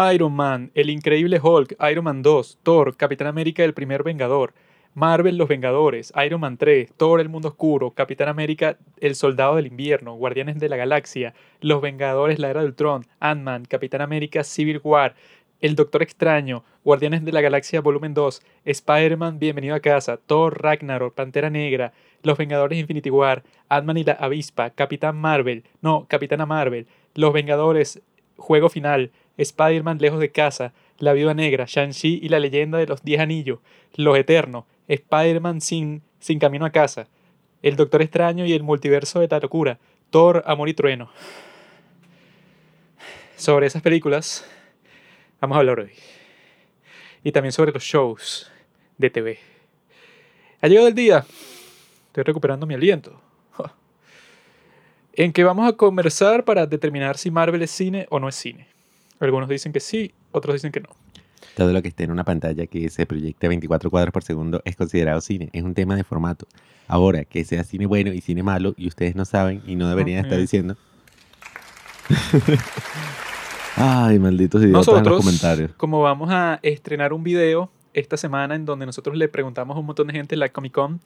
[0.00, 4.54] Iron Man, El Increíble Hulk, Iron Man 2, Thor, Capitán América El Primer Vengador,
[4.94, 9.66] Marvel Los Vengadores, Iron Man 3, Thor El Mundo Oscuro, Capitán América El Soldado del
[9.66, 14.80] Invierno, Guardianes de la Galaxia, Los Vengadores La Era del Tron, Ant-Man, Capitán América Civil
[14.82, 15.16] War,
[15.60, 21.14] El Doctor Extraño, Guardianes de la Galaxia Volumen 2, Spider-Man Bienvenido a Casa, Thor Ragnarok,
[21.14, 21.92] Pantera Negra,
[22.22, 28.00] Los Vengadores Infinity War, Ant-Man y la Avispa, Capitán Marvel, no, Capitana Marvel, Los Vengadores
[28.38, 29.10] Juego Final,
[29.42, 33.60] Spider-Man Lejos de Casa, La Viuda Negra, Shang-Chi y la Leyenda de los Diez Anillos,
[33.94, 37.08] Los Eternos, Spider-Man sin, sin Camino a Casa,
[37.62, 39.40] El Doctor Extraño y el Multiverso de la
[40.10, 41.10] Thor, Amor y Trueno.
[43.36, 44.44] Sobre esas películas
[45.40, 45.92] vamos a hablar hoy.
[47.22, 48.50] Y también sobre los shows
[48.98, 49.38] de TV.
[50.60, 51.24] Ha llegado el día,
[52.08, 53.18] estoy recuperando mi aliento,
[55.14, 58.66] en que vamos a conversar para determinar si Marvel es cine o no es cine.
[59.20, 60.88] Algunos dicen que sí, otros dicen que no.
[61.56, 64.76] Todo lo que esté en una pantalla que se proyecte 24 cuadros por segundo es
[64.76, 65.50] considerado cine.
[65.52, 66.46] Es un tema de formato.
[66.88, 70.24] Ahora, que sea cine bueno y cine malo, y ustedes no saben y no deberían
[70.24, 70.76] estar diciendo.
[73.76, 75.70] Ay, malditos idiotas Nosotros, en los comentarios.
[75.76, 79.86] como vamos a estrenar un video esta semana en donde nosotros le preguntamos a un
[79.86, 81.00] montón de gente en la Comic Con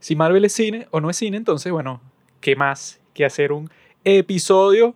[0.00, 2.00] si Marvel es cine o no es cine, entonces, bueno,
[2.40, 3.70] ¿qué más que hacer un
[4.04, 4.94] episodio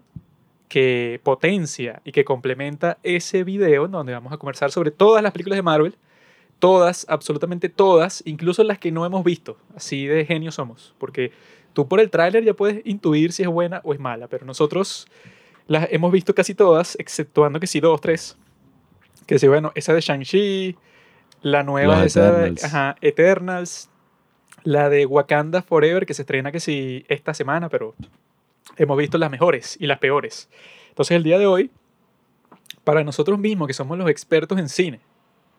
[0.74, 5.30] que potencia y que complementa ese video en donde vamos a conversar sobre todas las
[5.30, 5.94] películas de Marvel,
[6.58, 9.56] todas, absolutamente todas, incluso las que no hemos visto.
[9.76, 11.30] Así de genios somos, porque
[11.74, 15.06] tú por el tráiler ya puedes intuir si es buena o es mala, pero nosotros
[15.68, 18.36] las hemos visto casi todas, exceptuando que sí dos, tres.
[19.28, 20.74] Que sí, bueno, esa de Shang-Chi,
[21.42, 22.64] la nueva, Los esa de Eternals.
[22.64, 23.90] ajá, Eternals,
[24.64, 27.94] la de Wakanda Forever, que se estrena que sí esta semana, pero
[28.76, 30.48] hemos visto las mejores y las peores.
[30.88, 31.70] Entonces el día de hoy,
[32.84, 35.00] para nosotros mismos, que somos los expertos en cine,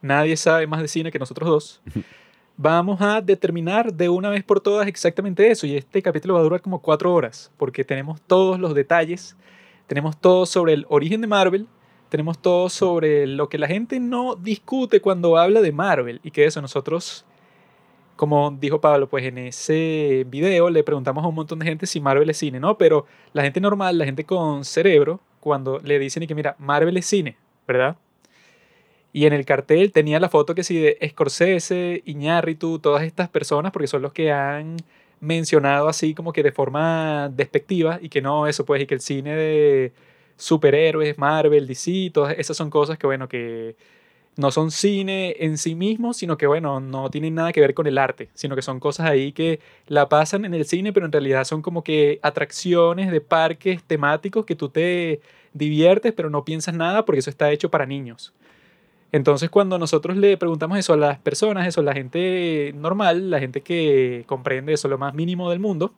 [0.02, 1.82] nadie sabe más de cine que nosotros dos,
[2.58, 5.68] vamos a determinar de una vez por todas exactamente eso.
[5.68, 9.36] Y este capítulo va a durar como cuatro horas, porque tenemos todos los detalles,
[9.88, 11.68] tenemos todo sobre el origen de Marvel,
[12.10, 16.46] tenemos todo sobre lo que la gente no discute cuando habla de Marvel, y que
[16.46, 17.26] eso nosotros
[18.16, 22.00] como dijo Pablo, pues en ese video le preguntamos a un montón de gente si
[22.00, 22.78] Marvel es cine, ¿no?
[22.78, 26.98] Pero la gente normal, la gente con cerebro, cuando le dicen y que mira, Marvel
[26.98, 27.38] es cine,
[27.68, 27.98] ¿verdad?
[29.14, 33.72] Y en el cartel tenía la foto que sí de Scorsese, Iñárritu, todas estas personas,
[33.72, 34.78] porque son los que han
[35.22, 39.02] mencionado así como que de forma despectiva y que no, eso pues, y que el
[39.02, 39.94] cine de
[40.38, 43.76] superhéroes, Marvel, DC, todas esas son cosas que, bueno, que
[44.38, 47.88] no son cine en sí mismo, sino que, bueno, no tienen nada que ver con
[47.88, 51.12] el arte, sino que son cosas ahí que la pasan en el cine, pero en
[51.12, 55.22] realidad son como que atracciones de parques temáticos que tú te
[55.54, 58.34] diviertes, pero no piensas nada porque eso está hecho para niños.
[59.12, 63.40] Entonces, cuando nosotros le preguntamos eso a las personas, eso a la gente normal, la
[63.40, 65.94] gente que comprende eso lo más mínimo del mundo,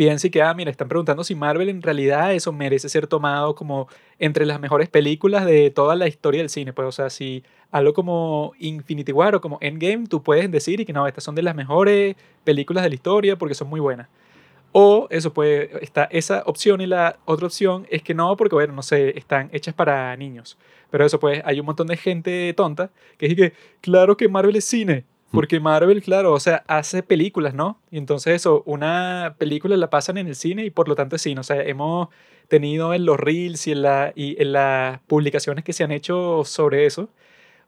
[0.00, 3.54] piensa y que, ah, mira, están preguntando si Marvel en realidad eso merece ser tomado
[3.54, 3.86] como
[4.18, 6.72] entre las mejores películas de toda la historia del cine.
[6.72, 10.86] Pues, o sea, si algo como Infinity War o como Endgame, tú puedes decir y
[10.86, 14.08] que no, estas son de las mejores películas de la historia porque son muy buenas.
[14.72, 18.72] O eso puede, está esa opción y la otra opción es que no, porque bueno,
[18.72, 20.56] no sé, están hechas para niños.
[20.90, 24.56] Pero eso pues, hay un montón de gente tonta que dice que, claro que Marvel
[24.56, 25.04] es cine.
[25.30, 27.80] Porque Marvel, claro, o sea, hace películas, ¿no?
[27.90, 31.22] Y entonces eso, una película la pasan en el cine y por lo tanto es
[31.22, 31.40] cine.
[31.40, 32.08] O sea, hemos
[32.48, 36.42] tenido en los reels y en, la, y en las publicaciones que se han hecho
[36.44, 37.10] sobre eso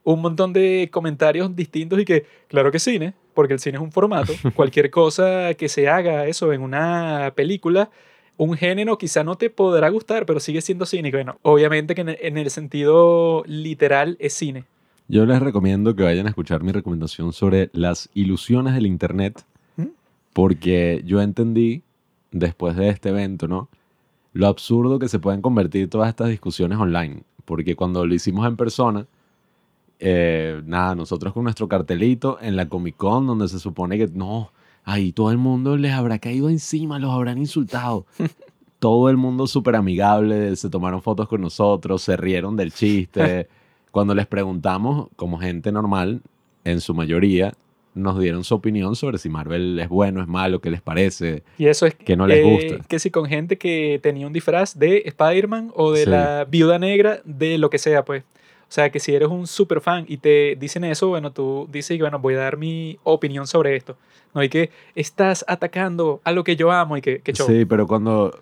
[0.03, 3.91] un montón de comentarios distintos y que, claro que cine, porque el cine es un
[3.91, 4.33] formato.
[4.55, 7.89] Cualquier cosa que se haga eso en una película,
[8.37, 11.11] un género quizá no te podrá gustar, pero sigue siendo cine.
[11.11, 14.65] Bueno, obviamente que en el sentido literal es cine.
[15.07, 19.45] Yo les recomiendo que vayan a escuchar mi recomendación sobre las ilusiones del Internet,
[19.77, 19.87] ¿Mm?
[20.33, 21.83] porque yo entendí,
[22.31, 23.69] después de este evento, ¿no?
[24.33, 28.55] Lo absurdo que se pueden convertir todas estas discusiones online, porque cuando lo hicimos en
[28.55, 29.05] persona,
[29.99, 34.51] eh, nada, nosotros con nuestro cartelito en la Comic Con, donde se supone que no,
[34.83, 38.05] ahí todo el mundo les habrá caído encima, los habrán insultado.
[38.79, 43.47] todo el mundo súper amigable, se tomaron fotos con nosotros, se rieron del chiste.
[43.93, 46.21] Cuando les preguntamos, como gente normal,
[46.63, 47.53] en su mayoría,
[47.93, 51.43] nos dieron su opinión sobre si Marvel es bueno, es malo, qué les parece.
[51.59, 52.41] Y eso es Que no les eh,
[52.71, 52.87] gusta.
[52.87, 56.09] Que si con gente que tenía un disfraz de Spider-Man o de Sí.
[56.09, 58.23] la viuda negra, de lo que sea, pues.
[58.23, 61.99] O sea, que si eres un super fan y te dicen eso, bueno, tú dices,
[61.99, 63.95] bueno, voy a dar mi opinión sobre esto.
[64.33, 67.45] No, y que estás atacando a lo que yo amo y que, que show.
[67.45, 68.39] Sí, pero cuando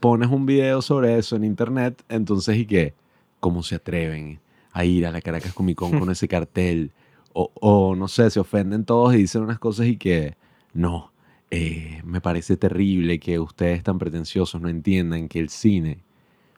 [0.00, 2.94] pones un video sobre eso en internet, entonces ¿y qué?
[3.38, 4.40] cómo se atreven
[4.74, 6.92] a ir a la Caracas Comic Con con ese cartel.
[7.32, 10.36] O, o, no sé, se ofenden todos y dicen unas cosas y que
[10.72, 11.10] no,
[11.50, 16.04] eh, me parece terrible que ustedes tan pretenciosos no entiendan que el cine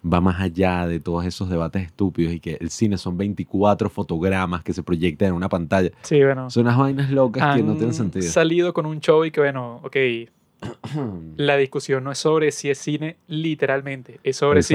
[0.04, 4.62] va más allá de todos esos debates estúpidos y que el cine son 24 fotogramas
[4.62, 5.90] que se proyectan en una pantalla.
[6.02, 6.50] Sí, bueno.
[6.50, 8.30] Son unas vainas locas que no tienen sentido.
[8.30, 9.96] salido con un show y que, bueno, ok,
[11.36, 14.74] la discusión no es sobre si es cine literalmente, es sobre si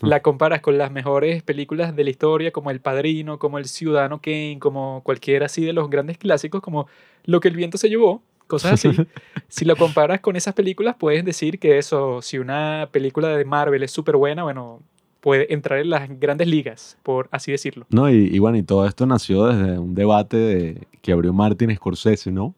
[0.00, 4.20] la comparas con las mejores películas de la historia, como El Padrino, como El Ciudadano
[4.20, 6.86] Kane, como cualquiera así de los grandes clásicos, como
[7.24, 8.90] Lo que el viento se llevó, cosas así.
[9.48, 13.82] si lo comparas con esas películas, puedes decir que eso, si una película de Marvel
[13.82, 14.80] es súper buena, bueno,
[15.20, 17.84] puede entrar en las grandes ligas, por así decirlo.
[17.90, 21.74] No, y, y bueno, y todo esto nació desde un debate de- que abrió Martin
[21.74, 22.54] Scorsese, ¿no?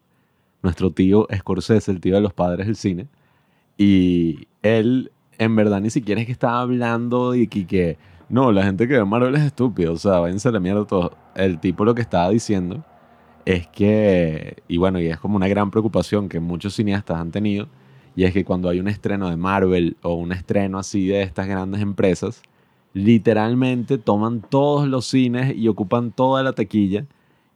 [0.61, 3.07] Nuestro tío Scorsese, el tío de los padres del cine.
[3.77, 7.97] Y él, en verdad, ni siquiera es que estaba hablando de que,
[8.29, 11.17] no, la gente que ve Marvel es estúpida, o sea, váyanse a la mierda todo.
[11.35, 12.83] El tipo lo que estaba diciendo
[13.45, 17.67] es que, y bueno, y es como una gran preocupación que muchos cineastas han tenido,
[18.15, 21.47] y es que cuando hay un estreno de Marvel o un estreno así de estas
[21.47, 22.43] grandes empresas,
[22.93, 27.05] literalmente toman todos los cines y ocupan toda la taquilla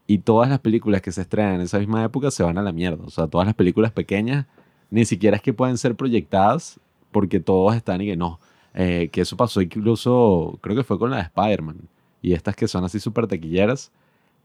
[0.08, 2.72] y todas las películas que se estrenan en esa misma época se van a la
[2.72, 3.04] mierda.
[3.06, 4.46] O sea, todas las películas pequeñas
[4.92, 6.80] ni siquiera es que pueden ser proyectadas
[7.12, 8.40] porque todos están y que no.
[8.74, 11.78] Eh, que eso pasó incluso, creo que fue con la de Spider-Man
[12.22, 13.92] y estas que son así súper taquilleras.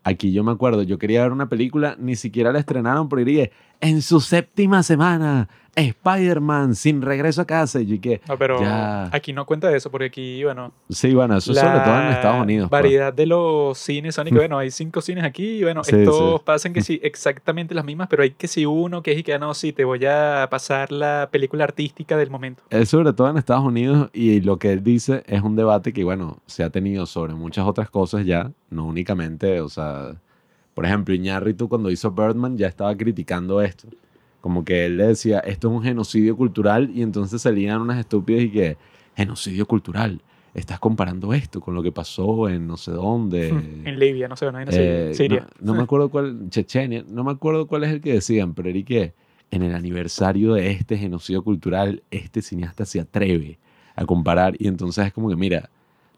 [0.05, 3.53] Aquí yo me acuerdo, yo quería ver una película, ni siquiera la estrenaron porque dije,
[3.81, 7.81] en su séptima semana, Spider-Man sin regreso a casa.
[7.81, 9.09] Y que, No, pero Ya.
[9.13, 12.43] aquí no cuenta de eso, porque aquí, bueno, sí, bueno, eso sobre todo en Estados
[12.43, 12.69] Unidos.
[12.69, 12.83] pues.
[12.83, 15.97] variedad de los cines son y que, bueno, hay cinco cines aquí y, bueno, Sí,
[15.97, 16.43] estos sí.
[16.45, 19.35] pasan que sí, exactamente las mismas, pero hay que sí uno que es y que,
[19.35, 22.63] ah, no, sí, te voy a pasar la película artística del momento.
[22.71, 26.05] Es sobre todo en Estados Unidos y lo que él dice es un debate que,
[26.05, 30.15] bueno, se ha tenido sobre muchas otras cosas ya, no únicamente, o sea,
[30.81, 33.87] por ejemplo, Iñárritu cuando hizo Birdman ya estaba criticando esto.
[34.41, 38.45] Como que él le decía, esto es un genocidio cultural y entonces salían unas estúpidas
[38.45, 38.79] y que,
[39.15, 40.23] genocidio cultural,
[40.55, 43.51] estás comparando esto con lo que pasó en no sé dónde.
[43.51, 45.47] en Libia, no sé, no, en Eh, Siria.
[45.61, 48.71] No, no me acuerdo cuál, Chechenia, no me acuerdo cuál es el que decían, pero
[48.71, 49.13] era que
[49.51, 53.59] en el aniversario de este genocidio cultural, este cineasta se atreve
[53.97, 55.69] a comparar y entonces es como que, mira,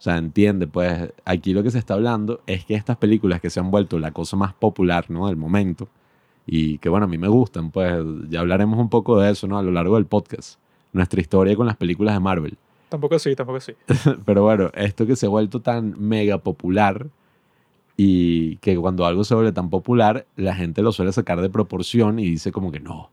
[0.03, 3.51] o sea, entiende, pues aquí lo que se está hablando es que estas películas que
[3.51, 5.29] se han vuelto la cosa más popular, ¿no?
[5.29, 5.87] Del momento
[6.45, 9.59] y que, bueno, a mí me gustan, pues ya hablaremos un poco de eso, ¿no?
[9.59, 10.59] A lo largo del podcast,
[10.93, 12.59] nuestra historia con las películas de Marvel.
[12.89, 13.75] Tampoco sí, tampoco sí.
[14.25, 17.07] Pero bueno, esto que se ha vuelto tan mega popular
[17.97, 22.19] y que cuando algo se vuelve tan popular, la gente lo suele sacar de proporción
[22.19, 23.11] y dice como que no,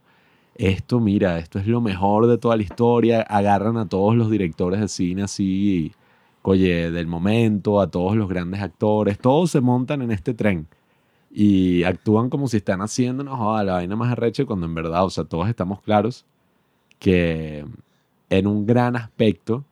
[0.56, 4.80] esto mira, esto es lo mejor de toda la historia, agarran a todos los directores
[4.80, 5.92] de cine así,
[6.42, 10.66] oye, del momento, a todos los grandes actores, todos se montan en este tren
[11.30, 15.04] y actúan como si están haciendo una joda, la vaina más arrecha cuando en verdad,
[15.04, 16.26] o sea, todos estamos claros
[16.98, 17.64] que
[18.30, 19.64] en un gran aspecto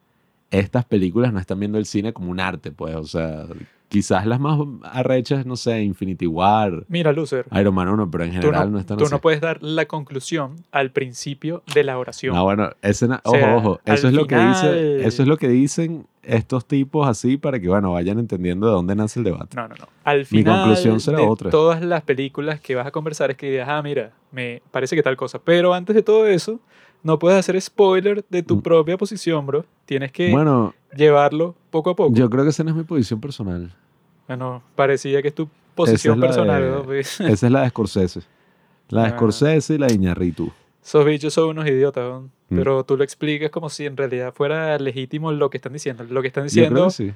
[0.51, 3.47] estas películas no están viendo el cine como un arte, pues, o sea,
[3.89, 8.33] quizás las más arrechas, no sé, Infinity War, Mira, Loser, Iron Man 1, pero en
[8.33, 9.13] general no, no, están tú así.
[9.15, 12.35] no puedes dar la conclusión al principio de la oración.
[12.35, 15.29] No, bueno, ese na- O sea, ojo, ojo, eso es lo que dice, eso es
[15.29, 19.25] lo que dicen estos tipos así para que, bueno, vayan entendiendo de dónde nace el
[19.25, 19.57] debate.
[19.57, 19.89] No, no, no.
[20.05, 21.51] Al Mi final conclusión será de otra.
[21.51, 25.03] todas las películas que vas a conversar es que digas, ah, mira, me parece que
[25.03, 25.39] tal cosa.
[25.39, 26.61] Pero antes de todo eso,
[27.03, 28.61] no puedes hacer spoiler de tu Mm.
[28.63, 29.65] propia posición, bro.
[29.87, 32.15] Tienes que Bueno, llevarlo poco a poco.
[32.15, 33.73] yo creo que esa no es mi posición personal.
[34.27, 36.83] Bueno, parecía que es tu posición personal, de- ¿no?
[36.85, 38.21] Pues, Esa es la de Scorsese.
[38.89, 39.11] La de Ah.
[39.13, 40.51] Scorsese y la de Iñárritu.
[40.83, 42.21] Esos bichos son unos idiotas, ¿no?
[42.51, 42.57] Mm.
[42.57, 46.03] pero tú lo explicas como si en realidad fuera legítimo lo que están diciendo.
[46.09, 47.13] Lo que están Yo creo diciendo que sí.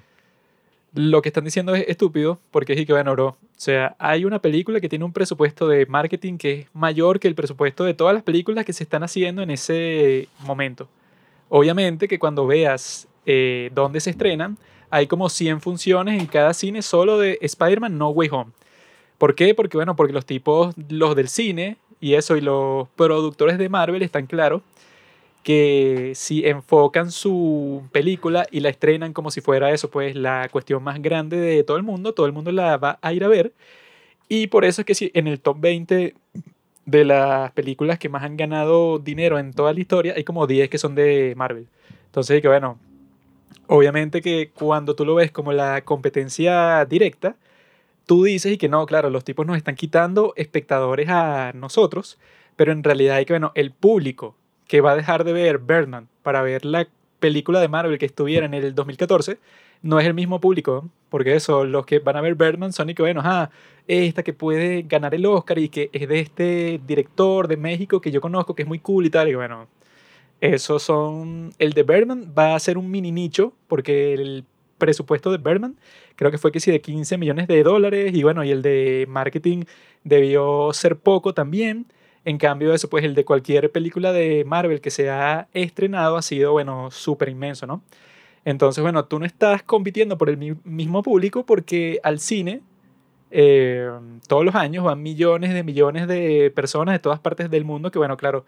[0.95, 4.41] lo que están diciendo es estúpido, porque es que, bueno, bro, o sea, hay una
[4.41, 8.12] película que tiene un presupuesto de marketing que es mayor que el presupuesto de todas
[8.12, 10.87] las películas que se están haciendo en ese momento.
[11.49, 14.59] Obviamente que cuando veas eh, dónde se estrenan,
[14.91, 18.52] hay como 100 funciones en cada cine solo de Spider-Man No Way Home.
[19.19, 19.55] ¿Por qué?
[19.55, 24.02] Porque, bueno, porque los tipos, los del cine y eso, y los productores de Marvel
[24.02, 24.62] están claros
[25.43, 30.83] que si enfocan su película y la estrenan como si fuera eso, pues la cuestión
[30.83, 33.52] más grande de todo el mundo, todo el mundo la va a ir a ver.
[34.29, 36.14] Y por eso es que si en el top 20
[36.87, 40.69] de las películas que más han ganado dinero en toda la historia, hay como 10
[40.71, 41.67] que son de Marvel.
[42.07, 42.79] Entonces, que bueno,
[43.73, 47.37] obviamente que cuando tú lo ves como la competencia directa,
[48.07, 52.19] tú dices y que no, claro, los tipos nos están quitando espectadores a nosotros,
[52.57, 54.37] pero en realidad hay que, bueno, el público
[54.69, 56.87] que va a dejar de ver Birdman para ver la
[57.19, 59.38] película de Marvel que estuviera en el 2014,
[59.81, 62.95] no es el mismo público, porque eso, los que van a ver Birdman son y
[62.95, 63.50] que, bueno, ah,
[63.88, 68.11] esta que puede ganar el Oscar y que es de este director de México que
[68.11, 69.67] yo conozco, que es muy cool y tal, y bueno,
[70.43, 74.45] esos son, el de Birdman va a ser un mini nicho, porque el
[74.77, 75.77] presupuesto de Birdman
[76.17, 79.07] creo que fue que sí de 15 millones de dólares, y bueno, y el de
[79.09, 79.63] marketing
[80.03, 81.87] debió ser poco también.
[82.25, 86.23] En cambio, eso, pues el de cualquier película de Marvel que se ha estrenado ha
[86.23, 87.81] sido, bueno, súper inmenso, ¿no?
[88.45, 92.63] Entonces, bueno, tú no estás compitiendo por el mismo público porque al cine
[93.31, 93.89] eh,
[94.27, 97.99] todos los años van millones de millones de personas de todas partes del mundo que,
[97.99, 98.45] bueno, claro,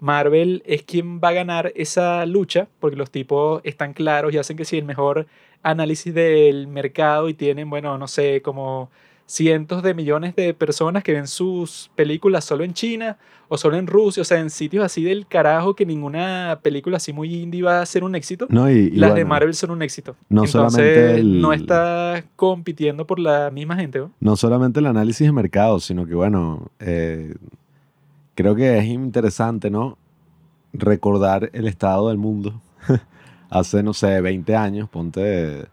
[0.00, 4.56] Marvel es quien va a ganar esa lucha porque los tipos están claros y hacen
[4.56, 5.26] que sí, el mejor
[5.62, 8.90] análisis del mercado y tienen, bueno, no sé, como
[9.30, 13.16] cientos de millones de personas que ven sus películas solo en China
[13.48, 17.12] o solo en Rusia, o sea, en sitios así del carajo que ninguna película así
[17.12, 18.46] muy indie va a ser un éxito.
[18.48, 20.16] No, y, Las de Marvel son un éxito.
[20.28, 24.02] No solamente no está compitiendo por la misma gente.
[24.18, 24.36] ¿no?
[24.36, 27.34] solamente el análisis de mercado, sino que bueno, eh,
[28.34, 29.98] creo que es interesante, ¿no?
[30.72, 32.60] Recordar el estado del mundo.
[33.50, 35.66] Hace, no sé, 20 años, ponte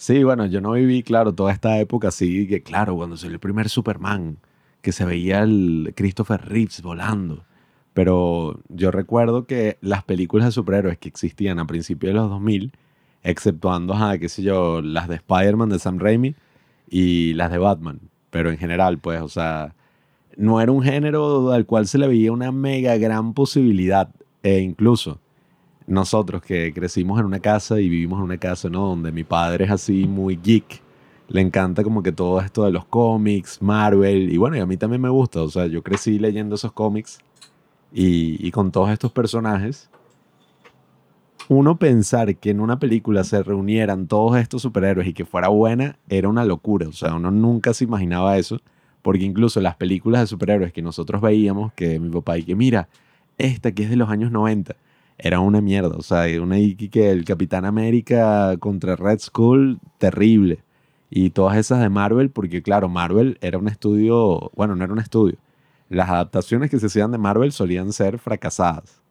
[0.00, 3.40] Sí, bueno, yo no viví, claro, toda esta época así, que claro, cuando salió el
[3.40, 4.38] primer Superman,
[4.80, 7.44] que se veía el Christopher Reeves volando.
[7.92, 12.72] Pero yo recuerdo que las películas de superhéroes que existían a principios de los 2000,
[13.22, 16.34] exceptuando, a, qué sé yo, las de Spider-Man de Sam Raimi
[16.88, 18.00] y las de Batman.
[18.30, 19.74] Pero en general, pues, o sea,
[20.36, 24.08] no era un género al cual se le veía una mega gran posibilidad.
[24.42, 25.20] E incluso
[25.86, 28.86] nosotros que crecimos en una casa y vivimos en una casa, ¿no?
[28.88, 30.82] Donde mi padre es así muy geek.
[31.28, 34.32] Le encanta como que todo esto de los cómics, Marvel.
[34.32, 35.42] Y bueno, y a mí también me gusta.
[35.42, 37.18] O sea, yo crecí leyendo esos cómics
[37.92, 39.90] y, y con todos estos personajes.
[41.48, 45.98] Uno pensar que en una película se reunieran todos estos superhéroes y que fuera buena
[46.08, 46.88] era una locura.
[46.88, 48.60] O sea, uno nunca se imaginaba eso.
[49.02, 52.88] Porque incluso las películas de superhéroes que nosotros veíamos, que mi papá y que mira,
[53.38, 54.76] esta que es de los años 90
[55.18, 55.96] era una mierda.
[55.96, 56.56] O sea, una
[56.90, 60.60] que el Capitán América contra Red Skull, terrible.
[61.10, 65.00] Y todas esas de Marvel, porque claro, Marvel era un estudio, bueno, no era un
[65.00, 65.36] estudio.
[65.88, 69.02] Las adaptaciones que se hacían de Marvel solían ser fracasadas.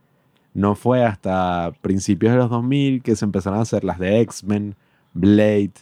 [0.53, 4.75] No fue hasta principios de los 2000 que se empezaron a hacer las de X-Men,
[5.13, 5.73] Blade,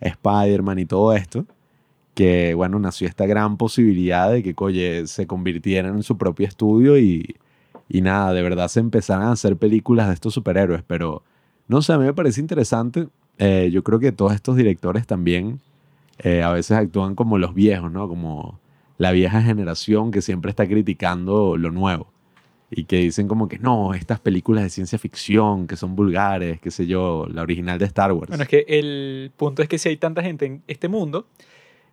[0.00, 1.46] Spider-Man y todo esto,
[2.20, 6.98] que bueno, nació esta gran posibilidad de que, coye, se convirtieran en su propio estudio
[6.98, 7.36] y,
[7.88, 11.22] y nada, de verdad se empezaron a hacer películas de estos superhéroes, pero
[11.66, 13.08] no sé, a mí me parece interesante.
[13.38, 15.60] Eh, yo creo que todos estos directores también
[16.18, 18.06] eh, a veces actúan como los viejos, ¿no?
[18.06, 18.60] Como
[18.98, 22.12] la vieja generación que siempre está criticando lo nuevo
[22.70, 26.70] y que dicen como que no, estas películas de ciencia ficción que son vulgares, qué
[26.70, 28.28] sé yo, la original de Star Wars.
[28.28, 31.26] Bueno, es que el punto es que si hay tanta gente en este mundo,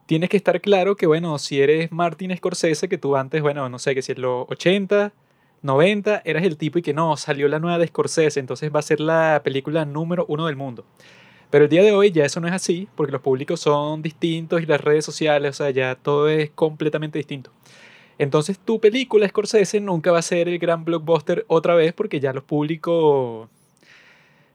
[0.08, 3.78] tienes que estar claro que, bueno, si eres Martin Scorsese, que tú antes, bueno, no
[3.78, 5.14] sé, que si es los 80,
[5.62, 8.84] 90 eras el tipo y que no, salió la nueva de Scorsese, entonces va a
[8.84, 10.86] ser la película número uno del mundo.
[11.50, 14.62] Pero el día de hoy ya eso no es así, porque los públicos son distintos
[14.62, 17.52] y las redes sociales, o sea, ya todo es completamente distinto.
[18.18, 22.34] Entonces tu película Scorsese nunca va a ser el gran blockbuster otra vez, porque ya
[22.34, 23.50] los públicos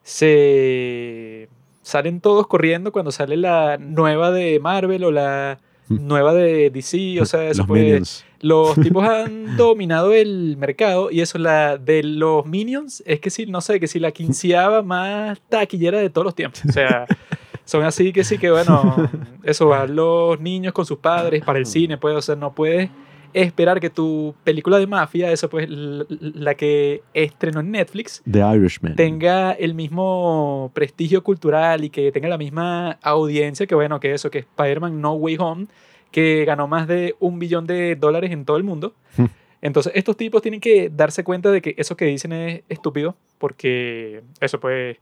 [0.02, 1.48] se
[1.82, 5.58] salen todos corriendo cuando sale la nueva de Marvel o la
[5.88, 11.76] nueva de DC, o sea, los Los tipos han dominado el mercado y eso, la
[11.76, 16.10] de los Minions, es que sí, no sé, que si la quinceava más taquillera de
[16.10, 16.62] todos los tiempos.
[16.68, 17.06] O sea,
[17.64, 19.10] son así que sí, que bueno,
[19.42, 22.90] eso, van los niños con sus padres para el cine, pues, o sea, no puedes
[23.32, 28.96] esperar que tu película de mafia, eso pues la que estrenó en Netflix, The Irishman,
[28.96, 34.30] tenga el mismo prestigio cultural y que tenga la misma audiencia que bueno, que eso,
[34.30, 35.66] que Spider-Man No Way Home,
[36.10, 38.94] que ganó más de un billón de dólares en todo el mundo.
[39.16, 39.26] Hmm.
[39.62, 44.22] Entonces, estos tipos tienen que darse cuenta de que eso que dicen es estúpido, porque
[44.40, 44.98] eso pues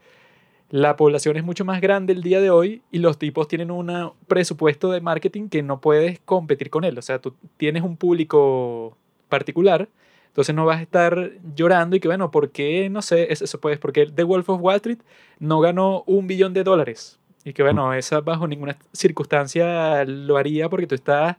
[0.71, 4.13] la población es mucho más grande el día de hoy y los tipos tienen un
[4.29, 6.97] presupuesto de marketing que no puedes competir con él.
[6.97, 8.97] O sea, tú tienes un público
[9.29, 9.89] particular,
[10.29, 12.89] entonces no vas a estar llorando y que, bueno, ¿por qué?
[12.89, 15.01] No sé, eso pues, porque The Wolf of Wall Street
[15.41, 17.19] no ganó un billón de dólares.
[17.45, 21.37] Y que, bueno, esa bajo ninguna circunstancia lo haría porque tú estás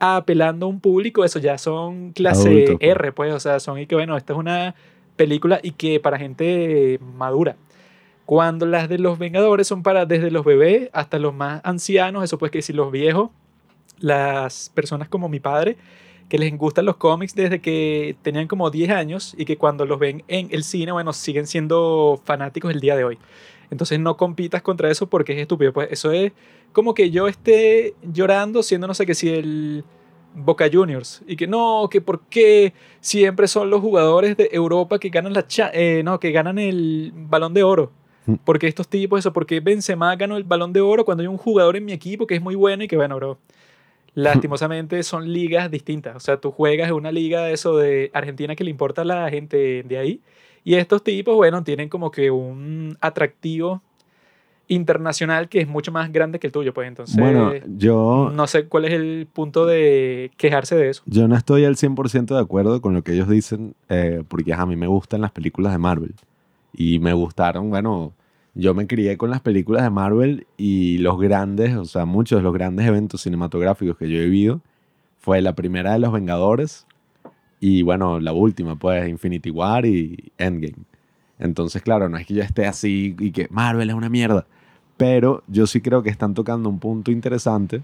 [0.00, 3.30] apelando a un público, eso ya son clase R, pues.
[3.30, 4.74] pues, o sea, son y que, bueno, esta es una
[5.14, 7.56] película y que para gente madura.
[8.26, 12.38] Cuando las de los Vengadores son para desde los bebés hasta los más ancianos, eso
[12.38, 13.30] pues que si los viejos,
[13.98, 15.76] las personas como mi padre,
[16.28, 19.98] que les gustan los cómics desde que tenían como 10 años y que cuando los
[19.98, 23.18] ven en el cine, bueno, siguen siendo fanáticos el día de hoy.
[23.70, 25.72] Entonces no compitas contra eso porque es estúpido.
[25.72, 26.32] Pues eso es
[26.72, 29.84] como que yo esté llorando siendo no sé qué si el
[30.34, 35.08] Boca Juniors y que no, que por qué siempre son los jugadores de Europa que
[35.08, 37.92] ganan la eh, no, que ganan el Balón de Oro.
[38.26, 38.34] Mm.
[38.44, 41.76] Porque estos tipos, eso, porque Benzema ganó el Balón de Oro cuando hay un jugador
[41.76, 43.38] en mi equipo que es muy bueno y que bueno, bro.
[44.14, 46.14] Lastimosamente son ligas distintas.
[46.14, 49.04] O sea, tú juegas en una liga de eso de Argentina que le importa a
[49.04, 50.20] la gente de ahí.
[50.62, 53.82] Y estos tipos, bueno, tienen como que un atractivo
[54.68, 57.16] internacional que es mucho más grande que el tuyo, pues entonces...
[57.16, 58.30] Bueno, yo...
[58.32, 61.02] No sé cuál es el punto de quejarse de eso.
[61.06, 64.64] Yo no estoy al 100% de acuerdo con lo que ellos dicen, eh, porque a
[64.64, 66.14] mí me gustan las películas de Marvel.
[66.76, 68.12] Y me gustaron, bueno,
[68.54, 72.42] yo me crié con las películas de Marvel y los grandes, o sea, muchos de
[72.42, 74.60] los grandes eventos cinematográficos que yo he vivido
[75.18, 76.86] fue la primera de Los Vengadores
[77.60, 80.84] y bueno, la última, pues Infinity War y Endgame.
[81.38, 84.46] Entonces, claro, no es que yo esté así y que Marvel es una mierda,
[84.96, 87.82] pero yo sí creo que están tocando un punto interesante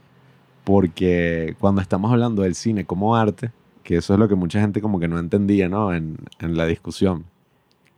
[0.64, 3.50] porque cuando estamos hablando del cine como arte,
[3.82, 5.92] que eso es lo que mucha gente como que no entendía, ¿no?
[5.94, 7.24] En, en la discusión.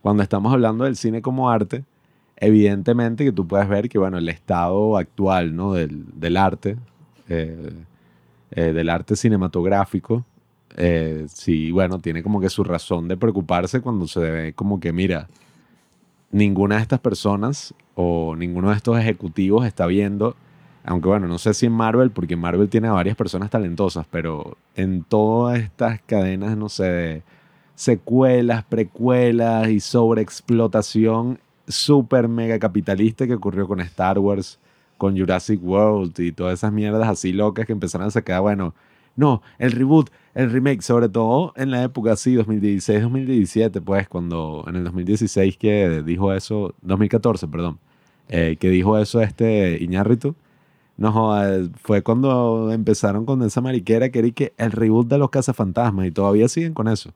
[0.03, 1.85] Cuando estamos hablando del cine como arte,
[2.37, 5.73] evidentemente que tú puedes ver que, bueno, el estado actual, ¿no?
[5.73, 6.77] Del, del arte,
[7.29, 7.73] eh,
[8.51, 10.25] eh, del arte cinematográfico,
[10.77, 14.93] eh, sí, bueno, tiene como que su razón de preocuparse cuando se ve como que,
[14.93, 15.29] mira,
[16.31, 20.35] ninguna de estas personas o ninguno de estos ejecutivos está viendo,
[20.85, 24.57] aunque bueno, no sé si en Marvel, porque Marvel tiene a varias personas talentosas, pero
[24.75, 27.23] en todas estas cadenas, no sé, de
[27.83, 34.61] secuelas, precuelas y sobreexplotación súper mega capitalista que ocurrió con Star Wars,
[34.99, 38.73] con Jurassic World y todas esas mierdas así locas que empezaron a sacar, bueno,
[39.17, 44.65] no, el reboot, el remake, sobre todo en la época así, 2016, 2017, pues, cuando
[44.69, 47.81] en el 2016 que dijo eso, 2014, perdón,
[48.29, 50.37] eh, que dijo eso este Iñárritu,
[50.97, 51.35] no,
[51.83, 56.13] fue cuando empezaron con esa mariquera que era que el reboot de los cazafantasmas y
[56.13, 57.13] todavía siguen con eso.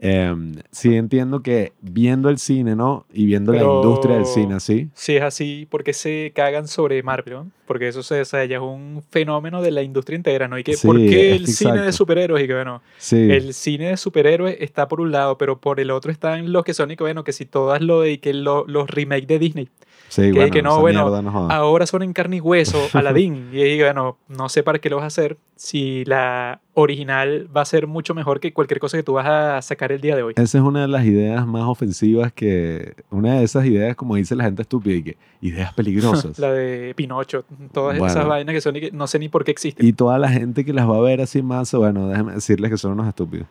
[0.00, 0.34] Eh,
[0.70, 3.06] sí entiendo que viendo el cine, ¿no?
[3.12, 4.88] Y viendo la industria del cine así.
[4.94, 9.60] Sí, es así, porque se cagan sobre Marvel, Porque eso se, ya es un fenómeno
[9.60, 10.58] de la industria entera, ¿no?
[10.58, 12.44] Y que, ¿por qué el cine de superhéroes?
[12.44, 16.12] Y que, bueno, el cine de superhéroes está por un lado, pero por el otro
[16.12, 19.26] están los que son, y que, bueno, que si todas lo de que los remakes
[19.26, 19.68] de Disney.
[20.08, 21.06] Sí, que, que no, bueno,
[21.50, 23.50] ahora son en carne y hueso, Aladdin.
[23.52, 27.64] y bueno, no sé para qué lo vas a hacer si la original va a
[27.64, 30.34] ser mucho mejor que cualquier cosa que tú vas a sacar el día de hoy.
[30.36, 34.34] Esa es una de las ideas más ofensivas que, una de esas ideas, como dice
[34.34, 36.38] la gente estúpida, y que ideas peligrosas.
[36.38, 39.50] la de Pinocho, todas esas vainas que son y que no sé ni por qué
[39.50, 39.84] existen.
[39.84, 42.78] Y toda la gente que las va a ver así más, bueno, déjame decirles que
[42.78, 43.46] son unos estúpidos.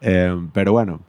[0.00, 1.00] Eh, pero bueno,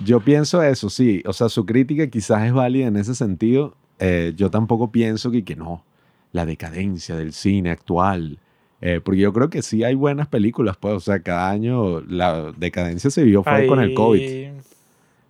[0.00, 4.32] yo pienso eso, sí, o sea, su crítica quizás es válida en ese sentido, eh,
[4.34, 5.84] yo tampoco pienso que, que no,
[6.32, 8.38] la decadencia del cine actual.
[8.80, 12.52] Eh, porque yo creo que sí hay buenas películas, pues, o sea, cada año la
[12.56, 14.48] decadencia se vio fue con el COVID.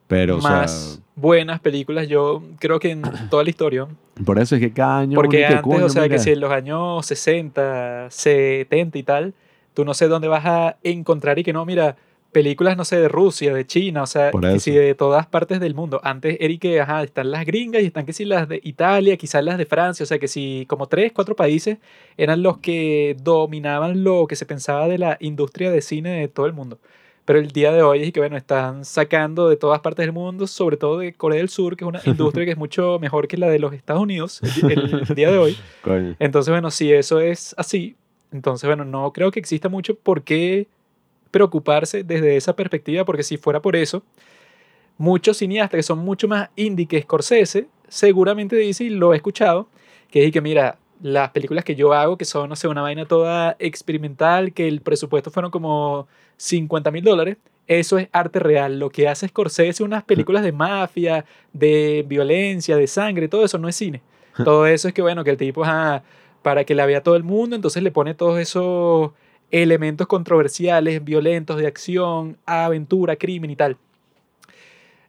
[0.09, 3.87] Pero, más buenas películas, yo creo que en toda la historia.
[4.25, 5.17] Por eso es que cada año.
[5.17, 9.35] Porque antes, o sea, que si en los años 60, 70 y tal,
[9.75, 11.97] tú no sé dónde vas a encontrar y que no, mira,
[12.33, 15.75] películas, no sé, de Rusia, de China, o sea, que sí, de todas partes del
[15.75, 16.01] mundo.
[16.03, 19.59] Antes, Eric, ajá, están las gringas y están que sí las de Italia, quizás las
[19.59, 21.79] de Francia, o sea, que sí, como tres, cuatro países
[22.17, 26.47] eran los que dominaban lo que se pensaba de la industria de cine de todo
[26.47, 26.79] el mundo.
[27.25, 30.49] Pero el día de hoy es que, bueno, están sacando de todas partes del mundo,
[30.49, 33.37] sobre todo de Corea del Sur, que es una industria que es mucho mejor que
[33.37, 35.57] la de los Estados Unidos el, el día de hoy.
[36.19, 37.95] Entonces, bueno, si eso es así,
[38.33, 40.67] entonces, bueno, no creo que exista mucho por qué
[41.33, 44.05] preocuparse desde esa perspectiva, porque si fuera por eso,
[44.99, 49.69] muchos cineastas que son mucho más indie que Scorsese, seguramente dice, y lo he escuchado,
[50.11, 53.07] que es que mira, las películas que yo hago, que son, no sé, una vaina
[53.07, 58.79] toda experimental, que el presupuesto fueron como 50 mil dólares, eso es arte real.
[58.79, 63.69] Lo que hace Scorsese, unas películas de mafia, de violencia, de sangre, todo eso no
[63.69, 64.03] es cine.
[64.45, 65.63] Todo eso es que, bueno, que el tipo,
[66.41, 69.11] para que la vea todo el mundo, entonces le pone todos esos
[69.53, 73.77] elementos controversiales, violentos, de acción, aventura, crimen y tal.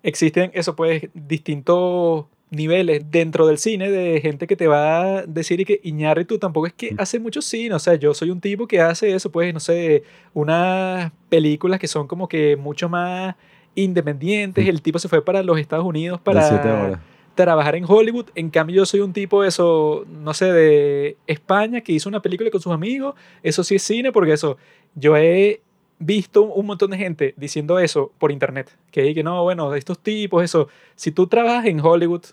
[0.03, 5.65] Existen, eso pues, distintos niveles dentro del cine de gente que te va a decir
[5.65, 5.82] que
[6.27, 9.15] tú tampoco es que hace mucho cine, o sea, yo soy un tipo que hace
[9.15, 10.03] eso, pues, no sé,
[10.34, 13.36] unas películas que son como que mucho más
[13.75, 17.01] independientes, el tipo se fue para los Estados Unidos para
[17.36, 18.28] trabajar en Hollywood.
[18.36, 22.50] En cambio, yo soy un tipo, eso, no sé, de España, que hizo una película
[22.50, 23.15] con sus amigos.
[23.41, 24.58] Eso sí es cine, porque eso,
[24.96, 25.62] yo he
[26.00, 28.76] visto un montón de gente diciendo eso por internet.
[28.91, 30.67] Que, que no, bueno, de estos tipos, eso.
[30.96, 32.24] Si tú trabajas en Hollywood,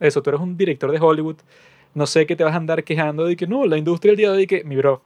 [0.00, 1.36] eso, tú eres un director de Hollywood,
[1.94, 4.30] no sé qué te vas a andar quejando de que no, la industria del día
[4.30, 5.02] de hoy, que, mi bro,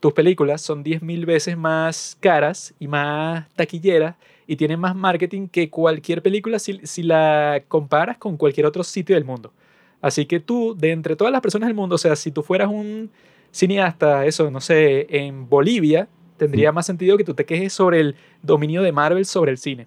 [0.00, 4.16] tus películas son 10.000 veces más caras y más taquilleras
[4.48, 9.14] y tienen más marketing que cualquier película si, si la comparas con cualquier otro sitio
[9.14, 9.52] del mundo.
[10.00, 12.68] Así que tú, de entre todas las personas del mundo, o sea, si tú fueras
[12.68, 13.10] un
[13.52, 16.08] cineasta, eso, no sé, en Bolivia,
[16.38, 19.86] tendría más sentido que tú te quejes sobre el dominio de Marvel sobre el cine.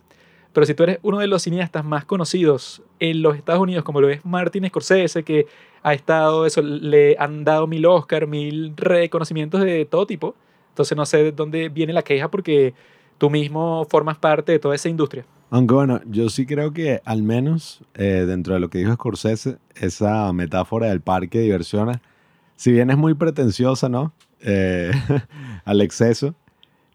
[0.54, 4.00] Pero si tú eres uno de los cineastas más conocidos en los Estados Unidos, como
[4.00, 5.48] lo es Martin Scorsese, que
[5.82, 10.36] ha estado, eso, le han dado mil Oscar, mil reconocimientos de todo tipo,
[10.70, 12.76] entonces no sé de dónde viene la queja porque
[13.22, 15.24] tú mismo formas parte de toda esa industria.
[15.52, 19.60] Aunque bueno, yo sí creo que al menos eh, dentro de lo que dijo Scorsese,
[19.76, 21.98] esa metáfora del parque de diversiones,
[22.56, 24.12] si bien es muy pretenciosa, ¿no?
[24.40, 24.90] Eh,
[25.66, 26.34] al exceso,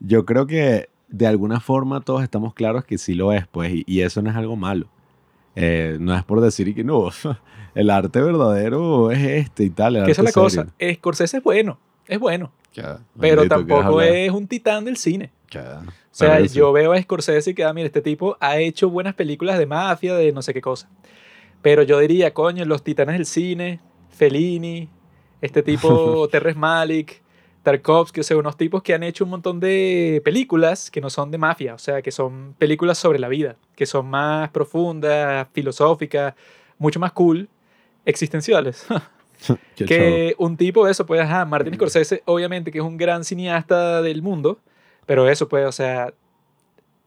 [0.00, 4.00] yo creo que de alguna forma todos estamos claros que sí lo es, pues, y,
[4.00, 4.88] eso no es algo malo.
[5.54, 7.08] Eh, no es por decir que no,
[7.76, 10.04] el arte verdadero es este y tal.
[10.04, 10.66] Que esa es la cosa.
[10.94, 12.50] Scorsese es bueno, es bueno.
[13.18, 15.30] Pero tampoco es un titán del cine.
[15.54, 19.14] O sea, yo veo a Scorsese y que, ah, mira, este tipo ha hecho buenas
[19.14, 20.88] películas de mafia, de no sé qué cosa.
[21.62, 24.88] Pero yo diría, coño, los titanes del cine, Fellini,
[25.40, 27.22] este tipo Terrence Malick,
[27.62, 31.30] Tarkovsky, o sea, unos tipos que han hecho un montón de películas que no son
[31.30, 36.34] de mafia, o sea, que son películas sobre la vida, que son más profundas, filosóficas,
[36.78, 37.48] mucho más cool,
[38.04, 38.86] existenciales.
[39.76, 44.02] que un tipo de eso, pues, ajá, Martin Scorsese, obviamente, que es un gran cineasta
[44.02, 44.58] del mundo,
[45.06, 46.12] pero eso, pues, o sea,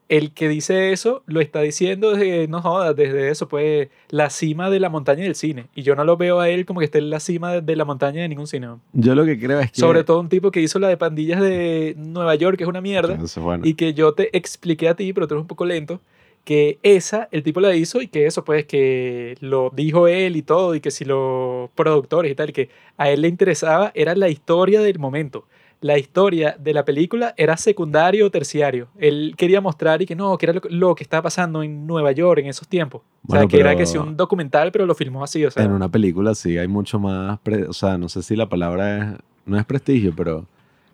[0.10, 4.70] el que dice eso lo está diciendo desde, no jodas, desde eso, pues, la cima
[4.72, 5.68] de la montaña del cine.
[5.76, 7.86] Y yo no lo veo a él como que esté en la cima de, la
[7.86, 8.70] montaña de ningún cine.
[8.94, 9.80] Yo lo que creo es que...
[9.80, 12.82] Sobre todo un tipo que hizo la de pandillas de Nueva York, que es una
[12.82, 13.20] mierda.
[13.64, 16.02] Y que yo te expliqué a ti, pero tú eres un poco lento,
[16.50, 20.42] que esa, el tipo la hizo y que eso, pues, que lo dijo él y
[20.42, 24.30] todo, y que si los productores y tal, que a él le interesaba era la
[24.30, 25.46] historia del momento
[25.82, 28.88] la historia de la película era secundario o terciario.
[28.98, 32.40] Él quería mostrar y que no, que era lo, que estaba pasando en Nueva York
[32.40, 33.04] en esos tiempos.
[33.28, 35.46] o sea, que era que sea un documental, pero lo filmó así.
[35.46, 35.64] O sea.
[35.64, 39.20] En una película sí hay mucho más, o sea, no sé si la palabra es,
[39.46, 40.48] no es prestigio, pero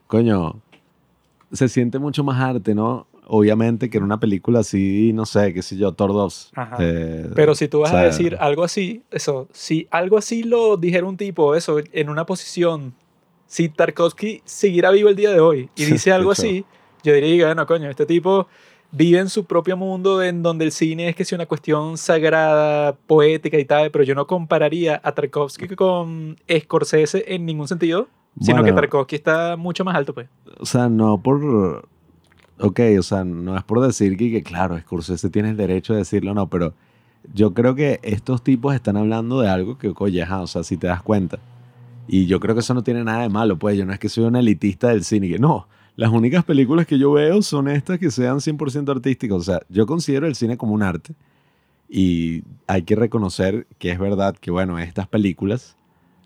[0.06, 0.62] coño,
[1.52, 3.08] se siente mucho más arte, ¿no?
[3.28, 6.52] Obviamente que en una película así, no sé, qué sé yo, Thor 2.
[6.80, 11.06] Eh, pero si tú vas a decir algo así, eso, si algo así lo dijera
[11.06, 12.94] un tipo, eso, en una posición
[13.48, 16.66] si Tarkovsky siguiera vivo el día de hoy y dice algo así,
[17.04, 18.48] yo diría, bueno, coño, este tipo
[18.92, 22.96] vive en su propio mundo en donde el cine es que sea una cuestión sagrada,
[23.08, 28.08] poética y tal, pero yo no compararía a Tarkovsky con Scorsese en ningún sentido,
[28.40, 30.28] sino que Tarkovsky está mucho más alto, pues.
[30.60, 31.88] O sea, no por...
[32.60, 36.00] Ok, o sea, no es por decir que, que claro, Scorsese tiene el derecho de
[36.00, 36.74] decirlo, no, pero
[37.34, 40.88] yo creo que estos tipos están hablando de algo que, oye, o sea, si te
[40.88, 41.40] das cuenta
[42.08, 44.10] y yo creo que eso no tiene nada de malo, pues yo no es que
[44.10, 48.00] soy un elitista del cine, que no, las únicas películas que yo veo son estas
[48.00, 49.38] que sean 100% artísticas.
[49.38, 51.16] O sea, yo considero el cine como un arte
[51.90, 55.78] y hay que reconocer que es verdad que, bueno, estas películas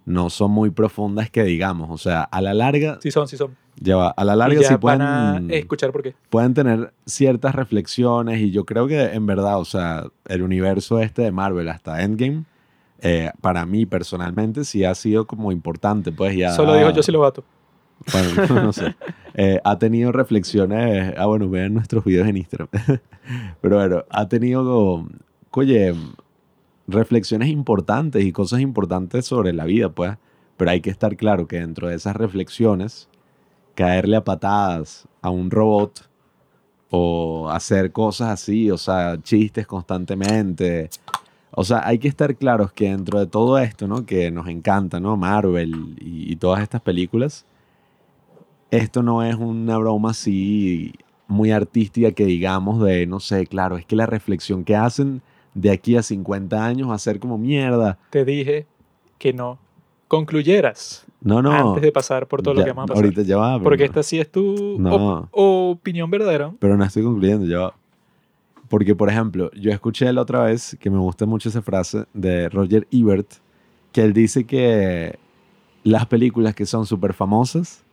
[0.06, 1.90] no son muy profundas que digamos.
[1.92, 2.98] O sea, a la larga...
[3.02, 3.56] Sí son, sí son.
[3.82, 5.50] Ya a la larga sí pueden...
[5.52, 6.16] escuchar por qué.
[6.30, 11.22] Pueden tener ciertas reflexiones y yo creo que en verdad, o sea, el universo este
[11.22, 12.44] de Marvel hasta Endgame
[13.02, 16.52] eh, para mí personalmente sí ha sido como importante, pues ya...
[16.52, 17.44] Solo dijo yo sí lo vato.
[18.12, 18.96] Bueno, no sé.
[19.34, 22.70] Eh, ha tenido reflexiones, ah bueno, vean nuestros videos en Instagram.
[23.62, 25.08] Pero bueno, ha tenido,
[25.52, 25.96] oye,
[26.88, 30.18] reflexiones importantes y cosas importantes sobre la vida, pues.
[30.58, 33.08] Pero hay que estar claro que dentro de esas reflexiones,
[33.76, 36.08] caerle a patadas a un robot
[36.90, 40.90] o hacer cosas así, o sea, chistes constantemente,
[41.52, 44.06] o sea, hay que estar claros que dentro de todo esto, ¿no?
[44.06, 45.18] Que nos encanta, ¿no?
[45.18, 47.46] Marvel y, todas estas películas,
[48.72, 50.94] esto no es una broma así
[51.28, 55.22] muy artística que digamos de, no sé, claro, es que la reflexión que hacen
[55.54, 57.98] de aquí a 50 años va a ser como mierda.
[58.12, 58.68] Te dije
[59.18, 59.60] que no
[60.10, 61.06] concluyeras.
[61.22, 61.52] No, no.
[61.52, 63.06] Antes de pasar por todo lo que vamos a pasar.
[63.06, 63.62] Ahorita ya va.
[63.62, 64.78] Porque esta sí es tu
[65.32, 66.52] opinión verdadera.
[66.60, 67.74] Pero no estoy concluyendo, ya va.
[68.68, 72.50] Porque, por ejemplo, yo escuché la otra vez que me gusta mucho esa frase de
[72.50, 73.34] Roger Ebert,
[73.92, 75.18] que él dice que
[75.84, 77.84] las películas que son súper famosas,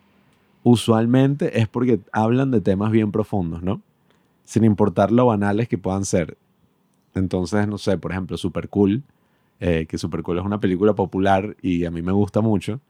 [0.62, 3.80] usualmente es porque hablan de temas bien profundos, ¿no?
[4.44, 6.36] Sin importar lo banales que puedan ser.
[7.14, 9.02] Entonces, no sé, por ejemplo, Super Cool,
[9.60, 12.80] eh, que Super Cool es una película popular y a mí me gusta mucho.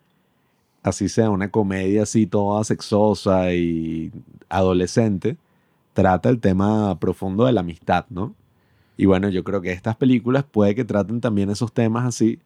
[0.83, 4.12] Así sea una comedia así toda sexosa y
[4.48, 5.37] adolescente
[5.92, 8.35] trata el tema profundo de la amistad, ¿no?
[8.98, 12.38] Y bueno, yo creo que estas películas puede que traten también esos temas así,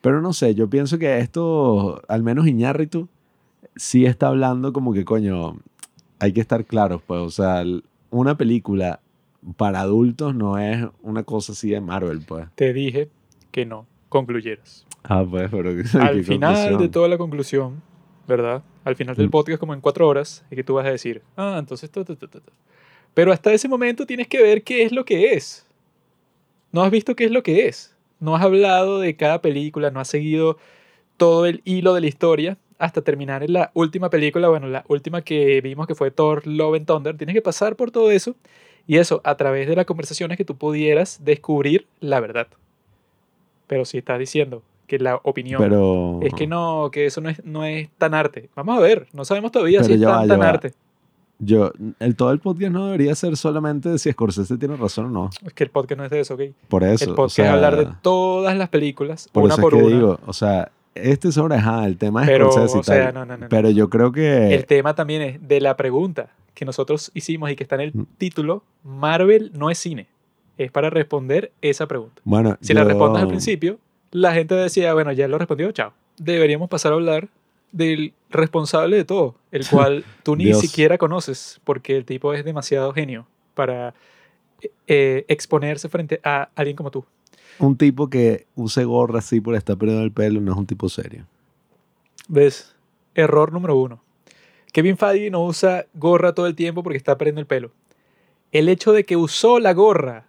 [0.00, 3.08] pero no sé, yo pienso que esto, al menos Iñárritu,
[3.76, 5.56] sí está hablando como que, coño,
[6.18, 7.64] hay que estar claros, pues, o sea,
[8.10, 9.00] una película
[9.56, 12.48] para adultos no es una cosa así de Marvel, pues.
[12.56, 13.08] Te dije
[13.56, 14.86] que no concluyeras.
[15.02, 15.70] Ah, pues, pero...
[16.00, 17.82] Al final de toda la conclusión,
[18.28, 18.62] ¿verdad?
[18.84, 19.30] Al final del mm.
[19.30, 21.90] podcast, como en cuatro horas, es que tú vas a decir, ah, entonces...
[23.14, 25.66] Pero hasta ese momento tienes que ver qué es lo que es.
[26.70, 27.96] No has visto qué es lo que es.
[28.20, 30.58] No has hablado de cada película, no has seguido
[31.16, 35.22] todo el hilo de la historia hasta terminar en la última película, bueno, la última
[35.22, 37.16] que vimos que fue Thor Love and Thunder.
[37.16, 38.36] Tienes que pasar por todo eso
[38.86, 42.48] y eso a través de las conversaciones que tú pudieras descubrir la verdad.
[43.66, 47.64] Pero si estás diciendo que la opinión es que no, que eso no es, no
[47.64, 48.48] es tan arte.
[48.54, 50.74] Vamos a ver, no sabemos todavía si es tan, tan arte.
[51.38, 55.10] Yo, el, todo el podcast no debería ser solamente de si Scorsese tiene razón o
[55.10, 55.30] no.
[55.44, 56.40] Es que el podcast no es de eso, ¿ok?
[56.68, 57.04] Por eso.
[57.04, 60.18] El podcast es hablar de todas las películas, por una eso por es que Digo,
[60.24, 63.36] o sea, este sobre, ajá, el tema es pero, Scorsese y o sea, No, no,
[63.36, 64.54] no, pero yo creo que...
[64.54, 67.90] El tema también es de la pregunta que nosotros hicimos y que está en el
[67.92, 68.06] mm.
[68.16, 70.06] título, Marvel no es cine.
[70.58, 72.22] Es para responder esa pregunta.
[72.24, 73.78] Bueno, si la respondes al principio,
[74.10, 75.92] la gente decía, bueno, ya lo respondió, chao.
[76.16, 77.28] Deberíamos pasar a hablar
[77.72, 82.92] del responsable de todo, el cual tú ni siquiera conoces, porque el tipo es demasiado
[82.92, 83.94] genio para
[84.86, 87.04] eh, exponerse frente a alguien como tú.
[87.58, 90.88] Un tipo que use gorra así por estar perdiendo el pelo no es un tipo
[90.88, 91.26] serio.
[92.28, 92.74] ¿Ves?
[93.14, 94.02] Error número uno.
[94.72, 97.70] Kevin Feige no usa gorra todo el tiempo porque está perdiendo el pelo.
[98.52, 100.25] El hecho de que usó la gorra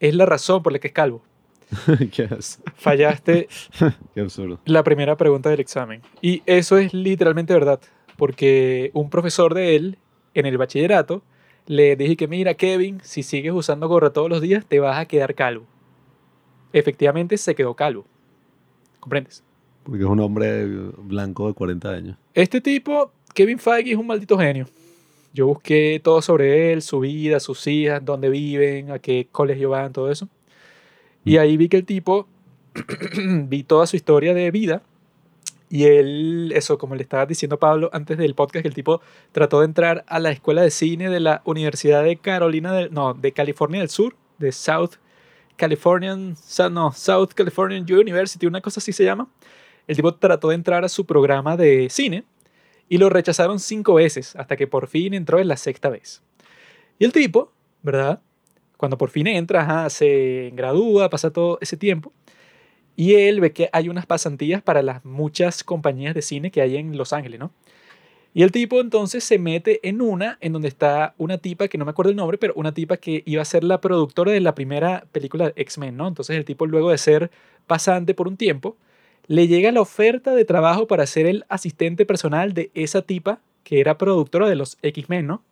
[0.00, 1.22] es la razón por la que es calvo.
[2.76, 3.48] Fallaste
[4.64, 6.02] la primera pregunta del examen.
[6.22, 7.80] Y eso es literalmente verdad,
[8.16, 9.98] porque un profesor de él
[10.34, 11.22] en el bachillerato
[11.66, 15.06] le dije que mira Kevin, si sigues usando gorra todos los días te vas a
[15.06, 15.66] quedar calvo.
[16.72, 18.06] Efectivamente se quedó calvo.
[19.00, 19.44] ¿Comprendes?
[19.84, 22.16] Porque es un hombre blanco de 40 años.
[22.34, 24.66] Este tipo, Kevin Feige, es un maldito genio.
[25.32, 29.92] Yo busqué todo sobre él, su vida, sus hijas, dónde viven, a qué colegio van,
[29.92, 30.28] todo eso.
[31.24, 32.26] Y ahí vi que el tipo,
[33.48, 34.82] vi toda su historia de vida.
[35.70, 39.60] Y él, eso, como le estaba diciendo Pablo antes del podcast, que el tipo trató
[39.60, 43.32] de entrar a la escuela de cine de la Universidad de Carolina del, no, de
[43.32, 44.92] California del Sur, de South
[45.56, 46.36] Californian,
[46.70, 49.28] no, South Californian University, una cosa así se llama.
[49.86, 52.24] El tipo trató de entrar a su programa de cine
[52.88, 56.22] y lo rechazaron cinco veces hasta que por fin entró en la sexta vez.
[56.98, 58.20] Y el tipo, ¿verdad?
[58.76, 62.12] Cuando por fin entra, se gradúa, pasa todo ese tiempo.
[62.96, 66.76] Y él ve que hay unas pasantías para las muchas compañías de cine que hay
[66.76, 67.52] en Los Ángeles, ¿no?
[68.34, 71.84] Y el tipo entonces se mete en una en donde está una tipa que no
[71.84, 74.54] me acuerdo el nombre, pero una tipa que iba a ser la productora de la
[74.54, 76.06] primera película de X-Men, ¿no?
[76.06, 77.30] Entonces el tipo luego de ser
[77.66, 78.76] pasante por un tiempo,
[79.28, 83.78] le llega la oferta de trabajo para ser el asistente personal de esa tipa que
[83.80, 85.42] era productora de los X-Men, ¿no?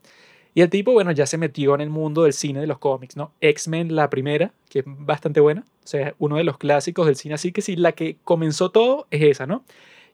[0.54, 3.14] Y el tipo, bueno, ya se metió en el mundo del cine de los cómics,
[3.14, 3.32] ¿no?
[3.42, 7.34] X-Men, la primera, que es bastante buena, o sea, uno de los clásicos del cine,
[7.34, 9.62] así que sí, la que comenzó todo es esa, ¿no?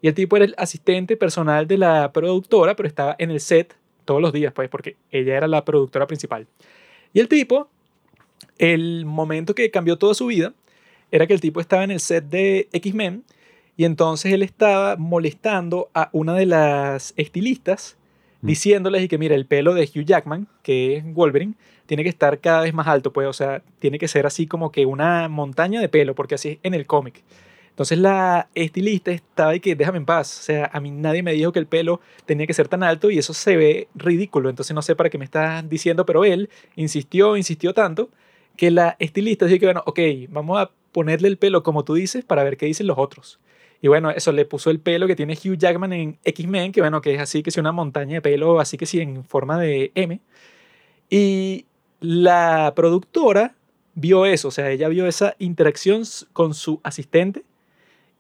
[0.01, 3.77] Y el tipo era el asistente personal de la productora, pero estaba en el set
[4.05, 6.49] todos los días, pues, porque ella era la productora principal.
[7.13, 7.69] Y el tipo,
[8.59, 10.55] el momento que cambió toda su vida,
[11.13, 13.23] era que el tipo estaba en el set de X-Men
[13.77, 17.97] y entonces él estaba molestando a una de las estilistas
[18.43, 18.47] Mm.
[18.47, 21.55] diciéndoles y que mira, el pelo de Hugh Jackman, que es Wolverine,
[21.87, 24.73] tiene que estar cada vez más alto, pues, o sea, tiene que ser así como
[24.73, 27.23] que una montaña de pelo, porque así es en el cómic.
[27.71, 31.33] Entonces la estilista estaba y que déjame en paz, o sea, a mí nadie me
[31.33, 34.75] dijo que el pelo tenía que ser tan alto y eso se ve ridículo, entonces
[34.75, 38.11] no sé para qué me estás diciendo, pero él insistió, insistió tanto
[38.57, 42.25] que la estilista dijo que bueno, ok, vamos a ponerle el pelo como tú dices
[42.25, 43.39] para ver qué dicen los otros.
[43.83, 47.01] Y bueno, eso le puso el pelo que tiene Hugh Jackman en X-Men, que bueno,
[47.03, 49.91] que es así que es una montaña de pelo, así que sí, en forma de
[49.97, 50.21] M.
[51.11, 51.67] Y
[52.01, 53.57] la productora
[53.95, 57.43] vio eso, o sea, ella vio esa interacción con su asistente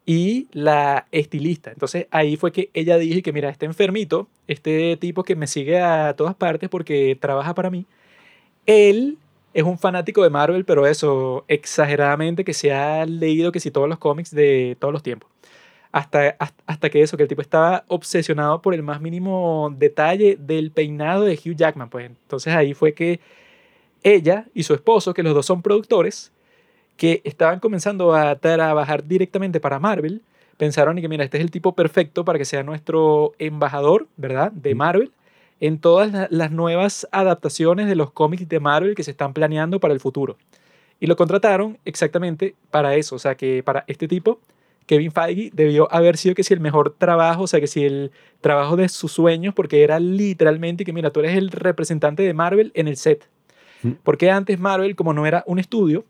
[0.07, 1.71] y la estilista.
[1.71, 5.81] Entonces ahí fue que ella dijo que mira, este enfermito, este tipo que me sigue
[5.81, 7.87] a todas partes porque trabaja para mí,
[8.67, 9.19] él
[9.55, 13.89] es un fanático de Marvel, pero eso, exageradamente, que se ha leído que si todos
[13.89, 15.32] los cómics de todos los tiempos
[15.93, 20.71] hasta, hasta que eso, que el tipo estaba obsesionado por el más mínimo detalle del
[20.71, 21.91] peinado de Hugh Jackman.
[21.91, 23.21] Pues entonces ahí fue que
[24.03, 26.33] ella y su esposo, que los dos son productores,
[26.97, 30.23] que estaban comenzando a trabajar directamente para Marvel,
[30.57, 34.53] pensaron y que mira, este es el tipo perfecto para que sea nuestro embajador, ¿verdad?
[34.53, 35.13] De Marvel
[35.61, 39.79] en todas la- las nuevas adaptaciones de los cómics de Marvel que se están planeando
[39.81, 40.37] para el futuro.
[41.01, 44.41] Y lo contrataron exactamente para eso, o sea, que para este tipo,
[44.87, 48.13] Kevin Feige debió haber sido que si el mejor trabajo, o sea, que si el
[48.41, 52.73] trabajo de sus sueños, porque era literalmente que, mira, tú eres el representante de Marvel
[52.75, 53.29] en el set.
[53.83, 53.93] Mm.
[54.03, 56.05] Porque antes Marvel, como no era un estudio,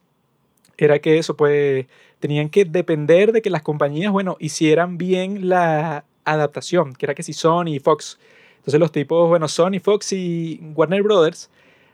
[0.79, 1.87] era que eso, pues,
[2.19, 7.23] tenían que depender de que las compañías, bueno, hicieran bien la adaptación, que era que
[7.23, 8.19] si Sony y Fox.
[8.59, 11.51] Entonces los tipos, bueno, Sony, Fox y Warner Brothers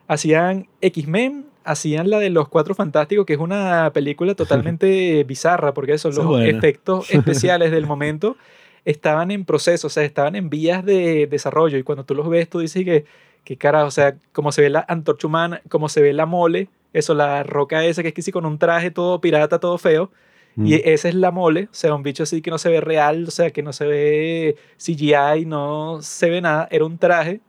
[0.06, 5.92] hacían X-Men, hacían la de los Cuatro Fantásticos, que es una película totalmente bizarra, porque
[5.92, 6.46] eso, los buena.
[6.46, 8.36] efectos especiales del momento
[8.84, 12.48] estaban en proceso, o sea, estaban en vías de desarrollo, y cuando tú los ves,
[12.48, 13.04] tú dices que,
[13.44, 16.68] que cara, o sea, como se ve la antorcha humana, como se ve la mole,
[16.92, 20.10] eso, la roca esa, que es que sí, con un traje todo pirata, todo feo,
[20.56, 20.80] y Mm.
[20.84, 23.30] esa es la mole, o sea, un bicho así que no se ve real, o
[23.30, 27.40] sea, que no se ve CGI, no se ve nada, era un traje,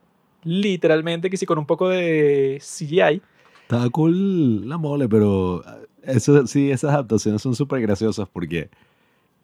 [0.44, 3.22] literalmente, que sí, con un poco de CGI.
[3.70, 8.72] Estaba cool la mole, pero ah, eso sí, esas adaptaciones son súper graciosas porque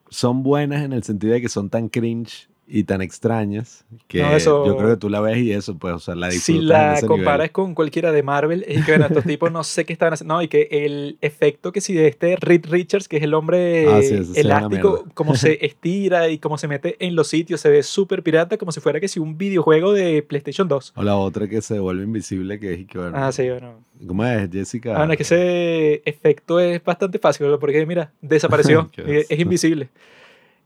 [0.09, 4.35] son buenas en el sentido de que son tan cringe y tan extrañas que No,
[4.35, 6.97] eso- yo creo que tú la ves y eso, pues, o sea, la Si la
[6.97, 7.51] ese comparas nivel.
[7.51, 10.33] con cualquiera de Marvel, es que bueno, estos tipos no sé qué estaban haciendo.
[10.33, 13.85] No, y que el efecto que si de este Reed Richards, que es el hombre
[13.87, 17.83] Ah, sí, elástico, como se estira y cómo se mete en los sitios, se ve
[17.83, 20.93] súper pirata, como si fuera que si un videojuego de PlayStation 2.
[20.95, 23.75] O la otra que se vuelve invisible, que es que, bueno, Ah, sí, bueno.
[24.07, 24.49] ¿cómo es?
[24.51, 24.99] Jessica.
[25.01, 29.89] Ah, no, es que ese efecto es bastante fácil, porque mira, desapareció, es, es invisible.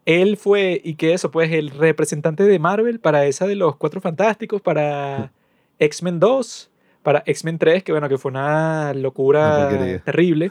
[0.09, 4.01] Él fue, y que eso, pues el representante de Marvel para esa de los Cuatro
[4.01, 5.31] Fantásticos, para
[5.77, 6.71] X-Men 2,
[7.03, 9.69] para X-Men 3, que bueno, que fue una locura
[10.05, 10.49] terrible.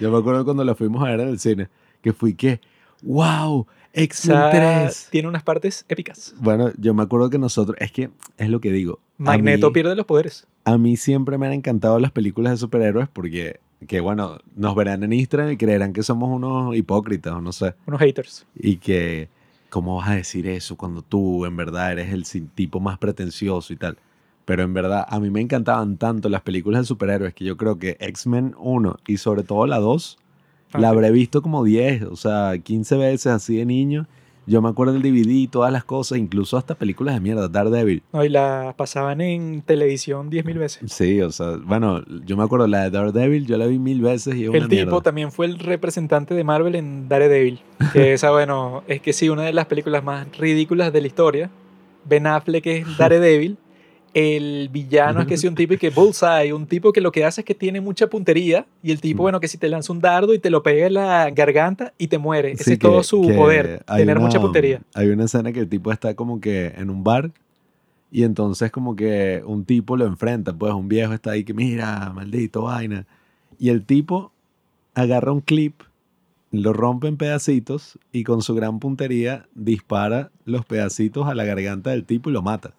[0.00, 1.68] Yo me acuerdo cuando la fuimos a ver en el cine,
[2.02, 2.60] que fui que,
[3.02, 5.08] wow, O X-Men sea, 3.
[5.10, 6.34] tiene unas partes épicas.
[6.38, 9.00] Bueno, yo me acuerdo que nosotros, es que es lo que digo.
[9.16, 10.46] Magneto mí- pierde los poderes.
[10.64, 15.02] A mí siempre me han encantado las películas de superhéroes porque, que bueno, nos verán
[15.04, 17.74] en Instagram y creerán que somos unos hipócritas o no sé.
[17.86, 18.46] Unos haters.
[18.56, 19.28] Y que,
[19.70, 23.76] ¿cómo vas a decir eso cuando tú en verdad eres el tipo más pretencioso y
[23.76, 23.96] tal?
[24.44, 27.78] Pero en verdad, a mí me encantaban tanto las películas de superhéroes que yo creo
[27.78, 30.18] que X-Men 1 y sobre todo la 2
[30.72, 30.94] Ah, la sí.
[30.96, 34.06] habré visto como 10, o sea, 15 veces así de niño.
[34.48, 38.02] Yo me acuerdo del DVD y todas las cosas, incluso hasta películas de mierda, Daredevil.
[38.12, 40.92] No, y la pasaban en televisión 10.000 veces.
[40.92, 44.34] Sí, o sea, bueno, yo me acuerdo la de Daredevil, yo la vi mil veces
[44.36, 45.00] y es una El tipo mierda.
[45.02, 47.60] también fue el representante de Marvel en Daredevil.
[47.92, 51.50] Que esa, bueno, es que sí, una de las películas más ridículas de la historia.
[52.04, 53.58] Ben Affleck es Daredevil.
[54.14, 57.24] El villano es que sí, un tipo y que Bullseye, un tipo que lo que
[57.24, 58.66] hace es que tiene mucha puntería.
[58.82, 59.24] Y el tipo, Mm.
[59.24, 62.06] bueno, que si te lanza un dardo y te lo pega en la garganta y
[62.08, 62.52] te muere.
[62.52, 64.80] Ese Sí, es todo su poder, tener mucha puntería.
[64.94, 67.30] Hay una escena que el tipo está como que en un bar
[68.10, 72.10] y entonces como que un tipo lo enfrenta, pues un viejo está ahí que mira,
[72.14, 73.06] maldito vaina.
[73.58, 74.32] Y el tipo
[74.94, 75.82] agarra un clip,
[76.50, 81.90] lo rompe en pedacitos y con su gran puntería dispara los pedacitos a la garganta
[81.90, 82.72] del tipo y lo mata.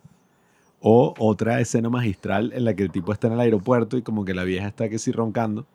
[0.81, 4.23] O otra escena magistral en la que el tipo está en el aeropuerto y como
[4.23, 5.65] que la vieja está que sí roncando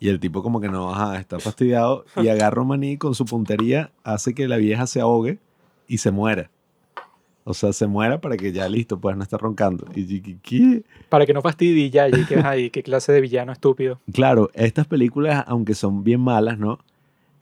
[0.00, 3.24] y el tipo como que no, ajá, está fastidiado y agarra un maní con su
[3.24, 5.38] puntería, hace que la vieja se ahogue
[5.86, 6.50] y se muera.
[7.44, 9.86] O sea, se muera para que ya listo, pues no está roncando.
[9.94, 10.82] Y ¿qué-.
[11.08, 14.00] Para que no fastidie ya, y que, ay, qué clase de villano estúpido.
[14.12, 16.78] Claro, estas películas, aunque son bien malas, ¿no?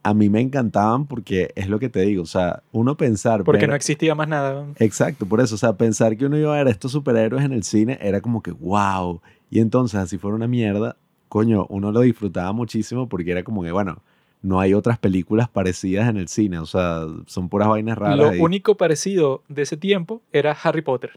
[0.03, 3.43] A mí me encantaban porque es lo que te digo, o sea, uno pensar...
[3.43, 4.65] Porque ver- no existía más nada.
[4.77, 7.51] Exacto, por eso, o sea, pensar que uno iba a ver a estos superhéroes en
[7.51, 9.21] el cine era como que wow.
[9.49, 10.95] Y entonces, así fuera una mierda,
[11.29, 14.01] coño, uno lo disfrutaba muchísimo porque era como que, bueno,
[14.41, 18.17] no hay otras películas parecidas en el cine, o sea, son puras vainas raras.
[18.17, 18.39] Lo ahí.
[18.39, 21.11] único parecido de ese tiempo era Harry Potter.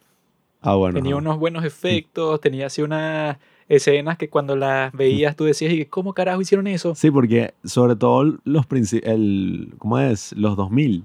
[0.62, 0.95] Ah, bueno.
[0.95, 1.19] tenía ajá.
[1.21, 3.37] unos buenos efectos, tenía así unas
[3.71, 6.95] escenas que cuando las veías tú decías, ¿y cómo carajo hicieron eso?
[6.95, 8.67] Sí, porque sobre todo los
[9.05, 10.33] el ¿cómo es?
[10.33, 11.05] Los 2000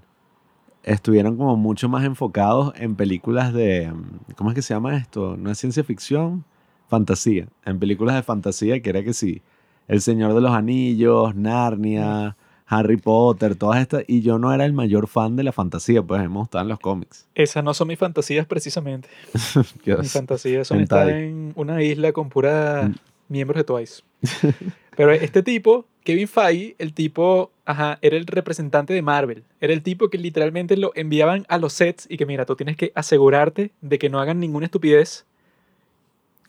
[0.84, 3.94] estuvieron como mucho más enfocados en películas de
[4.36, 5.38] ¿cómo es que se llama esto?
[5.38, 6.44] No es ciencia ficción,
[6.88, 9.44] fantasía, en películas de fantasía que era que sí,
[9.88, 12.36] El Señor de los Anillos, Narnia,
[12.68, 16.20] Harry Potter, todas estas y yo no era el mayor fan de la fantasía, pues
[16.22, 17.28] mí me gustaban los cómics.
[17.36, 19.08] Esas no son mis fantasías precisamente.
[19.86, 22.96] Mis fantasías son estar en una isla con pura Mm.
[23.30, 24.02] miembros de Twice.
[24.98, 29.44] Pero este tipo, Kevin Feige, el tipo, ajá, era el representante de Marvel.
[29.60, 32.78] Era el tipo que literalmente lo enviaban a los sets y que mira, tú tienes
[32.78, 35.26] que asegurarte de que no hagan ninguna estupidez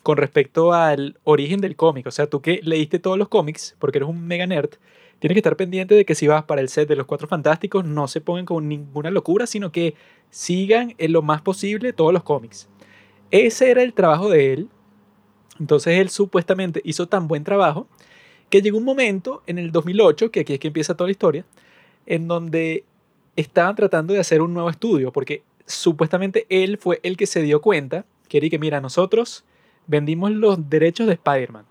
[0.02, 2.06] con respecto al origen del cómic.
[2.06, 4.70] O sea, tú que leíste todos los cómics, porque eres un mega nerd,
[5.18, 7.84] tienes que estar pendiente de que si vas para el set de los Cuatro Fantásticos,
[7.84, 9.94] no se pongan con ninguna locura, sino que
[10.30, 12.68] sigan en lo más posible todos los cómics.
[13.30, 14.68] Ese era el trabajo de él.
[15.58, 17.88] Entonces él supuestamente hizo tan buen trabajo
[18.50, 21.44] que llegó un momento en el 2008, que aquí es que empieza toda la historia,
[22.06, 22.84] en donde
[23.34, 27.60] estaban tratando de hacer un nuevo estudio, porque supuestamente él fue el que se dio
[27.60, 29.44] cuenta que era que, mira, nosotros
[29.86, 31.64] vendimos los derechos de Spider-Man,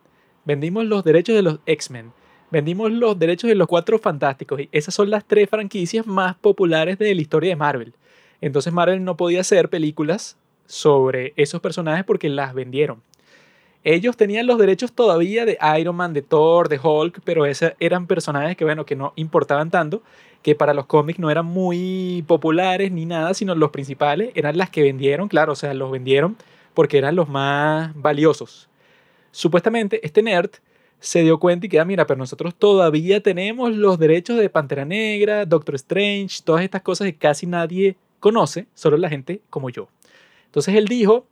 [0.45, 2.11] vendimos los derechos de los X-Men,
[2.55, 6.97] vendimos los derechos de los Cuatro Fantásticos, y esas son las tres franquicias más populares
[6.97, 7.93] de la historia de Marvel.
[8.39, 13.01] Entonces Marvel no podía hacer películas sobre esos personajes porque las vendieron.
[13.83, 18.07] Ellos tenían los derechos todavía de Iron Man, de Thor, de Hulk, pero esos eran
[18.07, 20.01] personajes que, bueno, que no importaban tanto,
[20.41, 24.69] que para los cómics no eran muy populares ni nada, sino los principales eran las
[24.69, 26.37] que vendieron, claro, o sea, los vendieron
[26.73, 28.69] porque eran los más valiosos.
[29.31, 30.51] Supuestamente, este nerd
[30.99, 34.85] se dio cuenta y que, ah, mira, pero nosotros todavía tenemos los derechos de Pantera
[34.85, 39.87] Negra, Doctor Strange, todas estas cosas que casi nadie conoce, solo la gente como yo.
[40.45, 41.27] Entonces él dijo,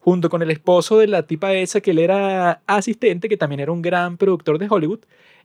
[0.00, 3.70] junto con el esposo de la tipa esa que él era asistente, que también era
[3.70, 5.00] un gran productor de Hollywood,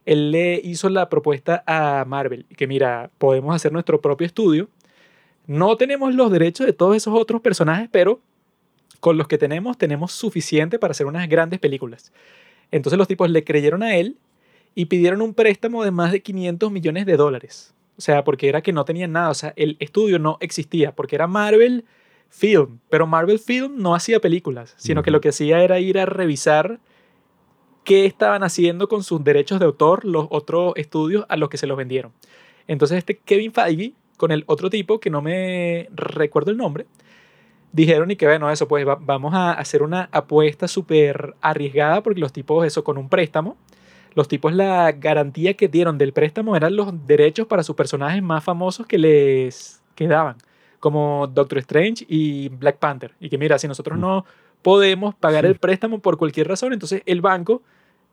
[0.06, 4.70] él le hizo la propuesta a Marvel, que mira, podemos hacer nuestro propio estudio.
[5.46, 8.22] No tenemos los derechos de todos esos otros personajes, pero
[9.00, 12.12] con los que tenemos tenemos suficiente para hacer unas grandes películas.
[12.72, 14.18] Entonces los tipos le creyeron a él
[14.76, 17.74] y pidieron un préstamo de más de 500 millones de dólares.
[17.98, 21.16] O sea, porque era que no tenían nada, o sea, el estudio no existía, porque
[21.16, 21.86] era Marvel
[22.30, 26.06] Film, pero Marvel Film no hacía películas, sino que lo que hacía era ir a
[26.06, 26.80] revisar
[27.84, 31.68] qué estaban haciendo con sus derechos de autor los otros estudios a los que se
[31.68, 32.12] los vendieron.
[32.68, 36.86] Entonces este Kevin Feige, con el otro tipo, que no me recuerdo el nombre,
[37.78, 42.34] dijeron y que bueno, eso, pues vamos a hacer una apuesta súper arriesgada porque los
[42.34, 43.56] tipos, eso, con un préstamo,
[44.16, 48.44] los tipos la garantía que dieron del préstamo eran los derechos para sus personajes más
[48.44, 50.38] famosos que les quedaban
[50.80, 53.14] como Doctor Strange y Black Panther.
[53.20, 54.26] Y que mira, si nosotros no
[54.64, 57.62] podemos pagar el préstamo por cualquier razón, entonces el banco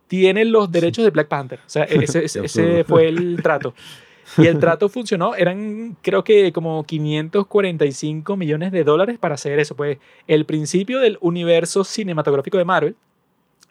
[0.08, 1.60] tiene los derechos de Black Panther.
[1.60, 3.74] O sea, ese, ese fue el trato.
[4.38, 9.76] Y el trato funcionó, eran creo que como 545 millones de dólares para hacer eso,
[9.76, 12.96] pues el principio del universo cinematográfico de Marvel.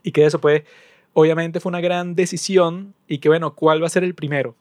[0.04, 0.64] Y que eso pues
[1.14, 4.56] obviamente fue una gran decisión y que bueno, ¿cuál va a ser el primero?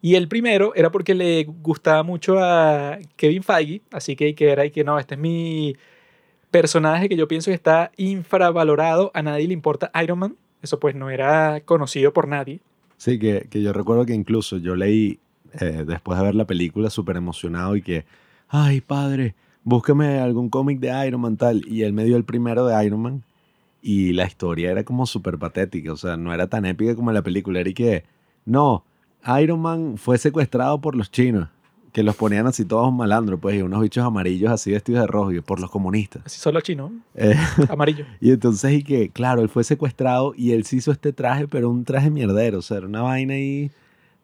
[0.00, 4.64] Y el primero era porque le gustaba mucho a Kevin Feige, así que, que era
[4.64, 5.76] y que no, este es mi
[6.50, 10.94] personaje que yo pienso que está infravalorado, a nadie le importa Iron Man, eso pues
[10.94, 12.60] no era conocido por nadie.
[12.98, 15.20] Sí, que, que yo recuerdo que incluso yo leí
[15.60, 18.04] eh, después de ver la película súper emocionado y que,
[18.48, 19.34] ay padre,
[19.64, 23.00] búsqueme algún cómic de Iron Man tal, y él me dio el primero de Iron
[23.00, 23.22] Man
[23.80, 27.22] y la historia era como súper patética, o sea, no era tan épica como la
[27.22, 28.04] película, era y que,
[28.44, 28.84] no,
[29.40, 31.48] Iron Man fue secuestrado por los chinos,
[31.92, 35.32] que los ponían así todos malandros, pues, y unos bichos amarillos así vestidos de rojo,
[35.32, 36.22] y por los comunistas.
[36.26, 37.34] Así son los chinos, eh,
[37.68, 38.04] amarillo.
[38.20, 41.70] y entonces, y que, claro, él fue secuestrado y él se hizo este traje, pero
[41.70, 43.70] un traje mierdero, o sea, era una vaina ahí,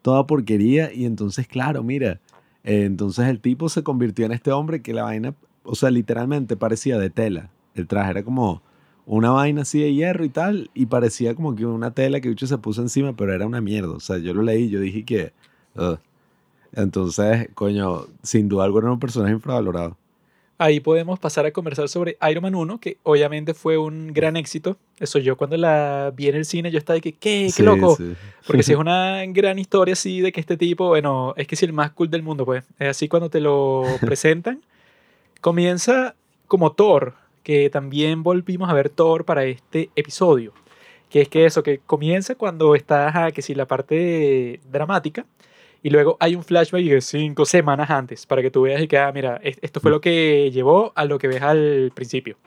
[0.01, 2.19] toda porquería, y entonces, claro, mira,
[2.63, 6.55] eh, entonces el tipo se convirtió en este hombre que la vaina, o sea, literalmente
[6.55, 7.49] parecía de tela.
[7.73, 8.61] El traje era como
[9.05, 12.47] una vaina así de hierro y tal, y parecía como que una tela que Bicho
[12.47, 13.91] se puso encima, pero era una mierda.
[13.91, 15.33] O sea, yo lo leí, yo dije que.
[16.75, 19.97] Entonces, coño, sin duda alguna era un personaje infravalorado.
[20.57, 24.77] Ahí podemos pasar a conversar sobre Iron Man 1, que obviamente fue un gran éxito.
[24.99, 27.51] Eso yo cuando la vi en el cine, yo estaba de que, ¿qué?
[27.55, 27.97] ¡Qué loco!
[28.47, 31.63] Porque si es una gran historia así de que este tipo, bueno, es que es
[31.63, 32.63] el más cool del mundo, pues.
[32.79, 34.61] Es así cuando te lo presentan.
[35.41, 36.15] Comienza
[36.47, 40.53] como Thor, que también volvimos a ver Thor para este episodio.
[41.09, 45.25] Que es que eso, que comienza cuando está, que si la parte dramática,
[45.85, 48.97] y luego hay un flashback de cinco semanas antes, para que tú veas y que,
[48.97, 52.37] ah, mira, esto fue lo que llevó a lo que ves al principio.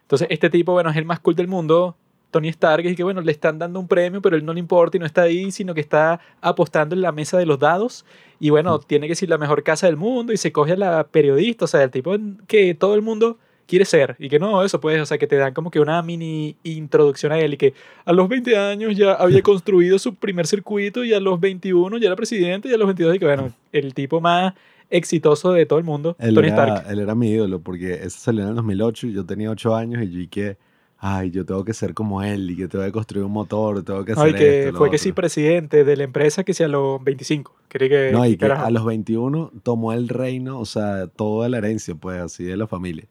[0.00, 1.94] Entonces, este tipo, bueno, es el más cool del mundo,
[2.30, 4.96] Tony Stark, y que, bueno, le están dando un premio, pero él no le importa
[4.96, 8.06] y no está ahí, sino que está apostando en la mesa de los dados.
[8.40, 11.06] Y bueno, tiene que ser la mejor casa del mundo y se coge a la
[11.06, 12.16] periodista, o sea, el tipo
[12.46, 13.36] que todo el mundo
[13.66, 16.00] quiere ser y que no, eso pues, o sea, que te dan como que una
[16.02, 20.46] mini introducción a él y que a los 20 años ya había construido su primer
[20.46, 23.52] circuito y a los 21 ya era presidente y a los 22 y que bueno,
[23.72, 24.54] el tipo más
[24.88, 26.90] exitoso de todo el mundo, él Tony era, Stark.
[26.90, 30.02] Él era mi ídolo porque eso salió en el 2008 y yo tenía 8 años
[30.02, 30.56] y yo y que
[30.98, 34.04] ay, yo tengo que ser como él y que tengo que construir un motor, tengo
[34.04, 37.02] que hacer Ay, que fue que sí presidente de la empresa que sea a los
[37.04, 37.54] 25.
[37.68, 41.94] que, no, y que a los 21 tomó el reino, o sea, toda la herencia,
[41.94, 43.06] pues, así de la familia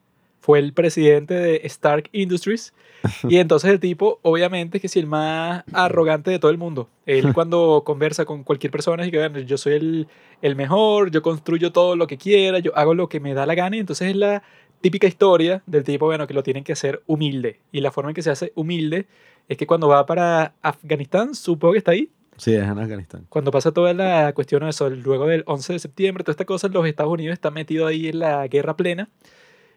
[0.46, 2.72] fue el presidente de Stark Industries.
[3.28, 6.88] Y entonces el tipo, obviamente, que es el más arrogante de todo el mundo.
[7.04, 10.08] Él cuando conversa con cualquier persona, dice que yo soy el,
[10.42, 13.56] el, mejor, yo construyo todo lo que quiera, yo hago lo que me da la
[13.56, 13.76] gana.
[13.76, 14.44] Y entonces es la
[14.80, 17.58] típica historia del tipo, bueno, que lo tienen que hacer humilde.
[17.72, 19.06] Y la forma en que se hace humilde
[19.48, 23.26] es que cuando va para Afganistán, supongo que está ahí, Sí, es en Afganistán.
[23.30, 26.68] cuando pasa toda la cuestión de eso, luego del 11 de septiembre, toda esta cosa,
[26.68, 29.08] los Estados Unidos están metidos ahí en la guerra plena.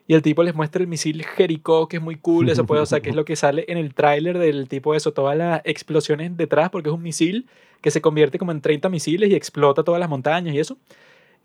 [0.09, 2.85] Y el tipo les muestra el misil Jericó, que es muy cool, eso puede, o
[2.87, 6.35] sea, que es lo que sale en el tráiler del tipo eso, todas las explosiones
[6.35, 7.45] detrás, porque es un misil
[7.79, 10.79] que se convierte como en 30 misiles y explota todas las montañas y eso.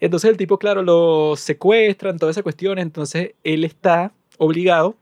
[0.01, 4.97] Entonces el tipo, claro, lo secuestran, toda esa cuestión, entonces él está obligado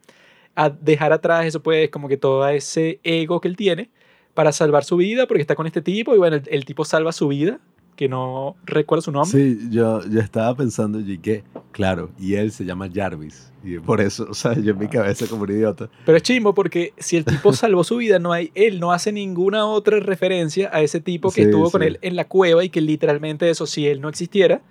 [0.57, 3.91] a dejar atrás eso, pues, como que todo ese ego que él tiene
[4.35, 7.29] para salvar su vida, porque está con este tipo, y bueno, el tipo salva su
[7.29, 7.61] vida,
[7.97, 9.31] que no recuerdo su nombre.
[9.31, 13.53] Sí, yo, yo estaba pensando y que, claro, y él se llama Jarvis.
[13.65, 15.89] Y por eso, o sea, yo en mi cabeza como un idiota.
[16.05, 19.13] Pero es chimbo porque si el tipo salvó su vida, no hay, él no hace
[19.13, 22.71] ninguna otra referencia a ese tipo que Sí, estuvo con él en la cueva y
[22.71, 24.63] que literalmente eso, si él no existiera,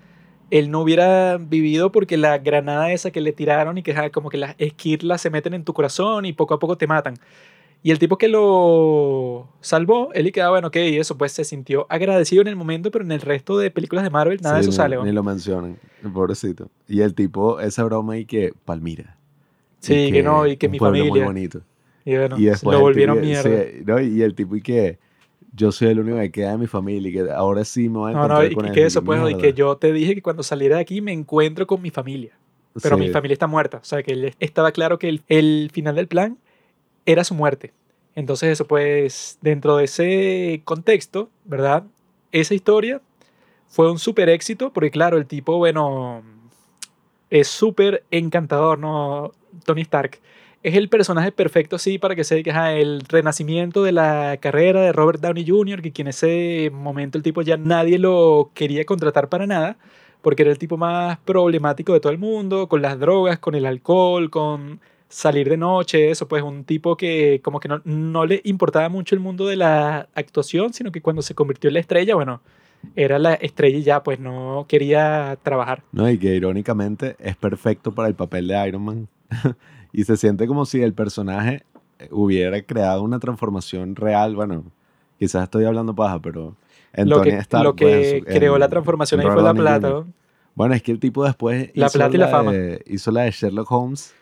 [0.49, 4.37] él no hubiera vivido porque la granada esa que le tiraron y que como que
[4.37, 7.15] las esquirlas se meten en tu corazón y poco a poco te matan.
[7.83, 11.43] Y el tipo que lo salvó, él y queda bueno, ok, y eso pues se
[11.43, 14.63] sintió agradecido en el momento, pero en el resto de películas de Marvel nada de
[14.63, 14.95] Sí, eso ni, sale.
[14.97, 15.05] ¿no?
[15.05, 15.77] Ni lo mencionan,
[16.13, 16.69] pobrecito.
[16.87, 19.17] Y el tipo, esa broma y que, Palmira.
[19.79, 21.09] Sí, que no, y que un mi familia.
[21.09, 21.61] Muy bonito.
[22.05, 23.63] Y bueno, y después lo volvieron tipo- mierda.
[23.63, 24.99] sí, no, y el tipo y que
[25.55, 28.11] yo soy el único que queda de mi familia y que ahora sí me voy
[28.11, 28.73] a No, encontrar no, y, con y él.
[28.75, 29.41] que eso, pues, y mierda.
[29.41, 32.31] que yo te dije que cuando saliera de aquí me encuentro con mi familia.
[32.81, 33.01] Pero Sí.
[33.03, 33.77] mi familia está muerta.
[33.77, 36.37] O sea, que él estaba claro que el, el final del plan
[37.05, 37.73] era su muerte.
[38.15, 41.83] Entonces, eso, pues, dentro de ese contexto, ¿verdad?
[42.31, 43.01] Esa historia
[43.67, 46.23] fue un súper éxito, porque, claro, el tipo, bueno,
[47.29, 49.31] es súper encantador, ¿no?
[49.65, 50.19] Tony Stark.
[50.63, 54.81] Es el personaje perfecto, sí, para que se que ajá, el renacimiento de la carrera
[54.81, 59.27] de Robert Downey Jr., que en ese momento el tipo ya nadie lo quería contratar
[59.29, 59.77] para nada,
[60.21, 63.65] porque era el tipo más problemático de todo el mundo, con las drogas, con el
[63.65, 64.81] alcohol, con
[65.11, 69.13] salir de noche, eso, pues un tipo que como que no, no le importaba mucho
[69.13, 72.41] el mundo de la actuación, sino que cuando se convirtió en la estrella, bueno,
[72.95, 75.83] era la estrella y ya, pues no quería trabajar.
[75.91, 79.07] No, y que irónicamente es perfecto para el papel de Iron Man.
[79.93, 81.63] y se siente como si el personaje
[82.09, 84.35] hubiera creado una transformación real.
[84.35, 84.63] Bueno,
[85.19, 86.55] quizás estoy hablando paja, pero
[86.93, 89.33] en lo que, Stark, lo pues, que en su- creó en- la transformación en ahí
[89.33, 90.03] fue la plata.
[90.55, 92.53] Bueno, es que el tipo después La hizo plata y la de- fama.
[92.87, 94.13] hizo la de Sherlock Holmes,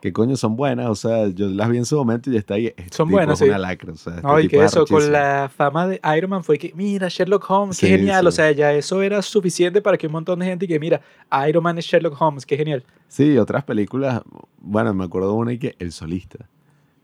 [0.00, 2.66] que coño son buenas, o sea, yo las vi en su momento y está ahí.
[2.68, 3.44] este Son tipo buenas, es sí.
[3.48, 6.00] una lacra, o sea, este No, y tipo que es eso, con la fama de
[6.16, 8.26] Iron Man fue que, mira, Sherlock Holmes, qué Sí, genial.
[8.26, 11.00] O sea, ya eso era suficiente para que un montón de gente que, mira,
[11.48, 12.84] Iron Man es Sherlock Holmes, qué genial.
[13.08, 14.22] Sí, otras películas,
[14.60, 16.48] bueno, me acuerdo de una y que El Solista,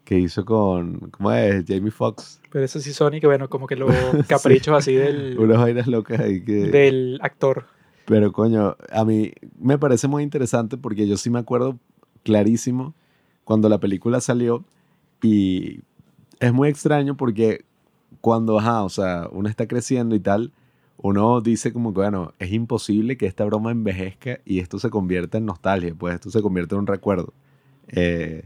[0.05, 1.65] que hizo con, ¿cómo es?
[1.67, 3.91] Jamie Foxx, Pero eso sí son y que, bueno, como que los
[4.29, 6.67] caprichos así del, unas vainas locas ahí que...
[6.69, 7.67] del actor.
[8.07, 11.79] Pero coño, a mí me parece muy interesante porque yo sí me acuerdo
[12.25, 12.95] clarísimo
[13.45, 14.65] cuando la película salió
[15.23, 15.81] y
[16.41, 17.65] es muy extraño porque
[18.21, 20.53] cuando, ajá, o sea, uno está creciendo y tal,
[20.97, 25.39] uno dice como que, bueno, es imposible que esta broma envejezca y esto se convierta
[25.39, 27.33] en nostalgia, pues esto se convierte en un recuerdo.
[27.89, 28.45] Eh,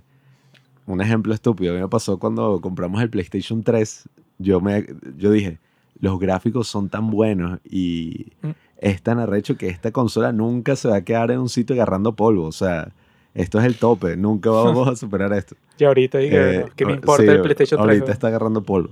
[0.86, 4.08] un ejemplo estúpido, a mí me pasó cuando compramos el PlayStation 3,
[4.38, 5.58] yo, me, yo dije,
[6.00, 8.50] los gráficos son tan buenos y Mm.
[8.78, 12.14] es tan arrecho que esta consola nunca se va a quedar en un sitio agarrando
[12.14, 12.92] polvo, o sea,
[13.38, 15.54] esto es el tope, nunca vamos a superar esto.
[15.78, 17.98] Y ahorita, que, Eh, ¿qué me ah, importa sí, el PlayStation 3?
[17.98, 18.90] Ahorita está agarrando polvo.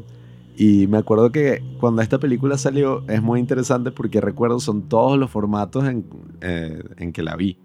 [0.57, 5.19] Y me acuerdo que cuando esta película salió es muy interesante porque recuerdo son todos
[5.19, 6.07] los formatos en,
[6.41, 7.59] eh, en que la vi.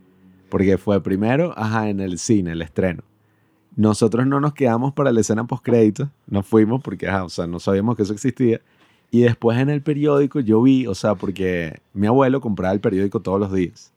[0.50, 3.04] Porque fue primero, ajá, en el cine, el estreno.
[3.76, 7.46] Nosotros no nos quedamos para la escena post créditos, nos fuimos porque, ajá, o sea,
[7.46, 8.60] no sabíamos que eso existía.
[9.12, 13.20] Y después en el periódico yo vi, o sea, porque mi abuelo compraba el periódico
[13.22, 13.94] todos los días.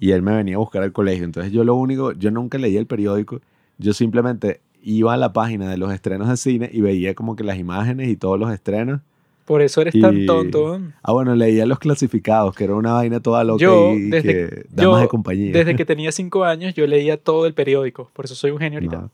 [0.00, 1.24] Y él me venía a buscar al colegio.
[1.24, 3.40] Entonces yo lo único, yo nunca leía el periódico,
[3.78, 7.44] yo simplemente iba a la página de los estrenos de cine y veía como que
[7.44, 9.00] las imágenes y todos los estrenos.
[9.44, 10.78] Por eso eres tan y- tonto.
[10.78, 10.92] ¿no?
[11.02, 14.64] Ah, bueno, leía los clasificados, que era una vaina toda loca Yo, y desde- que
[14.70, 15.52] damas yo, de compañía.
[15.52, 18.10] Desde que tenía cinco años, yo leía todo el periódico.
[18.14, 18.96] Por eso soy un genio ahorita.
[18.96, 19.10] No.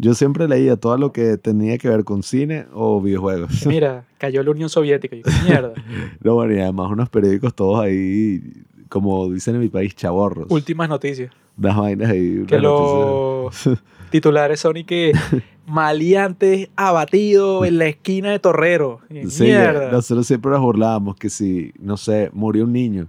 [0.00, 3.66] Yo siempre leía todo lo que tenía que ver con cine o videojuegos.
[3.66, 5.16] Mira, cayó la Unión Soviética.
[5.16, 5.72] Y mierda.
[6.22, 8.40] No, bueno, y además unos periódicos todos ahí,
[8.88, 10.46] como dicen en mi país, chaborros.
[10.50, 11.32] Últimas noticias.
[11.56, 12.44] Unas vainas ahí.
[12.46, 13.66] Que noticias.
[13.66, 13.78] los
[14.10, 15.12] titulares son y que
[15.66, 19.00] maleantes abatido en la esquina de Torrero.
[19.10, 19.90] Y Sí, mierda.
[19.92, 23.08] nosotros siempre nos burlábamos que si, no sé, murió un niño,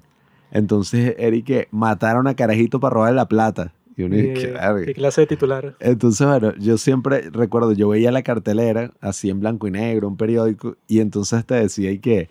[0.52, 3.74] entonces Eric que mataron a carajito para robarle la plata.
[3.96, 4.86] Y uno Eh, "Qué verga".
[4.86, 5.76] ¿Qué clase de titular?
[5.82, 10.16] Entonces, bueno, yo siempre recuerdo, yo veía la cartelera así en blanco y negro, un
[10.16, 12.30] periódico, y entonces te decía y que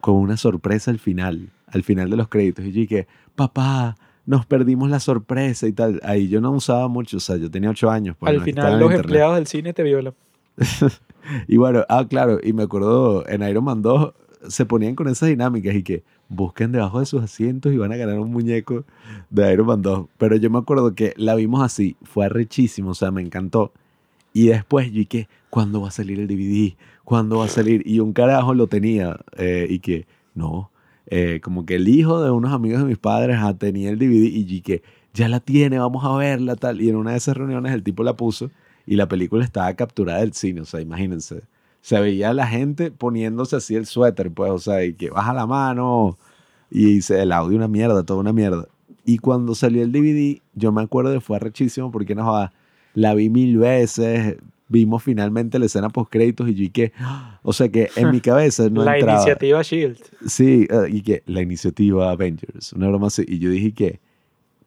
[0.00, 3.96] con una sorpresa al final, al final de los créditos, y yo que, papá,
[4.26, 6.00] nos perdimos la sorpresa y tal.
[6.04, 8.14] Ahí yo no usaba mucho, o sea, yo tenía ocho años.
[8.18, 10.14] Pues, Al no final los empleados del cine te violan.
[11.46, 14.14] Y bueno, ah, claro, y me acuerdo en Iron Man 2
[14.46, 17.96] se ponían con esas dinámicas y que busquen debajo de sus asientos y van a
[17.96, 18.84] ganar un muñeco
[19.30, 20.06] de Iron Man 2.
[20.16, 23.72] Pero yo me acuerdo que la vimos así, fue arrechísimo, o sea, me encantó.
[24.32, 26.76] Y después yo que, ¿cuándo va a salir el DVD?
[27.04, 27.82] ¿Cuándo va a salir?
[27.86, 30.70] Y un carajo lo tenía eh, y que, no,
[31.10, 34.24] eh, como que el hijo de unos amigos de mis padres ah, tenía el DVD
[34.24, 34.82] y que,
[35.14, 36.80] ya la tiene, vamos a verla, tal.
[36.80, 38.50] Y en una de esas reuniones el tipo la puso
[38.86, 41.42] y la película estaba capturada del cine, o sea, imagínense.
[41.80, 45.46] Se veía la gente poniéndose así el suéter, pues, o sea, y que baja la
[45.46, 46.18] mano
[46.70, 48.66] y dice el audio una mierda, toda una mierda.
[49.04, 52.50] Y cuando salió el DVD, yo me acuerdo que fue arrechísimo porque no
[52.94, 54.36] la vi mil veces,
[54.68, 56.92] vimos finalmente la escena post créditos y yo y que,
[57.42, 59.18] o sea que en mi cabeza no la entraba.
[59.20, 59.98] iniciativa Shield.
[60.26, 63.24] Sí, eh, y que la iniciativa Avengers, una broma así.
[63.26, 64.00] Y yo dije que,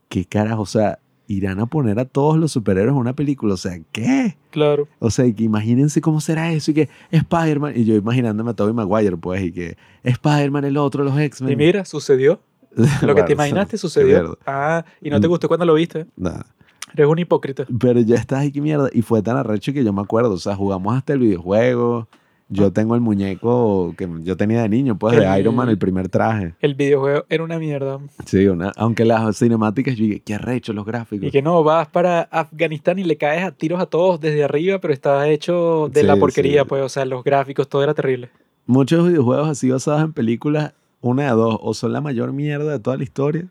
[0.10, 0.64] ¿qué carajo?
[0.64, 3.54] O sea, irán a poner a todos los superhéroes en una película.
[3.54, 4.36] O sea, ¿qué?
[4.50, 4.88] Claro.
[5.00, 6.72] O sea, y que imagínense cómo será eso.
[6.72, 11.04] Y que Spider-Man, y yo imaginándome a Tobey Maguire, pues, y que Spider-Man, el otro,
[11.06, 11.54] los X-Men.
[11.54, 12.42] Y mira, sucedió.
[12.76, 14.38] Lo que Bueno, te imaginaste sucedió.
[14.46, 15.30] Ah, y no te Mm.
[15.30, 16.06] gustó cuando lo viste.
[16.16, 16.46] Nada.
[16.94, 17.66] Eres un hipócrita.
[17.80, 18.90] Pero ya estás ahí, qué mierda.
[18.94, 20.34] Y fue tan arrecho que yo me acuerdo.
[20.34, 22.08] O sea, jugamos hasta el videojuego.
[22.54, 25.78] Yo tengo el muñeco que yo tenía de niño, pues, de El- Iron Man, el
[25.78, 26.54] primer traje.
[26.60, 27.98] El videojuego era una mierda.
[28.26, 31.26] Sí, una, aunque las cinemáticas, yo dije, qué arrecho los gráficos.
[31.30, 34.80] Y que no, vas para Afganistán y le caes a tiros a todos desde arriba,
[34.80, 36.68] pero estaba hecho de la Sí, porquería, sí.
[36.68, 38.30] pues, o sea, los gráficos, todo era terrible.
[38.66, 42.80] Muchos videojuegos así basados en películas, una de dos, o son la mayor mierda de
[42.80, 43.46] toda la historia,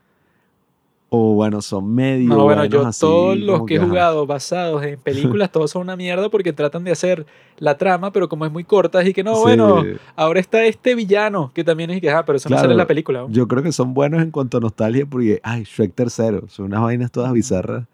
[1.13, 4.83] o bueno, son medio No, bueno, yo así, todos los como que he jugado basados
[4.85, 7.27] en películas, todos son una mierda porque tratan de hacer
[7.59, 9.85] la trama, pero como es muy corta, y que no, Sí, bueno,
[10.17, 12.63] ahora está este villano, que también es que, ah, pero eso no Claro.
[12.63, 13.21] sale en la película.
[13.23, 13.29] ¿no?
[13.31, 16.81] Yo creo que son buenos en cuanto a nostalgia porque, ay, Shrek tercero, son unas
[16.81, 17.87] vainas todas bizarras,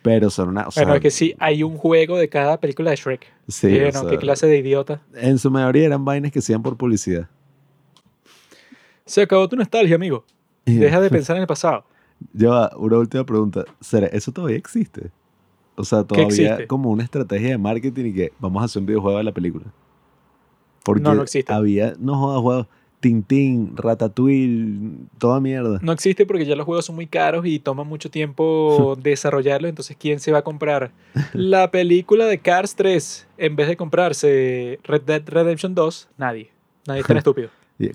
[0.00, 2.90] pero son una, o sea, bueno, es que sí, hay un juego de cada película
[2.90, 3.26] de Shrek.
[3.48, 5.02] sí, Sí, o no, sea, qué clase de idiota.
[5.14, 7.28] en su mayoría eran vainas que hacían por publicidad.
[9.04, 10.24] Se acabó tu nostalgia, amigo.
[10.64, 11.84] Deja de pensar en el pasado.
[12.32, 13.64] Ya, una última pregunta.
[13.80, 15.10] ¿Será, ¿Eso todavía existe?
[15.74, 19.18] O sea, todavía como una estrategia de marketing y que vamos a hacer un videojuego
[19.18, 19.64] de la película.
[20.84, 21.52] Porque No, no existe.
[21.52, 22.66] había, no jodas, juegos,
[23.00, 25.80] Tintín, Ratatouille, toda mierda.
[25.82, 29.68] No existe porque ya los juegos son muy caros y toman mucho tiempo desarrollarlos.
[29.68, 30.92] Entonces, ¿quién se va a comprar
[31.32, 36.08] la película de Cars 3 en vez de comprarse Red Dead Redemption 2?
[36.18, 36.50] Nadie.
[36.86, 37.48] Nadie es tan estúpido.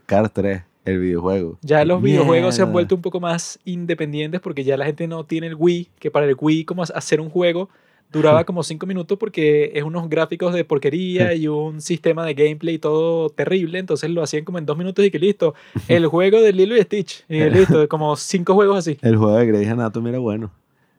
[0.06, 1.58] Cars 3, el videojuego.
[1.62, 2.74] Ya los videojuegos se han Mierda.
[2.74, 6.26] vuelto un poco más independientes porque ya la gente no tiene el Wii, que para
[6.26, 7.70] el Wii como hacer un juego
[8.12, 12.78] duraba como 5 minutos porque es unos gráficos de porquería y un sistema de gameplay
[12.78, 15.54] todo terrible, entonces lo hacían como en 2 minutos y que listo,
[15.88, 18.98] el juego de Lilo y Stitch, y listo, como 5 juegos así.
[19.02, 20.52] El juego de Grey's Anatomy era bueno.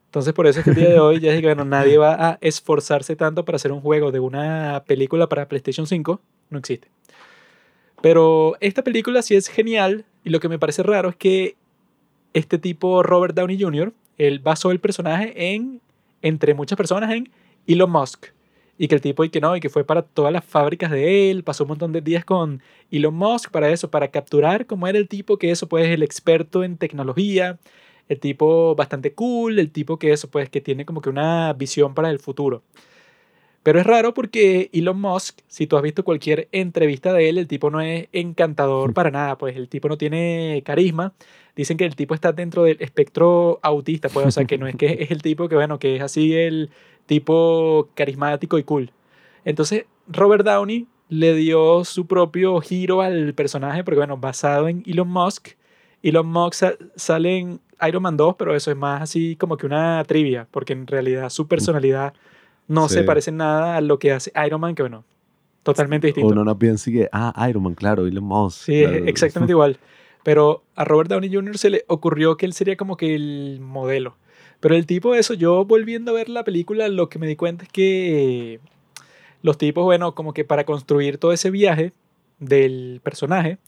[0.06, 2.14] Entonces por eso es que el día de hoy ya dije que bueno, nadie va
[2.14, 6.20] a esforzarse tanto para hacer un juego de una película para PlayStation 5,
[6.50, 6.88] no existe.
[8.00, 11.56] Pero esta película sí es genial y lo que me parece raro es que
[12.32, 15.80] este tipo Robert Downey Jr., él basó el personaje en,
[16.22, 17.30] entre muchas personas, en
[17.66, 18.26] Elon Musk.
[18.80, 21.30] Y que el tipo y que no, y que fue para todas las fábricas de
[21.30, 24.98] él, pasó un montón de días con Elon Musk para eso, para capturar cómo era
[24.98, 27.58] el tipo que eso, pues el experto en tecnología,
[28.08, 31.94] el tipo bastante cool, el tipo que eso, pues que tiene como que una visión
[31.94, 32.62] para el futuro.
[33.62, 37.46] Pero es raro porque Elon Musk, si tú has visto cualquier entrevista de él, el
[37.48, 41.12] tipo no es encantador para nada, pues el tipo no tiene carisma.
[41.56, 44.76] Dicen que el tipo está dentro del espectro autista, pues, o sea, que no es
[44.76, 46.70] que es el tipo que, bueno, que es así el
[47.06, 48.92] tipo carismático y cool.
[49.44, 55.08] Entonces, Robert Downey le dio su propio giro al personaje, porque, bueno, basado en Elon
[55.08, 55.48] Musk.
[56.02, 59.66] Elon Musk sa- sale en Iron Man 2, pero eso es más así como que
[59.66, 62.12] una trivia, porque en realidad su personalidad
[62.68, 63.06] no se Sí.
[63.06, 65.04] parece en nada a lo que hace Iron Man, que bueno,
[65.62, 66.28] totalmente distinto.
[66.32, 68.64] Uno no piensa que, ah, Iron Man, claro, Elon Musk.
[68.66, 69.04] Sí, claro.
[69.06, 69.78] exactamente igual.
[70.22, 71.58] Pero a Robert Downey Jr.
[71.58, 74.16] se le ocurrió que él sería como que el modelo.
[74.60, 77.36] Pero el tipo de eso, yo volviendo a ver la película, lo que me di
[77.36, 78.60] cuenta es que
[79.42, 81.92] los tipos, bueno, como que para construir todo ese viaje
[82.40, 83.58] del personaje,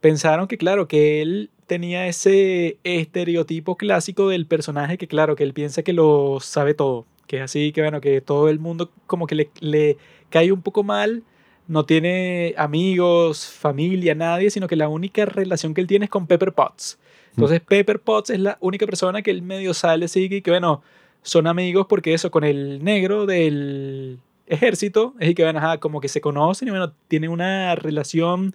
[0.00, 5.52] pensaron que, claro, que él tenía ese estereotipo clásico del personaje que, claro, que él
[5.54, 7.06] piensa que lo sabe todo.
[7.26, 9.96] Que es así, que, bueno, que todo el mundo como que le, le
[10.30, 11.22] cae un poco mal
[11.68, 16.26] no tiene amigos, familia, nadie, sino que la única relación que él tiene es con
[16.26, 16.98] Pepper Potts.
[17.30, 20.82] Entonces Pepper Potts es la única persona que él medio sale, sigue y que bueno,
[21.22, 26.00] son amigos porque eso con el negro del ejército es y que bueno, ajá, como
[26.00, 28.54] que se conocen y bueno, tienen una relación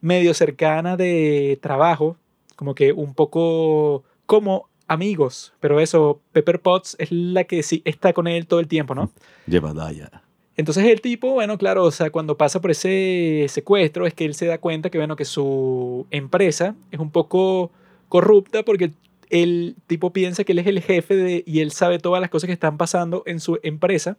[0.00, 2.16] medio cercana de trabajo,
[2.56, 8.12] como que un poco como amigos, pero eso, Pepper Potts es la que sí está
[8.12, 9.10] con él todo el tiempo, ¿no?
[9.46, 10.22] Lleva Daya.
[10.56, 14.34] Entonces el tipo, bueno, claro, o sea, cuando pasa por ese secuestro es que él
[14.34, 17.70] se da cuenta que, bueno, que su empresa es un poco
[18.08, 18.92] corrupta porque
[19.28, 22.46] el tipo piensa que él es el jefe de, y él sabe todas las cosas
[22.46, 24.16] que están pasando en su empresa.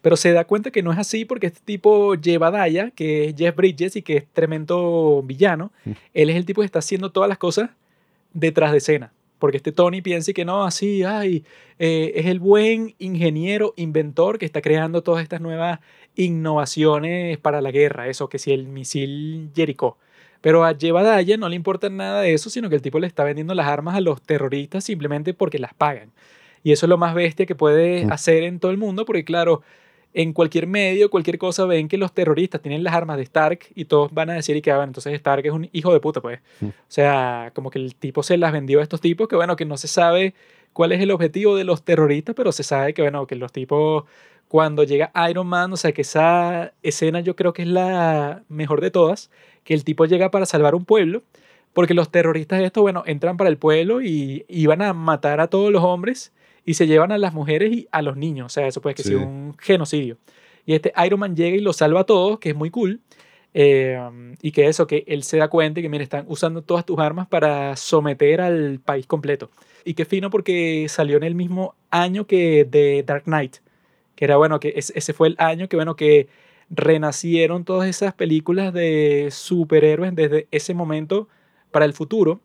[0.00, 3.34] Pero se da cuenta que no es así porque este tipo lleva Daya, que es
[3.36, 5.72] Jeff Bridges y que es tremendo villano.
[6.14, 7.70] Él es el tipo que está haciendo todas las cosas
[8.32, 9.12] detrás de escena.
[9.40, 11.44] Porque este Tony piensa que no, así, ay,
[11.80, 15.80] eh, es el buen ingeniero, inventor que está creando todas estas nuevas
[16.14, 18.06] innovaciones para la guerra.
[18.06, 19.96] Eso, que si el misil Jericho.
[20.40, 23.24] Pero a Jebadiah no le importa nada de eso, sino que el tipo le está
[23.24, 26.12] vendiendo las armas a los terroristas simplemente porque las pagan.
[26.62, 29.62] Y eso es lo más bestia que puede hacer en todo el mundo, porque claro,
[30.12, 33.84] en cualquier medio, cualquier cosa, ven que los terroristas tienen las armas de Stark y
[33.84, 36.40] todos van a decir y que, bueno, entonces Stark es un hijo de puta, pues.
[36.62, 39.64] O sea, como que el tipo se las vendió a estos tipos, que bueno, que
[39.64, 40.34] no se sabe
[40.72, 44.04] cuál es el objetivo de los terroristas, pero se sabe que, bueno, que los tipos,
[44.48, 48.80] cuando llega Iron Man, o sea, que esa escena yo creo que es la mejor
[48.80, 49.30] de todas,
[49.62, 51.22] que el tipo llega para salvar un pueblo,
[51.72, 55.46] porque los terroristas de esto, bueno, entran para el pueblo y iban a matar a
[55.46, 56.32] todos los hombres
[56.64, 58.46] y se llevan a las mujeres y a los niños.
[58.46, 60.18] O sea, eso puede que sea un genocidio.
[60.66, 63.00] Y este Iron Man llega y los salva a todos, que es muy cool.
[63.52, 63.98] Eh,
[64.42, 66.98] y que eso, que él se da cuenta y que, mira, están usando todas tus
[66.98, 69.50] armas para someter al país completo.
[69.84, 73.56] Y qué fino porque salió en el mismo año que The Dark Knight.
[74.14, 76.28] Que era, bueno, que ese fue el año que, bueno, que
[76.68, 81.28] renacieron todas esas películas de superhéroes desde ese momento
[81.70, 82.40] para el futuro.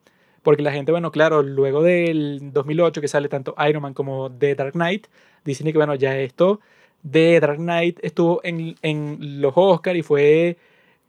[0.45, 4.53] Porque la gente, bueno, claro, luego del 2008 que sale tanto Iron Man como The
[4.53, 5.07] Dark Knight,
[5.43, 6.59] dicen que, bueno, ya esto
[7.01, 10.57] de Dark Knight estuvo en, en los Oscars y fue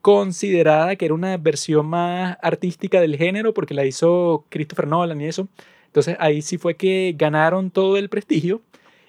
[0.01, 5.27] considerada que era una versión más artística del género porque la hizo Christopher Nolan y
[5.27, 5.49] eso.
[5.89, 8.63] Entonces ahí sí fue que ganaron todo el prestigio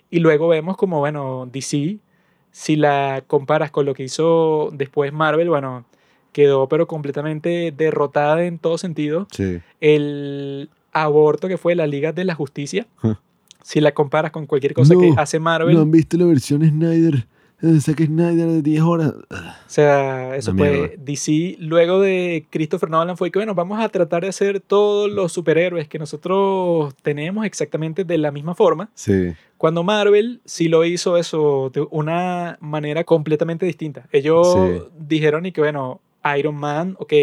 [0.10, 2.00] y luego vemos como, bueno, DC,
[2.52, 5.86] si la comparas con lo que hizo después Marvel, bueno,
[6.38, 9.26] quedó pero completamente derrotada en todo sentido.
[9.32, 9.58] Sí.
[9.82, 12.86] El aborto que fue la Liga de la Justicia,
[13.64, 15.74] si la comparas con cualquier cosa que hace Marvel.
[15.76, 17.26] ¿No han visto la versión Snyder?
[17.80, 19.14] Zack Snyder de 10 horas.
[19.32, 19.36] O
[19.66, 21.56] sea, eso fue DC.
[21.58, 25.88] Luego de Christopher Nolan fue que, bueno, vamos a tratar de hacer todos los superhéroes
[25.88, 28.92] que nosotros tenemos exactamente de la misma forma.
[28.94, 29.34] Sí.
[29.58, 34.08] Cuando Marvel sí lo hizo eso de una manera completamente distinta.
[34.12, 34.56] Ellos
[35.00, 36.00] dijeron y que, bueno,
[36.38, 37.14] Iron Man, ok,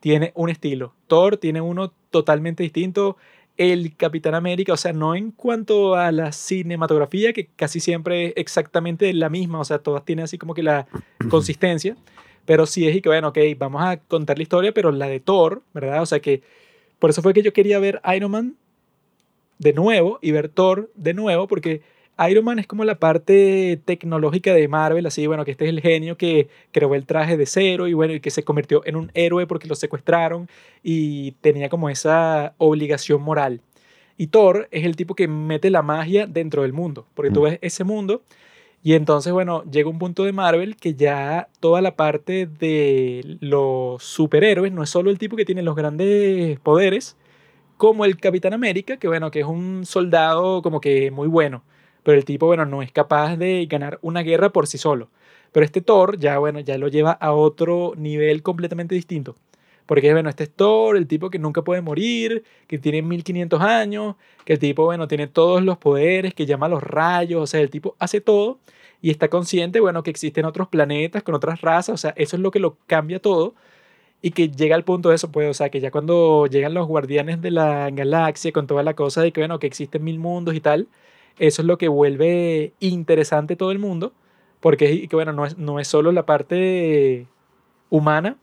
[0.00, 0.94] tiene un estilo.
[1.06, 3.16] Thor tiene uno totalmente distinto.
[3.56, 8.32] El Capitán América, o sea, no en cuanto a la cinematografía, que casi siempre es
[8.36, 10.86] exactamente la misma, o sea, todas tienen así como que la
[11.30, 11.96] consistencia,
[12.44, 15.20] pero sí es y que, bueno, ok, vamos a contar la historia, pero la de
[15.20, 16.02] Thor, ¿verdad?
[16.02, 16.42] O sea que
[16.98, 18.56] por eso fue que yo quería ver Iron Man
[19.58, 21.82] de nuevo y ver Thor de nuevo, porque
[22.28, 25.80] Iron Man es como la parte tecnológica de Marvel, así, bueno, que este es el
[25.80, 29.10] genio que creó el traje de cero y bueno, y que se convirtió en un
[29.14, 30.48] héroe porque lo secuestraron
[30.82, 33.60] y tenía como esa obligación moral.
[34.16, 37.44] Y Thor es el tipo que mete la magia dentro del mundo, porque tú mm.
[37.44, 38.22] ves ese mundo
[38.82, 44.02] y entonces, bueno, llega un punto de Marvel que ya toda la parte de los
[44.02, 47.16] superhéroes no es solo el tipo que tiene los grandes poderes,
[47.76, 51.62] como el Capitán América, que bueno, que es un soldado como que muy bueno
[52.06, 55.10] pero el tipo, bueno, no es capaz de ganar una guerra por sí solo.
[55.50, 59.34] Pero este Thor ya, bueno, ya lo lleva a otro nivel completamente distinto.
[59.86, 64.14] Porque, bueno, este es Thor, el tipo que nunca puede morir, que tiene 1500 años,
[64.44, 67.60] que el tipo, bueno, tiene todos los poderes, que llama a los rayos, o sea,
[67.60, 68.60] el tipo hace todo
[69.02, 72.42] y está consciente, bueno, que existen otros planetas con otras razas, o sea, eso es
[72.42, 73.56] lo que lo cambia todo
[74.22, 76.86] y que llega al punto de eso, pues, o sea, que ya cuando llegan los
[76.86, 80.54] guardianes de la galaxia con toda la cosa de que, bueno, que existen mil mundos
[80.54, 80.88] y tal,
[81.38, 84.12] eso es lo que vuelve interesante todo el mundo,
[84.60, 87.26] porque que bueno, no es, no es solo la parte
[87.90, 88.36] humana,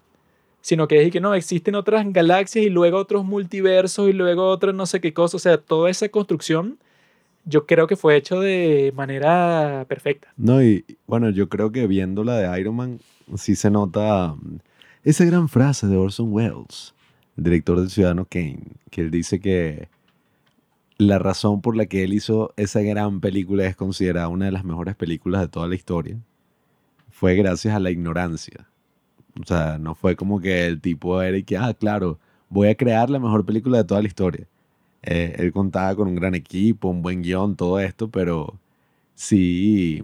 [0.62, 4.74] sino que es que no, existen otras galaxias y luego otros multiversos y luego otros
[4.74, 6.78] no sé qué cosa, o sea, toda esa construcción
[7.46, 10.30] yo creo que fue hecho de manera perfecta.
[10.38, 13.00] No, y bueno, yo creo que viendo la de Iron Man,
[13.36, 14.60] sí se nota mm,
[15.04, 16.94] esa gran frase de Orson Welles,
[17.38, 19.89] el director del Ciudadano Kane, que él dice que
[21.08, 24.64] la razón por la que él hizo esa gran película es considerada una de las
[24.64, 26.18] mejores películas de toda la historia
[27.14, 28.68] fue gracias a la ignorancia.
[29.39, 32.76] O sea, no fue como que el tipo era y que, ah, claro, voy a
[32.76, 34.47] crear la mejor película de toda la historia.
[35.04, 38.60] Eh, él contaba con un gran equipo, un buen guion, todo esto, pero
[39.16, 40.04] sí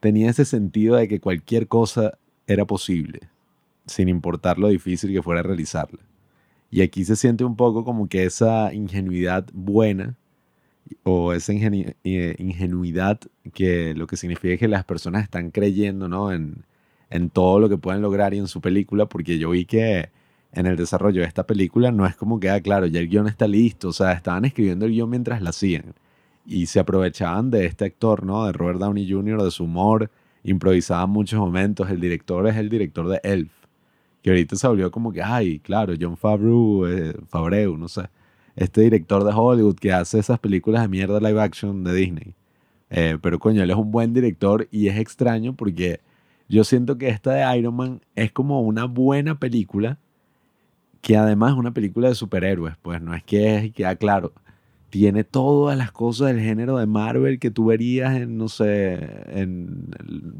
[0.00, 3.20] tenía ese sentido de que cualquier cosa era posible,
[3.86, 6.00] sin importar lo difícil que fuera realizarla.
[6.70, 10.16] Y aquí se siente un poco como que esa ingenuidad buena
[11.02, 13.20] o esa eh, ingenuidad
[13.54, 16.32] que lo que significa es que las personas están creyendo ¿no?
[16.32, 16.64] en,
[17.10, 20.10] en todo lo que pueden lograr y en su película, porque yo vi que
[20.52, 23.28] en el desarrollo de esta película no es como que, ah, claro, ya el guion
[23.28, 25.94] está listo, o sea, estaban escribiendo el guion mientras la hacían
[26.46, 28.46] y se aprovechaban de este actor, ¿no?
[28.46, 30.10] De Robert Downey Jr., de su humor,
[30.44, 33.52] improvisaban muchos momentos, el director es el director de Elf,
[34.22, 38.02] que ahorita se volvió como que, ay, claro, John Favreau, eh, Favreau, no sé,
[38.56, 42.34] este director de Hollywood que hace esas películas de mierda live action de Disney.
[42.90, 46.00] Eh, pero coño, él es un buen director y es extraño porque
[46.48, 49.98] yo siento que esta de Iron Man es como una buena película
[51.02, 54.32] que además es una película de superhéroes, pues no es que es que, ah, claro,
[54.90, 58.98] tiene todas las cosas del género de Marvel que tú verías en, no sé,
[59.28, 59.90] en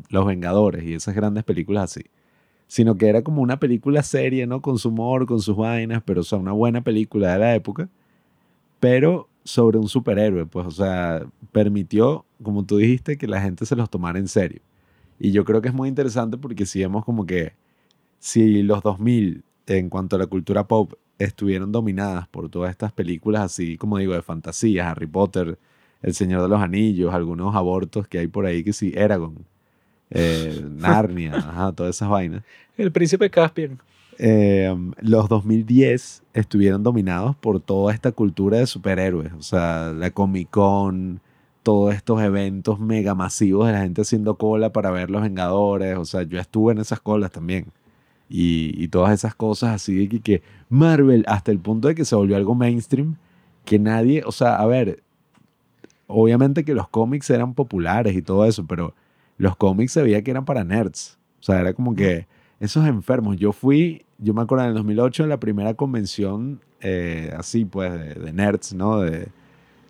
[0.08, 2.06] Los Vengadores y esas grandes películas así.
[2.68, 4.62] Sino que era como una película seria, ¿no?
[4.62, 7.88] Con su humor, con sus vainas, pero o sea, una buena película de la época,
[8.80, 13.76] pero sobre un superhéroe, pues, o sea, permitió, como tú dijiste, que la gente se
[13.76, 14.60] los tomara en serio.
[15.18, 17.54] Y yo creo que es muy interesante porque si vemos como que
[18.18, 23.42] si los 2000 en cuanto a la cultura pop estuvieron dominadas por todas estas películas
[23.42, 25.58] así como digo de fantasía, Harry Potter,
[26.02, 29.44] El Señor de los Anillos, algunos abortos que hay por ahí que sí, Eragon,
[30.10, 32.42] eh, Narnia, ajá, todas esas vainas.
[32.76, 33.78] El príncipe Caspian.
[34.20, 40.50] Eh, los 2010 estuvieron dominados por toda esta cultura de superhéroes, o sea, la Comic
[40.50, 41.20] Con,
[41.62, 46.04] todos estos eventos mega masivos de la gente haciendo cola para ver los Vengadores, o
[46.04, 47.66] sea, yo estuve en esas colas también.
[48.28, 52.04] Y, y todas esas cosas así de que, que Marvel, hasta el punto de que
[52.04, 53.16] se volvió algo mainstream,
[53.64, 55.02] que nadie, o sea, a ver,
[56.06, 58.94] obviamente que los cómics eran populares y todo eso, pero
[59.38, 61.18] los cómics se veía que eran para nerds.
[61.40, 62.26] O sea, era como que
[62.60, 63.36] esos enfermos.
[63.36, 67.92] Yo fui, yo me acuerdo en el 2008, en la primera convención eh, así, pues,
[67.92, 69.00] de, nerds, ¿no?
[69.00, 69.28] De,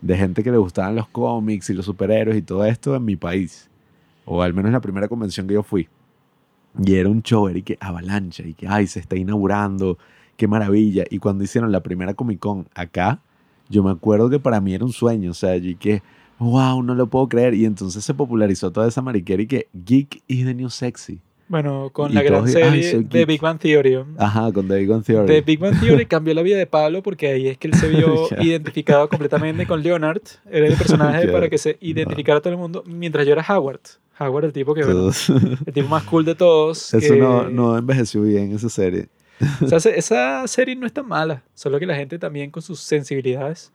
[0.01, 3.16] de gente que le gustaban los cómics y los superhéroes y todo esto en mi
[3.16, 3.68] país.
[4.24, 5.88] O al menos la primera convención que yo fui.
[6.84, 9.99] Y era un show, era y que avalancha, y que, ay, se está inaugurando,
[10.36, 11.05] qué maravilla.
[11.11, 13.20] Y cuando hicieron la primera Comic Con acá,
[13.68, 16.03] yo me acuerdo que para mí era un sueño, o sea, y que,
[16.39, 17.55] wow, no lo puedo creer.
[17.55, 21.20] Y entonces se popularizó toda esa mariquera y que geek is the new sexy.
[21.51, 23.26] Bueno, con Y la gran todos, "Ay, serie de geek".
[23.26, 23.99] Big Bang Theory.
[24.18, 25.26] Ajá, con The Big Bang Theory.
[25.26, 27.89] The Big Bang Theory cambió la vida de Pablo porque ahí es que él se
[27.89, 30.20] vio identificado completamente con Leonard.
[30.51, 33.80] Era el personaje para que se identificara todo el mundo, mientras yo era Howard.
[34.20, 35.11] Howard, el tipo que, bueno,
[35.64, 36.93] el tipo más cool de todos.
[36.95, 39.07] Eso que- no, no envejeció bien, esa serie.
[39.62, 42.61] O sea, se- esa serie no es tan mala, solo que la gente también con
[42.62, 43.72] sus sensibilidades.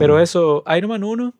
[0.00, 1.34] Pero eso, Iron Man 1,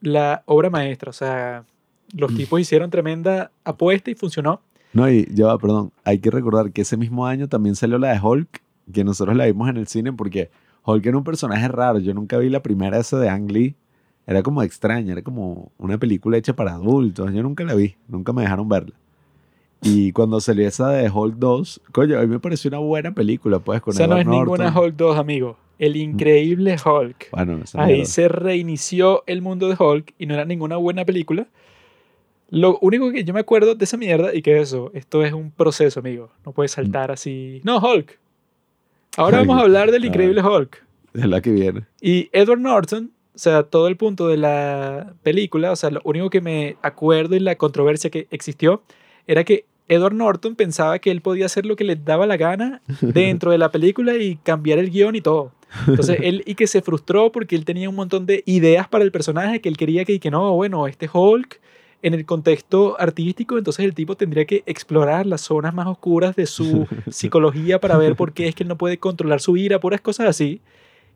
[0.00, 1.64] la obra maestra, o sea,
[2.12, 2.18] Mm.
[2.18, 4.60] los tipos hicieron tremenda apuesta y funcionó.
[4.92, 5.92] No, y ya va, perdón.
[6.04, 9.46] Hay que recordar que ese mismo año también salió la de Hulk, que nosotros la
[9.46, 10.50] vimos en el cine porque
[10.84, 12.00] Hulk era un personaje raro.
[12.00, 13.76] Yo nunca vi la primera esa de Ang Lee.
[14.26, 17.32] Era como extraña, era como una película hecha para adultos.
[17.32, 18.94] Yo nunca la vi, nunca me dejaron verla.
[19.82, 23.60] Y cuando salió esa de Hulk 2, coño, a mí me pareció una buena película,
[23.60, 24.76] pues, con o sea, no es ninguna.
[24.78, 25.56] Hulk 2, amigo.
[25.80, 27.30] El increíble Hulk.
[27.32, 31.46] Bueno, esa Ahí se reinició el mundo de Hulk y no era ninguna buena película.
[32.50, 35.50] Lo único que yo me acuerdo de esa mierda y que eso, esto es un
[35.50, 36.30] proceso, amigo.
[36.44, 37.60] No puedes saltar así.
[37.64, 38.18] No, Hulk.
[39.16, 40.06] Ahora vamos a hablar del Ah.
[40.06, 40.84] increíble Hulk.
[41.14, 41.82] Es la que viene.
[42.00, 46.28] Y Edward Norton, o sea, todo el punto de la película, o sea, lo único
[46.28, 48.82] que me acuerdo y la controversia que existió
[49.26, 52.80] era que Edward Norton pensaba que él podía hacer lo que le daba la gana
[53.00, 55.52] dentro de la película y cambiar el guion y todo.
[55.88, 59.10] Entonces él y que se frustró porque él tenía un montón de ideas para el
[59.10, 61.60] personaje que él quería que, y que no, bueno, este Hulk
[62.02, 66.46] en el contexto artístico, entonces el tipo tendría que explorar las zonas más oscuras de
[66.46, 70.00] su psicología para ver por qué es que él no puede controlar su ira, puras
[70.00, 70.60] cosas así.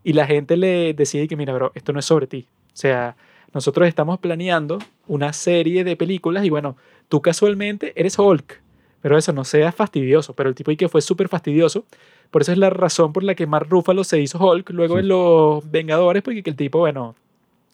[0.02, 2.48] Y la gente le decide que, mira, bro, esto no es sobre ti.
[2.66, 3.16] O sea,
[3.54, 6.76] nosotros estamos planeando una serie de películas y bueno,
[7.08, 8.60] tú casualmente eres Hulk,
[9.04, 10.32] pero eso no sea fastidioso.
[10.32, 11.84] Pero el tipo y que fue súper fastidioso.
[12.30, 15.08] Por eso es la razón por la que Mark Ruffalo se hizo Hulk luego en
[15.08, 17.14] Los Vengadores, porque que el tipo, bueno,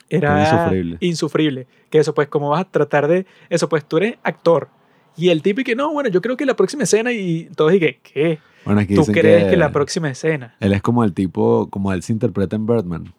[0.08, 0.96] era insufrible.
[0.98, 1.66] insufrible.
[1.88, 3.26] Que eso, pues, ¿cómo vas a tratar de...?
[3.48, 4.70] Eso, pues, tú eres actor.
[5.16, 7.74] Y el tipo y que, no, bueno, yo creo que la próxima escena y todos
[7.74, 8.40] y que, ¿qué?
[8.64, 9.56] Bueno, ¿Tú crees que...
[9.56, 10.56] la próxima escena?
[10.58, 13.12] Él es como el tipo, como él se interpreta en Birdman,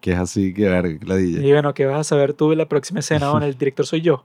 [0.00, 1.46] que es así que, ver, la DJ.
[1.46, 3.30] Y bueno, ¿qué vas a saber tú de la próxima escena?
[3.30, 4.24] Bueno, el director soy yo.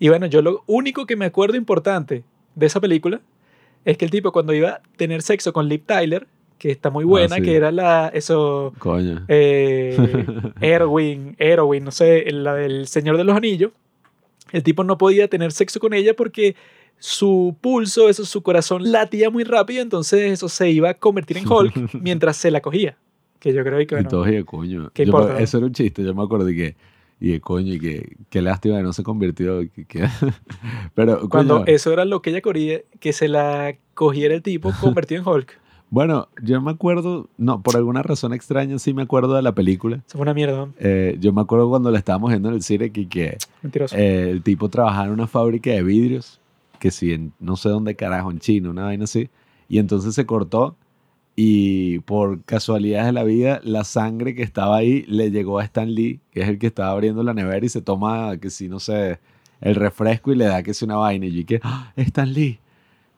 [0.00, 2.24] Y bueno, yo lo único que me acuerdo importante
[2.54, 3.20] de esa película
[3.84, 6.26] es que el tipo cuando iba a tener sexo con Liv Tyler,
[6.58, 7.44] que está muy buena, Ah, sí.
[7.44, 9.24] que era la, eso, Coño.
[9.28, 9.96] eh,
[10.60, 13.72] Erwin, Erwin, no sé, la del Señor de los Anillos,
[14.52, 16.54] el tipo no podía tener sexo con ella porque
[16.98, 21.46] su pulso, eso, su corazón latía muy rápido, entonces eso se iba a convertir en
[21.50, 22.96] Hulk mientras se la cogía.
[23.40, 24.90] Que yo creo que, bueno, y coño.
[25.38, 26.76] eso era un chiste, yo me acuerdo de que,
[27.24, 29.60] y de coño, y que, qué lástima que no se convirtió.
[29.72, 30.04] que- que-
[30.94, 34.70] Pero, cuando coño, eso era lo que ella quería, que se la cogiera el tipo
[34.80, 35.58] convertido en Hulk.
[35.90, 39.96] bueno, yo me acuerdo, no, por alguna razón extraña sí me acuerdo de la película.
[40.06, 40.68] Eso fue una mierda.
[40.78, 43.38] Eh, yo me acuerdo cuando la estábamos viendo en el cine que, que
[43.92, 46.40] eh, el tipo trabajaba en una fábrica de vidrios,
[46.78, 49.30] que sí, en no sé dónde carajo, en China, una vaina así,
[49.68, 50.76] y entonces se cortó
[51.36, 55.92] y por casualidades de la vida, la sangre que estaba ahí le llegó a Stan
[55.92, 58.78] Lee, que es el que estaba abriendo la nevera y se toma, que sí, no
[58.78, 59.18] sé,
[59.60, 61.26] el refresco y le da que es una vaina.
[61.26, 62.60] Y yo que, ¡Ah, Stan Lee.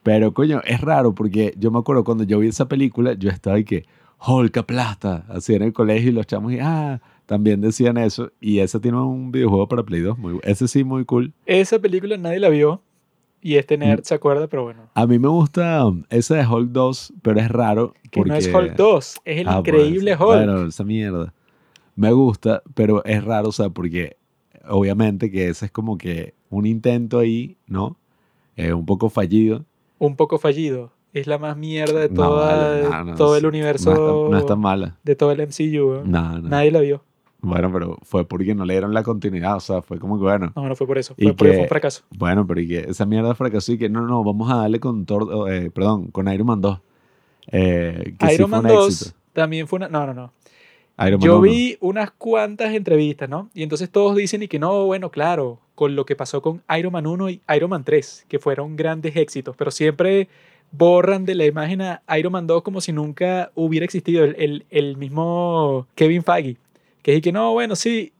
[0.03, 3.57] Pero coño, es raro porque yo me acuerdo cuando yo vi esa película, yo estaba
[3.57, 3.85] ahí que,
[4.25, 8.33] Hulk aplasta, así en el colegio y los chamos y, ah, también decían eso.
[8.41, 11.35] Y ese tiene un videojuego para Play 2, muy, ese sí, muy cool.
[11.45, 12.81] Esa película nadie la vio
[13.47, 14.05] y este nerd Mm.
[14.05, 14.83] se acuerda, pero bueno.
[14.95, 17.95] A mí me gusta ese de Hulk 2, pero es raro.
[18.11, 20.27] Que no es porque- Hulk 2, es el Ah, por increíble eso.
[20.29, 20.37] Hulk.
[20.47, 21.33] Bueno, esa mierda.
[21.95, 24.17] Me gusta, pero es raro, o sea, porque
[24.69, 27.97] obviamente que ese es como que un intento ahí, ¿no?
[28.57, 29.65] Eh, un poco fallido.
[29.99, 30.91] Un poco fallido.
[31.13, 34.37] Es la más mierda de No, toda, vale, no, no, todo el No universo no
[34.37, 34.99] es tan mala.
[35.03, 35.95] de todo el MCU.
[35.95, 36.03] ¿eh?
[36.05, 36.49] No, no.
[36.49, 37.03] Nadie la vio.
[37.41, 40.53] Bueno, pero fue porque no le dieron la continuidad, o sea, fue como que bueno.
[40.57, 41.15] No, no fue por eso.
[41.17, 42.03] Y Fue porque que- fue un fracaso.
[42.17, 45.05] Bueno, pero y que esa mierda fracasó y que no, no, vamos a darle con
[45.07, 46.81] Thor, eh, perdón, con Iron Man 2.
[47.53, 49.17] Eh, que Iron Man un 2 éxito.
[49.33, 49.89] también fue una...
[49.89, 50.33] No, no, no.
[51.07, 51.41] Iron Man Yo 1.
[51.43, 53.51] vi unas cuantas entrevistas, ¿no?
[53.55, 56.93] Y entonces todos dicen y que no, bueno, claro, con lo que pasó con Iron
[56.93, 60.29] Man 1 y Iron Man 3, que fueron grandes éxitos, pero siempre
[60.73, 64.67] borran de la imagen a Iron Man 2 como si nunca hubiera existido el, el-
[64.71, 66.57] el mismo Kevin Feige,
[67.07, 68.15] que dice que no, bueno, sí,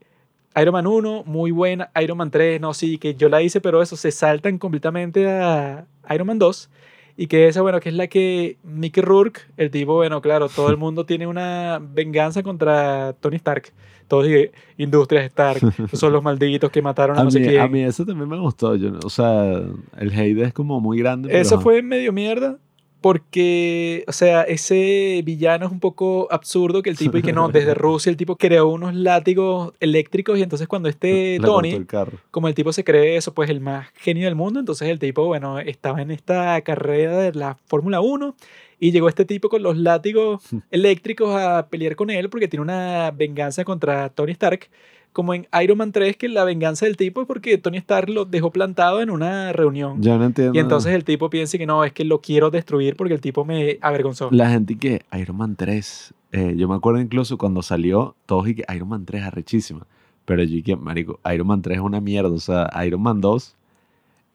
[0.55, 3.81] Iron Man 1, muy buena, Iron Man 3, no, sí, que yo la hice, pero
[3.81, 6.69] eso, se saltan completamente a Iron Man 2.
[7.17, 10.69] Y que esa, bueno, que es la que Mickey Rourke, el tipo, bueno, claro, todo
[10.69, 13.73] el mundo tiene una venganza contra Tony Stark.
[14.07, 15.59] Todos dije, Industrias Stark,
[15.91, 17.59] son los malditos que mataron a, A no sé mí, quién.
[17.59, 18.77] a mí eso también me gustó.
[18.77, 19.51] Yo, o sea,
[19.97, 21.27] el hate es como muy grande.
[21.27, 21.63] pero Eso ajá.
[21.65, 22.57] fue medio mierda
[23.01, 27.47] porque, o sea, ese villano es un poco absurdo que el tipo y que no,
[27.49, 31.87] desde Rusia el tipo creó unos látigos eléctricos y entonces cuando este Tony, el
[32.31, 35.25] como el tipo se cree eso, pues el más genio del mundo, entonces el tipo,
[35.25, 38.35] bueno, estaba en esta carrera de la Fórmula 1
[38.79, 40.41] y llegó este tipo con los látigos
[40.71, 44.69] eléctricos a pelear con él porque tiene una venganza contra Tony Stark,
[45.13, 48.25] como en Iron Man 3, que la venganza del tipo es porque Tony Stark lo
[48.25, 50.01] dejó plantado en una reunión.
[50.01, 50.53] Yo no entiendo.
[50.55, 53.43] Y entonces el tipo piensa que no, es que lo quiero destruir porque el tipo
[53.43, 54.29] me avergonzó.
[54.31, 56.13] La gente que Iron Man 3.
[56.33, 59.87] eh, yo me acuerdo incluso cuando salió, todos y que Iron Man 3 arrechísima.
[60.25, 62.29] Pero yo dije, marico, Iron Man 3 es una mierda.
[62.29, 63.55] O sea, Iron Man 2,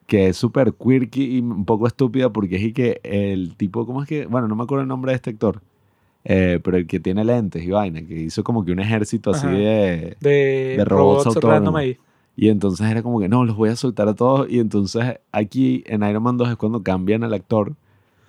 [0.06, 4.02] que es súper quirky y un poco estúpida porque es y que el tipo, ¿cómo
[4.02, 4.26] es que?
[4.26, 5.60] Bueno, no me acuerdo el nombre de este actor.
[6.24, 9.46] Eh, pero el que tiene lentes y vaina, que hizo como que un ejército así
[9.46, 10.16] de...
[10.20, 11.80] de, de robots robots, autónomos.
[11.80, 11.98] ahí.
[12.36, 14.48] Y entonces era como que no, los voy a soltar a todos.
[14.50, 17.74] Y entonces aquí en Iron Man 2 es cuando cambian al actor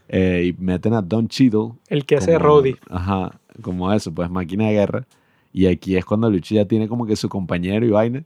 [0.10, 1.74] eh, y meten a Don Cheadle.
[1.88, 2.76] El que hace Roddy.
[2.90, 5.08] Ajá, como eso, pues máquina de guerra.
[5.54, 8.24] Y aquí es cuando Lucho ya tiene como que su compañero y vaina.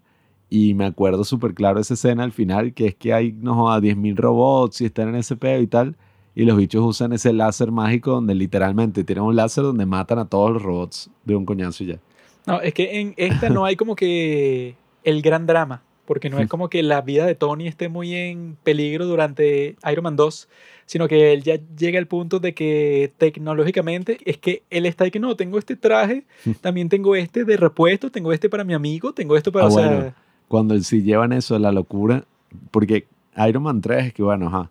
[0.49, 3.79] Y me acuerdo súper claro esa escena al final, que es que hay, no joda,
[3.81, 5.97] 10.000 robots y están en ese pedo y tal.
[6.37, 10.25] Y los bichos usan ese láser mágico donde literalmente tienen un láser donde matan a
[10.25, 11.99] todos los robots de un coñazo y ya.
[12.45, 16.47] No, es que en esta no hay como que el gran drama, porque no es
[16.47, 20.47] como que la vida de Tony esté muy en peligro durante Iron Man 2,
[20.85, 25.11] sino que él ya llega al punto de que tecnológicamente es que él está ahí
[25.11, 26.27] que no, tengo este traje,
[26.61, 29.71] también tengo este de repuesto, tengo este para mi amigo, tengo esto para, Ah, o
[29.71, 30.13] sea, bueno.
[30.47, 32.25] Cuando sí llevan eso la locura,
[32.69, 33.07] porque
[33.47, 34.69] Iron Man 3 es que, bueno, ajá.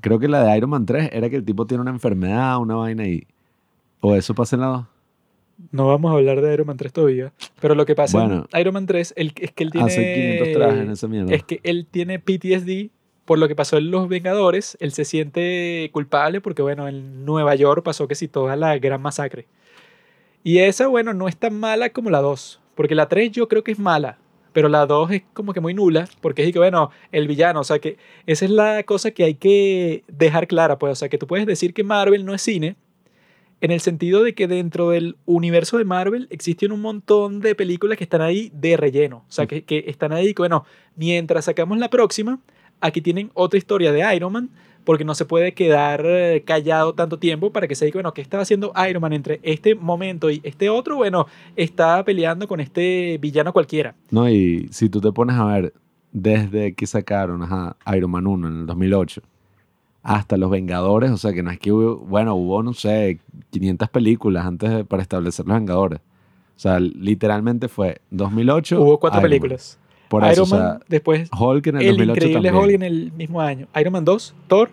[0.00, 2.74] Creo que la de Iron Man 3 era que el tipo tiene una enfermedad, una
[2.76, 3.26] vaina y...
[4.00, 4.86] O eso pasa en la 2.
[5.72, 8.46] no vamos a hablar de Iron Man 3 todavía, pero lo que pasa Bueno.
[8.50, 9.86] en Iron Man 3 el- es que él tiene...
[9.86, 11.34] Hace 500 trajes en esa mierda.
[11.34, 12.90] es que él tiene PTSD
[13.26, 14.76] por lo que pasó en Los Vengadores.
[14.80, 19.00] Él se siente culpable porque, bueno, en Nueva York pasó que sí toda la gran
[19.02, 19.46] masacre.
[20.42, 22.60] Y esa, bueno, no es tan mala como la 2.
[22.74, 24.18] Porque la 3 yo creo que es mala.
[24.52, 26.08] Pero la 2 es como que muy nula.
[26.20, 27.60] Porque es que, bueno, el villano.
[27.60, 27.96] O sea, que
[28.26, 30.78] esa es la cosa que hay que dejar clara.
[30.78, 32.76] Pues, o sea, que tú puedes decir que Marvel no es cine.
[33.60, 37.98] En el sentido de que dentro del universo de Marvel existen un montón de películas
[37.98, 39.18] que están ahí de relleno.
[39.28, 40.64] O sea, que, que están ahí, que bueno,
[40.96, 42.40] mientras sacamos la próxima,
[42.80, 44.50] aquí tienen otra historia de Iron Man,
[44.84, 48.20] porque no se puede quedar eh, callado tanto tiempo para que se diga, bueno, ¿qué
[48.22, 50.96] estaba haciendo Iron Man entre este momento y este otro?
[50.96, 51.26] Bueno,
[51.56, 53.94] está peleando con este villano cualquiera.
[54.10, 55.72] No, y si tú te pones a ver,
[56.12, 59.22] desde que sacaron ajá, Iron Man 1 en el 2008
[60.02, 63.20] hasta Los Vengadores, o sea que no es que hubo, bueno, hubo, no sé,
[63.50, 66.00] 500 películas antes de- para establecer Los Vengadores.
[66.56, 68.80] O sea, literalmente fue 2008.
[68.82, 69.38] Hubo cuatro Iron Man.
[70.10, 72.64] Por Iron eso, o Man, sea, después Hulk en el, el 2008 increíble también.
[72.64, 73.66] Hulk en el mismo año.
[73.80, 74.70] Iron Man 2, Thor,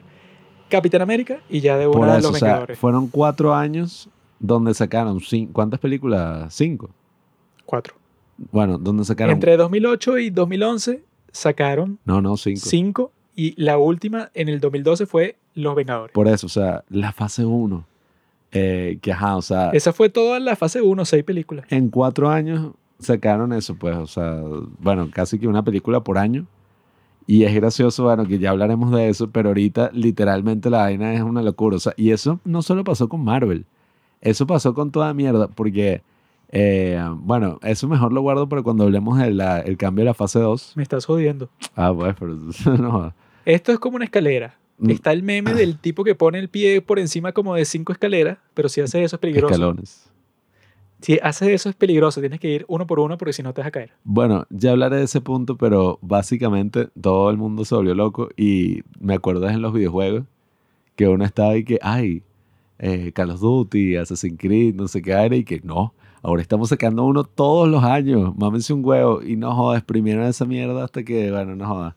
[0.70, 2.80] Capitán América y ya de una de los o sea, Vengadores.
[2.80, 4.10] fueron cuatro años
[4.40, 5.20] donde sacaron,
[5.54, 6.54] ¿cuántas películas?
[6.54, 6.90] Cinco.
[7.66, 7.94] Cuatro.
[8.52, 9.34] Bueno, donde sacaron...
[9.34, 12.62] Entre 2008 y 2011 sacaron No, no, cinco.
[12.64, 16.14] cinco y la última en el 2012 fue Los Vengadores.
[16.14, 17.86] Por eso, o sea, la fase 1.
[18.52, 21.66] que ajá, o sea, Esa fue toda la fase 1, seis películas.
[21.70, 24.42] en cuatro años sacaron eso, pues, o sea,
[24.80, 26.46] bueno, casi que una película por año.
[27.30, 31.22] Y es gracioso, bueno, que ya hablaremos de eso, pero ahorita literalmente la vaina es
[31.22, 31.76] una locura.
[31.76, 33.66] O sea, y eso no solo pasó con Marvel,
[34.22, 36.02] eso pasó con toda mierda, porque,
[36.52, 40.74] eh, bueno, eso mejor lo guardo para cuando hablemos del cambio de la fase 2.
[40.78, 41.50] Me estás jodiendo.
[41.76, 43.14] Ah, pues, pero no.
[43.44, 44.58] Esto es como una escalera.
[44.78, 44.92] Mm.
[44.92, 48.38] Está el meme del tipo que pone el pie por encima como de cinco escaleras,
[48.54, 49.54] pero si haces eso es peligroso.
[49.54, 50.10] Escalones.
[51.02, 53.62] Si haces eso es peligroso, tienes que ir uno por uno porque si no te
[53.62, 53.92] vas a caer.
[54.04, 58.82] Bueno, ya hablaré de ese punto, pero básicamente todo el mundo se volvió loco y
[59.00, 60.24] me acuerdas en los videojuegos
[60.96, 62.24] que uno estaba y que, ay,
[62.80, 65.94] eh, Call of Duty, Assassin's Creed, no sé qué era y que no,
[66.24, 70.46] ahora estamos sacando uno todos los años, mámense un huevo y no jodas, exprimieron esa
[70.46, 71.96] mierda hasta que, bueno, no jodas.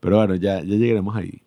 [0.00, 1.42] Pero bueno, ya, ya llegaremos ahí.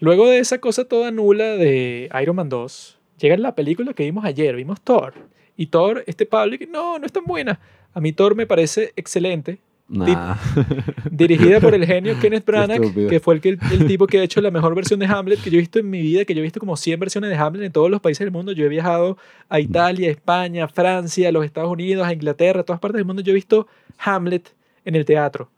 [0.00, 4.24] Luego de esa cosa toda nula de Iron Man 2, llega la película que vimos
[4.24, 5.14] ayer, vimos Thor.
[5.56, 7.58] Y Thor, este Pablo, que no, no es tan buena.
[7.92, 9.58] A mí Thor me parece excelente,
[9.90, 10.36] Nah.
[11.10, 14.42] dirigida por el genio Kenneth Branagh, que fue el, que, el tipo que ha hecho
[14.42, 16.42] la mejor versión de Hamlet que yo he visto en mi vida, que yo he
[16.42, 18.52] visto como 100 versiones de Hamlet en todos los países del mundo.
[18.52, 19.16] Yo he viajado
[19.48, 23.22] a Italia, España, Francia, a los Estados Unidos, a Inglaterra, a todas partes del mundo.
[23.22, 23.66] Yo he visto
[23.98, 24.54] Hamlet
[24.84, 25.48] en el teatro.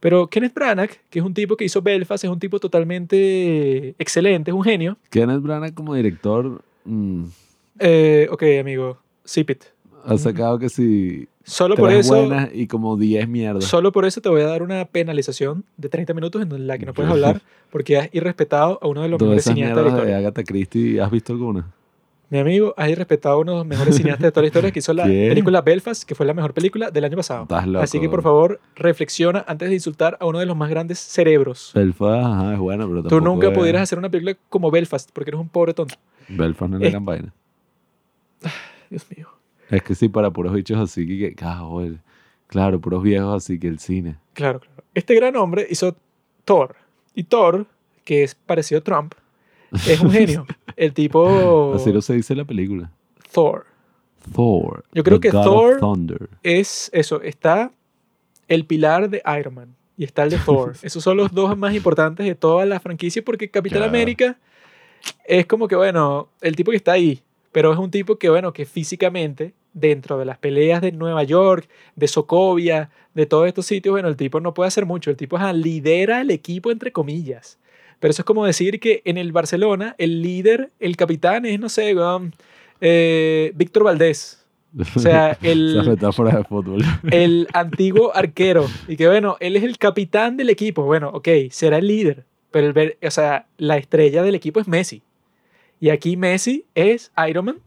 [0.00, 4.50] Pero Kenneth Branagh, que es un tipo que hizo Belfast, es un tipo totalmente excelente,
[4.50, 4.98] es un genio.
[5.10, 7.24] Kenneth Branagh como director mm,
[7.80, 9.64] Eh, ok, amigo, zip it.
[10.04, 12.14] ha sacado que si Solo por eso...
[12.14, 13.64] buenas y como 10 mierdas.
[13.64, 16.84] Solo por eso te voy a dar una penalización de 30 minutos en la que
[16.84, 19.92] no puedes hablar porque has irrespetado a uno de los mejores cineastas de la mierdas
[19.94, 20.18] de historia.
[20.18, 21.72] Agatha Christie, ¿has visto alguna?
[22.30, 24.80] Mi amigo, has irrespetado a uno de los mejores cineastas de toda la historia que
[24.80, 25.28] hizo la ¿Qué?
[25.30, 27.42] película Belfast, que fue la mejor película del año pasado.
[27.44, 27.82] Estás loco.
[27.82, 31.72] Así que por favor, reflexiona antes de insultar a uno de los más grandes cerebros.
[31.74, 35.30] Belfast, ajá, es bueno, pero Tú nunca es- pudieras hacer una película como Belfast porque
[35.30, 35.94] eres un pobre tonto.
[36.28, 37.32] Belfast no es la gran vaina.
[38.90, 39.28] Dios mío.
[39.70, 41.66] Es que sí, para puros bichos así que, que- ah,
[42.46, 44.16] claro, puros viejos así que el cine.
[44.34, 44.82] Claro, claro.
[44.94, 45.96] Este gran hombre hizo
[46.44, 46.76] Thor.
[47.14, 47.66] Y Thor,
[48.04, 49.14] que es parecido a Trump,
[49.72, 50.46] es un genio.
[50.76, 52.90] El tipo Así no se dice en la película.
[53.32, 53.66] Thor.
[54.34, 54.84] Thor.
[54.92, 57.70] Yo creo que Thor- es eso, está
[58.48, 60.74] el pilar de Iron Man y está el de Thor.
[60.82, 63.90] Esos son los dos más importantes de toda la franquicia porque Capitán Claro.
[63.90, 64.38] América
[65.24, 68.52] es como que, bueno, el tipo que está ahí, pero es un tipo que, bueno,
[68.52, 73.92] que físicamente, dentro de las peleas de Nueva York, de Sokovia, de todos estos sitios,
[73.92, 77.58] bueno, el tipo no puede hacer mucho, el tipo ajá, lidera el equipo, entre comillas.
[78.00, 81.68] Pero eso es como decir que en el Barcelona el líder, el capitán es, no
[81.68, 81.94] sé,
[82.80, 84.46] eh, Víctor Valdés.
[84.94, 86.84] O sea, el, de fútbol.
[87.10, 88.66] el antiguo arquero.
[88.86, 90.84] Y que bueno, él es el capitán del equipo.
[90.84, 92.24] Bueno, ok, será el líder.
[92.50, 95.02] Pero el, o sea, la estrella del equipo es Messi.
[95.80, 97.58] Y aquí Messi es Iron Man.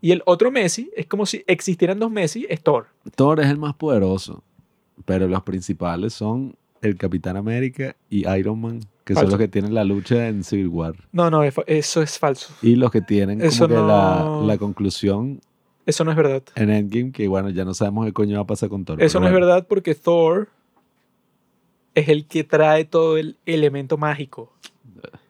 [0.00, 2.86] Y el otro Messi es como si existieran dos Messi, es Thor.
[3.16, 4.44] Thor es el más poderoso,
[5.04, 9.72] pero los principales son el Capitán América y Iron Man, que son los que tienen
[9.74, 10.94] la lucha en Civil War.
[11.12, 12.52] No, no, eso es falso.
[12.60, 13.74] Y los que tienen como que
[14.46, 15.40] la, conclusión
[15.86, 16.42] Eso no es verdad.
[16.56, 19.02] en Endgame, que bueno, ya no sabemos qué coño va a pasar con Thor.
[19.02, 20.48] Eso no es verdad porque Thor
[21.94, 24.52] es el que trae todo el elemento mágico,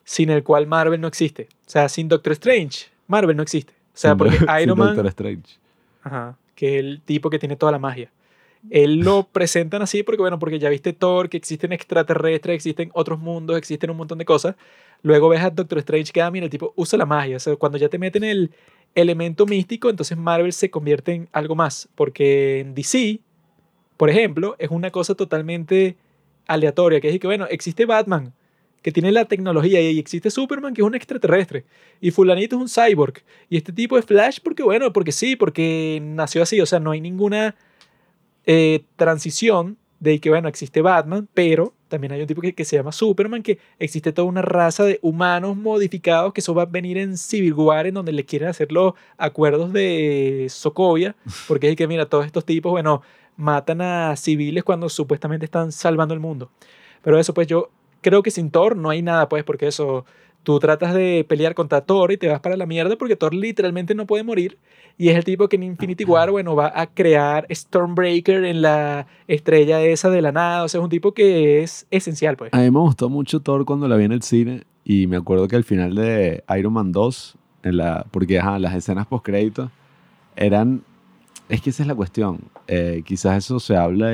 [0.05, 1.49] sin el cual Marvel no existe.
[1.67, 3.73] O sea, sin Doctor Strange, Marvel no existe.
[3.73, 5.57] O sea, Sin- porque sin Iron Man, Doctor Strange.
[6.03, 8.11] ajá, que es el tipo que tiene toda la magia.
[8.71, 13.19] Él lo presentan así porque, bueno, porque ya viste Thor, que existen extraterrestres, existen otros
[13.19, 14.57] mundos, existen un montón de cosas.
[15.03, 17.37] Luego ves a Doctor Strange que, ah, mira, el tipo usa la magia.
[17.37, 18.51] O sea, cuando ya te meten el
[18.95, 21.89] elemento místico, entonces Marvel se convierte en algo más.
[21.95, 23.21] Porque en DC,
[23.97, 25.97] por ejemplo, es una cosa totalmente
[26.49, 28.33] aleatoria, que es que, bueno, existe Batman,
[28.83, 31.65] que tiene la tecnología, y existe Superman, que es un extraterrestre,
[32.01, 36.01] y fulanito es un cyborg, y este tipo es Flash porque, bueno, porque sí, porque
[36.03, 37.55] nació así, o sea, no hay ninguna
[38.51, 42.93] eh, transición de que, bueno, existe Batman, pero también hay un tipo que, se llama
[42.93, 47.19] Superman, que existe toda una raza de humanos modificados, que eso va a venir en
[47.19, 51.15] Civil War, en donde le quieren hacer los acuerdos de Sokovia,
[51.47, 53.03] porque es que, mira, todos estos tipos, bueno,
[53.37, 56.51] matan a civiles cuando supuestamente están salvando el mundo.
[57.03, 57.69] Pero eso, pues yo
[58.01, 60.07] creo que sin Thor no hay nada, pues, porque eso,
[60.43, 63.95] tú tratas de pelear contra Thor y te vas para la mierda porque Thor literalmente
[63.95, 64.59] no puede morir.
[64.97, 69.07] Y es el tipo que en Infinity War, bueno, va a crear Stormbreaker en la
[69.29, 70.65] estrella esa de la nada.
[70.65, 72.53] O sea, es un tipo que es esencial, pues.
[72.53, 75.47] A mí me gustó mucho Thor cuando la vi en el cine y me acuerdo
[75.47, 79.71] que al final de Iron Man 2, en la, porque ajá, las escenas post-créditos
[80.35, 80.83] eran...
[81.49, 82.41] Es que esa es la cuestión.
[82.67, 84.13] Eh, quizás eso se habla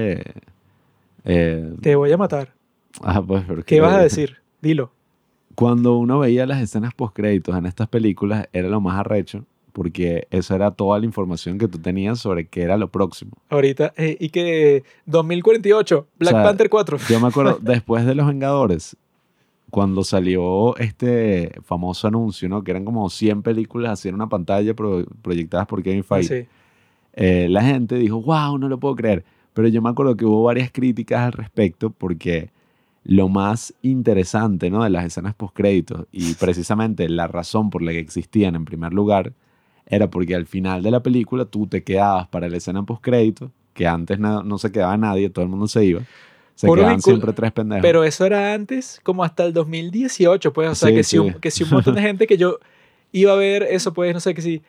[1.24, 2.52] eh, Te voy a matar.
[3.02, 4.36] ah, pues, porque- ¿Qué vas a decir?
[4.60, 4.92] Dilo.
[5.54, 10.54] Cuando uno veía las escenas post-créditos en estas películas, era lo más arrecho, porque eso
[10.54, 13.32] era toda la información que tú tenías sobre qué era lo próximo.
[13.50, 16.98] Ahorita, eh, y que 2048, Black O sea, Panther 4.
[17.08, 18.96] Yo me acuerdo, después de Los Vengadores,
[19.70, 22.62] cuando salió este famoso anuncio, ¿no?
[22.62, 26.42] Que eran como 100 películas así en una pantalla pro- proyectadas por Kevin Feige.
[26.42, 26.48] Sí.
[27.14, 29.24] eh, la gente dijo, wow, no lo puedo creer.
[29.52, 32.50] Pero yo me acuerdo que hubo varias críticas al respecto porque
[33.04, 34.82] lo más interesante ¿no?
[34.82, 39.32] de las escenas postcréditos y precisamente la razón por la que existían en primer lugar
[39.86, 43.86] era porque al final de la película tú te quedabas para la escena postcrédito, que
[43.86, 46.02] antes no, no se quedaba nadie, todo el mundo se iba.
[46.54, 47.82] Se quedaban siempre tres pendejos.
[47.82, 50.70] Pero eso era antes, como hasta el 2018, pues.
[50.70, 51.38] O sea, Sí, que, si un, sí.
[51.40, 52.60] que si un montón de gente que yo
[53.12, 54.62] iba a ver eso, pues, no sé, que si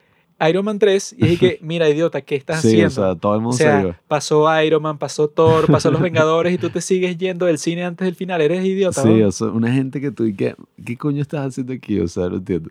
[0.50, 2.88] Iron Man 3, y dije que, mira, idiota, ¿qué estás sí, haciendo?
[2.88, 4.00] o sea, todo el O mundo se sea, iba.
[4.08, 7.86] pasó Iron Man, pasó Thor, pasó Los Vengadores y tú te sigues yendo del cine
[7.86, 8.42] antes del final.
[8.42, 9.02] Eres idiota.
[9.02, 9.28] Sí, ¿no?
[9.28, 10.56] o sea, una gente que tú, ¿qué,
[10.86, 12.00] ¿qué coño estás haciendo aquí?
[12.00, 12.70] O sea, no entiendo.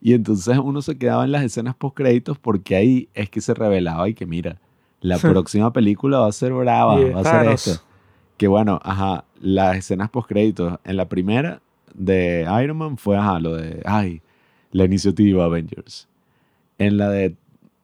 [0.00, 4.08] Y entonces uno se quedaba en las escenas post-créditos porque ahí es que se revelaba
[4.08, 4.58] y que mira,
[5.00, 7.82] la próxima película va a ser brava, va a ser esto.
[8.36, 11.62] Que bueno, ajá, las escenas post-créditos en la primera
[11.94, 14.20] de Iron Man fue, ajá, lo de, ay,
[14.70, 16.06] la iniciativa Avengers.
[16.78, 17.36] En la de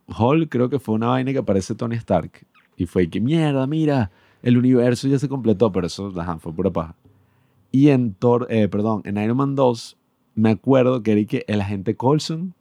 [0.06, 2.46] Hulk creo que fue una vaina que aparece Tony Stark.
[2.76, 4.10] Y fue que, mierda, mira,
[4.42, 6.94] el universo ya se completó, pero eso, ajá, fue pura paja.
[7.70, 9.96] Y en Thor, eh, perdón, en Iron Man 2,
[10.34, 12.54] me acuerdo que era y que el agente Coulson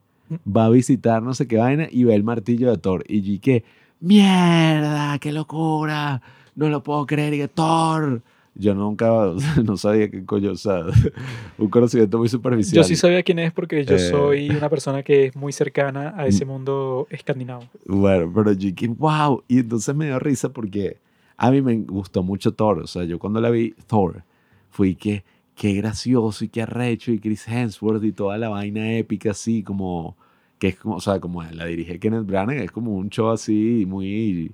[0.45, 3.03] va a visitar no sé qué vaina y ve el martillo de Thor.
[3.07, 3.63] Y yo que,
[3.99, 6.21] mierda, qué locura,
[6.55, 8.21] no lo puedo creer, y que Thor.
[8.53, 9.09] Yo nunca,
[9.63, 10.83] no sabía qué coño, o sea,
[11.57, 12.75] un conocimiento muy superficial.
[12.75, 13.99] Yo sí sabía quién es porque yo Eh.
[13.99, 17.63] soy una persona que es muy cercana a ese mundo escandinavo.
[17.85, 19.43] Bueno, pero yo wow.
[19.47, 20.97] Y entonces me dio risa porque
[21.37, 22.79] a mí me gustó mucho Thor.
[22.79, 24.23] O sea, yo cuando la vi, Thor,
[24.69, 25.23] fui que,
[25.55, 30.17] qué gracioso y qué arrecho y Chris Hemsworth y toda la vaina épica así como,
[30.59, 33.85] que es como, o sea, como la dirige Kenneth Branagh, es como un show así
[33.87, 34.51] muy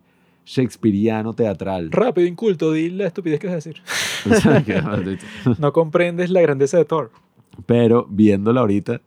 [0.48, 1.92] shakespeariano teatral.
[1.92, 3.82] Rápido, inculto, di la estupidez que vas a decir.
[5.60, 7.12] No comprendes la grandeza de Thor.
[7.66, 9.02] Pero viéndola ahorita,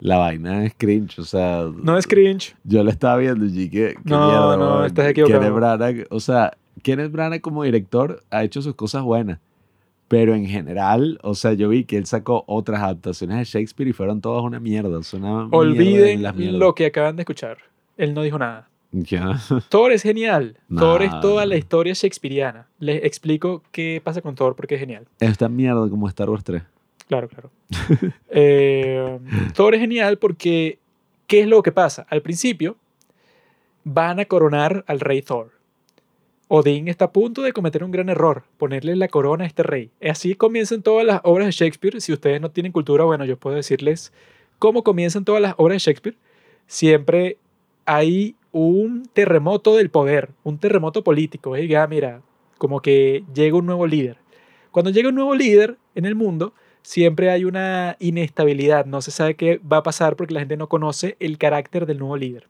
[0.00, 1.18] la vaina es cringe.
[1.18, 2.56] O sea, No es cringe.
[2.64, 4.86] Yo la estaba viendo y que, No, mierda, no, weón.
[4.86, 5.40] estás equivocado.
[5.40, 9.38] Kenneth Branagh, o sea, Kenneth Branagh como director ha hecho sus cosas buenas,
[10.08, 13.92] pero en general, o sea, yo vi que él sacó otras adaptaciones de Shakespeare y
[13.92, 15.00] fueron todas una mierda.
[15.50, 17.58] Olviden las lo que acaban de escuchar.
[17.98, 18.68] Él no dijo nada.
[19.68, 20.58] Thor es genial.
[20.68, 22.68] No, Thor es toda la historia shakespeariana.
[22.78, 25.06] Les explico qué pasa con Thor porque es genial.
[25.20, 26.62] Esta mierda como Star Wars 3.
[27.08, 27.50] Claro, claro.
[28.28, 29.18] Eh,
[29.54, 30.78] Thor es genial porque,
[31.26, 32.06] ¿qué es lo que pasa?
[32.10, 32.76] Al principio,
[33.84, 35.52] van a coronar al rey Thor.
[36.48, 39.90] Odín está a punto de cometer un gran error, ponerle la corona a este rey.
[40.00, 42.00] Así comienzan todas las obras de Shakespeare.
[42.00, 44.12] Si ustedes no tienen cultura, bueno, yo puedo decirles
[44.58, 46.16] cómo comienzan todas las obras de Shakespeare.
[46.66, 47.38] Siempre
[47.84, 51.56] hay un terremoto del poder, un terremoto político.
[51.56, 51.68] ¿eh?
[51.68, 52.22] Ya, mira,
[52.56, 54.16] como que llega un nuevo líder.
[54.70, 58.86] Cuando llega un nuevo líder en el mundo, siempre hay una inestabilidad.
[58.86, 61.98] No se sabe qué va a pasar porque la gente no conoce el carácter del
[61.98, 62.48] nuevo líder.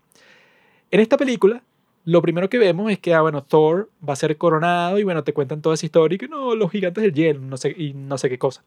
[0.92, 1.64] En esta película,
[2.04, 5.24] lo primero que vemos es que, ah, bueno, Thor va a ser coronado y, bueno,
[5.24, 7.94] te cuentan toda esa historia y que no, los gigantes del hielo, no sé, y
[7.94, 8.62] no sé qué cosa.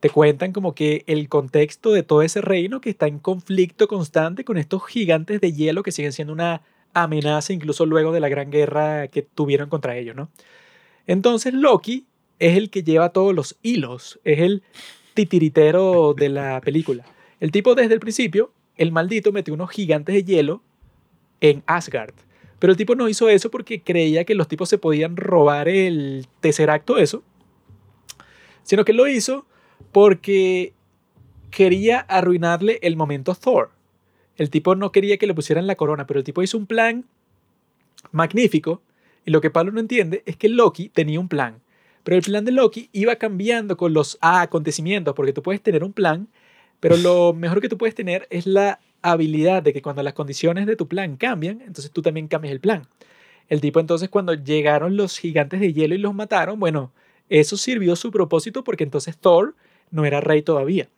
[0.00, 4.44] Te cuentan como que el contexto de todo ese reino que está en conflicto constante
[4.44, 6.62] con estos gigantes de hielo que siguen siendo una
[6.94, 10.30] amenaza incluso luego de la gran guerra que tuvieron contra ellos, ¿no?
[11.06, 12.06] Entonces Loki
[12.38, 14.62] es el que lleva todos los hilos, es el
[15.14, 17.04] titiritero de la película.
[17.38, 20.62] El tipo desde el principio, el maldito metió unos gigantes de hielo
[21.40, 22.14] en Asgard.
[22.58, 26.26] Pero el tipo no hizo eso porque creía que los tipos se podían robar el
[26.40, 27.22] Tesseracto, eso.
[28.62, 29.46] Sino que lo hizo
[29.92, 30.72] porque
[31.50, 33.70] quería arruinarle el momento a Thor.
[34.36, 37.04] El tipo no quería que le pusieran la corona, pero el tipo hizo un plan
[38.12, 38.82] magnífico.
[39.24, 41.60] Y lo que Pablo no entiende es que Loki tenía un plan.
[42.04, 45.92] Pero el plan de Loki iba cambiando con los acontecimientos, porque tú puedes tener un
[45.92, 46.28] plan,
[46.80, 50.66] pero lo mejor que tú puedes tener es la habilidad de que cuando las condiciones
[50.66, 52.86] de tu plan cambian, entonces tú también cambias el plan.
[53.48, 56.92] El tipo entonces cuando llegaron los gigantes de hielo y los mataron, bueno,
[57.28, 59.54] eso sirvió su propósito porque entonces Thor
[59.90, 60.88] no era rey todavía.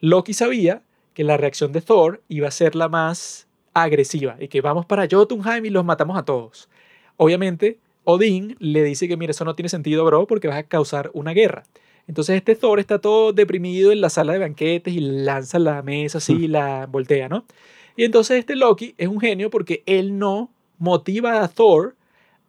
[0.00, 0.82] Loki sabía
[1.14, 5.06] que la reacción de Thor iba a ser la más agresiva y que vamos para
[5.10, 6.68] Jotunheim y los matamos a todos.
[7.16, 11.10] Obviamente, Odín le dice que, mira, eso no tiene sentido, bro, porque vas a causar
[11.14, 11.64] una guerra.
[12.08, 16.18] Entonces este Thor está todo deprimido en la sala de banquetes y lanza la mesa
[16.18, 17.44] así y la voltea, ¿no?
[17.96, 21.94] Y entonces este Loki es un genio porque él no motiva a Thor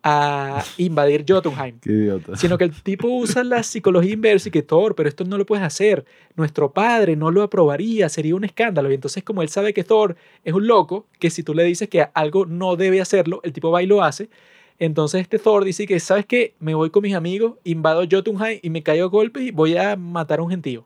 [0.03, 1.79] a invadir Jotunheim.
[1.79, 2.35] Qué idiota.
[2.35, 5.45] Sino que el tipo usa la psicología inversa y que Thor, pero esto no lo
[5.45, 6.05] puedes hacer.
[6.35, 8.91] Nuestro padre no lo aprobaría, sería un escándalo.
[8.91, 11.87] Y entonces como él sabe que Thor es un loco, que si tú le dices
[11.87, 14.29] que algo no debe hacerlo, el tipo va y lo hace.
[14.77, 16.55] Entonces este Thor dice que, ¿sabes qué?
[16.59, 19.95] Me voy con mis amigos, invado Jotunheim y me caigo a golpes y voy a
[19.95, 20.85] matar a un gentío.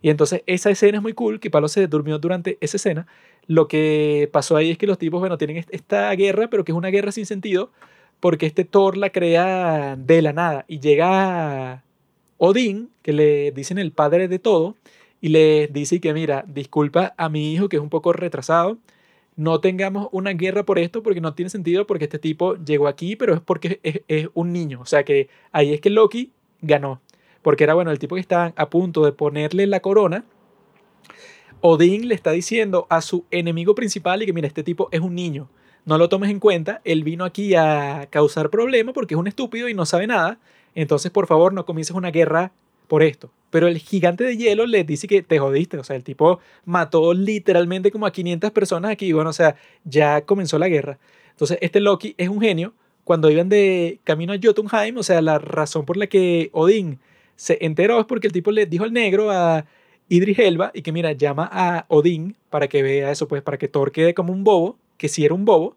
[0.00, 3.08] Y entonces esa escena es muy cool, que Palo se durmió durante esa escena.
[3.48, 6.78] Lo que pasó ahí es que los tipos, bueno, tienen esta guerra, pero que es
[6.78, 7.72] una guerra sin sentido,
[8.20, 11.84] porque este Thor la crea de la nada y llega
[12.36, 14.76] Odín, que le dicen el padre de todo,
[15.20, 18.78] y le dice que mira, disculpa a mi hijo que es un poco retrasado,
[19.38, 23.14] no tengamos una guerra por esto porque no tiene sentido porque este tipo llegó aquí,
[23.14, 24.80] pero es porque es, un niño.
[24.80, 27.00] O sea que ahí es que Loki ganó.
[27.42, 30.24] Porque era bueno, el tipo que estaba a punto de ponerle la corona.
[31.60, 35.14] Odín le está diciendo a su enemigo principal y que mira, este tipo es un
[35.14, 35.48] niño.
[35.88, 36.82] No lo tomes en cuenta.
[36.84, 40.38] Él vino aquí a causar problemas porque es un estúpido y no sabe nada.
[40.74, 42.52] Entonces, por favor, no comiences una guerra
[42.88, 43.30] por esto.
[43.48, 45.78] Pero el gigante de hielo le dice que te jodiste.
[45.78, 49.14] O sea, el tipo mató literalmente como a 500 personas aquí.
[49.14, 50.98] Bueno, o sea, ya comenzó la guerra.
[51.30, 52.74] Entonces, este Loki es un genio.
[53.04, 56.98] Cuando iban de camino a Jotunheim, o sea, la razón por la que Odín
[57.34, 59.64] se enteró es porque el tipo le dijo al negro a
[60.10, 60.36] Idris
[60.74, 64.12] y que mira, llama a Odín para que vea eso, pues para que Thor quede
[64.12, 65.76] como un bobo, que sí era un bobo.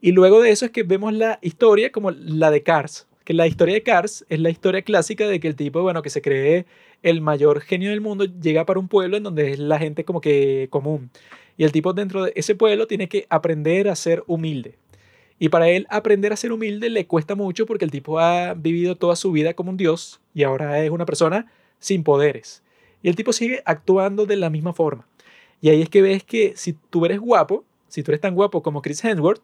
[0.00, 3.46] Y luego de eso es que vemos la historia como la de Cars, que la
[3.46, 6.66] historia de Cars es la historia clásica de que el tipo, bueno, que se cree
[7.02, 10.20] el mayor genio del mundo, llega para un pueblo en donde es la gente como
[10.20, 11.10] que común.
[11.56, 14.76] Y el tipo dentro de ese pueblo tiene que aprender a ser humilde.
[15.38, 18.96] Y para él aprender a ser humilde le cuesta mucho porque el tipo ha vivido
[18.96, 22.62] toda su vida como un dios y ahora es una persona sin poderes.
[23.02, 25.06] Y el tipo sigue actuando de la misma forma.
[25.60, 27.64] Y ahí es que ves que si tú eres guapo,
[27.96, 29.40] si tú eres tan guapo como Chris Hemsworth,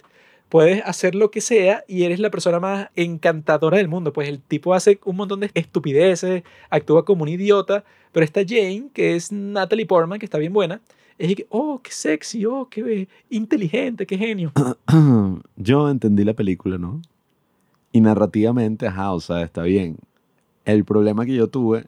[0.50, 4.12] puedes hacer lo que sea y eres la persona más encantadora del mundo.
[4.12, 8.90] Pues el tipo hace un montón de estupideces, actúa como un idiota, pero esta Jane,
[8.92, 10.82] que es Natalie Portman, que está bien buena,
[11.16, 14.52] es que, oh, qué sexy, oh, qué inteligente, qué genio.
[15.56, 17.00] Yo entendí la película, ¿no?
[17.90, 19.96] Y narrativamente, ajá, o sea, está bien.
[20.66, 21.86] El problema que yo tuve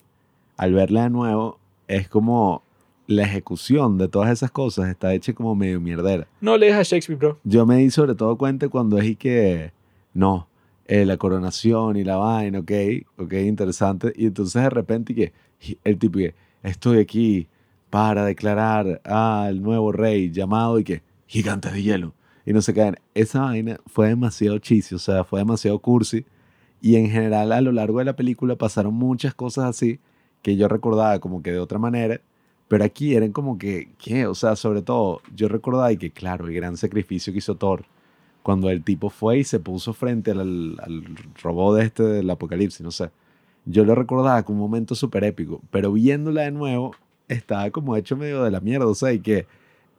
[0.57, 1.59] al verla de nuevo
[1.89, 2.63] es como
[3.07, 6.27] la ejecución de todas esas cosas está hecha como medio mierdera.
[6.41, 7.39] No lees a Shakespeare, bro.
[7.45, 9.73] Yo me di sobre todo cuenta cuando es y que,
[10.13, 10.49] no,
[10.87, 12.73] eh, la coronación y la vaina, ok,
[13.19, 14.13] ok, interesante.
[14.17, 15.33] Y entonces de repente y que
[15.85, 17.49] el tipo que, estoy aquí
[17.91, 22.15] para declarar al nuevo rey llamado y que, gigantes de hielo.
[22.47, 22.97] Y no se caen.
[23.15, 26.27] Esa vaina fue demasiado chisi, o sea, fue demasiado cursi.
[26.81, 30.01] Y en general a lo largo de la película pasaron muchas cosas así
[30.43, 32.21] que yo recordaba como que de otra manera
[32.75, 34.27] pero aquí eran como que, ¿qué?
[34.27, 37.85] O sea, sobre todo, yo recordaba y que, claro, el gran sacrificio que hizo Thor
[38.43, 41.05] cuando el tipo fue y se puso frente al, al
[41.41, 43.11] robot este del apocalipsis, no sé.
[43.65, 46.97] Yo lo recordaba como un momento súper épico, pero viéndola de nuevo,
[47.29, 49.47] estaba como hecho medio de la mierda, o y que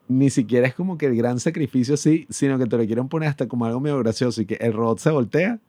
[0.09, 3.29] ni siquiera es como que el gran sacrificio así, sino que te lo quieren poner
[3.29, 5.61] hasta como algo medio gracioso y que el robot se voltea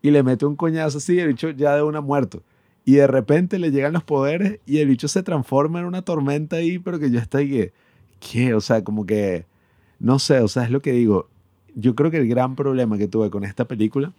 [0.00, 2.42] y le mete un coñazo así y el bicho ya de una muerto
[2.86, 6.56] y de repente le llegan los poderes y el bicho se transforma en una tormenta
[6.56, 7.72] ahí, pero que yo estoy que,
[8.20, 8.54] ¿qué?
[8.54, 9.44] O sea, como que,
[9.98, 11.28] no sé, o sea, es lo que digo.
[11.74, 14.12] Yo creo que el gran problema que tuve con esta película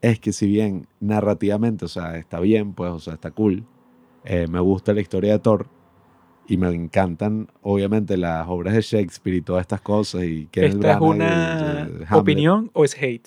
[0.00, 3.64] es que si bien narrativamente, o sea, está bien, pues, o sea, está cool,
[4.24, 5.66] eh, me gusta la historia de Thor
[6.46, 10.22] y me encantan, obviamente, las obras de Shakespeare y todas estas cosas.
[10.22, 13.26] Y que ¿Esta es una opinión o es hate?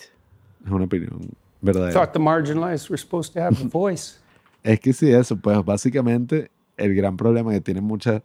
[0.64, 1.28] Es una opinión
[1.60, 1.92] verdadera.
[1.92, 4.18] Thought the marginalized were supposed to have a voice.
[4.62, 8.22] Es que sí, eso, pues básicamente el gran problema que tiene muchas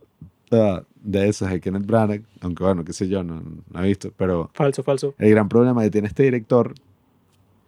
[0.51, 4.11] uh, de esas de Kenneth Branagh, aunque bueno, qué sé yo, no, no, he visto,
[4.15, 4.49] pero...
[4.53, 5.13] Falso, falso.
[5.17, 6.73] El gran problema que tiene este director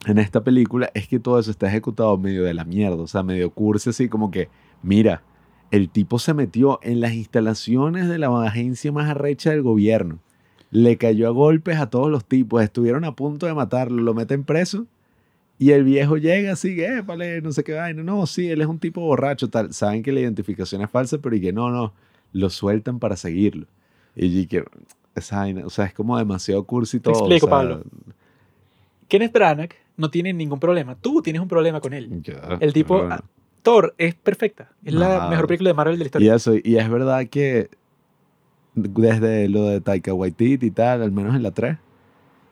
[0.06, 3.24] en esta película es que todo eso está ejecutado medio de la mierda, o sea,
[3.24, 4.50] medio cursi, así como que,
[4.84, 5.24] mira,
[5.72, 10.20] el tipo se metió en las instalaciones de la agencia más arrecha del gobierno,
[10.72, 14.44] le cayó a golpes a todos los tipos, estuvieron a punto de matarlo, lo meten
[14.44, 14.88] preso
[15.58, 18.04] y el viejo llega así, eh, vale, no sé qué vaina.
[18.04, 19.74] No, sí, él es un tipo borracho, tal.
[19.74, 21.94] Saben que la identificación es falsa, pero y que no, no,
[22.34, 23.68] lo sueltan para seguirlo.
[24.16, 24.64] Y que
[25.16, 27.14] esa vaina, o sea, es como demasiado cursi todo.
[27.14, 27.84] explico, Pablo.
[29.08, 30.96] Kenneth Branagh no tiene ningún problema.
[30.96, 32.22] Tú tienes un problema con él.
[32.24, 33.16] Ya, El tipo, bueno.
[33.16, 33.24] ah,
[33.62, 34.72] Thor es perfecta.
[34.84, 36.36] Es la mejor película de Marvel de la Y historia.
[36.36, 37.70] eso, y es verdad que
[38.74, 41.78] desde lo de Taika Waititi y tal, al menos en la 3,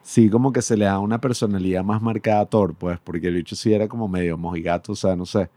[0.04, 3.34] sí como que se le da una personalidad más marcada a Thor, pues, porque el
[3.34, 5.50] bicho sí era como medio mojigato, o sea, no sé.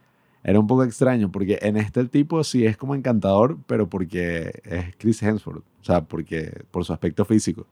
[0.44, 4.96] Era un poco extraño, porque en este tipo sí es como encantador, pero porque es
[4.98, 7.68] Chris Hemsworth, o sea, porque, por su aspecto físico.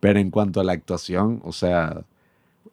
[0.00, 2.04] Pero en cuanto a la actuación, o sea,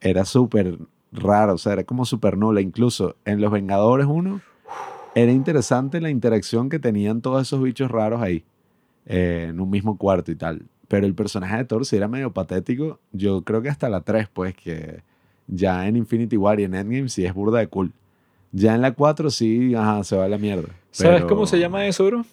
[0.01, 0.77] era súper
[1.11, 2.61] raro, o sea, era como súper nula.
[2.61, 4.41] Incluso en Los Vengadores 1
[5.15, 8.43] era interesante la interacción que tenían todos esos bichos raros ahí,
[9.05, 10.67] eh, en un mismo cuarto y tal.
[10.93, 12.99] Pero el personaje de Thor sí era medio patético.
[13.11, 15.01] Yo creo que hasta la 3, pues, que
[15.47, 17.91] ya en Infinity War y en Endgame sí es burda de cool.
[18.51, 20.69] Ya en la 4 sí, ajá, se va a la mierda.
[20.91, 22.23] ¿Sabes Pero- cómo se llama eso, bro?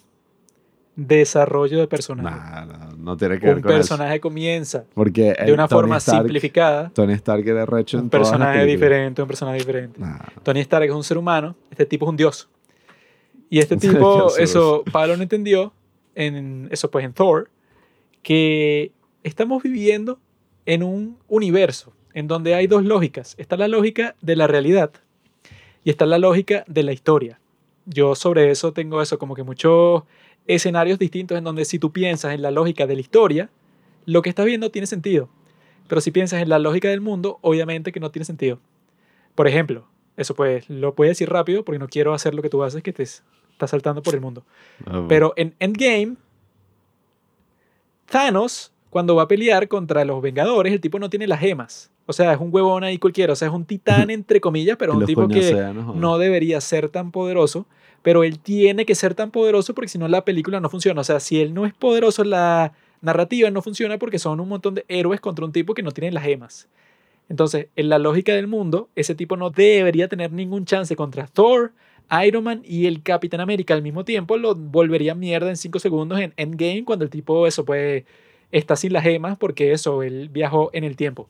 [0.95, 2.37] Desarrollo de personaje.
[2.37, 3.77] Nah, no, no tiene que ver un con eso.
[3.79, 6.89] personaje comienza Porque de el una Tony forma Stark- simplificada.
[6.93, 9.99] Tony Stark era recho en Un las personaje diferente, un personaje diferente.
[9.99, 12.49] Nah, Tony Stark es un ser humano, este tipo es un dios.
[13.49, 15.73] Y este tipo, eso, Pablo no entendió,
[16.13, 17.49] en eso pues en Thor,
[18.23, 18.91] que
[19.23, 20.19] estamos viviendo
[20.65, 23.35] en un universo en donde hay dos lógicas.
[23.37, 24.91] Está la lógica de la realidad
[25.83, 27.39] y está la lógica de la historia.
[27.85, 30.03] Yo sobre eso tengo eso, como que muchos
[30.47, 33.49] escenarios distintos en donde si tú piensas en la lógica de la historia,
[34.05, 35.29] lo que estás viendo tiene sentido.
[35.87, 38.59] Pero si piensas en la lógica del mundo, obviamente que no tiene sentido.
[39.35, 39.87] Por ejemplo,
[40.17, 42.93] eso pues lo puedes decir rápido porque no quiero hacer lo que tú haces que
[42.93, 44.43] te estás saltando por el mundo.
[44.85, 46.15] ah, Pero en Endgame,
[48.05, 51.91] Thanos, cuando va a pelear contra los Vengadores, el tipo no tiene las gemas.
[52.05, 53.33] O sea, es un huevón ahí cualquiera.
[53.33, 56.89] O sea, es un titán entre comillas, pero un tipo que no no debería ser
[56.89, 57.65] tan poderoso.
[58.01, 61.01] Pero él tiene que ser tan poderoso porque si no la película no funciona.
[61.01, 64.75] O sea, si él no es poderoso, la narrativa no funciona porque son un montón
[64.75, 66.67] de héroes contra un tipo que no tiene las gemas.
[67.29, 71.71] Entonces, en la lógica del mundo, ese tipo no debería tener ningún chance contra Thor,
[72.25, 74.37] Iron Man y el Capitán América al mismo tiempo.
[74.37, 78.03] Lo volvería mierda en 5 segundos en Endgame cuando el tipo, eso, pues,
[78.51, 81.27] está sin las gemas porque eso, él viajó en el tiempo.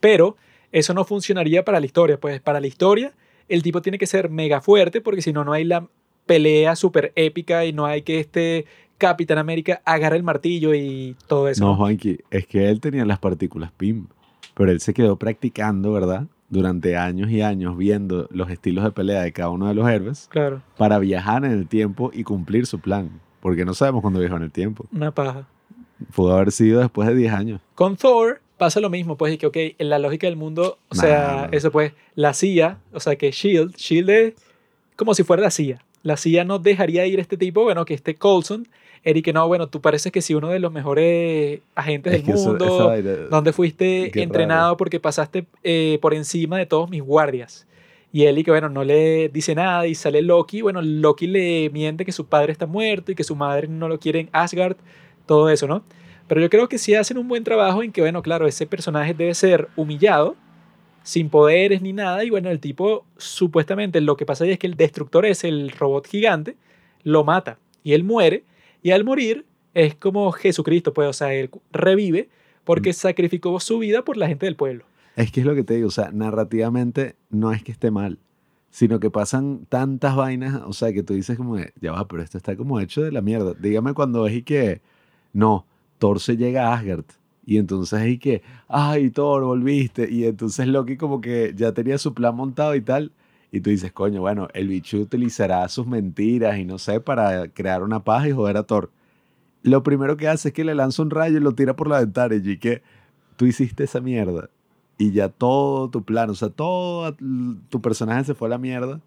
[0.00, 0.36] Pero
[0.72, 2.18] eso no funcionaría para la historia.
[2.18, 3.12] Pues para la historia,
[3.48, 5.86] el tipo tiene que ser mega fuerte porque si no, no hay la
[6.26, 8.66] pelea súper épica y no hay que este
[8.98, 11.64] Capitán América agarre el martillo y todo eso.
[11.64, 14.06] No, Juanqui, es que él tenía las partículas PIM,
[14.54, 16.26] pero él se quedó practicando, ¿verdad?
[16.50, 20.26] Durante años y años viendo los estilos de pelea de cada uno de los héroes
[20.30, 23.08] Claro, para viajar en el tiempo y cumplir su plan.
[23.40, 24.84] Porque no sabemos cuándo viajó en el tiempo.
[24.92, 25.46] una paja.
[26.14, 27.60] Pudo haber sido después de 10 años.
[27.74, 30.94] Con Thor pasa lo mismo, pues, y que, ok, en la lógica del mundo, o
[30.94, 31.56] sea, Nah.
[31.56, 34.34] eso pues, la CIA, o sea, que Shield, Shield es
[34.96, 35.82] como si fuera la CIA.
[36.02, 38.66] La CIA no dejaría ir a este tipo, bueno, que este Coulson,
[39.02, 42.50] Eric, no, bueno, tú pareces que sí uno de los mejores agentes Es del eso-
[42.50, 44.76] mundo, vaina- donde fuiste entrenado raro.
[44.76, 47.66] porque pasaste eh, por encima de todos mis guardias.
[48.12, 52.04] Y y que, bueno, no le dice nada y sale Loki, bueno, Loki le miente
[52.04, 54.76] que su padre está muerto y que su madre no lo quiere en Asgard,
[55.26, 55.82] todo eso, ¿no?
[56.26, 59.14] Pero yo creo que sí hacen un buen trabajo en que, bueno, claro, ese personaje
[59.14, 60.36] debe ser humillado,
[61.04, 64.66] sin poderes ni nada, y bueno, el tipo, supuestamente, lo que pasa ahí es que
[64.66, 66.56] el destructor es el robot gigante,
[67.04, 68.42] lo mata y él muere,
[68.82, 72.28] y al morir es como Jesucristo, pues, o sea, él revive
[72.64, 74.84] porque sacrificó su vida por la gente del pueblo.
[75.16, 78.18] Es que es lo que te digo, o sea, narrativamente no es que esté mal,
[78.70, 82.22] sino que pasan tantas vainas, o sea, que tú dices como, de, ya va, pero
[82.22, 83.54] esto está como hecho de la mierda.
[83.54, 84.80] Dígame cuando es y que,
[85.32, 85.66] no,
[85.98, 87.04] Thor se llega a Asgard.
[87.44, 90.08] Y entonces es y que, ay, Thor, volviste.
[90.10, 93.12] Y entonces Loki como que ya tenía su plan montado y tal.
[93.52, 97.82] Y tú dices, coño, bueno, el bicho utilizará sus mentiras y no sé, para crear
[97.82, 98.90] una paz y joder a Thor.
[99.62, 101.98] Lo primero que hace es que le lanza un rayo y lo tira por la
[102.00, 102.34] ventana.
[102.36, 102.82] Y que
[103.36, 104.48] tú hiciste esa mierda
[104.98, 107.14] y ya todo tu plan, o sea, todo
[107.68, 109.00] tu personaje se fue a la mierda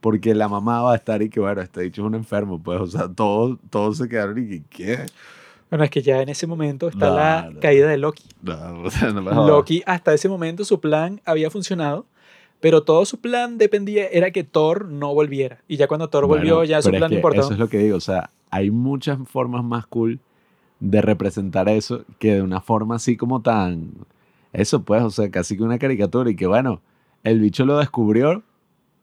[0.00, 2.80] porque la mamá va a estar y que, bueno, este dicho es un enfermo, pues,
[2.80, 5.06] o sea, todos todo se quedaron y que, ¿qué?
[5.70, 7.60] Bueno, es que ya en ese momento está No, la no.
[7.60, 8.24] caída de Loki.
[8.42, 9.48] No, o sea, no me jodas.
[9.48, 12.06] Loki, hasta ese momento, su plan había funcionado,
[12.60, 15.60] pero todo su plan dependía, era que Thor no volviera.
[15.68, 17.44] Y ya cuando Thor volvió, ya su plan no importaba.
[17.44, 20.20] Eso es lo que digo, o sea, hay muchas formas más cool
[20.80, 23.92] de representar eso que de una forma así como tan...
[24.52, 26.80] Eso pues, o sea, casi que una caricatura y que bueno,
[27.22, 28.42] el bicho lo descubrió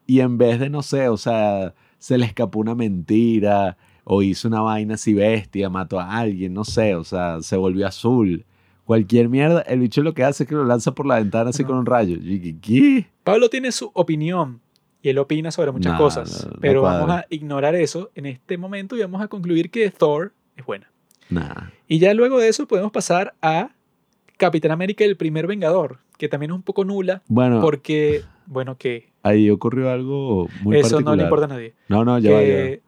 [0.06, 4.48] y en vez de, no sé, o sea, se le escapó una mentira o hizo
[4.48, 8.44] una vaina así bestia, mató a alguien, no sé, o sea, se volvió azul.
[8.86, 11.62] Cualquier mierda, el bicho lo que hace es que lo lanza por la ventana así
[11.64, 11.68] No.
[11.70, 12.16] con un rayo.
[13.24, 14.60] Pablo tiene su opinión
[15.02, 18.56] y él opina sobre muchas No, cosas, no, pero vamos a ignorar eso en este
[18.56, 20.90] momento y vamos a concluir que Thor es buena.
[21.28, 21.70] Nah.
[21.88, 23.70] Y ya luego de eso podemos pasar a
[24.36, 29.08] Capitán América el primer Vengador, que también es un poco nula, Bueno, porque, bueno, que
[29.24, 31.04] ahí ocurrió algo muy eso particular.
[31.04, 31.74] no le importa a nadie.
[31.88, 32.60] No, no, ya va, ya va.
[32.62, 32.80] Que,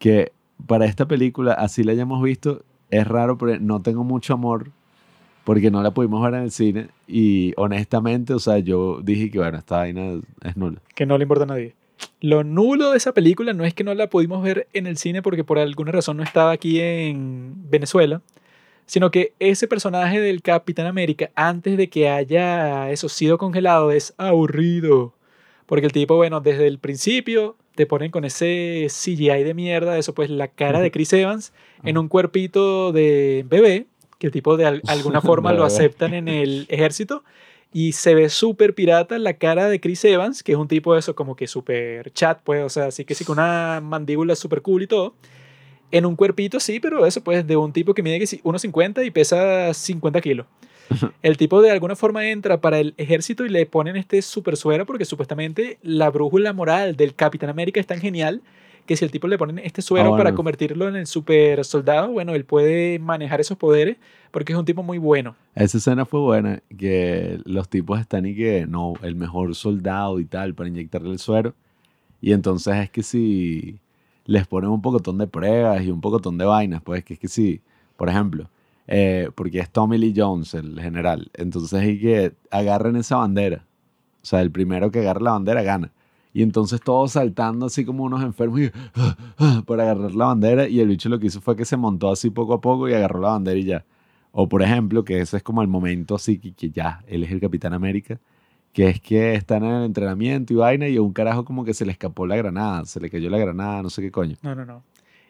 [0.00, 0.32] que
[0.66, 4.70] para esta película, así la hayamos visto, es raro, pero no tengo mucho amor
[5.46, 9.38] porque no la pudimos ver en el cine y honestamente, o sea, yo dije que
[9.38, 10.82] bueno, esta vaina es, nula.
[10.96, 11.76] que no le importa a nadie.
[12.20, 15.22] Lo nulo de esa película no es que no la pudimos ver en el cine
[15.22, 18.22] porque por alguna razón no estaba aquí en Venezuela,
[18.86, 24.14] sino que ese personaje del Capitán América, antes de que haya eso sido congelado, es
[24.18, 25.14] aburrido.
[25.66, 30.12] Porque el tipo, bueno, desde el principio te ponen con ese CGI de mierda, eso
[30.12, 31.52] pues la cara de Chris Evans
[31.84, 33.86] en un cuerpito de bebé,
[34.18, 37.24] que el tipo de al- alguna forma lo aceptan en el ejército.
[37.72, 41.00] Y se ve súper pirata la cara de Chris Evans, que es un tipo de
[41.00, 44.62] eso como que súper chat, pues, o sea, así que sí, con una mandíbula súper
[44.62, 45.14] cool y todo.
[45.90, 49.04] En un cuerpito, sí, pero eso pues de un tipo que mide que sí, 1,50
[49.04, 50.46] y pesa 50 kilos.
[51.22, 54.86] El tipo de alguna forma entra para el ejército y le ponen este super suero
[54.86, 58.40] porque supuestamente la brújula moral del Capitán América es tan genial
[58.86, 62.10] que si el tipo le ponen este suero Ah, para convertirlo en el super soldado,
[62.10, 63.96] bueno, él puede manejar esos poderes
[64.30, 65.36] porque es un tipo muy bueno.
[65.54, 70.24] Esa escena fue buena, que los tipos están y que no, el mejor soldado y
[70.24, 71.54] tal para inyectarle el suero.
[72.20, 73.78] Y entonces es que si
[74.24, 77.28] les ponen un pocotón de pruebas y un pocotón de vainas, pues que es que
[77.28, 77.60] si,
[77.96, 78.48] por ejemplo,
[78.86, 83.64] eh, porque es Tommy Lee Jones, el general, entonces es que agarren esa bandera.
[84.22, 85.92] O sea, el primero que agarre la bandera gana.
[86.36, 90.68] Y entonces todos saltando así como unos enfermos y, ah, ah, para agarrar la bandera.
[90.68, 92.92] Y el bicho lo que hizo fue que se montó así poco a poco y
[92.92, 93.86] agarró la bandera y ya.
[94.32, 97.30] O por ejemplo, que ese es como el momento así que, que ya, él es
[97.30, 98.20] el Capitán América,
[98.74, 101.72] que es que están en el entrenamiento y vaina y a un carajo como que
[101.72, 104.36] se le escapó la granada, se le cayó la granada, no sé qué coño.
[104.42, 104.82] No, no, no.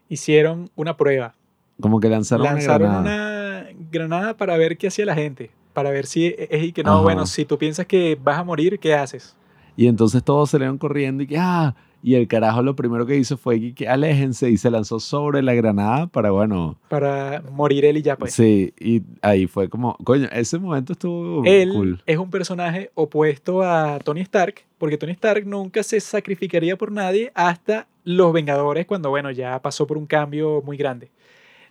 [0.09, 1.37] Hicieron una prueba.
[1.81, 3.61] Como que lanzaron, Lanzaron una granada.
[3.71, 5.53] una granada para ver qué hacía la gente.
[5.73, 7.03] Para ver si es y que no, Ajá.
[7.03, 9.37] bueno, si tú piensas que vas a morir, ¿qué haces?
[9.77, 13.05] Y entonces todos se le iban corriendo y que, ah, y el carajo lo primero
[13.05, 17.43] que hizo fue que, que aléjense y se lanzó sobre la granada para, bueno, Para
[17.53, 18.33] morir él y ya, pues.
[18.33, 22.03] sí, y ahí fue como, coño, ese momento estuvo Él cool.
[22.07, 27.33] es un personaje opuesto a Tony Stark, porque Tony Stark nunca se sacrificaría por nadie
[27.35, 31.11] hasta los Vengadores, cuando, bueno, ya pasó por un cambio muy grande.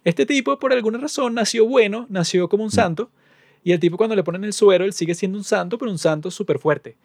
[0.03, 3.09] Este tipo, por alguna razón, nació bueno, nació como un santo,
[3.63, 5.97] y el tipo cuando le ponen el suero, él sigue siendo un santo, pero un
[5.97, 6.97] santo súper fuerte.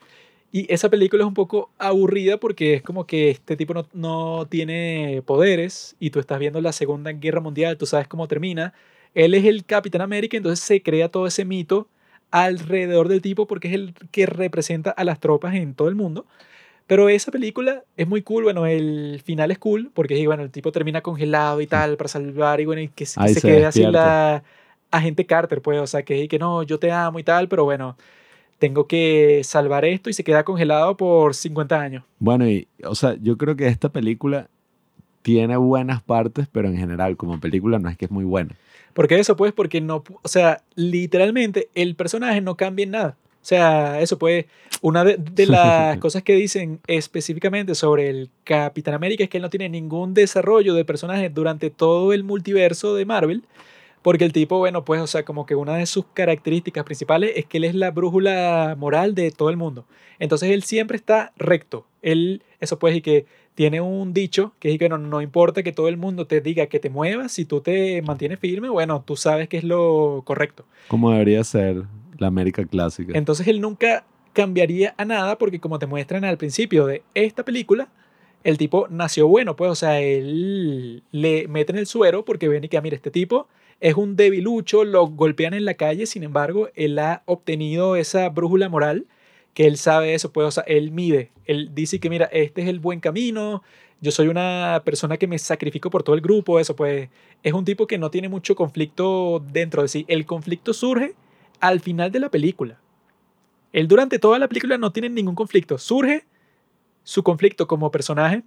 [0.53, 4.47] Y esa película es un poco aburrida porque es como que este tipo no, no
[4.49, 8.73] tiene poderes y tú estás viendo la Segunda Guerra Mundial, tú sabes cómo termina.
[9.15, 11.89] Él es el Capitán América, entonces se crea todo ese mito
[12.33, 16.27] alrededor del tipo porque es el que representa a las tropas en todo el mundo.
[16.87, 20.73] Pero esa película es muy cool, bueno, el final es cool porque bueno, el tipo
[20.73, 23.67] termina congelado y tal para salvar y bueno, y que, se- que se se quede
[23.67, 24.05] así despierta.
[24.05, 24.45] la
[24.91, 27.97] agente Carter, pues, o sea, que, que no, yo te amo y tal, pero bueno,
[28.61, 32.05] tengo que salvar esto y se queda congelado por 50 años.
[32.19, 34.49] Bueno, y, o sea, yo creo que esta película
[35.23, 38.55] tiene buenas partes, pero en general, como película, no es que es muy buena.
[38.93, 39.35] ¿Por qué eso?
[39.35, 43.17] Pues porque no, o sea, literalmente el personaje no cambia en nada.
[43.43, 44.45] O sea, eso pues,
[44.83, 49.43] una de, de las cosas que dicen específicamente sobre el Capitán América es que él
[49.43, 53.43] no tiene ningún desarrollo de personaje durante todo el multiverso de Marvel.
[54.03, 57.45] Porque el tipo, bueno, pues, o sea, como que una de sus características principales es
[57.45, 59.85] que él es la brújula moral de todo el mundo.
[60.19, 61.87] Entonces él siempre está recto.
[62.01, 65.73] Él, eso pues, y que tiene un dicho que es que no, no importa que
[65.73, 69.17] todo el mundo te diga que te muevas, si tú te mantienes firme, bueno, tú
[69.17, 70.65] sabes que es lo correcto.
[70.89, 71.83] Como debería ser
[72.17, 73.17] la América clásica.
[73.17, 77.89] Entonces él nunca cambiaría a nada porque como te muestran al principio de esta película,
[78.45, 82.69] el tipo nació bueno, pues, o sea, él le meten el suero porque ven y
[82.69, 83.49] que, "Ah, mira, este tipo
[83.81, 88.69] es un debilucho, lo golpean en la calle, sin embargo, él ha obtenido esa brújula
[88.69, 89.07] moral
[89.55, 92.69] que él sabe eso, pues, o sea, él mide, él dice que, mira, este es
[92.69, 93.63] el buen camino,
[94.01, 97.09] yo soy una persona que me sacrifico por todo el grupo, eso, pues,
[97.43, 100.05] es un tipo que no tiene mucho conflicto dentro de sí.
[100.09, 101.15] El conflicto surge
[101.61, 102.81] al final de la película.
[103.73, 105.79] Él durante toda la película no tiene ningún conflicto.
[105.79, 106.25] Surge
[107.05, 108.43] su conflicto como personaje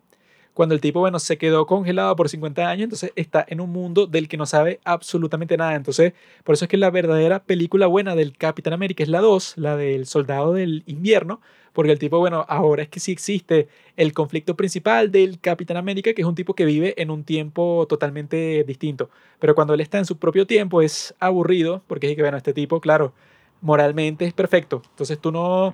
[0.53, 4.05] cuando el tipo, bueno, se quedó congelado por 50 años, entonces está en un mundo
[4.05, 5.75] del que no sabe absolutamente nada.
[5.75, 6.13] Entonces,
[6.43, 9.75] por eso es que la verdadera película buena del Capitán América es la 2, la
[9.75, 11.41] del Soldado del Invierno,
[11.73, 13.67] porque el tipo, bueno, ahora es que sí existe
[13.97, 17.87] el conflicto principal del Capitán América, que es un tipo que vive en un tiempo
[17.89, 19.09] totalmente distinto.
[19.39, 22.53] Pero cuando él está en su propio tiempo es aburrido, porque es que, bueno, este
[22.53, 23.13] tipo, claro,
[23.61, 24.83] moralmente es perfecto.
[24.91, 25.73] Entonces tú no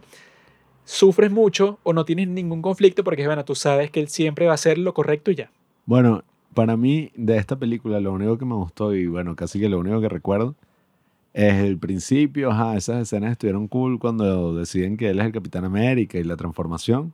[0.89, 4.53] sufres mucho o no tienes ningún conflicto porque, bueno, tú sabes que él siempre va
[4.53, 5.51] a hacer lo correcto y ya.
[5.85, 6.23] Bueno,
[6.55, 9.77] para mí, de esta película, lo único que me gustó, y bueno, casi que lo
[9.77, 10.55] único que recuerdo,
[11.31, 15.63] es el principio, ajá, esas escenas estuvieron cool cuando deciden que él es el Capitán
[15.63, 17.13] América y la transformación.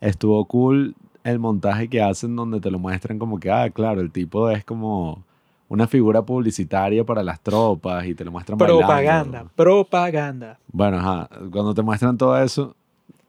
[0.00, 0.94] Estuvo cool
[1.24, 4.64] el montaje que hacen donde te lo muestran como que, ah, claro, el tipo es
[4.64, 5.24] como
[5.68, 9.50] una figura publicitaria para las tropas y te lo muestran Propaganda, bailando.
[9.54, 10.58] propaganda.
[10.72, 12.74] Bueno, ajá, cuando te muestran todo eso,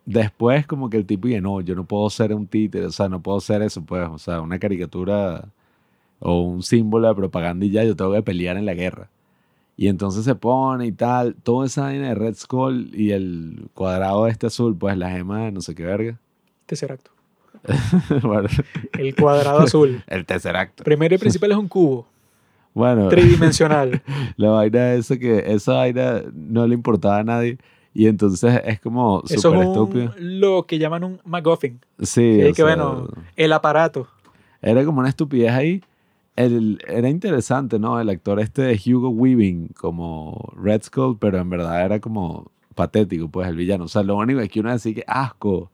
[0.06, 3.10] después como que el tipo dice, no, yo no puedo ser un títere, o sea,
[3.10, 5.46] no puedo ser eso, pues, o sea, una caricatura
[6.20, 9.10] o un símbolo de propaganda y ya, yo tengo que pelear en la guerra.
[9.76, 14.28] Y entonces se pone y tal, toda esa vaina de Red Skull y el cuadrado
[14.28, 16.18] este azul, pues la gema de no sé qué verga.
[16.66, 17.12] Tesseracto.
[18.24, 18.48] bueno,
[18.98, 20.04] El cuadrado azul.
[20.08, 20.82] el Tesseract.
[20.84, 22.06] Primero y principal es un cubo
[22.74, 24.02] Bueno, tridimensional.
[24.38, 27.58] la vaina esa que esa vaina no le importaba a nadie
[27.94, 30.14] y entonces es como súper es estúpido.
[30.18, 31.80] lo que llaman un MacGuffin.
[32.00, 34.08] Sí, Sí, que sea, bueno, el aparato.
[34.62, 35.84] Era como una estupidez ahí.
[36.36, 38.00] El, era interesante, ¿no?
[38.00, 43.28] El actor este de Hugo Weaving como Red Skull, pero en verdad era como patético,
[43.28, 43.86] pues, el villano.
[43.86, 45.70] O sea, lo único es que uno decía que asco,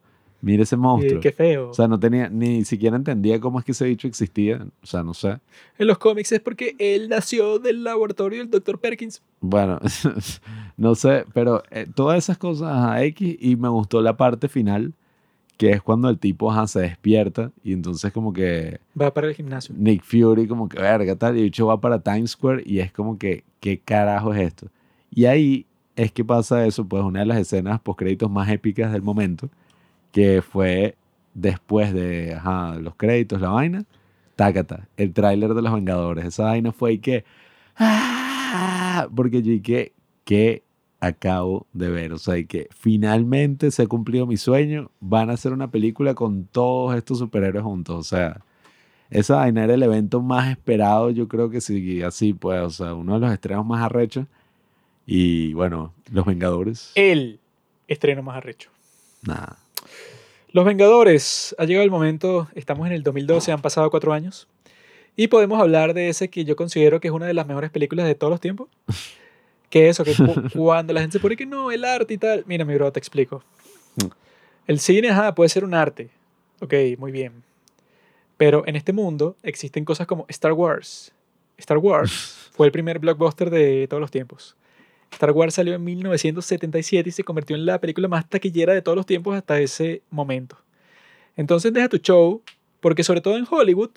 [0.46, 1.20] mire ese monstruo.
[1.20, 1.70] qué feo.
[1.72, 4.64] O sea, no tenía, ni siquiera entendía cómo es que ese bicho existía.
[4.84, 5.40] O sea, no sé.
[5.80, 8.80] en los cómics es porque él nació del laboratorio del Dr.
[8.80, 9.24] Perkins.
[9.42, 9.80] Bueno,
[10.78, 14.94] no sé, pero eh, todas esas cosas a X y me gustó la parte final,
[15.58, 19.34] que es cuando el tipo ajá, se despierta y entonces como que Va para el
[19.34, 19.74] gimnasio.
[19.76, 22.92] Nick Fury como que verga tal y el bicho va para Times Square y es
[22.92, 24.68] como que qué carajo es esto.
[25.10, 25.66] Y ahí
[25.96, 29.50] es que pasa eso, pues una de las escenas post créditos más épicas del momento,
[30.16, 30.96] que fue
[31.34, 33.84] después de ajá, los créditos, la vaina,
[34.38, 36.24] tácata, el tráiler de los Vengadores.
[36.24, 37.26] Esa vaina fue y que
[37.78, 39.10] ¡ah!
[39.14, 39.92] porque yo y que
[40.24, 40.64] que
[41.02, 45.34] acabo de ver, o sea, y que finalmente se ha cumplido mi sueño, van a
[45.34, 48.40] hacer una película con todos estos superhéroes juntos, o sea,
[49.10, 52.94] esa vaina era el evento más esperado, yo creo que sí, así pues, o sea,
[52.94, 54.28] uno de los estrenos más arrechos.
[55.06, 57.40] Y bueno, Los Vengadores, El
[57.90, 58.72] estreno más arrecho.
[59.22, 59.58] nada.
[60.56, 64.48] Los Vengadores, ha llegado el momento, estamos en el 2012, han pasado cuatro años,
[65.18, 68.06] y podemos hablar de ese que yo considero que es una de las mejores películas
[68.06, 68.70] de todos los tiempos.
[69.68, 72.46] Que eso, que cu- cuando la gente se pone que no, el arte y tal.
[72.48, 73.44] Mira, mi bro, te explico.
[73.98, 74.08] Mm.
[74.68, 76.12] El cine, ajá, puede ser un arte.
[76.62, 77.44] Ok, muy bien.
[78.38, 81.12] Pero en este mundo existen cosas como Star Wars.
[81.58, 84.56] Star Wars fue el primer blockbuster de todos los tiempos.
[85.16, 88.98] Star Wars salió en 1977 y se convirtió en la película más taquillera de todos
[88.98, 90.58] los tiempos hasta ese momento.
[91.38, 92.42] Entonces deja tu show,
[92.82, 93.92] porque sobre todo en Hollywood,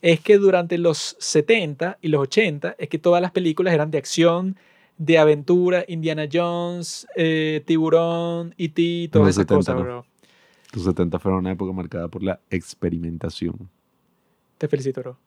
[0.00, 3.98] es que durante los 70 y los 80 es que todas las películas eran de
[3.98, 4.56] acción,
[4.96, 10.06] de aventura, Indiana Jones, eh, Tiburón, E.T., todas esas 70 cosas, bro.
[10.72, 13.68] Los 70 fueron una época marcada por la experimentación.
[14.56, 15.18] Te felicito, bro.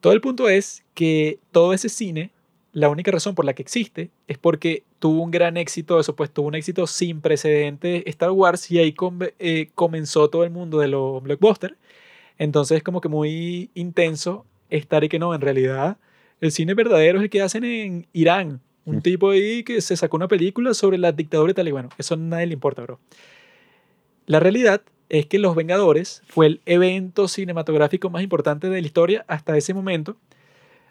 [0.00, 2.30] Todo el punto es que todo ese cine,
[2.76, 6.30] la única razón por la que existe es porque tuvo un gran éxito, eso pues
[6.30, 8.94] tuvo un éxito sin precedentes Star Wars y ahí
[9.38, 11.74] eh, comenzó todo el mundo de los blockbusters.
[12.36, 15.96] Entonces es como que muy intenso estar y que no, en realidad
[16.42, 18.60] el cine verdadero es el que hacen en Irán.
[18.84, 19.00] Un Mm.
[19.00, 22.12] tipo ahí que se sacó una película sobre la dictadura y tal y bueno, eso
[22.12, 23.00] a nadie le importa, bro.
[24.26, 29.24] La realidad es que Los Vengadores fue el evento cinematográfico más importante de la historia
[29.28, 30.18] hasta ese momento,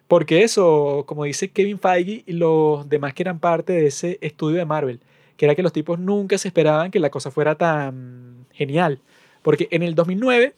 [0.07, 4.57] porque eso, como dice Kevin Feige y los demás que eran parte de ese estudio
[4.57, 4.99] de Marvel,
[5.37, 8.99] que era que los tipos nunca se esperaban que la cosa fuera tan genial,
[9.41, 10.55] porque en el 2009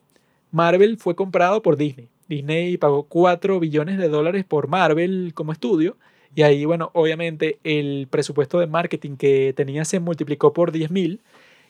[0.52, 2.10] Marvel fue comprado por Disney.
[2.28, 5.98] Disney pagó 4 billones de dólares por Marvel como estudio.
[6.36, 11.22] Y ahí, bueno, obviamente el presupuesto de marketing que tenía se multiplicó por 10 mil.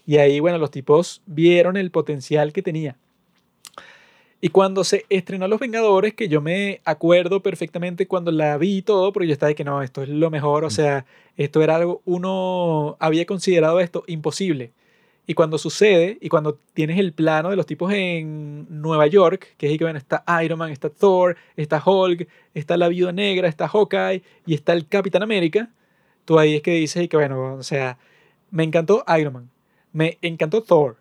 [0.06, 2.98] Y ahí, bueno, los tipos vieron el potencial que tenía.
[4.40, 8.82] Y cuando se estrenó Los Vengadores, que yo me acuerdo perfectamente cuando la vi y
[8.84, 11.06] todo, porque yo estaba de que no, esto es lo mejor, o sea,
[11.38, 14.74] esto era algo, uno había considerado esto imposible.
[15.26, 19.72] Y cuando sucede, y cuando tienes el plano de los tipos en Nueva York, que
[19.72, 23.68] es que bueno, está Iron Man, está Thor, está Hulk, está la Viuda Negra, está
[23.68, 25.70] Hawkeye y está el Capitán América,
[26.26, 27.98] tú ahí es que dices y que bueno, o sea,
[28.52, 29.50] me encantó Iron Man,
[29.94, 30.98] me encantó Thor.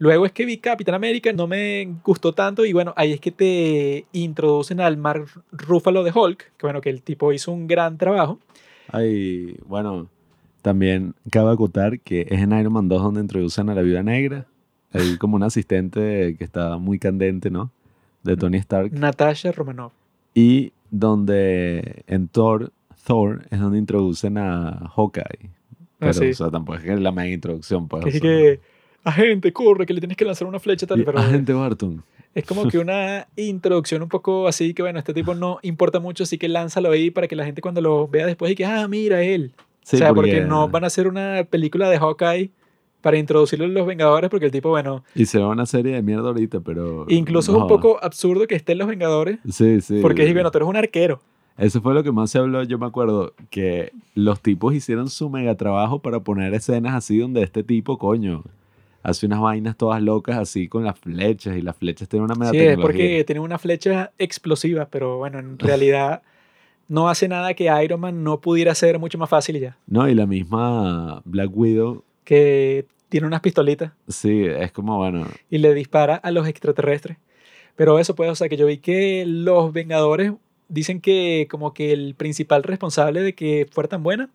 [0.00, 3.30] Luego es que vi Capitán América, no me gustó tanto y bueno, ahí es que
[3.30, 7.98] te introducen al Mark Ruffalo de Hulk, que bueno, que el tipo hizo un gran
[7.98, 8.38] trabajo.
[8.88, 10.08] Ay, bueno,
[10.62, 14.46] también cabe acotar que es en Iron Man 2 donde introducen a la Viuda Negra.
[14.94, 17.70] Hay como un asistente que está muy candente, ¿no?
[18.22, 18.94] De Tony Stark.
[18.94, 19.92] Natasha Romanoff.
[20.32, 22.72] Y donde en Thor,
[23.04, 25.50] Thor es donde introducen a Hawkeye.
[25.98, 26.30] Pero, sí.
[26.30, 28.04] o sea, tampoco es que es la mega introducción, pues.
[28.10, 28.60] Sea, que,
[29.04, 31.18] agente, corre, que le tienes que lanzar una flecha tal, y pero...
[31.18, 32.02] Agente Barton.
[32.34, 36.24] Es como que una introducción un poco así que, bueno, este tipo no importa mucho,
[36.24, 38.86] así que lánzalo ahí para que la gente cuando lo vea después y que, ah,
[38.88, 39.52] mira él.
[39.82, 40.42] Sí, o sea, porque...
[40.42, 42.50] no van a hacer una película de Hawkeye
[43.00, 46.02] para introducirlo en los Vengadores, porque el tipo, bueno, Y se va una serie de
[46.02, 47.06] mierda ahorita, pero...
[47.08, 50.00] incluso no es un poco absurdo que esté en los Vengadores, Sí, sí.
[50.02, 51.20] porque es, bueno, tú eres un arquero.
[51.56, 55.28] Eso fue lo que más se habló, yo me acuerdo, que los tipos hicieron su
[55.28, 58.44] mega trabajo para poner escenas así donde este tipo, coño,
[59.02, 62.50] hace unas vainas todas locas así con las flechas y las flechas tienen una mega
[62.50, 66.22] Sí, es porque tiene una flecha explosiva, pero bueno, en realidad
[66.88, 69.76] no hace nada que Iron Man no pudiera hacer mucho más fácil y ya.
[69.86, 75.58] No, y la misma Black Widow, Que tiene unas pistolitas sí, es como, bueno, y
[75.58, 77.16] le dispara a los extraterrestres.
[77.76, 80.32] Pero eso pues, o sea, que yo vi que los Vengadores
[80.68, 84.30] dicen que como que el principal responsable de que fuera tan buena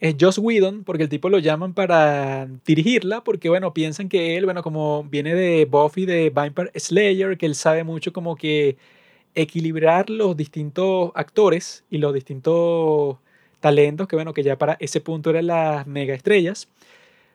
[0.00, 4.46] es Joss Whedon, porque el tipo lo llaman para dirigirla, porque bueno, piensan que él,
[4.46, 8.76] bueno, como viene de Buffy, de Vampire Slayer, que él sabe mucho como que
[9.34, 13.18] equilibrar los distintos actores y los distintos
[13.60, 16.68] talentos, que bueno, que ya para ese punto eran las mega estrellas,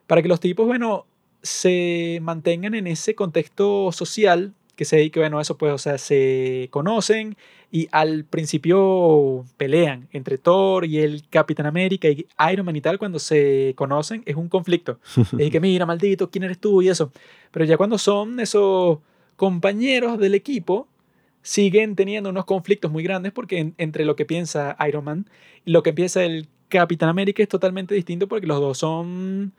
[0.07, 1.05] para que los tipos, bueno,
[1.43, 6.67] se mantengan en ese contexto social que se que bueno, eso pues, o sea, se
[6.71, 7.35] conocen
[7.71, 12.97] y al principio pelean entre Thor y el Capitán América y Iron Man y tal,
[12.99, 14.99] cuando se conocen es un conflicto.
[15.39, 16.81] Es que mira, maldito, ¿quién eres tú?
[16.81, 17.11] Y eso.
[17.51, 18.99] Pero ya cuando son esos
[19.35, 20.87] compañeros del equipo,
[21.41, 25.29] siguen teniendo unos conflictos muy grandes porque en- entre lo que piensa Iron Man
[25.65, 29.53] y lo que piensa el Capitán América es totalmente distinto porque los dos son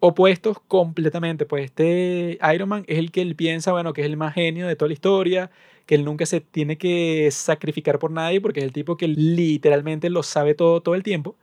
[0.00, 1.46] opuestos completamente.
[1.46, 4.66] Pues este Iron Man es el que él piensa, bueno, que es el más genio
[4.66, 5.50] de toda la historia,
[5.86, 10.10] que él nunca se tiene que sacrificar por nadie porque es el tipo que literalmente
[10.10, 11.36] lo sabe todo todo el tiempo.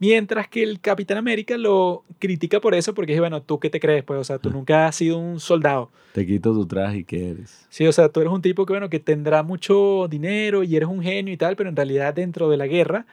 [0.00, 3.80] Mientras que el Capitán América lo critica por eso porque es, bueno, ¿tú qué te
[3.80, 4.04] crees?
[4.04, 5.90] Pues, o sea, tú nunca has sido un soldado.
[6.12, 7.66] te quito tu traje y qué eres.
[7.68, 10.88] Sí, o sea, tú eres un tipo que, bueno, que tendrá mucho dinero y eres
[10.88, 13.06] un genio y tal, pero en realidad dentro de la guerra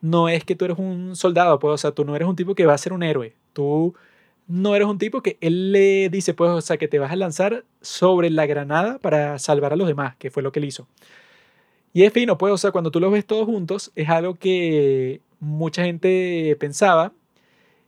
[0.00, 2.54] no es que tú eres un soldado, pues, o sea, tú no eres un tipo
[2.54, 3.34] que va a ser un héroe.
[3.52, 3.94] Tú
[4.50, 7.16] no eres un tipo que él le dice, pues, o sea, que te vas a
[7.16, 10.88] lanzar sobre la granada para salvar a los demás, que fue lo que él hizo.
[11.92, 15.20] Y es fino, pues, o sea, cuando tú los ves todos juntos, es algo que
[15.38, 17.12] mucha gente pensaba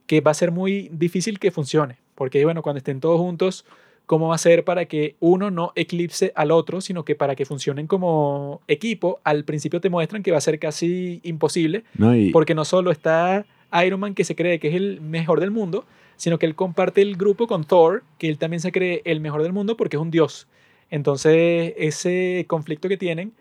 [0.07, 3.65] que va a ser muy difícil que funcione, porque, bueno, cuando estén todos juntos,
[4.07, 7.45] ¿cómo va a ser para que uno no eclipse al otro, sino que para que
[7.45, 12.31] funcionen como equipo, al principio te muestran que va a ser casi imposible, No, y,
[12.31, 13.47] porque no solo está
[13.85, 15.87] Iron Man que se cree que es el mejor del mundo,
[16.23, 19.43] sino que él comparte el grupo con Thor, que él también se cree el mejor
[19.43, 20.47] del mundo porque es un dios.
[20.89, 23.33] Entonces, ese conflicto que tienen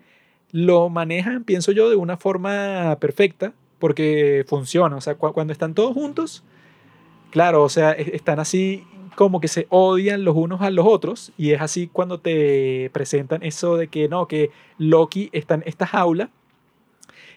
[0.50, 4.96] lo manejan, pienso yo, de una forma perfecta, porque funciona.
[4.96, 6.42] O sea, cu- cuando están todos juntos,
[7.30, 8.82] claro, o sea, e- están así
[9.14, 13.44] como que se odian los unos a los otros, y es así cuando te presentan
[13.44, 16.30] eso de que no, que Loki está en esta jaula,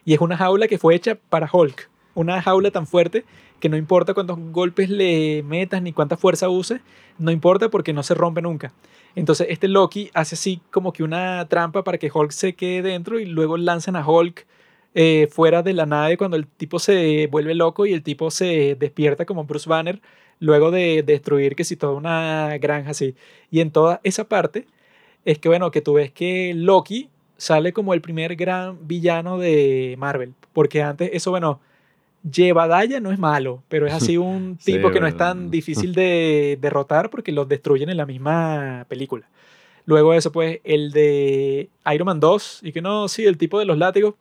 [0.06, 1.88] y es una jaula que fue hecha para Hulk.
[2.16, 3.26] Una jaula tan fuerte
[3.60, 6.82] que no importa cuántos golpes le metas ni cuánta fuerza uses,
[7.18, 8.74] no importa porque no se rompe nunca.
[9.16, 13.20] Entonces este Loki hace así como que una trampa para que Hulk se quede dentro
[13.20, 14.46] y luego lanzan a Hulk
[14.94, 18.76] eh, fuera de la nave cuando el tipo se vuelve loco y el tipo se
[18.76, 20.02] despierta como Bruce Banner
[20.40, 23.16] luego de destruir que si toda una granja así.
[23.52, 24.68] Y en toda esa parte
[25.26, 29.96] es que bueno, que tú ves que Loki sale como el primer gran villano de
[29.98, 31.60] Marvel, porque antes eso bueno,
[32.30, 35.94] Llevadaya no es malo, pero es así un Sí, tipo que no es tan difícil
[35.94, 39.28] de derrotar porque los destruyen en la misma película.
[39.86, 43.60] Luego de eso, pues, el de Iron Man 2, y que no, sí, el tipo
[43.60, 44.16] de los látigos.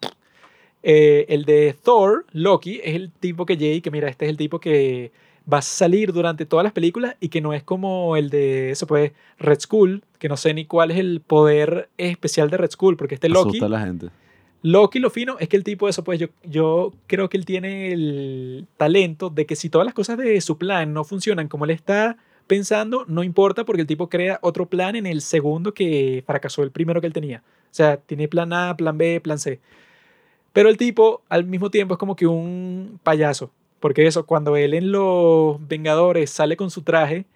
[0.83, 4.31] Eh, el de Thor, Loki, es el tipo que llega y que mira, este es
[4.31, 5.13] el tipo que
[5.51, 8.87] va a salir durante todas las películas y que no es como el de, eso
[8.87, 12.99] pues, Red Skull, que no sé ni cuál es el poder especial de Red Skull,
[12.99, 13.49] porque este Loki...
[13.49, 14.09] asusta a la gente.
[14.67, 17.45] Loki lo fino es que el tipo de eso, pues yo, yo creo que él
[17.45, 21.67] tiene el talento de que si todas las cosas de su plan no funcionan como
[21.67, 22.17] él está
[22.47, 26.71] pensando, no importa porque el tipo crea otro plan en el segundo que fracasó el
[26.71, 27.43] primero que él tenía.
[27.47, 29.61] O sea, tiene plan A, plan B, plan C.
[30.55, 33.51] Pero el tipo al mismo tiempo es como que un payaso.
[33.81, 37.27] Porque eso, cuando él en Los Vengadores sale con su traje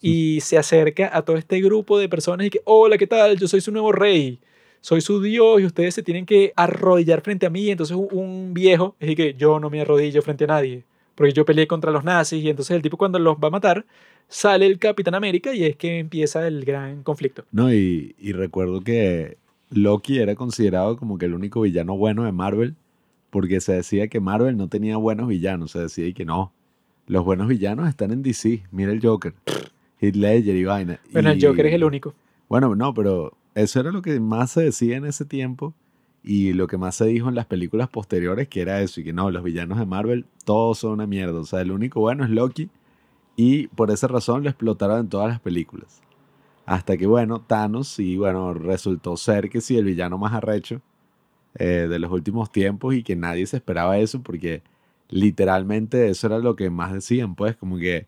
[0.00, 3.36] y se acerca a todo este grupo de personas y que, hola, ¿qué tal?
[3.38, 4.40] Yo soy su nuevo rey
[4.82, 7.70] soy su Dios y ustedes se tienen que arrodillar frente a mí.
[7.70, 10.84] Entonces un- viejo es que yo no me arrodillo frente a nadie,
[11.14, 13.86] porque yo peleé contra los nazis y entonces el tipo cuando los va a matar
[14.28, 17.44] sale el Capitán América y es que empieza el gran conflicto.
[17.52, 19.38] No, y, y recuerdo que
[19.70, 22.74] Loki era considerado como que el único villano bueno de Marvel,
[23.30, 26.52] porque se decía que Marvel no tenía buenos villanos, se decía y que no.
[27.06, 29.32] Los buenos villanos están en DC, mira el Joker,
[30.00, 31.00] Heath Ledger y vaina.
[31.12, 32.14] Bueno, el Joker es el único.
[32.48, 35.74] Bueno, no, pero eso era lo que más se decía en ese tiempo
[36.22, 39.12] y lo que más se dijo en las películas posteriores, que era eso, y que
[39.12, 41.40] no, los villanos de Marvel todos son una mierda.
[41.40, 42.70] O sea, el único bueno es Loki
[43.36, 46.00] y por esa razón lo explotaron en todas las películas.
[46.66, 50.80] Hasta que, bueno, Thanos, y bueno, resultó ser que sí, el villano más arrecho
[51.56, 54.62] eh, de los últimos tiempos y que nadie se esperaba eso porque
[55.10, 58.06] literalmente eso era lo que más decían, pues, como que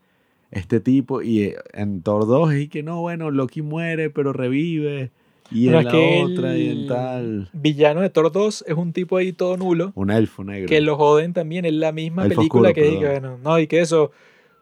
[0.50, 5.10] este tipo, y en Thor 2 y que no, bueno, Loki muere, pero revive.
[5.54, 7.48] Y Pero en es la que otra y en tal.
[7.52, 9.92] Villano de Thor 2 es un tipo ahí todo nulo.
[9.94, 10.68] Un elfo negro.
[10.68, 13.68] Que lo joden también en la misma Elfo película oscuro, que diga, bueno, no, y
[13.68, 14.10] que eso,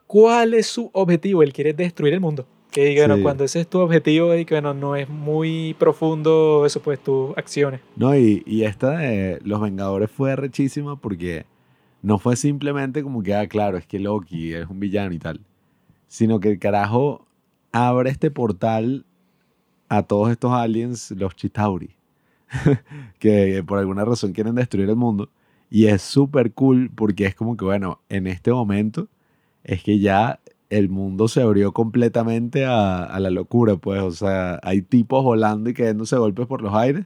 [0.05, 1.41] ¿cuál es su objetivo?
[1.41, 2.45] Él quiere destruir el mundo.
[2.71, 6.63] Que diga, bueno, cuando ese es tu objetivo y que bueno, no es muy profundo
[6.65, 7.81] eso, pues tus acciones.
[7.95, 11.45] No, y, y esta de Los Vengadores fue rechísima porque
[12.03, 15.41] no fue simplemente como que, ah, claro, es que Loki es un villano y tal,
[16.07, 17.25] sino que el carajo
[17.71, 19.05] abre este portal
[19.89, 21.91] a todos estos aliens, los Chitauri,
[23.19, 25.29] que por alguna razón quieren destruir el mundo.
[25.69, 29.07] Y es súper cool porque es como que, bueno, en este momento
[29.63, 30.39] es que ya
[30.69, 35.69] el mundo se abrió completamente a, a la locura, pues, o sea, hay tipos volando
[35.69, 37.05] y cayéndose golpes por los aires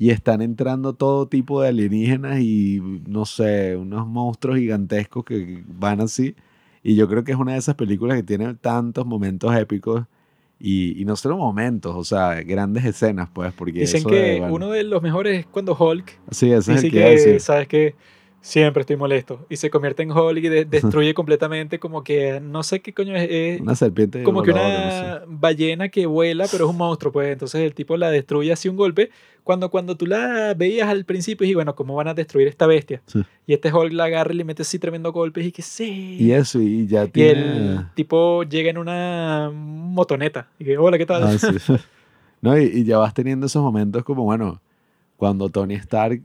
[0.00, 6.00] y están entrando todo tipo de alienígenas y, no sé, unos monstruos gigantescos que van
[6.00, 6.34] así.
[6.82, 10.06] Y yo creo que es una de esas películas que tiene tantos momentos épicos
[10.62, 14.40] y, y no solo momentos, o sea, grandes escenas, pues, porque Dicen eso que de,
[14.40, 17.66] bueno, uno de los mejores es cuando Hulk Sí, ese es el que que, sabes
[17.66, 17.94] que
[18.40, 19.44] siempre estoy molesto.
[19.50, 23.14] Y se convierte en Hulk y de- destruye completamente como que no sé qué coño
[23.16, 25.26] es, es Una serpiente como que voladora, no sé.
[25.26, 27.32] una ballena que vuela pero es un monstruo pues.
[27.32, 29.10] Entonces el tipo la destruye así un golpe
[29.44, 33.00] cuando cuando tú la veías al principio y bueno cómo van a destruir esta bestia
[33.06, 33.22] Sí.
[33.46, 36.32] y este Hulk la agarra y le mete así tremendo golpes y que sí Y
[36.32, 37.40] eso, y ya y tiene...
[37.72, 40.48] el tipo llega en una motoneta.
[40.58, 41.46] Y que hola qué tal Ah, sí.
[42.42, 44.62] No, y, y ya vas teniendo esos momentos como, bueno,
[45.18, 46.22] cuando Tony Stark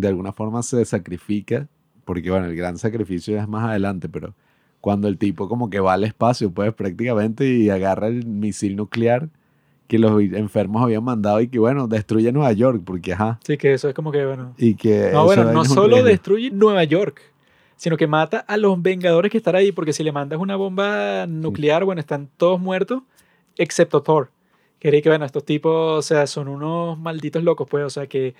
[0.00, 1.68] de alguna forma se sacrifica,
[2.04, 4.34] porque bueno, el gran sacrificio es más adelante, pero
[4.80, 9.28] cuando el tipo como que va al espacio, pues prácticamente y agarra el misil nuclear
[9.88, 13.72] que los enfermos habían mandado y que bueno, destruye Nueva York, porque ajá, sí que
[13.72, 15.10] eso es como que bueno y que...
[15.12, 16.08] No, bueno, no solo riesgo.
[16.08, 17.22] destruye Nueva York,
[17.76, 21.26] sino que mata a los Vengadores que están ahí, porque si le mandas una bomba
[21.26, 23.02] nuclear, bueno, están todos muertos,
[23.56, 24.30] excepto Thor.
[24.78, 28.34] Quería que, bueno, estos tipos, o sea, son unos malditos locos, pues, o sea, que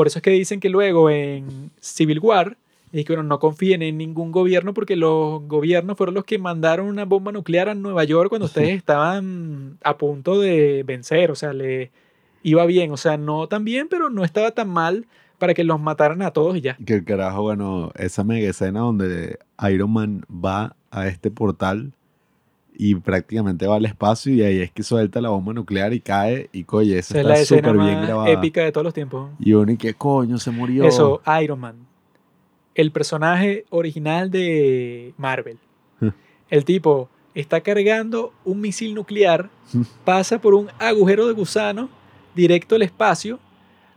[0.00, 2.56] por eso es que dicen que luego en Civil War,
[2.90, 6.86] y que, bueno, no confíen en ningún gobierno, porque los gobiernos fueron los que mandaron
[6.86, 11.52] una bomba nuclear a Nueva York cuando ustedes estaban a punto de vencer, o sea,
[11.52, 11.90] le
[12.42, 15.04] iba bien, o sea, no tan bien, pero no estaba tan mal
[15.36, 16.78] para que los mataran a todos y ya.
[16.78, 19.38] Que el carajo, bueno, esa mega escena donde
[19.70, 21.92] Iron Man va a este portal
[22.82, 26.48] y prácticamente va al espacio y ahí es que suelta la bomba nuclear y cae
[26.50, 28.30] y coye, eso Esa es está súper bien grabada.
[28.30, 29.28] épica de todos los tiempos.
[29.38, 30.84] Y uno y que coño, se murió.
[30.84, 31.76] Eso, Iron Man.
[32.74, 35.58] El personaje original de Marvel.
[36.48, 39.50] El tipo está cargando un misil nuclear,
[40.06, 41.90] pasa por un agujero de gusano
[42.34, 43.38] directo al espacio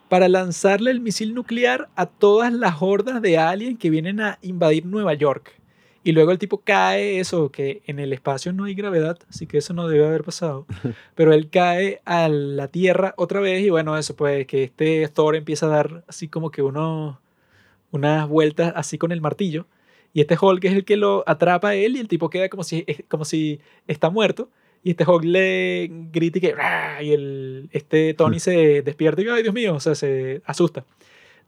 [0.10, 4.86] para lanzarle el misil nuclear a todas las hordas de aliens que vienen a invadir
[4.86, 5.54] Nueva York.
[6.04, 9.58] Y luego el tipo cae, eso, que en el espacio no hay gravedad, así que
[9.58, 10.66] eso no debe haber pasado.
[11.16, 15.36] Pero él cae a la Tierra otra vez y bueno, eso pues que este Thor
[15.36, 17.18] empieza a dar así como que unos,
[17.92, 19.66] unas vueltas así con el martillo.
[20.14, 22.64] Y este Hulk es el que lo atrapa a él y el tipo queda como
[22.64, 24.50] si, como si está muerto.
[24.84, 26.56] Y este Hulk le grita y que...
[27.02, 30.86] Y el, este Tony se despierta y, ay Dios mío, o sea, se asusta.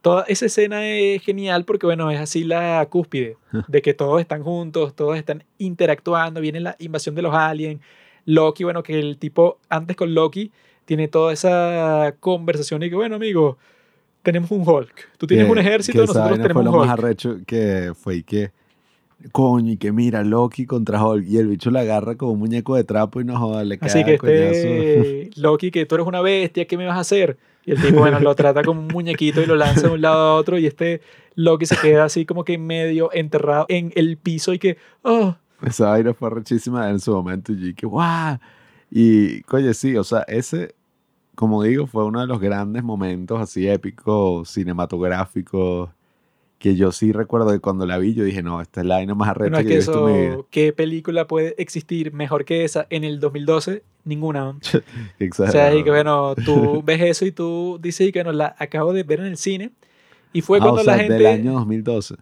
[0.02, 3.36] Toda esa escena es genial porque, bueno, es así la cúspide
[3.68, 7.80] de que todos están juntos, todos están interactuando, viene la invasión de los aliens.
[8.24, 10.52] Loki, bueno, que el tipo antes con Loki
[10.84, 13.58] tiene toda esa conversación y que, bueno, amigo,
[14.22, 15.16] tenemos un Hulk.
[15.18, 16.98] Tú tienes Que- un ejército, nosotros tenemos fue un lo más Hulk.
[16.98, 18.50] arrecho que fue y que
[19.32, 22.76] coño y que mira Loki contra Hulk y el bicho le agarra como un muñeco
[22.76, 26.20] de trapo y no joda, le cae Así que este Loki, que tú eres una
[26.20, 27.38] bestia, ¿qué me vas a hacer?
[27.66, 30.20] Y el tipo, bueno, lo trata como un muñequito y lo lanza de un lado
[30.20, 31.00] a otro y este
[31.34, 35.90] Loki se queda así como que medio enterrado en el piso y que, oh, Esa
[35.90, 38.38] vaina fue rechísima en su momento y que guau.
[38.88, 40.76] Y coño, sí, o sea, ese,
[41.34, 45.90] como digo, fue uno de los grandes momentos así épicos, cinematográficos,
[46.58, 49.14] que yo sí recuerdo que cuando la vi yo dije, no, esta es la vaina
[49.14, 53.04] más arrecha no es que que eso, ¿qué película puede existir mejor que esa en
[53.04, 53.82] el 2012?
[54.04, 54.56] Ninguna.
[55.18, 58.32] Qué O sea, y que bueno, tú ves eso y tú dices y que no,
[58.32, 59.72] la acabo de ver en el cine.
[60.32, 62.14] Y fue Ah, cuando o sea, la gente, del año 2012.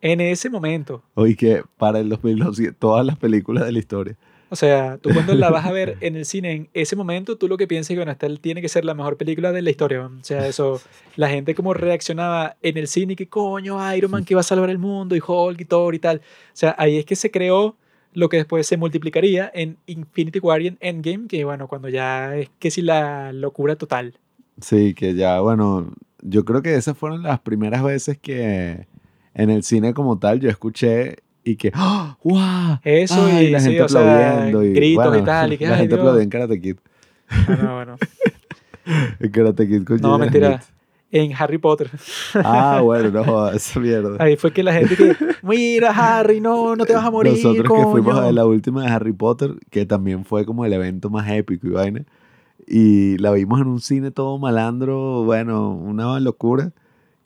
[0.00, 4.16] en ese momento, Oye, que para el 2012, todas las películas de la historia.
[4.50, 7.48] O sea, tú cuando la vas a ver en el cine en ese momento, tú
[7.48, 9.70] lo que piensas es que, bueno, esta tiene que ser la mejor película de la
[9.70, 10.06] historia.
[10.06, 10.80] O sea, eso,
[11.16, 14.70] la gente como reaccionaba en el cine, que coño, Iron Man que va a salvar
[14.70, 16.18] el mundo, y Hulk y Thor y tal.
[16.18, 16.20] O
[16.52, 17.76] sea, ahí es que se creó
[18.12, 22.36] lo que después se multiplicaría en Infinity War y en Endgame, que bueno, cuando ya
[22.36, 24.18] es que si la locura total.
[24.60, 25.92] Sí, que ya, bueno,
[26.22, 28.86] yo creo que esas fueron las primeras veces que
[29.34, 32.16] en el cine como tal yo escuché y que, ¡ah!
[32.22, 32.78] ¡guau!
[32.82, 35.66] Eso Ay, y la sí, gente o sea, aplaudiendo y, gritos y tal, y que,
[35.66, 36.00] la ay, gente Dios.
[36.00, 36.76] aplaudía en Karate Kid.
[37.46, 37.96] Bueno, bueno.
[39.20, 40.58] En Karate Kid con No, mentira.
[40.60, 40.70] Smith.
[41.10, 41.90] En Harry Potter.
[42.34, 44.16] Ah, bueno, no jodas, esa mierda.
[44.22, 47.62] Ahí fue que la gente que, mira Harry, no, no te vas a morir, Nosotros
[47.78, 48.32] que fuimos a coño".
[48.32, 52.04] la última de Harry Potter, que también fue como el evento más épico y vaina,
[52.66, 56.72] y la vimos en un cine todo malandro, bueno, una locura,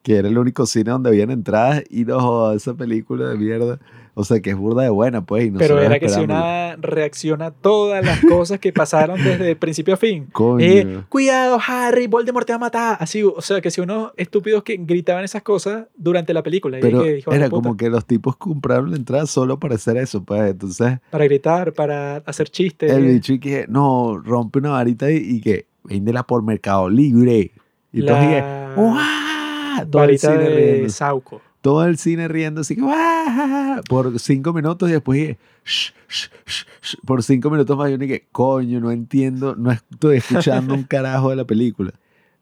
[0.02, 3.78] que era el único cine donde habían entradas y no jodas, esa película de mierda,
[4.18, 7.46] o sea, que es burda de buena, pues, y Pero era que si una reacciona
[7.46, 10.26] a todas las cosas que pasaron desde principio a fin.
[10.32, 10.58] Coño.
[10.66, 12.96] Eh, cuidado, Harry, Voldemort te va a matar.
[12.98, 16.78] Así, o sea, que si unos estúpidos que gritaban esas cosas durante la película.
[16.80, 19.60] Pero que dijo, "Hijo de era puta", como que los tipos compraron la entrada solo
[19.60, 22.90] para hacer eso, pues, entonces Para gritar, para hacer chistes.
[22.90, 27.52] el bicho y que, no, rompe una varita y, y que, véndela por Mercado Libre.
[27.92, 29.88] Y todos la ¡guau!
[29.90, 30.88] Todo el varita de riendo.
[30.88, 31.40] Sauco.
[31.68, 33.82] Todo el cine riendo así que ¡guau!
[33.90, 35.38] por cinco minutos y después dije,
[37.04, 41.28] por cinco minutos más yo ni que coño no entiendo no estoy escuchando un carajo
[41.28, 41.92] de la película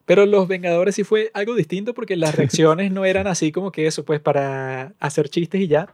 [0.04, 3.88] Pero Los Vengadores sí fue algo distinto porque las reacciones no eran así como que
[3.88, 5.92] eso, pues para hacer chistes y ya,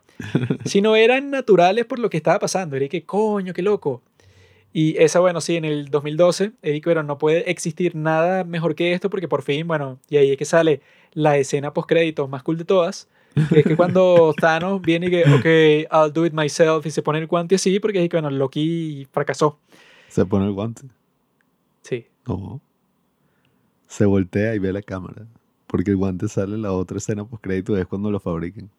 [0.66, 2.76] sino eran naturales por lo que estaba pasando.
[2.76, 4.02] Era que, coño, qué loco.
[4.74, 8.92] Y esa, bueno, sí, en el 2012, Eric, bueno, no puede existir nada mejor que
[8.92, 10.80] esto porque por fin, bueno, y ahí es que sale
[11.12, 13.08] la escena post créditos más cool de todas,
[13.50, 17.02] que es que cuando Thanos viene y que, ok, I'll do it myself y se
[17.02, 19.58] pone el guante así porque es que, bueno, Loki fracasó.
[20.08, 20.82] se pone el guante
[21.82, 22.06] Sí.
[22.26, 22.60] no
[23.88, 25.26] se voltea y ve la cámara
[25.66, 28.70] porque el guante sale en la otra escena post crédito es cuando lo fabriquen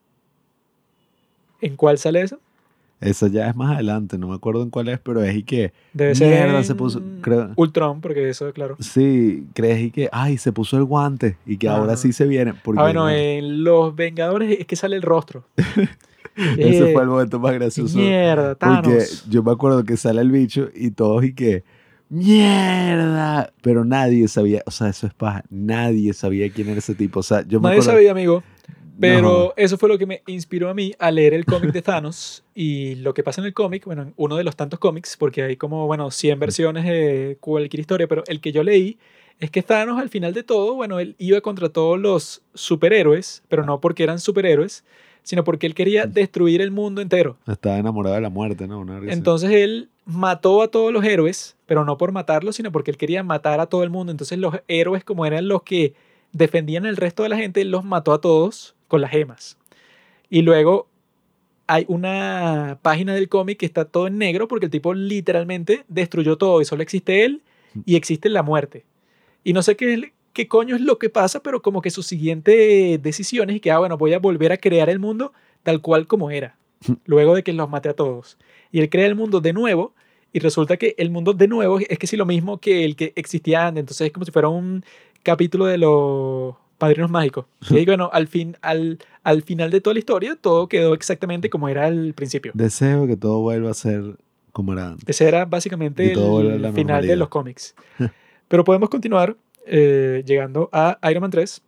[1.61, 2.39] ¿En cuál sale eso?
[3.03, 5.73] Esa ya es más adelante no me acuerdo en cuál es pero es y que
[5.93, 8.75] Debe ser Mierda, se puso- creo- Ultron, porque eso, claro.
[8.79, 11.97] sí crees y que ay se puso el guante y que ahora Ah.
[11.97, 15.43] sí se viene porque Ah, bueno, no, en Los Vengadores es que sale el rostro.
[16.35, 19.25] ese Eh, fue el momento más gracioso Mierda, Porque Thanos.
[19.29, 21.63] yo me acuerdo que sale el bicho y todos y que
[22.09, 23.51] ¡Mierda!
[23.61, 27.21] Pero nadie sabía, o sea, eso es paja, nadie sabía quién era ese tipo.
[27.21, 27.97] O sea, yo me Nadie acuerdo.
[27.97, 28.43] sabía, amigo.
[29.03, 29.53] Pero No.
[29.57, 32.43] eso fue lo que me inspiró a mí a leer el cómic de Thanos.
[32.55, 35.43] Y lo que pasa en el cómic, bueno, en uno de los tantos cómics, porque
[35.43, 38.97] hay como, bueno, 100 versiones de cualquier historia, pero el que yo leí
[39.39, 43.65] es que Thanos al final de todo, bueno, él iba contra todos los superhéroes, pero
[43.65, 44.83] no porque eran superhéroes,
[45.23, 47.37] sino porque él quería destruir el mundo entero.
[47.47, 48.79] Estaba enamorado de la muerte, ¿no?
[48.79, 48.99] Una.
[49.11, 53.23] Entonces él mató a todos los héroes, pero no por matarlos, sino porque él quería
[53.23, 54.11] matar a todo el mundo.
[54.11, 55.93] Entonces los héroes, como eran los que
[56.33, 59.57] defendían el resto de la gente, él los mató a todos con las gemas.
[60.29, 60.87] Y luego
[61.65, 66.37] hay una página del cómic que está todo en negro porque el tipo literalmente destruyó
[66.37, 67.41] todo y solo existe él
[67.87, 68.85] y existe la muerte.
[69.43, 72.99] Y no sé qué, qué coño es lo que pasa, pero como que su siguiente
[73.01, 75.33] decisión es que, ah, bueno, voy a volver a crear el mundo
[75.63, 76.55] tal cual como era,
[77.05, 78.37] luego de que los maté a todos.
[78.71, 79.95] Y él crea el mundo de nuevo
[80.33, 83.11] y resulta que el mundo de nuevo es que sí lo mismo que el que
[83.15, 83.79] existía antes.
[83.79, 84.85] Entonces es como si fuera un
[85.23, 87.45] capítulo de los padrinos mágicos.
[87.69, 91.69] Y bueno, al, fin, al, al final de toda la historia todo quedó exactamente como
[91.69, 92.51] era al principio.
[92.55, 94.17] Deseo que todo vuelva a ser
[94.51, 95.09] como era antes.
[95.09, 97.17] Ese era básicamente el final de normalidad.
[97.17, 97.75] los cómics.
[98.47, 99.35] Pero podemos continuar
[99.65, 101.61] eh, llegando a Iron Man 3.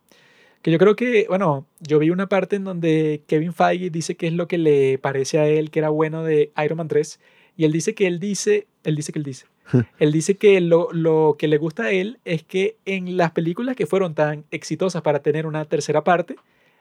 [0.62, 4.26] Que yo creo que, bueno, yo vi una parte en donde Kevin Feige dice qué
[4.26, 7.20] es lo que le parece a él que era bueno de Iron Man 3.
[7.56, 9.46] Y él dice que él dice, él dice que él dice.
[9.98, 13.76] Él dice que lo, lo que le gusta a él es que en las películas
[13.76, 16.36] que fueron tan exitosas para tener una tercera parte,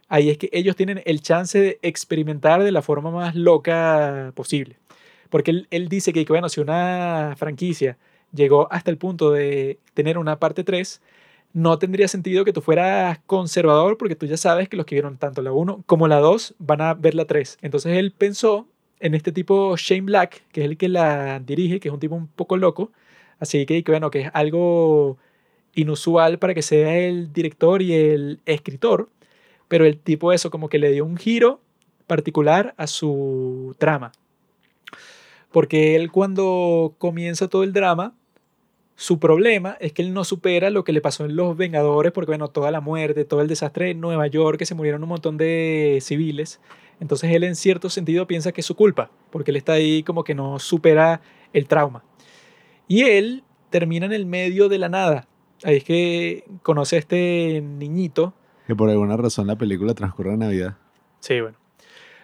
[0.07, 4.77] ahí es que ellos tienen el chance de experimentar de la forma más loca posible.
[5.29, 7.97] Porque él, él dice que, bueno, si una franquicia
[8.31, 11.01] llegó hasta el punto de tener una parte 3,
[11.53, 15.17] no tendría sentido que tú fueras conservador porque tú ya sabes que los que vieron
[15.17, 17.59] tanto la 1 como la 2 van a ver la 3.
[17.61, 18.67] Entonces él pensó
[18.99, 22.15] en este tipo Shane Black, que es el que la dirige, que es un tipo
[22.15, 22.91] un poco loco,
[23.39, 25.17] así que, que bueno, que es algo
[25.73, 29.09] inusual para que sea el director y el escritor,
[29.67, 31.61] pero el tipo eso como que le dio un giro
[32.07, 34.11] particular a su trama.
[35.51, 38.13] Porque él cuando comienza todo el drama,
[38.95, 42.31] su problema es que él no supera lo que le pasó en Los Vengadores, porque
[42.31, 45.37] bueno, toda la muerte, todo el desastre en Nueva York, que se murieron un montón
[45.37, 46.61] de civiles.
[46.99, 50.23] Entonces él en cierto sentido piensa que es su culpa, porque él está ahí como
[50.23, 51.21] que no supera
[51.53, 52.03] el trauma.
[52.87, 55.27] Y él termina en el medio de la nada.
[55.63, 58.33] Ahí es que conoce a este niñito.
[58.67, 60.77] Que por alguna razón la película transcurre en Navidad.
[61.19, 61.57] Sí, bueno.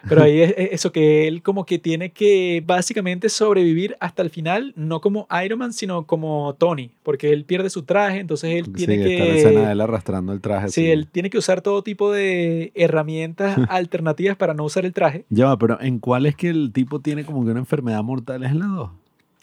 [0.08, 4.30] Pero ahí es es eso que él como que tiene que básicamente sobrevivir hasta el
[4.30, 8.72] final, no como Iron Man, sino como Tony, porque él pierde su traje, entonces él
[8.72, 9.12] tiene sí, que...
[9.14, 10.68] está la escena de él arrastrando el traje.
[10.68, 15.24] Sí, él tiene que usar todo tipo de herramientas alternativas para no usar el traje.
[15.30, 18.42] Ya va, pero ¿en cuál es que el tipo tiene como que una enfermedad mortal?
[18.44, 18.90] ¿Es en la 2?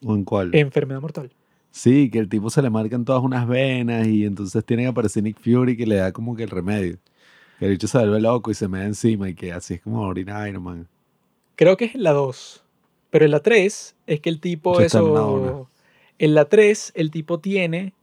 [0.06, 0.54] ¿O en cuál?
[0.54, 1.32] Enfermedad mortal.
[1.72, 5.24] Sí, que el tipo se le marcan todas unas venas y entonces tiene que aparecer
[5.24, 6.98] Nick Fury que le da como que el remedio.
[7.60, 9.82] Que el bicho se vuelve loco y se me da encima y que así es
[9.82, 10.88] como orina Iron Man.
[11.56, 12.64] Creo que es en la 2.
[13.10, 15.68] Pero en la 3 es que el tipo Eso
[16.20, 17.94] en la 3 el tipo tiene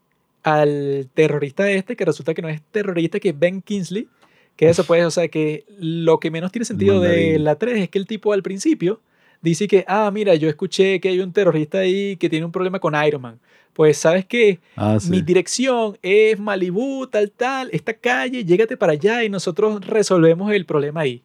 [0.42, 4.08] al terrorista este, que resulta que no es terrorista, que es Ben Kingsley.
[4.56, 7.88] Que eso pues, o sea, que lo que menos tiene sentido de la 3 es
[7.90, 9.00] que el tipo al principio
[9.42, 12.78] dice que, ah, mira, yo escuché que hay un terrorista ahí que tiene un problema
[12.78, 13.38] con Iron Man.
[13.72, 14.58] Pues, ¿sabes qué?
[14.74, 15.10] Ah, sí.
[15.10, 20.64] Mi dirección es Malibú, tal, tal, esta calle, llégate para allá y nosotros resolvemos el
[20.64, 21.22] problema ahí.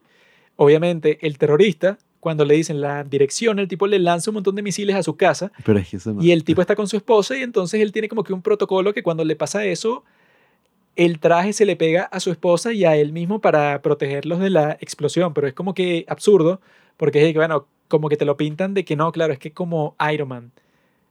[0.58, 4.62] Obviamente, el terrorista, cuando le dicen la dirección, el tipo le lanza un montón de
[4.62, 6.22] misiles a su casa Pero es que eso no.
[6.22, 8.94] y el tipo está con su esposa y entonces él tiene como que un protocolo
[8.94, 10.04] que cuando le pasa eso,
[10.96, 14.50] el traje se le pega a su esposa y a él mismo para protegerlos de
[14.50, 15.34] la explosión.
[15.34, 16.60] Pero es como que absurdo,
[16.98, 19.52] porque es que, bueno, como que te lo pintan de que no, claro, es que
[19.52, 20.52] como Iron Man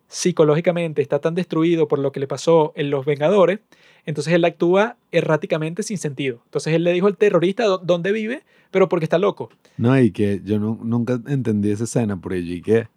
[0.09, 3.61] psicológicamente está tan destruido por lo que le pasó en Los Vengadores,
[4.07, 6.41] entonces él actúa erráticamente sin sentido.
[6.47, 8.43] Entonces él le dijo al terrorista dó- dónde vive,
[8.73, 9.51] pero porque está loco.
[9.77, 12.89] No, y que yo nu- nunca entendí esa escena por ello y que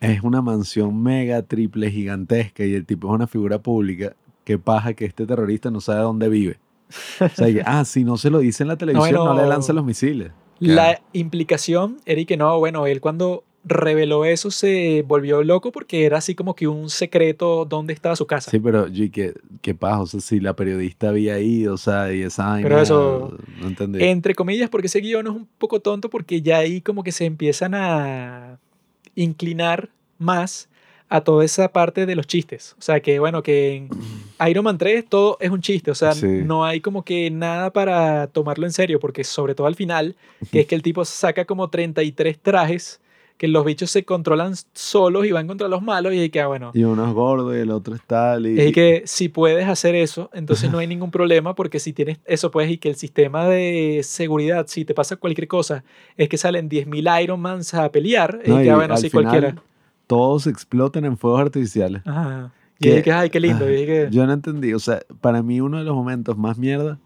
[0.00, 4.14] es una mansión mega, triple, gigantesca y el tipo es una figura pública.
[4.44, 6.58] Qué paja que este terrorista no sabe dónde vive.
[7.20, 9.42] O sea, que, ah, si no se lo dice en la televisión, no, bueno.
[9.42, 10.30] le lanza los misiles.
[10.58, 16.04] La implicación era y que no, bueno, él cuando reveló eso se volvió loco porque
[16.06, 18.50] era así como que un secreto dónde estaba su casa.
[18.50, 22.12] Sí, pero y que, qué paja, o sea, si la periodista había ido, o sea,
[22.12, 24.02] y esa Pero eso- No entendí.
[24.04, 27.24] Entre comillas, porque ese guion es un poco tonto porque ya ahí como que se
[27.24, 28.58] empiezan a
[29.16, 30.68] inclinar más
[31.08, 32.74] a toda esa parte de los chistes.
[32.78, 33.88] O sea, que bueno, que en
[34.48, 35.90] Iron Man 3 todo es un chiste.
[35.90, 36.26] O sea, Sí.
[36.26, 40.16] no hay como que nada para tomarlo en serio porque sobre todo al final,
[40.50, 43.00] que es que el tipo saca como 33 trajes
[43.36, 46.70] que los bichos se controlan solos y van contra los malos y que, ah, bueno,
[46.72, 48.46] Y uno es gordo y el otro es tal.
[48.46, 52.18] Y, es que si puedes hacer eso, entonces no hay ningún problema porque si tienes
[52.24, 55.84] eso, pues, y que el sistema de seguridad, si te pasa cualquier cosa,
[56.16, 59.62] es que salen 10.000 Ironmans a pelear, No, y y que, ah, bueno, final cualquiera.
[60.06, 62.02] Todos explotan en fuegos artificiales.
[62.06, 62.52] Ajá.
[62.78, 63.68] Y que- dije que, ay, qué lindo.
[63.68, 66.58] y dije que- Yo no entendí, o sea, para mí uno de los momentos más
[66.58, 66.98] mierda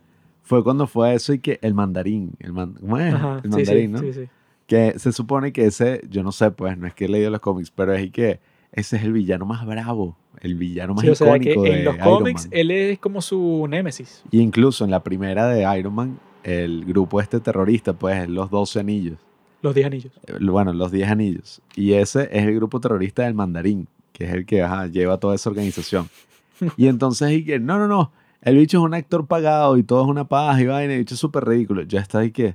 [0.42, 3.14] fue cuando fue eso y que el mandarín, el, man- ¿cómo es?
[3.14, 3.98] Ajá, el mandarín, sí, ¿no?
[4.00, 4.28] sí, sí.
[4.66, 7.40] Que se supone que ese, yo no sé, pues, no es que he leído los
[7.40, 8.40] cómics, pero es y que
[8.72, 11.78] ese es el villano más bravo, el villano más Sí, o sea, que icónico de
[11.80, 12.50] en los Iron cómics Man.
[12.52, 14.22] él es como su némesis.
[14.30, 18.48] Y incluso en la primera de Iron Man, el grupo este terrorista, pues, es los
[18.50, 19.18] 12 anillos.
[19.62, 20.12] Los 10 anillos.
[20.26, 21.60] Eh, Bueno, los 10 anillos.
[21.76, 25.34] Y ese es el grupo terrorista del mandarín, que es el que ajá, lleva toda
[25.34, 26.08] esa organización.
[26.76, 28.12] Y entonces, y que, no, no, no,
[28.42, 31.14] el bicho es un actor pagado y todo es una paja y vaina, el bicho
[31.14, 31.82] es súper ridículo.
[31.82, 32.54] Ya está ahí que...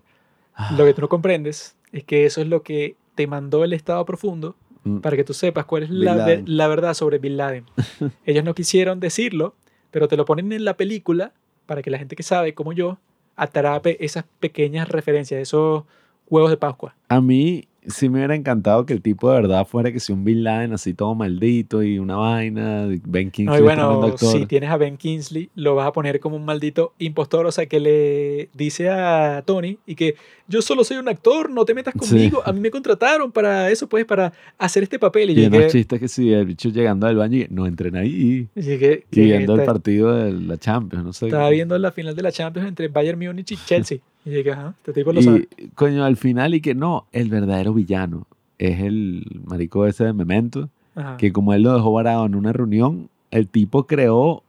[0.55, 3.73] ah, Lo que tú no comprendes es que eso es lo que te mandó el
[3.73, 7.65] Estado profundo mm, para que tú sepas cuál es la, la verdad sobre Bin Laden.
[8.25, 9.55] Ellos no quisieron decirlo,
[9.91, 11.33] pero te lo ponen en la película
[11.65, 12.99] para que la gente que sabe, como yo,
[13.35, 15.83] atrape esas pequeñas referencias, esos
[16.29, 16.95] huevos de Pascua.
[17.09, 20.23] A mí sí me hubiera encantado que el tipo de verdad fuera que si un
[20.23, 23.63] Bin Laden así todo maldito y una vaina, Ben No, Kingsley tremendo
[23.99, 24.31] bueno, actor.
[24.31, 27.67] si tienes a Ben Kingsley, lo vas a poner como un maldito impostor, o sea,
[27.67, 30.15] que le dice a Tony y que
[30.47, 31.99] yo solo soy un actor, no te metas Sí.
[32.09, 35.29] conmigo, a mí me contrataron para eso, pues, para hacer este papel.
[35.29, 37.95] Y, Y yo unos chistes que si el bicho llegando al baño y no entren
[37.97, 38.47] ahí.
[38.55, 41.27] y viendo el partido de la Champions, no sé.
[41.27, 43.99] estaba viendo la final de la Champions entre Bayern Múnich y Chelsea.
[44.25, 45.47] Y llegué, ajá, este tipo lo sabe.
[45.57, 48.27] Y coño, al final y que no, el verdadero villano
[48.57, 51.17] es el marico ese de Memento, Ajá.
[51.17, 54.43] que como él lo dejó varado en una reunión, el tipo creó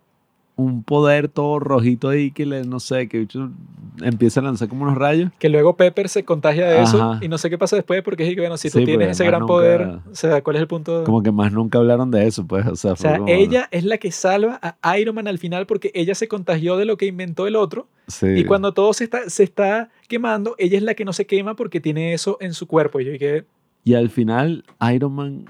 [0.58, 3.26] un poder todo rojito ahí que le, no sé, que
[4.02, 5.30] empieza a lanzar como unos rayos.
[5.38, 8.34] Que luego Pepper se contagia de eso y no sé qué pasa después porque es
[8.34, 10.68] que, bueno, si tú Sí, tienes ese gran nunca- poder, o sea, ¿cuál es el
[10.68, 11.04] punto?
[11.04, 13.68] Como que más nunca hablaron de eso, pues, o sea, o fue sea, como- ella
[13.70, 16.96] es la que salva a Iron Man al final porque ella se contagió de lo
[16.96, 18.26] que inventó el otro Sí.
[18.26, 21.54] y cuando todo se está, se está quemando, ella es la que no se quema
[21.54, 22.98] porque tiene eso en su cuerpo.
[23.00, 23.44] Y yo dije,
[23.84, 25.44] Y al final Iron Man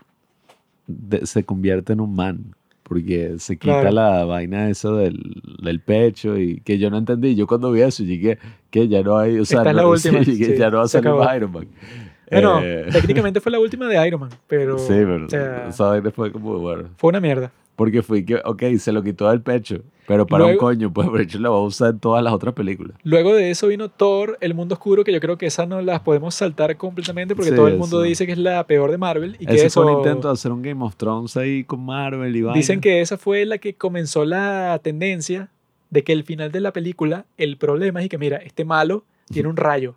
[0.89, 2.55] de- se convierte en un man.
[2.89, 3.95] Porque se quita Claro.
[3.97, 7.35] la vaina eso del, del pecho y que yo no entendí.
[7.35, 8.39] Yo cuando vi eso dije
[8.71, 10.79] que ya no hay, o sea, Esta es la no- última, sí, sí, ya no
[10.79, 11.67] va a salir más Iron Man.
[12.31, 15.87] Bueno, Eh, técnicamente fue la última de Iron Man, pero, sí, pero o sea, esa
[15.89, 17.51] vaina fue como, bueno, fue una mierda.
[17.75, 21.09] porque fui que, ok, se lo quitó del pecho, pero para Luego- un coño, pues,
[21.21, 22.97] hecho la va a usar en todas las otras películas.
[23.03, 26.01] Luego de eso vino Thor, El Mundo Oscuro, que yo creo que esa no las
[26.01, 29.37] podemos saltar completamente porque Sí, todo el mundo dice que es la peor de Marvel
[29.39, 31.85] y que Ese eso fue un intento de hacer un Game of Thrones ahí con
[31.85, 32.57] Marvel y vaina.
[32.57, 35.49] dicen que esa fue la que comenzó la tendencia
[35.91, 39.49] de que el final de la película, el problema es que mira, este malo tiene
[39.49, 39.95] un rayo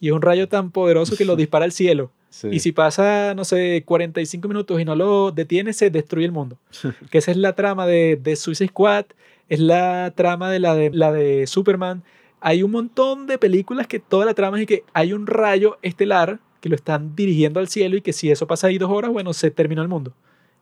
[0.00, 2.10] y es un rayo tan poderoso que lo dispara al cielo.
[2.30, 2.48] Sí.
[2.50, 6.56] Y si pasa, no sé, 45 minutos y no lo detiene, se destruye el mundo.
[7.10, 9.04] que esa es la trama de, de Suicide Squad,
[9.52, 12.02] es la trama de la, de la de Superman.
[12.40, 16.38] Hay un montón de películas que toda la trama es que hay un rayo estelar
[16.62, 19.34] que lo están dirigiendo al cielo y que si eso pasa ahí dos horas, bueno,
[19.34, 20.14] se terminó el mundo.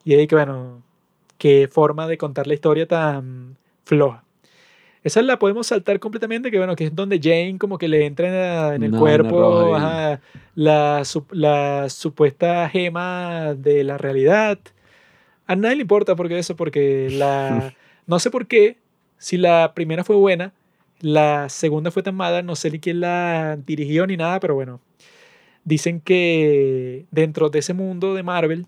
[0.03, 0.83] Y ahí que, bueno,
[1.39, 4.25] qué forma de contar la historia tan floja.
[5.05, 8.75] Esa la podemos saltar completamente, que bueno, que es donde Jane como que le entra
[8.75, 10.21] en, el cuerpo ajá,
[10.57, 14.59] la, la supuesta gema de la realidad.
[15.47, 17.73] A nadie le importa porque eso, porque la...
[18.11, 18.77] No sé por qué,
[19.21, 20.55] si la primera fue buena,
[21.01, 24.81] la segunda fue tan mala, no sé ni quién la dirigió ni nada, pero bueno.
[25.63, 28.67] Dicen que dentro de ese mundo de Marvel,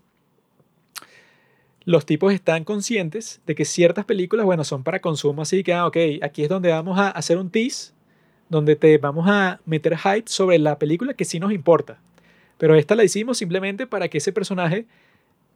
[1.85, 5.87] los tipos están conscientes de que ciertas películas, bueno, son para consumo, así que, ah,
[5.87, 7.93] ok, aquí es donde vamos a hacer un tease,
[8.47, 11.99] donde te vamos a meter hype sobre la película que sí nos importa.
[12.59, 14.85] Pero esta la hicimos simplemente para que ese personaje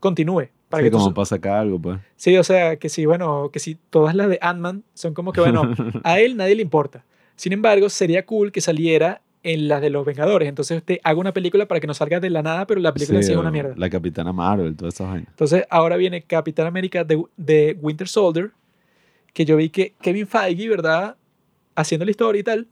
[0.00, 0.48] continúe.
[0.68, 1.98] Para Sí, que tú- como para sacar algo, pues.
[2.16, 5.40] Sí, o sea, que sí, bueno, que sí, todas las de Ant-Man son como que,
[5.40, 5.62] bueno,
[6.04, 7.04] a él nadie le importa.
[7.36, 10.48] Sin embargo, sería cool que saliera en las de los Vengadores.
[10.48, 13.22] Entonces, te hago una película para que no salga de la nada, pero la película
[13.22, 13.72] sí, es o una mierda.
[13.76, 15.28] La Capitana Marvel, todas esas vainas.
[15.30, 18.50] Entonces, ahora viene Capitán América de, de Winter Soldier,
[19.32, 21.16] que yo vi que Kevin Feige, ¿verdad?
[21.76, 22.66] Haciendo la historia y tal.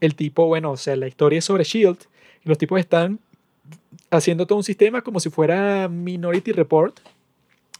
[0.00, 1.98] El tipo, bueno, o sea, la historia es sobre Shield.
[2.44, 3.20] Y los tipos están
[4.16, 6.98] haciendo todo un sistema como si fuera Minority Report,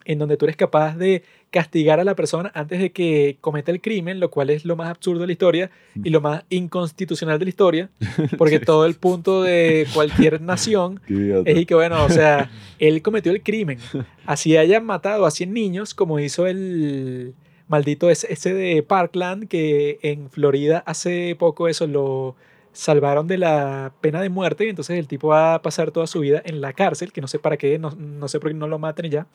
[0.05, 3.81] en donde tú eres capaz de castigar a la persona antes de que cometa el
[3.81, 5.71] crimen, lo cual es lo más absurdo de la historia
[6.03, 7.91] y lo más inconstitucional de la historia,
[8.39, 13.33] porque todo el punto de cualquier nación es y que bueno, o sea, él cometió
[13.33, 13.79] el crimen.
[14.27, 17.35] Así hayan matado a 100 niños, como hizo el
[17.69, 22.37] maldito ese de Parkland, que en Florida hace poco eso lo
[22.75, 26.21] salvaron de la pena de muerte y entonces el tipo va a pasar toda su
[26.21, 28.67] vida en la cárcel, que no sé para qué, no, no sé por qué no
[28.67, 29.27] lo maten ya.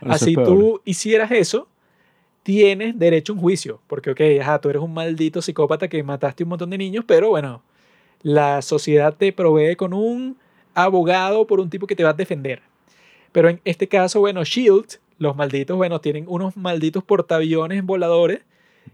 [0.00, 1.66] Eso es Así tú hicieras eso,
[2.42, 6.44] tienes derecho a un juicio, porque ok, ajá, tú eres un maldito psicópata que mataste
[6.44, 7.62] un montón de niños, pero bueno,
[8.22, 10.36] la sociedad te provee con un
[10.74, 12.62] abogado por un tipo que te va a defender.
[13.32, 18.42] Pero en este caso, bueno, Shield, los malditos, bueno, tienen unos malditos portaaviones voladores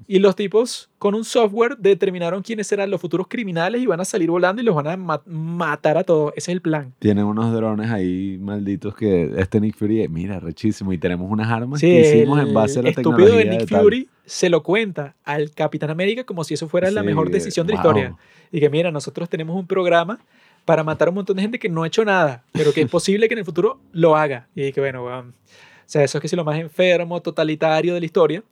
[0.06, 4.04] y los tipos con un software determinaron quiénes serán los futuros criminales y van a
[4.06, 6.32] salir volando y los van a ma- matar a todos.
[6.34, 6.94] Ese es el plan.
[6.98, 10.92] Tienen unos drones ahí malditos que este Nick Fury, mira, rechísimo.
[10.92, 13.68] Y tenemos unas armas Sí, que hicimos en base a la estúpido tecnología de Nick
[13.68, 13.78] de.
[13.80, 17.66] Fury se lo cuenta al Capitán América como si eso fuera la Sí, mejor decisión
[17.66, 17.90] de la wow.
[17.90, 18.16] historia.
[18.50, 20.18] Y que mira, nosotros tenemos un programa
[20.64, 22.90] para matar a un montón de gente que no ha hecho nada, pero que es
[22.90, 24.48] posible que en el futuro lo haga.
[24.54, 25.34] Y que bueno, weón, o
[25.90, 28.42] sea, eso es que si lo más enfermo, totalitario de la historia.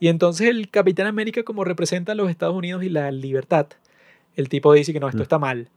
[0.00, 3.66] Y entonces el Capitán América como representa a los Estados Unidos y la libertad,
[4.34, 5.22] el tipo dice que no, esto Mm.
[5.22, 5.68] está mal.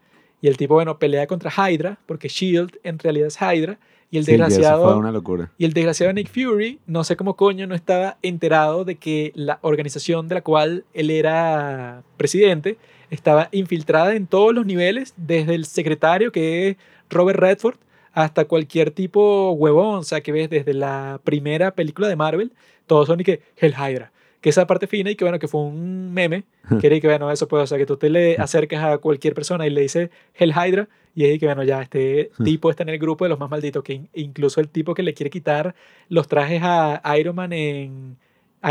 [0.41, 3.77] Y el tipo, bueno, pelea contra Hydra, porque Shield en realidad es Hydra.
[4.11, 4.85] Y el Sí, desgraciado...
[4.85, 5.51] fue una locura.
[5.57, 9.59] Y el desgraciado Nick Fury, no sé cómo coño, no estaba enterado de que la
[9.61, 12.77] organización de la cual él era presidente
[13.11, 16.77] estaba infiltrada en todos los niveles, desde el secretario, que es
[17.09, 17.75] Robert Redford,
[18.13, 22.51] hasta cualquier tipo huevón, o sea, que ves desde la primera película de Marvel,
[22.89, 24.11] todos son y que Hell Hydra.
[24.41, 26.43] Que esa parte fina y que bueno, que fue un meme,
[26.79, 28.97] que era y que bueno, eso puede, o sea, que tú te le acercas a
[28.97, 32.69] cualquier persona y le dices Hell Hydra y es y que bueno, ya este tipo
[32.69, 35.13] está en el grupo de los más malditos, que in- incluso el tipo que le
[35.13, 35.75] quiere quitar
[36.07, 38.15] los trajes a Iron Man en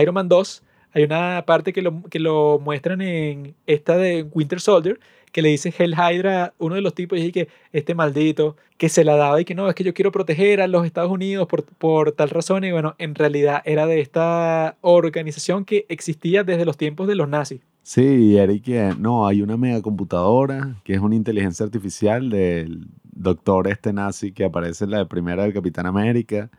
[0.01, 0.63] Iron Man 2,
[0.93, 4.99] hay una parte que lo, que lo muestran en esta de Winter Soldier,
[5.31, 8.89] que le dice Hell Hydra uno de los tipos y dice que este maldito que
[8.89, 11.47] se la daba y que no, es que yo quiero proteger a los Estados Unidos
[11.49, 16.65] por, por tal razón y bueno, en realidad era de esta organización que existía desde
[16.65, 17.61] los tiempos de los nazis.
[17.83, 18.69] Sí, Eric,
[18.99, 24.45] no, hay una mega computadora que es una inteligencia artificial del doctor este nazi que
[24.45, 26.51] aparece en la primera del Capitán América.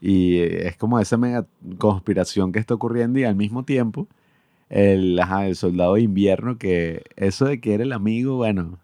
[0.00, 1.46] Y es como esa mega
[1.78, 4.08] conspiración que está ocurriendo y al mismo tiempo
[4.68, 8.78] el, ajá, el soldado de invierno que eso de que era el amigo, bueno,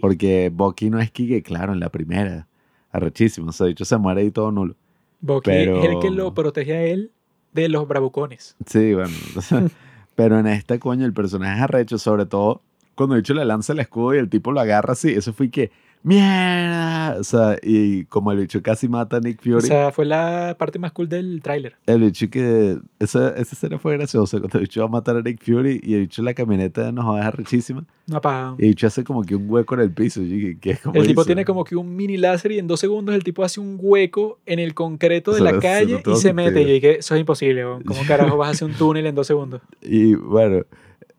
[0.00, 2.46] porque Bucky no es Kike, claro, en la primera,
[2.92, 4.74] arrechísimo, o sea, de hecho se muere y todo nulo.
[5.20, 7.10] Bucky es el que Pero- lo protege a él
[7.52, 8.56] de los bravucones.
[8.66, 9.10] Sí, bueno.
[10.14, 12.62] pero en esta, coño, el personaje es arrecho, sobre todo
[12.94, 15.10] cuando el bicho le lanza el escudo y el tipo lo agarra así.
[15.10, 15.70] Eso fue que,
[16.02, 17.16] ¡mierda!
[17.18, 20.56] O sea, y como el bicho casi mata a Nick O Fury, sea, fue la
[20.58, 21.76] parte más cool del tráiler.
[21.86, 22.78] el bicho que.
[22.98, 25.94] Esa, esa escena fue graciosa cuando el bicho va a matar a Nick Fury y
[25.94, 27.84] el bicho en la camioneta nos va a dejar rechísima.
[28.08, 28.54] Una paja.
[28.58, 30.20] Y el bicho hace como que un hueco en el piso.
[30.20, 31.26] Dije, ¿qué es como El tipo hizo?
[31.26, 34.38] tiene como que un mini láser y en dos segundos el tipo hace un hueco
[34.46, 36.62] en el concreto de Se la lo- se lo calle y se que mete.
[36.62, 37.62] Y dije, eso es imposible.
[37.84, 39.60] ¿cómo carajo vas a hacer un túnel en dos segundos?
[39.82, 40.64] Y bueno,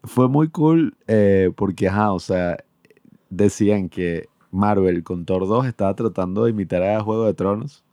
[0.04, 2.58] fue muy cool eh, porque, ajá, o sea,
[3.30, 7.84] decían que Marvel con Thor 2 estaba tratando de imitar a Juego de Tronos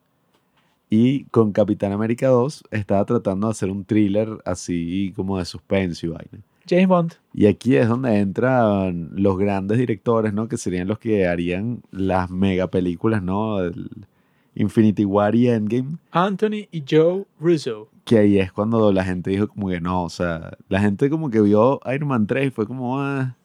[0.89, 6.07] y con Capitán América 2 estaba tratando de hacer un thriller así como de suspenso
[6.07, 6.39] y vaina.
[6.69, 7.13] James Bond.
[7.33, 10.49] Y aquí es donde entran los grandes directores, ¿no?
[10.49, 13.61] Que serían los que harían las mega películas, ¿no?
[13.61, 13.89] El
[14.55, 15.99] Infinity War y Endgame.
[16.11, 17.89] Anthony y Joe Russo.
[18.05, 21.31] Que ahí es cuando la gente dijo como que no, o sea, la gente como
[21.31, 23.37] que vio Iron Man 3 y fue como, ah,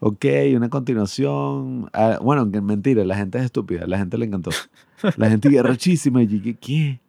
[0.00, 0.24] ok,
[0.56, 1.90] una continuación.
[1.92, 4.50] Ah, bueno, mentira, la gente es estúpida, la gente le encantó.
[5.16, 7.00] La gente rechísima y dije, ¿qué?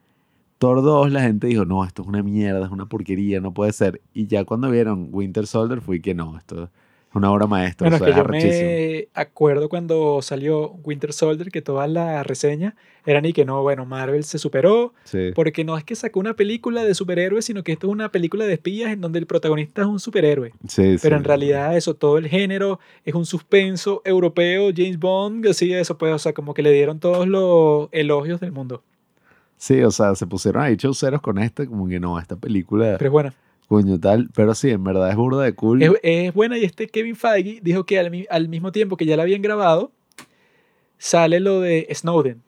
[0.59, 3.71] Thor 2, la gente dijo, no, esto es una mierda, es una porquería, no puede
[3.73, 4.01] ser.
[4.13, 6.69] Y ya cuando vieron Winter Soldier fue que no, esto es
[7.13, 11.49] una obra maestra, Bueno, o es sea, que yo me acuerdo cuando salió Winter Soldier
[11.51, 12.75] que todas las reseñas
[13.05, 16.35] eran y que no, bueno, Marvel se superó Sí, porque no es que sacó una
[16.35, 19.81] película de superhéroes, sino que esto es una película de espías en donde el protagonista
[19.81, 20.53] es un superhéroe.
[20.67, 21.19] sí, Pero sí.
[21.19, 26.13] en realidad eso, todo el género es un suspenso europeo, James Bond, así eso pues,
[26.13, 28.83] o sea, como que le dieron todos los elogios del mundo.
[29.57, 33.07] Sí, o sea, se pusieron ahí chauceros con este, como que no, esta película, Pero
[33.09, 33.33] es buena.
[33.69, 35.81] Coño tal, pero sí, en verdad es burda de cool.
[35.81, 39.15] Es, es buena y este Kevin Feige dijo que al, al mismo tiempo que ya
[39.15, 39.91] la habían grabado,
[40.97, 42.41] sale lo de Snowden.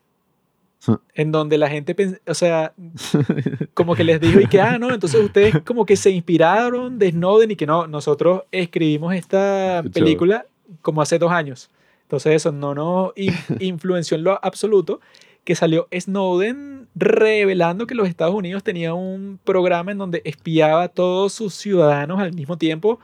[1.14, 1.94] En donde la gente,
[2.26, 2.74] o sea,
[3.74, 7.12] como que les dijo y que, ah, no, entonces ustedes como que se inspiraron de
[7.12, 10.44] Snowden y que no, nosotros escribimos esta película
[10.80, 11.70] como hace dos años.
[12.02, 15.00] Entonces eso no nos in- influenció en lo absoluto,
[15.44, 20.88] que salió Snowden revelando que los Estados Unidos tenían un programa en donde espiaba a
[20.88, 23.00] todos sus ciudadanos al mismo tiempo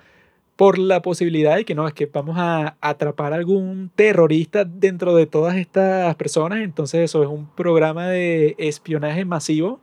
[0.56, 5.14] por la posibilidad de que no, es que vamos a atrapar a algún terrorista dentro
[5.14, 6.60] de todas estas personas.
[6.60, 9.80] Entonces eso es un programa de espionaje masivo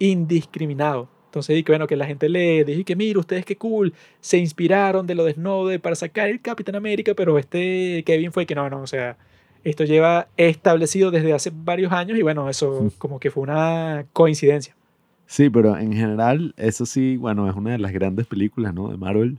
[0.00, 1.08] indiscriminado.
[1.26, 4.38] Entonces, y que bueno, que la gente le dije que mira, ustedes qué cool, se
[4.38, 8.54] inspiraron de lo de Snowden para sacar el Capitán América, pero este Kevin fue que
[8.54, 9.16] no, no, o sea,
[9.64, 14.74] esto lleva establecido desde hace varios años y bueno, eso como que fue una coincidencia.
[15.26, 18.88] Sí, pero en general, eso sí, bueno, es una de las grandes películas, ¿no?
[18.88, 19.38] De Marvel.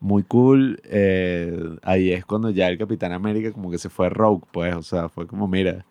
[0.00, 0.80] Muy cool.
[0.84, 4.82] eh, ahí es cuando ya el Capitán América como que se fue rogue, pues, o
[4.82, 5.84] sea, fue como, mira,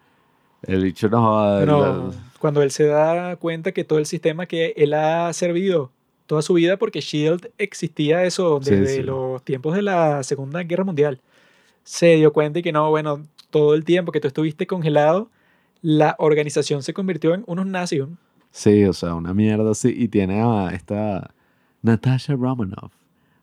[0.64, 4.73] el bicho no joda, la- cuando él se da cuenta que todo el sistema que
[4.77, 5.91] él ha servido
[6.26, 9.02] toda su vida, porque Shield existía eso Sí, desde sí.
[9.03, 11.19] los tiempos de la Segunda Guerra Mundial,
[11.84, 15.30] se dio cuenta y que no, bueno, todo el tiempo que tú estuviste congelado,
[15.82, 18.03] la organización se convirtió en unos nazis.
[18.52, 19.94] Sí, o sea, una mierda así.
[19.95, 21.32] Y tiene a esta
[21.82, 22.94] Natasha Romanoff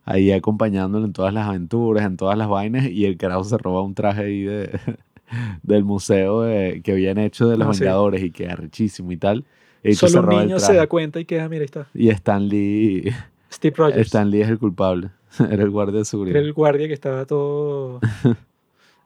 [0.05, 2.87] ahí acompañándolo en todas las aventuras, en todas las vainas.
[2.89, 4.79] Y el carajo se roba un traje ahí de,
[5.63, 7.81] del museo de- que habían hecho de los Ah, sí.
[7.81, 9.45] Vengadores y que arrechísimo y tal.
[9.83, 11.87] Y Solo un niño se da cuenta y queda, mira, ahí está.
[11.95, 13.13] Y Stan Lee,
[13.53, 14.07] Steve Rogers.
[14.07, 15.11] Stan Lee es el culpable.
[15.39, 16.43] Era el guardia de Era seguridad.
[16.43, 18.01] el guardia que estaba todo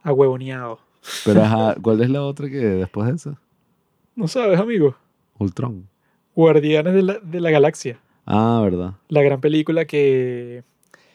[0.03, 0.79] ahuevoneado.
[1.25, 3.41] Pero ajá, ¿cuál es la otra que después de esa?
[4.15, 4.97] No sabes, amigo.
[5.39, 5.89] Ultron.
[6.35, 7.99] Guardianes de la, de la Galaxia.
[8.27, 8.93] Ah, verdad.
[9.09, 10.63] la gran película que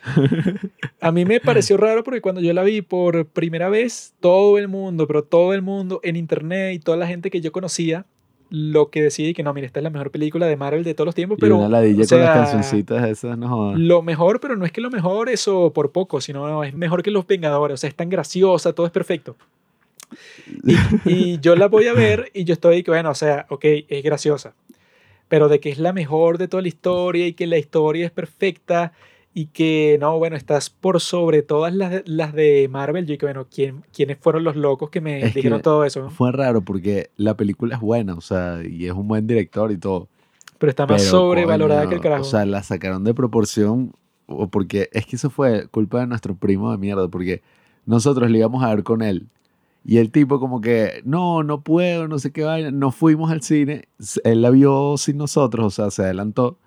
[1.02, 4.68] a mí me pareció raro porque cuando yo la vi por primera vez, todo el
[4.68, 8.06] mundo, pero todo el mundo en internet y toda la gente que yo conocía,
[8.50, 10.94] lo que decía y que no, mira, esta es la mejor película de Marvel de
[10.94, 13.80] todos los tiempos, Y pero una ladilla o con las sea, cancioncitas esas, no jodas.
[13.80, 17.12] Lo mejor, pero no es que lo mejor eso por poco, sino es mejor que
[17.12, 19.36] Los Vengadores, o sea, es tan graciosa, todo es perfecto.
[21.06, 23.66] Y, y yo la voy a ver y yo estoy que, bueno, o sea, ok,
[23.88, 24.56] es graciosa,
[25.28, 28.12] pero de que es la mejor de toda la historia y que la historia es
[28.12, 28.94] perfecta
[29.34, 33.48] y que, no, bueno, estás por sobre todas las las de Marvel, yo que, bueno,
[33.50, 36.10] ¿quién, ¿quiénes fueron los locos que me Es que dijeron todo eso?
[36.12, 39.78] Fue raro porque la película es buena, o sea, y es un buen director y
[39.78, 40.08] todo.
[40.60, 42.22] Pero está más Pero, sobrevalorada coño, que el carajo.
[42.22, 43.94] O sea, la sacaron de proporción,
[44.28, 47.42] o porque es que eso fue culpa de nuestro primo de mierda, porque
[47.86, 49.28] nosotros le íbamos a ver con él.
[49.86, 52.72] Y el tipo como que, no, no puedo, no sé qué vaina.
[52.72, 53.90] Nos fuimos al cine,
[54.24, 56.58] él la vio sin nosotros, o sea, se adelantó.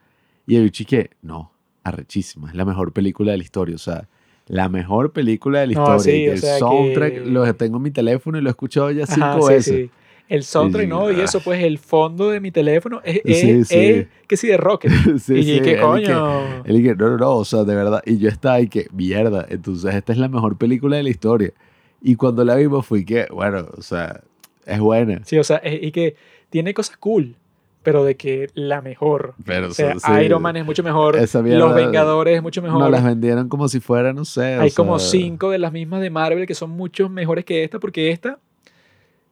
[0.46, 1.50] Y el bicho y que, no,
[1.82, 4.08] arrechísima, es la mejor película de la historia, o sea,
[4.48, 6.00] la mejor película de la No, historia.
[6.00, 8.52] sí, y o el sea soundtrack que- lo tengo en mi teléfono y lo he
[8.52, 9.74] escuchado ya cinco Ajá, sí, veces.
[9.74, 9.90] sí.
[10.28, 11.10] el soundtrack, Y- ¿no?
[11.12, 11.24] Y ah.
[11.24, 14.90] eso, pues el fondo de mi teléfono es, es- es que sí, de rocket.
[15.28, 16.64] Y qué coño.
[16.64, 18.02] Él dije, no, no, no, o sea, de verdad.
[18.04, 21.52] Y yo estaba y que, mierda, entonces esta es la mejor película de la historia.
[22.00, 24.20] Y cuando la vimos fui que, bueno, o sea,
[24.64, 25.20] es buena.
[25.24, 26.16] Sí, o sea, y que
[26.50, 27.36] tiene cosas cool,
[27.82, 29.34] pero de que la mejor.
[29.44, 32.80] Pero O sea, sí, Iron Man es mucho mejor, Los Vengadores es mucho mejor.
[32.80, 34.58] Nos las vendieron como si fuera, no sé.
[34.58, 37.64] o Hay como sea, cinco de las mismas de Marvel que son mucho mejores que
[37.64, 38.38] esta, porque esta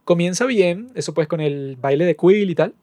[0.05, 2.75] comienza bien, eso pues con el baile de Quill y tal.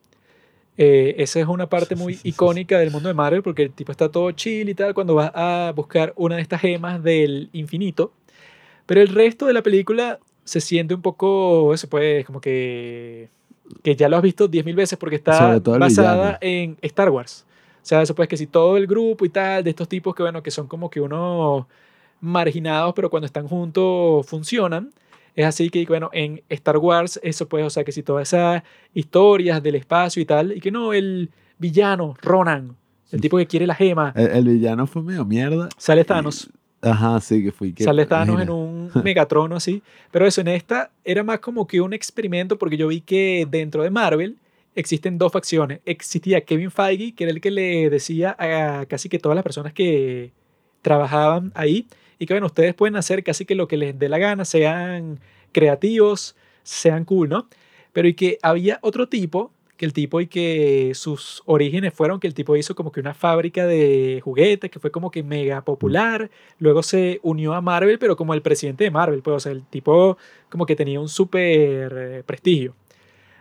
[0.77, 4.09] Eh, esa es una parte muy icónica del mundo de Marvel, porque el tipo está
[4.09, 8.13] todo chill y tal cuando vas a buscar una de estas gemas del infinito.
[8.85, 13.29] Pero el resto de la película se siente un poco, eso pues, como que,
[13.83, 17.45] que ya lo has visto 10.000 veces porque está basada en Star Wars.
[17.81, 20.23] O sea, eso pues que si todo el grupo y tal, de estos tipos que,
[20.23, 21.65] bueno, que son como que unos
[22.19, 24.91] marginados, pero cuando están juntos funcionan.
[25.35, 28.63] Es así que, bueno, en Star Wars, eso pues, o sea, que si todas esas
[28.93, 32.75] historias del espacio y tal, y que no, el villano, Ronan,
[33.11, 35.69] el tipo que quiere la gema, El, el villano fue medio mierda.
[35.77, 36.49] sale Thanos.
[36.81, 37.83] Ajá, sí, que fui que.
[37.83, 39.83] Sale Thanos en un Megatrono así.
[40.11, 43.83] Pero eso, en esta era más como que un experimento porque yo vi que dentro
[43.83, 44.37] de Marvel
[44.75, 45.79] existen dos facciones.
[45.85, 49.73] Existía Kevin Feige, que era el que le decía a casi que todas las personas
[49.73, 50.31] que
[50.81, 51.87] trabajaban ahí
[52.21, 55.19] y que bueno, ustedes pueden hacer casi que lo que les dé la gana, sean
[55.51, 57.47] creativos, sean cool, ¿no?
[57.93, 59.51] Pero y que había otro tipo,
[59.81, 63.15] que el tipo y que sus orígenes fueron que el tipo hizo como que una
[63.15, 66.29] fábrica de juguetes que fue como que mega popular,
[66.59, 69.65] luego se unió a Marvel, pero como el presidente de Marvel, pues o sea, el
[69.65, 72.75] tipo como que tenía un súper eh, prestigio.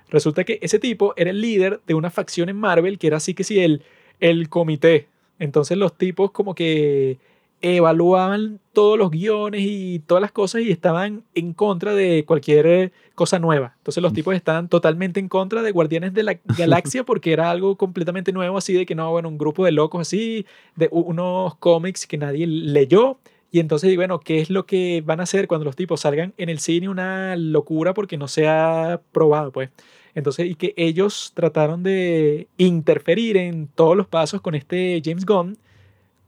[0.08, 3.34] Resulta que ese tipo era el líder de una facción en Marvel que era así
[3.34, 3.82] que sí, el,
[4.18, 5.08] el comité.
[5.38, 7.18] Entonces los tipos como que
[7.62, 12.92] evaluaban todos los guiones y todas las cosas y estaban en contra de cualquier eh,
[13.14, 13.74] cosa nueva.
[13.78, 17.76] Entonces los tipos estaban totalmente en contra de Guardianes de la Galaxia porque era algo
[17.76, 20.46] completamente nuevo, así de que no, bueno, un grupo de locos así,
[20.76, 23.18] de unos cómics que nadie leyó.
[23.52, 26.48] Y entonces, bueno, ¿qué es lo que van a hacer cuando los tipos salgan en
[26.48, 26.88] el cine?
[26.88, 29.70] Una locura porque no se ha probado, pues.
[30.14, 35.58] Entonces, y que ellos trataron de interferir en todos los pasos con este James Gunn,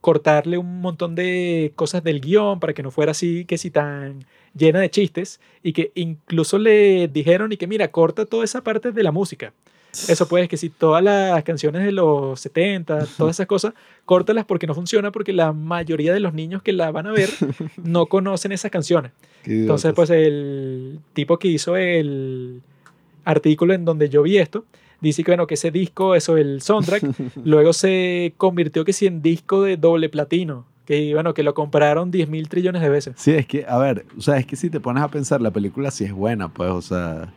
[0.02, 4.26] cortarle un montón de cosas del guion para que no fuera así, que si tan
[4.54, 8.92] llena de chistes, y que incluso le dijeron y que mira, corta toda esa parte
[8.92, 9.54] de la música.
[10.08, 13.74] Eso pues, que si todas las canciones de los 70, todas esas cosas,
[14.04, 17.28] córtalas porque no funciona, porque la mayoría de los niños que la van a ver
[17.84, 19.12] no conocen esas canciones.
[19.44, 22.60] Entonces, pues el tipo que hizo el
[23.24, 24.64] artículo en donde yo vi esto,
[25.02, 27.02] dice que, bueno, que ese disco, eso, el soundtrack,
[27.44, 32.10] luego se convirtió que sí en disco de doble platino, que, bueno, que lo compraron
[32.10, 33.14] 10 mil trillones de veces.
[33.18, 35.50] Sí, es que, a ver, o sea, es que si te pones a pensar, la
[35.50, 37.32] película sí es buena, pues, o sea.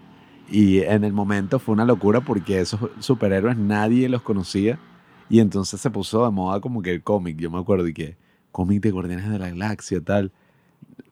[0.50, 4.80] Y en el momento fue una locura porque esos superhéroes nadie los conocía.
[5.28, 7.38] Y entonces se puso de moda como que el cómic.
[7.38, 8.16] Yo me acuerdo y que
[8.52, 10.32] cómic de Guardianes de la Galaxia, tal.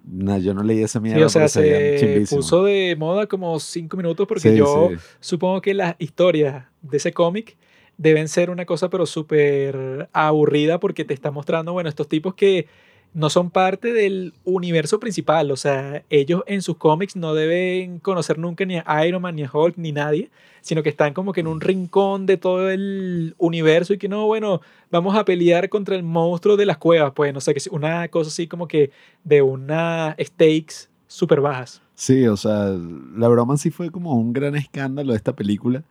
[0.06, 1.20] No, yo no leí esa mierda.
[1.20, 4.98] Sí, o sea, se puso de moda como cinco minutos porque Sí, yo sí.
[5.20, 7.58] supongo que las historias de ese cómic
[7.98, 12.68] deben ser una cosa pero súper aburrida porque te está mostrando, bueno, estos tipos que
[13.14, 18.40] no son parte del universo principal, o sea, ellos en sus cómics no deben conocer
[18.40, 20.32] nunca ni a Iron Man, ni a Hulk, ni nadie,
[20.62, 24.26] sino que están como que en un rincón de todo el universo y que no,
[24.26, 27.68] bueno, vamos a pelear contra el monstruo de las cuevas, pues, no sé, que es
[27.68, 28.92] una cosa así como que
[29.24, 31.82] de unas stakes súper bajas.
[31.96, 32.76] Sí, o sea,
[33.16, 35.84] la broma sí fue como un gran escándalo de esta película.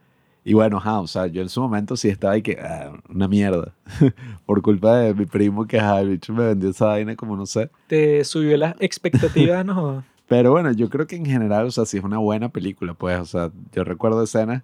[0.45, 3.29] Y bueno, ajá, o sea, yo en su momento sí estaba ahí que, ah, una
[3.29, 3.73] mierda.
[4.47, 7.47] Por culpa de mi primo que, ajá, el bicho me vendió esa vaina como no
[7.47, 7.71] sé.
[7.87, 10.05] Te subió las expectativas, no.
[10.29, 13.21] Pero bueno, yo creo que en general, o sea, sí es una buena película, pues,
[13.21, 14.63] o sea, yo recuerdo escenas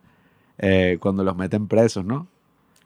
[0.57, 2.27] eh, cuando los meten presos, ¿no?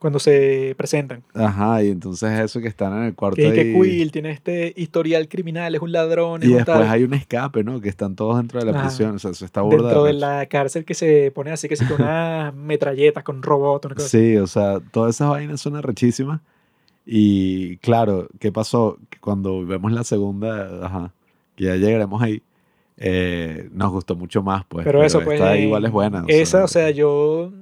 [0.02, 1.22] Cuando se presentan.
[1.32, 5.28] Ajá, y entonces eso que están en el cuarto Que, que Quill tiene este historial
[5.28, 6.88] criminal, es un ladrón, es y un después tal.
[6.90, 7.80] hay un escape, ¿no?
[7.80, 8.88] Que están todos dentro de la Ajá.
[8.88, 11.76] prisión, o sea, eso está burda dentro de la cárcel que se pone así que
[11.76, 14.18] sí con unas metralletas, con robots, una cosa así.
[14.32, 16.40] Sí, o sea, todas esas vainas son arrechísimas.
[17.06, 18.98] Y claro, ¿qué pasó?
[19.20, 21.12] Cuando vemos la segunda, ajá,
[21.54, 22.42] que ya llegaremos ahí,
[22.96, 24.84] eh, nos gustó mucho más, pues.
[24.84, 25.38] Pero eso, pues.
[25.38, 26.24] esta en igual es buena.
[26.24, 27.52] o esa, o sea, yo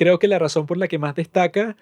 [0.00, 1.76] creo que la razón por la que más destaca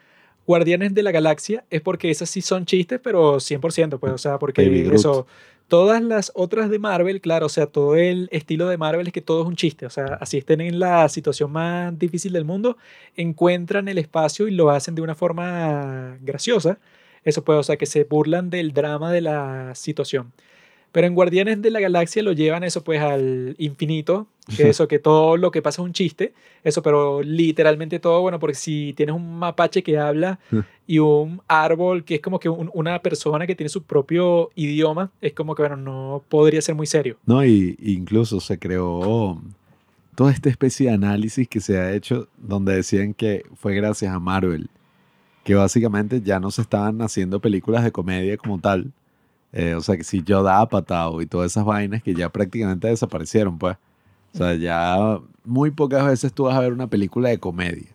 [0.44, 4.40] Guardianes de la Galaxia es porque esas sí son chistes, pero 100%, pues, o sea,
[4.40, 5.28] porque eso.
[5.68, 9.20] Todas las otras de Marvel, claro, o sea, todo el estilo de Marvel es que
[9.20, 12.78] todo es un chiste, o sea, así estén en la situación más difícil del mundo,
[13.14, 16.78] encuentran el espacio y lo hacen de una forma graciosa.
[17.22, 20.32] Eso puede, o sea, que se burlan del drama de la situación.
[20.92, 24.98] Pero en Guardianes de la Galaxia lo llevan eso pues al infinito, que eso, que
[24.98, 26.32] todo lo que pasa es un chiste,
[26.64, 30.38] eso, pero literalmente todo, bueno, porque si tienes un mapache que habla
[30.86, 35.10] y un árbol que es como que un- una persona que tiene su propio idioma,
[35.20, 37.18] es como que, bueno, no podría ser muy serio.
[37.26, 39.38] No, y incluso se creó
[40.14, 44.18] toda esta especie de análisis que se ha hecho donde decían que fue gracias a
[44.18, 44.70] Marvel,
[45.44, 48.90] que básicamente ya no se estaban haciendo películas de comedia como tal.
[49.52, 53.58] Eh, o sea, que si Yoda Apatow y todas esas vainas que ya prácticamente desaparecieron,
[53.58, 53.76] pues.
[54.34, 57.88] O sea, ya muy pocas veces tú vas a ver una película de comedia.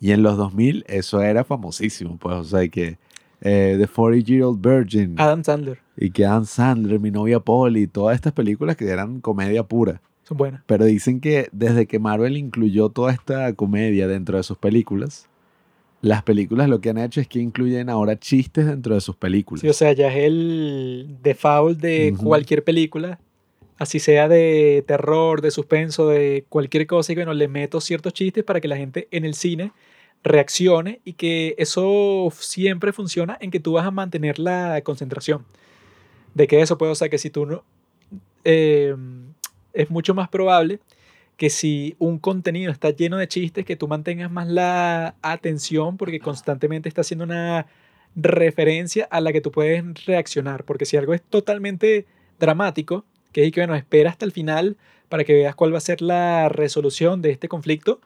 [0.00, 2.34] Y en los 2000 eso era famosísimo, pues.
[2.36, 2.98] O sea, que
[3.40, 7.86] eh, The 40 Year Old Virgin Adam Sandler, y que Adam Sandler, Mi novia Polly,
[7.86, 10.00] todas estas películas que eran comedia pura.
[10.24, 10.62] son buenas.
[10.66, 15.28] Pero dicen que desde que Marvel incluyó toda esta comedia dentro de sus películas,
[16.02, 19.62] las películas lo que han hecho es que incluyen ahora chistes dentro de sus películas.
[19.62, 23.18] Sí, o sea, ya es el default de cualquier película,
[23.78, 28.44] así sea de terror, de suspenso, de cualquier cosa, y bueno, le meto ciertos chistes
[28.44, 29.72] para que la gente en el cine
[30.22, 35.44] reaccione y que eso siempre funciona en que tú vas a mantener la concentración.
[36.34, 37.64] De que eso puede, o sea, que si tú no...
[38.44, 38.94] eh,
[39.72, 40.80] es mucho más probable
[41.36, 46.18] que si un contenido está lleno de chistes, que tú mantengas más la atención porque
[46.20, 47.66] constantemente está haciendo una
[48.14, 50.64] referencia a la que tú puedes reaccionar.
[50.64, 52.06] Porque si algo es totalmente
[52.40, 54.76] dramático, que es que, bueno, espera hasta el final
[55.08, 58.00] para que veas cuál va a ser la resolución de este conflicto,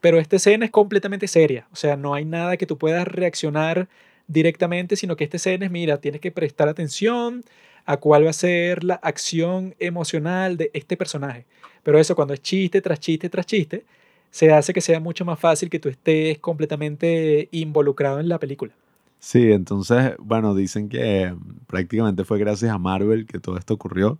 [0.00, 1.68] pero esta escena es completamente seria.
[1.72, 3.88] O sea, no hay nada que tú puedas reaccionar
[4.28, 7.44] directamente, sino que esta escena es, mira, tienes que prestar atención
[7.86, 11.46] a cuál va a ser la acción emocional de este personaje.
[11.86, 13.84] Pero eso, cuando es chiste tras chiste tras chiste,
[14.28, 18.72] se hace que sea mucho más fácil que tú estés completamente involucrado en la película.
[19.20, 24.18] Sí, entonces, bueno, dicen que mm, prácticamente fue gracias a Marvel que todo esto ocurrió.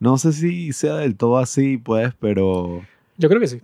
[0.00, 2.82] No sé si sea del todo así, pues, pero
[3.16, 3.60] Yo creo que sí.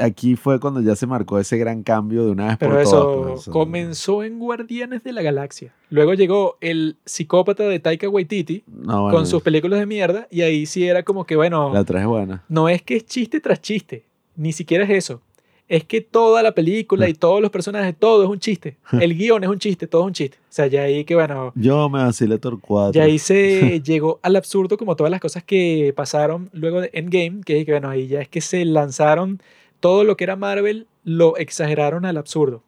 [0.00, 3.02] Aquí fue cuando ya se marcó ese gran cambio de una vez Pero por eso
[3.02, 3.16] todas.
[3.28, 5.74] pues, o sea, comenzó en Guardianes de la Galaxia.
[5.90, 10.42] Luego llegó el psicópata de Taika Waititi no, bueno, con sus películas de mierda y
[10.42, 12.44] ahí sí era como que, bueno, La traes buena.
[12.48, 14.04] no es que es chiste tras chiste,
[14.36, 15.20] ni siquiera es eso.
[15.68, 18.76] Es que toda la película y todos los personajes, todo es un chiste.
[19.00, 20.36] El guion es un chiste, todo es un chiste.
[20.42, 22.92] O sea, ya ahí que, bueno, Yo me vacilé Thor 4.
[22.92, 27.40] ya ahí se llegó al absurdo como todas las cosas que pasaron luego de Endgame,
[27.42, 29.40] que, que bueno, ahí ya es que se lanzaron
[29.82, 32.62] todo lo que era Marvel, lo exageraron al absurdo.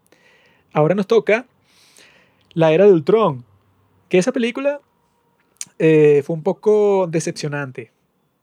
[0.72, 1.46] Ahora nos toca
[2.52, 3.44] la era de Ultron,
[4.08, 4.80] que esa película
[5.78, 7.92] eh, fue un poco decepcionante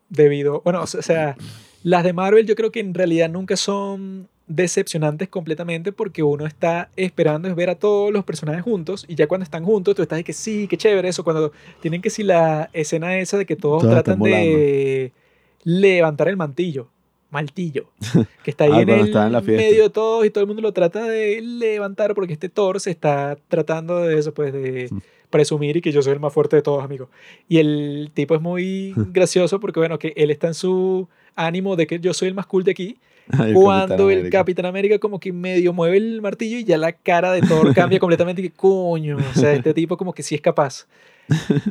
[0.09, 1.35] debido, bueno, o sea,
[1.83, 6.89] las de Marvel yo creo que en realidad nunca son decepcionantes completamente porque uno está
[6.95, 10.17] esperando es ver a todos los personajes juntos y ya cuando están juntos tú estás
[10.17, 13.55] de que sí, qué chévere eso, cuando tienen que si la escena esa de que
[13.55, 15.11] todos Todos tratan de
[15.63, 16.89] levantar el mantillo,
[17.31, 17.89] maltillo,
[18.43, 20.61] que está ahí Ah, en el en la medio de todos y todo el mundo
[20.61, 24.99] lo trata de levantar porque este Thor se está tratando de eso, pues de Mm.
[25.29, 27.09] presumir y que yo soy el más fuerte de todos, amigo.
[27.47, 31.87] Y el tipo es muy gracioso porque, bueno, que él está en su ánimo de
[31.87, 32.97] que yo soy el más cool de aquí,
[33.53, 34.29] cuando Capitán el.
[34.29, 37.97] Capitán América como que medio mueve el martillo y ya la cara de Thor cambia
[37.99, 40.85] completamente y que coño, o sea, este tipo como que sí es capaz.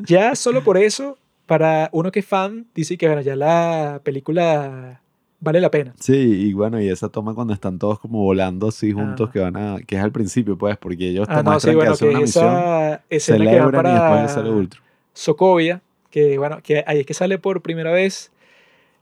[0.07, 5.03] Ya solo por eso, para uno que es fan, dice que bueno, ya la película
[5.41, 5.95] vale la pena.
[5.99, 9.33] Sí, y bueno, y esa toma cuando están todos como volando así juntos, Ah.
[9.33, 11.73] que van a, que es al principio, pues, porque ellos te Ah, no, sí, muestran
[11.73, 14.49] que bueno, hacen que una misión, esa escena que va celebran y después les sale
[14.49, 14.83] para Ultron.
[15.15, 18.31] Sokovia, que bueno, que ahí es que sale por primera vez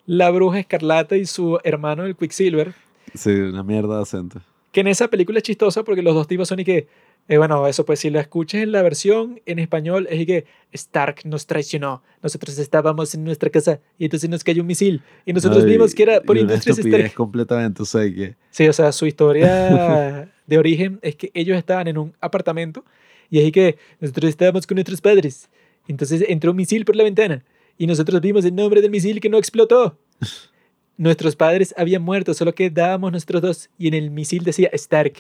[0.07, 2.75] la bruja escarlata y su hermano el Quicksilver,
[3.15, 4.41] Sí, una mierda de acento.
[4.73, 6.87] que en esa película es chistosa porque los dos tipos son y que,
[7.29, 10.47] eh, bueno, eso pues si lo escuchas en la versión en español es y que
[10.73, 15.33] Stark nos traicionó, nosotros estábamos en nuestra casa y entonces nos cayó un misil y
[15.33, 17.15] nosotros No, y- vimos que era por y Industrias Stark.
[17.15, 21.87] completamente, o sea, que Sí, o sea, su historia de origen es que ellos estaban
[21.89, 22.85] en un apartamento
[23.31, 25.51] y ahí que nosotros estábamos con nuestros padres.
[25.87, 27.45] Entonces entró un misil por la ventana
[27.77, 29.99] y nosotros vimos el nombre del misil que no explotó.
[30.97, 35.13] Nuestros padres habían muerto, solo quedábamos nosotros dos y en el misil decía Stark.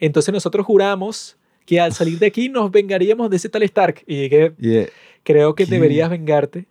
[0.00, 1.36] Entonces nosotros juramos
[1.68, 4.02] que al salir de aquí nos vengaríamos de ese tal Stark.
[4.06, 4.90] Y que y, eh,
[5.22, 5.70] creo que ¿Qué?
[5.70, 6.64] deberías vengarte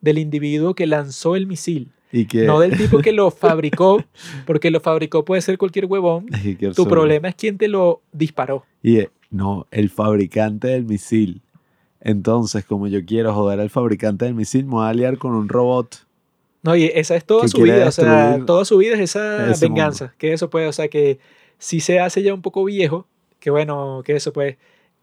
[0.00, 4.04] del individuo que lanzó el misil, y que no del tipo que lo fabricó,
[4.46, 6.26] porque lo fabricó puede ser cualquier huevón.
[6.76, 8.64] Tu problema es quién te lo disparó.
[8.80, 11.42] Y eh, no, el fabricante del misil.
[12.00, 15.48] Entonces, como yo quiero joder al fabricante del misil, me voy a aliar con un
[15.48, 16.06] robot.
[16.62, 20.14] No, y esa es toda su vida, o sea, toda su vida es esa venganza,
[20.16, 21.18] que eso puede, o sea, que
[21.58, 23.08] si se hace ya un poco viejo,
[23.44, 24.56] que bueno, que eso pues,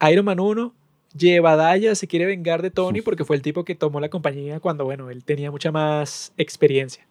[0.09, 0.73] Iron Man 1
[1.15, 4.84] llevadalla se quiere vengar de Tony porque fue el tipo que tomó la compañía cuando,
[4.84, 7.05] bueno, él tenía mucha más experiencia.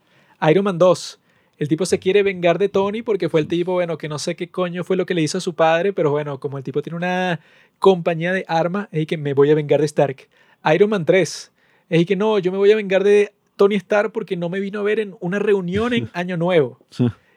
[0.50, 1.20] Iron Man 2,
[1.58, 4.34] el tipo se quiere vengar de Tony porque fue el tipo, bueno, que no sé
[4.34, 6.82] qué coño fue lo que le hizo a su padre, pero bueno, como el tipo
[6.82, 7.38] tiene una
[7.78, 10.28] compañía de armas, es que me voy a vengar de Stark.
[10.74, 11.52] Iron Man 3,
[11.90, 14.80] es que no, yo me voy a vengar de Tony Stark porque no me vino
[14.80, 16.80] a ver en una reunión en Año Nuevo.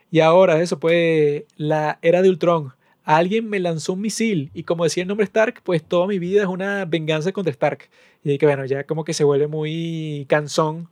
[0.09, 2.73] Y ahora, eso pues, la era de Ultron
[3.03, 6.41] alguien me lanzó un misil y como decía el nombre Stark, pues toda mi vida
[6.41, 7.89] es una venganza contra Stark.
[8.23, 10.89] Y que bueno, ya como que se vuelve muy cansón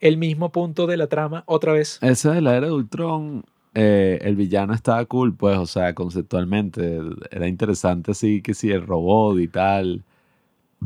[0.00, 1.98] el mismo punto de la trama otra vez.
[2.02, 3.44] Esa de la era de Ultron,
[3.74, 8.86] eh, el villano estaba cool, pues, o sea, conceptualmente era interesante así que si el
[8.86, 10.02] robot y tal.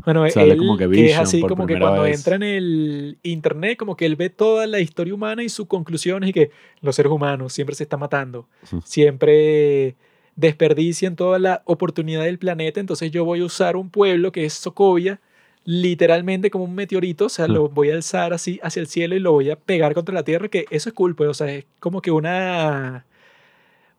[0.05, 4.05] Bueno, él, como que, es así como que cuando entra en el internet, como que
[4.05, 7.75] él ve toda la historia humana y sus conclusiones y que los seres humanos siempre
[7.75, 8.47] se están matando,
[8.85, 9.97] siempre
[10.39, 14.53] desperdician toda la oportunidad del planeta, entonces yo voy a usar un pueblo que es
[14.53, 15.19] Sokovia,
[15.65, 19.19] literalmente como un meteorito, o sea, lo voy a alzar así hacia el cielo y
[19.19, 21.65] lo voy a pegar contra la Tierra, que eso es cool, pues, o sea, es
[21.79, 23.05] como que una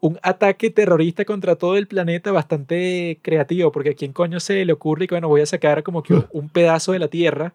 [0.00, 4.72] un ataque terrorista contra todo el planeta bastante creativo, porque a quién coño se le
[4.72, 7.52] ocurre que, bueno, voy a sacar como que un pedazo de la Tierra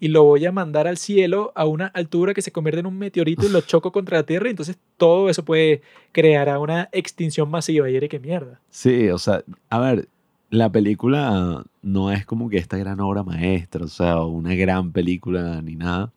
[0.00, 2.98] y lo voy a mandar al cielo a una altura que se convierte en un
[2.98, 6.88] meteorito y lo choco contra la Tierra y entonces todo eso puede crear a una
[6.92, 7.88] extinción masiva.
[7.88, 8.60] Y eres qué mierda.
[8.70, 10.08] Sí, o sea, a ver,
[10.50, 15.62] la película no es como que esta gran obra maestra, o sea, una gran película
[15.62, 16.12] ni nada.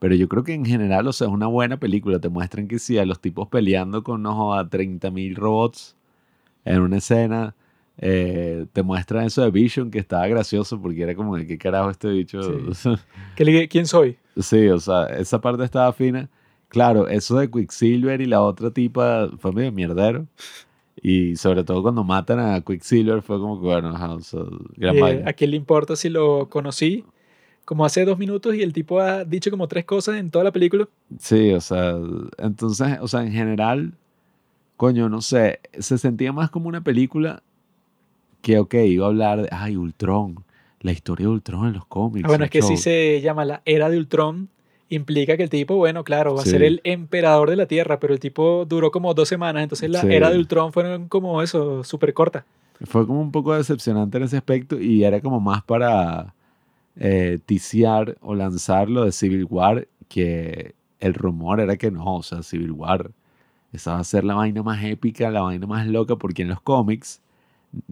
[0.00, 2.18] Pero yo creo que en general, o sea, es una buena película.
[2.18, 5.96] Te muestran que sí, a los tipos peleando con ojo a 30.000 robots
[6.64, 7.54] en una escena
[7.98, 11.90] eh, te muestra eso de Vision que estaba gracioso porque era como de qué carajo
[11.90, 12.40] este bicho.
[13.70, 14.18] ¿Quién soy?
[14.38, 16.28] Sí, o sea, esa parte estaba fina.
[16.68, 20.26] Claro, eso de Quicksilver y la otra tipa fue medio mierdero.
[21.00, 23.94] Y sobre todo cuando matan a Quicksilver fue como que, bueno,
[24.80, 27.04] eh, ¿A quién le importa si lo conocí?
[27.64, 30.52] Como hace dos minutos y el tipo ha dicho como tres cosas en toda la
[30.52, 30.88] película.
[31.18, 31.96] Sí, o sea,
[32.38, 33.94] entonces, o sea, en general,
[34.76, 37.42] coño, no sé, se sentía más como una película
[38.44, 40.44] que, ok, iba a hablar de, ay, Ultron,
[40.80, 42.26] la historia de Ultron en los cómics.
[42.26, 44.50] Ah, bueno, es que si se llama la era de Ultron,
[44.90, 48.12] implica que el tipo, bueno, claro, va a ser el emperador de la Tierra, pero
[48.12, 52.12] el tipo duró como dos semanas, entonces la era de Ultron fueron como eso, súper
[52.12, 52.44] corta.
[52.84, 56.34] Fue como un poco decepcionante en ese aspecto y era como más para
[56.96, 62.42] eh, ticiar o lanzarlo de Civil War que el rumor era que no, o sea,
[62.42, 63.10] Civil War,
[63.72, 66.60] esa va a ser la vaina más épica, la vaina más loca, porque en los
[66.60, 67.22] cómics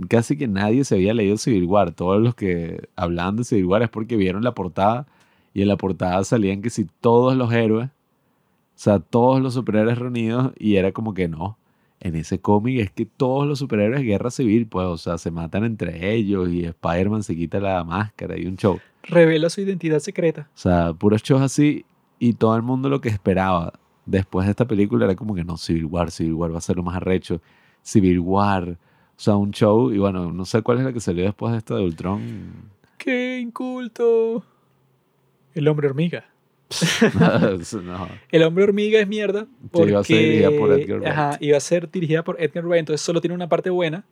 [0.09, 1.93] casi que nadie se había leído Civil War.
[1.93, 5.07] Todos los que hablaban de Civil War es porque vieron la portada
[5.55, 7.91] y en la portada salían que si todos los héroes, o
[8.75, 11.59] sea, todos los superhéroes reunidos y era como que no.
[12.01, 15.63] En ese cómic es que todos los superhéroes guerra civil, pues, o sea, se matan
[15.65, 18.81] entre ellos y Spider-Man se quita la máscara y un show.
[19.05, 20.49] Revela su identidad secreta.
[20.53, 21.85] O sea, puros shows así
[22.19, 23.73] y todo el mundo lo que esperaba
[24.05, 26.77] después de esta película era como que no, Civil War, Civil War va a ser
[26.77, 27.41] lo más arrecho.
[27.83, 28.79] Civil War
[29.23, 29.93] o sea, un show.
[29.93, 32.73] Y bueno, no sé cuál es la que salió después de esta de Ultron.
[32.99, 34.43] ¡Qué inculto!
[35.55, 36.25] El hombre hormiga.
[38.33, 39.47] El hombre hormiga es mierda.
[39.71, 41.13] Porque, iba a ser dirigida por Edgar Wright.
[41.13, 42.81] Ajá, iba a ser dirigida por Edgar Wright.
[42.81, 44.05] Entonces solo tiene una parte buena.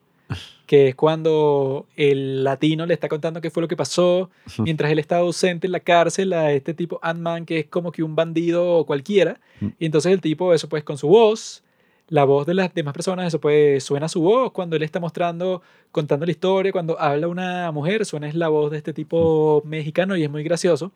[0.66, 5.00] Que es cuando el latino le está contando qué fue lo que pasó mientras él
[5.00, 8.84] estaba ausente en la cárcel a este tipo Ant-Man, que es como que un bandido
[8.86, 9.40] cualquiera.
[9.58, 9.66] Mm.
[9.80, 11.64] Y entonces el tipo, eso pues con su voz,
[12.10, 15.62] la voz de las demás personas, eso pues suena su voz cuando él está mostrando,
[15.92, 20.16] contando la historia, cuando habla una mujer, suena es la voz de este tipo mexicano
[20.16, 20.92] y es muy gracioso.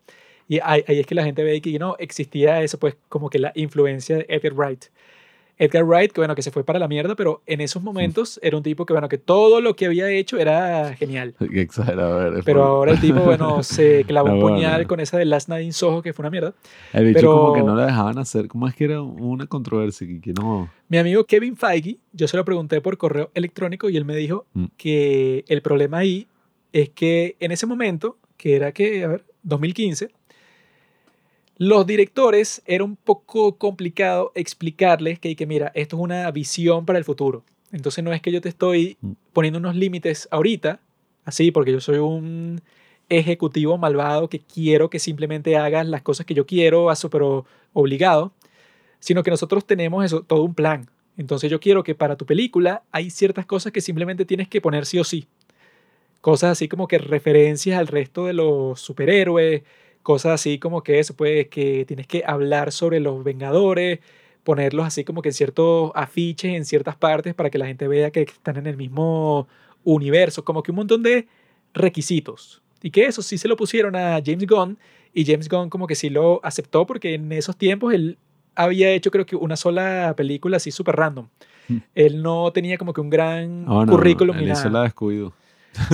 [0.49, 3.39] Y ahí, ahí es que la gente ve que no existía eso, pues como que
[3.39, 4.87] la influencia de Edgar Wright.
[5.59, 8.57] Edgar Wright, que bueno, que se fue para la mierda, pero en esos momentos era
[8.57, 11.35] un tipo que bueno, que todo lo que había hecho era genial.
[11.39, 11.69] Qué
[12.45, 15.73] Pero ahora el tipo, bueno, se clavó un puñal con esa de Last Night in
[15.73, 16.55] Soho, que fue una mierda.
[16.93, 20.07] El bicho pero, como que no la dejaban hacer, ¿cómo es que era una controversia?
[20.21, 20.69] Que, no...
[20.89, 24.47] Mi amigo Kevin Feige, yo se lo pregunté por correo electrónico y él me dijo
[24.55, 24.65] mm.
[24.77, 26.27] que el problema ahí
[26.73, 30.11] es que en ese momento, que era que, a ver, 2015,
[31.57, 36.99] los directores era un poco complicado explicarles que, que, mira, esto es una visión para
[36.99, 37.45] el futuro.
[37.73, 39.13] Entonces no es que yo te estoy mm.
[39.33, 40.81] poniendo unos límites ahorita,
[41.25, 42.61] así, porque yo soy un
[43.09, 48.33] ejecutivo malvado que quiero que simplemente hagas las cosas que yo quiero, a pero obligado,
[48.99, 50.89] sino que nosotros tenemos eso, todo un plan.
[51.17, 54.87] Entonces yo quiero que para tu película hay ciertas cosas que simplemente tienes que poner
[54.87, 55.27] sí o sí.
[56.21, 59.63] Cosas así como que referencias al resto de los superhéroes,
[60.05, 63.99] cosas así como que eso, pues que tienes que hablar sobre los Vengadores,
[64.45, 68.13] ponerlos así como que en ciertos afiches en ciertas partes para que la gente vea
[68.13, 69.49] que están en el mismo
[69.83, 71.27] universo, como que un montón de
[71.73, 72.63] requisitos.
[72.83, 74.79] Y que eso sí se lo pusieron a James Gunn
[75.15, 78.19] y James Gunn como que sí lo aceptó porque en esos tiempos él
[78.55, 81.29] había hecho creo que una sola película así súper random.
[81.67, 81.79] Hmm.
[81.95, 84.81] Él no tenía como que un gran bueno, currículum él ni hizo nada.
[84.81, 85.33] la descuido.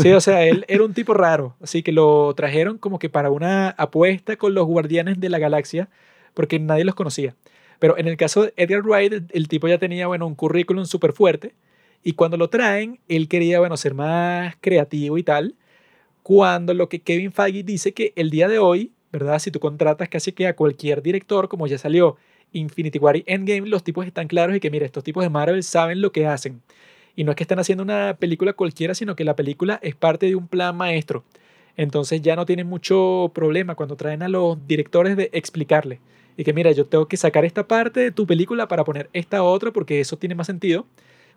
[0.02, 3.31] Sí, o sea, él era un tipo raro, así que lo trajeron como que para
[3.31, 5.89] una apuesta con los guardianes de la galaxia,
[6.34, 7.34] porque nadie los conocía.
[7.78, 11.12] Pero en el caso de Edgar Wright, el, tipo ya tenía, bueno, un currículum súper
[11.12, 11.55] fuerte,
[12.02, 15.55] y cuando lo traen, él quería, bueno, ser más creativo y tal,
[16.23, 19.39] cuando lo que Kevin Feige dice que el día de hoy, ¿verdad?
[19.39, 22.17] Si tú contratas casi que a cualquier director, como ya salió
[22.52, 25.62] Infinity War y Endgame, los tipos están claros y que, mira, estos tipos de Marvel
[25.62, 26.62] saben lo que hacen.
[27.16, 30.26] Y no es que estén haciendo una película cualquiera, sino que la película es parte
[30.26, 31.24] de un plan maestro.
[31.76, 36.00] Entonces ya no tienen mucho problema cuando traen a los directores de explicarle.
[36.36, 39.42] Y que mira, yo tengo que sacar esta parte de tu película para poner esta
[39.42, 40.86] otra porque eso tiene más sentido.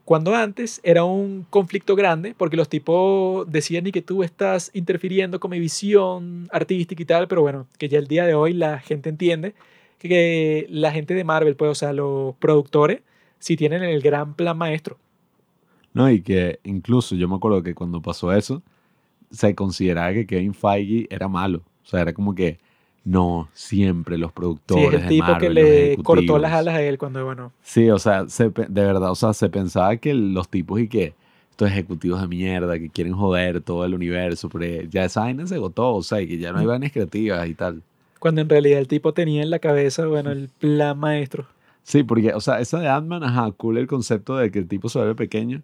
[0.05, 5.39] Cuando antes era un conflicto grande porque los tipos decían y que tú estás interfiriendo
[5.39, 8.79] con mi visión artística y tal, pero bueno, que ya el día de hoy la
[8.79, 9.53] gente entiende
[9.99, 13.01] que la gente de Marvel, pues, o sea, los productores,
[13.39, 14.97] sí tienen el gran plan maestro.
[15.93, 18.63] No, y que incluso yo me acuerdo que cuando pasó eso,
[19.31, 21.59] se consideraba que Kevin Feige era malo.
[21.85, 22.59] O sea, era como que
[23.05, 24.31] no, siempre los
[24.67, 27.23] Sí, productores es el de tipo Marvel, que le cortó las alas a él cuando,
[27.25, 30.87] bueno, Sí, o sea, se de verdad, o sea, se pensaba que los tipos y
[30.89, 31.15] que
[31.51, 35.55] estos ejecutivos de mierda que quieren joder todo el universo, pero ya esa vaina se
[35.55, 37.83] agotó, o sea, y que ya no hay vainas creativas y tal.
[38.19, 41.47] cuando en realidad el tipo tenía en la cabeza, bueno, el plan maestro.
[41.83, 44.87] Sí, porque, o sea, esa de Ant-Man, ajá, cool el concepto de que el tipo
[44.89, 45.61] se vuelve pequeño,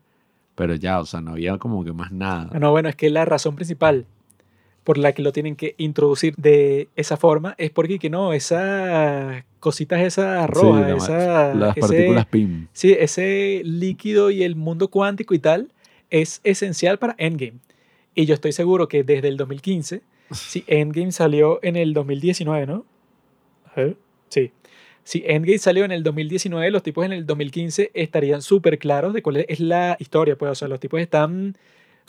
[0.59, 2.49] pero ya, o sea, no había como que más nada.
[2.53, 4.05] Ah, No, bueno, es que la razón principal
[4.83, 9.43] por la que lo tienen que introducir de esa forma es porque que no, esas
[9.61, 12.67] cositas esas Sí, rojas, la- esa- las ese- partículas PIM.
[12.73, 15.71] sí, ese líquido y el mundo cuántico y tal
[16.09, 17.59] es esencial para Endgame.
[18.15, 22.85] Y yo estoy seguro que desde el 2015, si Endgame salió en el 2019, ¿no?
[24.29, 24.51] Sí.
[25.09, 29.23] Si Endgame salió en el 2019, los tipos en el 2015 estarían súper claros de
[29.23, 30.37] cuál es la historia.
[30.37, 31.57] Pues, o sea, los tipos están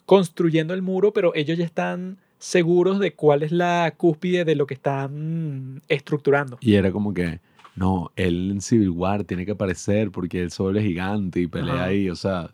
[0.04, 4.66] construyendo el muro, pero ellos ya están seguros de cuál es la cúspide de lo
[4.66, 6.58] que están estructurando.
[6.60, 7.40] Y era como que,
[7.74, 11.72] no, él en Civil War tiene que aparecer porque él solo es gigante y pelea
[11.76, 11.84] Ajá.
[11.84, 12.48] ahí, o sea...
[12.48, 12.52] Sí,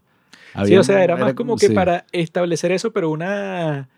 [0.55, 1.75] había o sea, un- era más como que sí.
[1.75, 3.89] para establecer eso, pero una,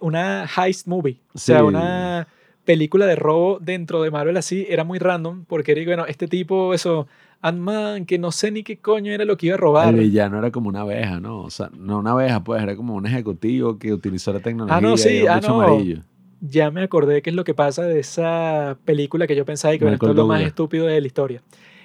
[0.00, 1.18] una heist movie.
[1.34, 1.64] O sea, Sí.
[1.64, 2.26] una
[2.64, 6.74] película de robo dentro de Marvel así era muy random, porque digo, bueno, este tipo,
[6.74, 7.08] eso,
[7.40, 9.94] Ant-Man, que no sé ni qué coño era lo que iba a robar.
[9.94, 11.40] El villano era como una abeja, ¿no?
[11.40, 14.80] O sea, no una abeja, pues, era como un ejecutivo que utilizó la tecnología.
[14.80, 15.60] no, sí, y era ah, no.
[15.60, 16.02] amarillo.
[16.40, 19.84] Ya me acordé qué es lo que pasa de esa película que yo pensaba que
[19.84, 21.42] bueno, esto es lo más estúpido de la historia.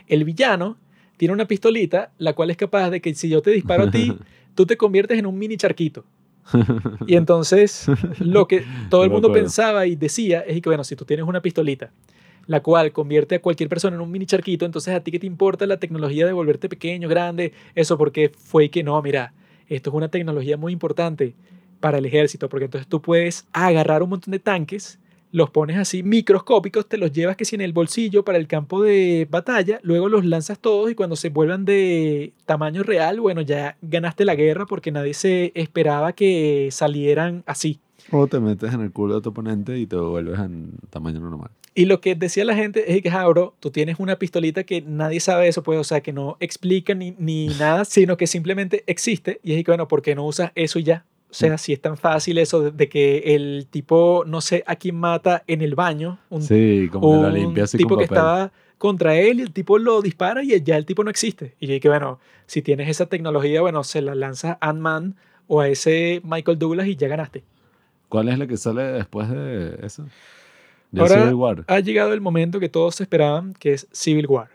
[0.07, 0.77] El villano
[1.17, 4.15] tiene una pistolita, la cual es capaz de que si yo te disparo a ti,
[4.55, 6.05] tú te conviertes en un mini charquito.
[7.07, 7.87] Y entonces
[8.19, 11.41] lo que todo el mundo pensaba y decía es que, bueno, si tú tienes una
[11.41, 11.91] pistolita,
[12.45, 15.27] la cual convierte a cualquier persona en un mini charquito, entonces a ti qué te
[15.27, 19.33] importa la tecnología de volverte pequeño, grande, eso porque fue que no, mira,
[19.67, 21.35] esto es una tecnología muy importante
[21.79, 24.99] para el ejército, porque entonces tú puedes agarrar un montón de tanques,
[25.31, 28.81] los pones así microscópicos, te los llevas que si en el bolsillo para el campo
[28.81, 33.77] de batalla, luego los lanzas todos y cuando se vuelvan de tamaño real, bueno, ya
[33.81, 37.79] ganaste la guerra porque nadie se esperaba que salieran así.
[38.11, 41.51] O te metes en el culo de tu oponente y te vuelves en tamaño normal.
[41.75, 44.81] Y lo que decía la gente es que, ah, bro, tú tienes una pistolita que
[44.81, 48.83] nadie sabe eso, pues, o sea, que no explica ni, ni nada, sino que simplemente
[48.87, 49.39] existe.
[49.43, 51.05] Y es que, bueno, ¿por qué no usas eso y ya?
[51.29, 54.95] O sea, si es tan fácil eso de, que el tipo, no sé a quién
[54.95, 58.17] mata en el baño, un, Sí, como que un limpia así tipo con que papel.
[58.17, 61.55] estaba contra él y el tipo lo dispara y ya el tipo no existe.
[61.59, 65.15] Y que, bueno, si tienes esa tecnología, bueno, se la lanza a Ant-Man
[65.47, 67.43] o a ese Michael Douglas y ya ganaste.
[68.07, 70.05] ¿Cuál es la que sale después de eso?
[70.91, 71.63] De Ahora- Civil War.
[71.67, 74.47] Ha llegado el momento que todos esperaban, que es Civil War.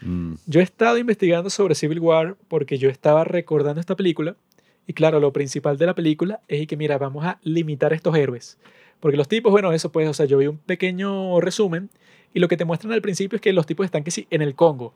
[0.00, 0.34] Mm.
[0.46, 4.34] Yo he estado investigando sobre Civil War porque yo estaba recordando esta película
[4.86, 8.58] y claro, lo principal de la película es que mira, vamos a limitar estos héroes.
[9.00, 11.90] Porque los tipos, bueno, eso pues, o sea, yo vi un pequeño resumen
[12.34, 14.42] y lo que te muestran al principio es que los tipos están que sí en
[14.42, 14.94] el Congo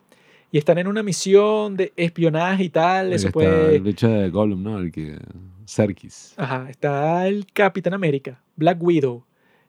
[0.53, 4.31] y están en una misión de espionaje y tal, eso está pues El bicho de
[4.31, 4.79] Gollum, ¿no?
[4.79, 5.19] El que...
[5.67, 6.35] Serkis.
[6.37, 9.25] Ajá, está el Capitán América, Black Widow,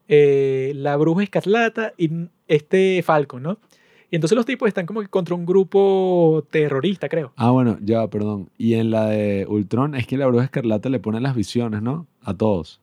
[0.08, 2.10] eh, la Bruja Escarlata y
[2.48, 3.60] este Falcon, ¿no?
[4.10, 7.34] Y entonces los tipos están como que contra un grupo terrorista, creo.
[7.36, 8.50] Ah, bueno, ya, perdón.
[8.58, 12.08] Y en la de Ultron es que la bruja escarlata le pone las visiones, ¿no?
[12.22, 12.80] A todos.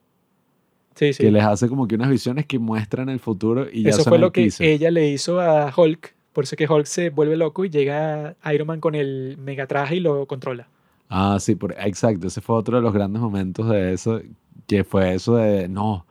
[0.95, 1.23] Sí, sí.
[1.23, 4.11] Que les hace como que unas visiones que muestran el futuro y ya Eso son
[4.11, 4.67] fue el lo que teaser.
[4.67, 6.13] ella le hizo a Hulk.
[6.31, 9.95] Por eso es que Hulk se vuelve loco y llega Iron Man con el megatraje
[9.97, 10.67] y lo controla.
[11.09, 12.27] Ah, sí, por, exacto.
[12.27, 14.21] Ese fue otro de los grandes momentos de eso.
[14.67, 16.05] que fue eso de, no,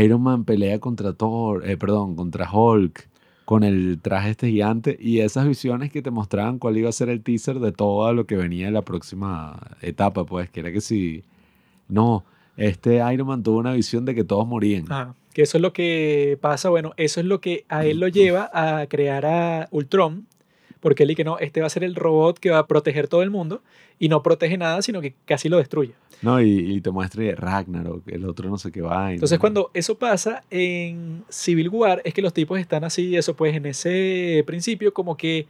[0.00, 3.08] Iron Man pelea contra Thor, eh, perdón, contra Hulk,
[3.50, 7.08] con el traje este gigante, y esas visiones que te mostraban cuál iba a ser
[7.08, 10.80] el teaser de todo lo que venía en la próxima etapa, pues, que era que
[10.80, 11.24] si,
[11.88, 12.24] no,
[12.56, 14.84] este Iron Man tuvo una visión de que todos morían.
[14.88, 18.06] Ah, que eso es lo que pasa, bueno, eso es lo que a él lo
[18.06, 20.28] lleva a crear a Ultron,
[20.80, 23.08] porque él dice que no, este va a ser el robot que va a proteger
[23.08, 23.62] todo el mundo,
[23.98, 25.92] y no protege nada, sino que casi lo destruye.
[26.22, 29.12] No, y, y te muestra y Ragnarok, el otro no sé qué va.
[29.12, 33.54] Entonces, cuando eso pasa en Civil War, es que los tipos están así, eso pues
[33.54, 35.46] en ese principio, como que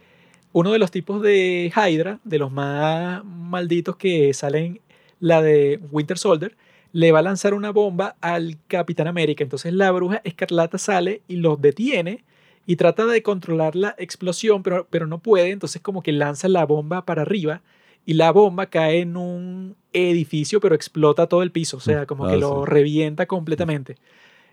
[0.53, 4.79] uno de los tipos de Hydra, de los más malditos que salen,
[5.19, 6.55] la de Winter Soldier,
[6.93, 9.43] le va a lanzar una bomba al Capitán América.
[9.43, 12.23] Entonces la bruja escarlata sale y los detiene
[12.65, 15.51] y trata de controlar la explosión, pero, pero no puede.
[15.51, 17.61] Entonces como que lanza la bomba para arriba
[18.05, 22.27] y la bomba cae en un edificio, pero explota todo el piso, o sea, como
[22.27, 22.71] que Ah, lo sí.
[22.71, 23.97] revienta completamente.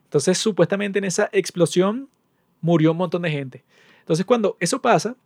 [0.04, 2.08] Entonces, supuestamente en esa explosión
[2.60, 3.64] murió un montón de gente.
[4.00, 5.16] Entonces, cuando eso pasa,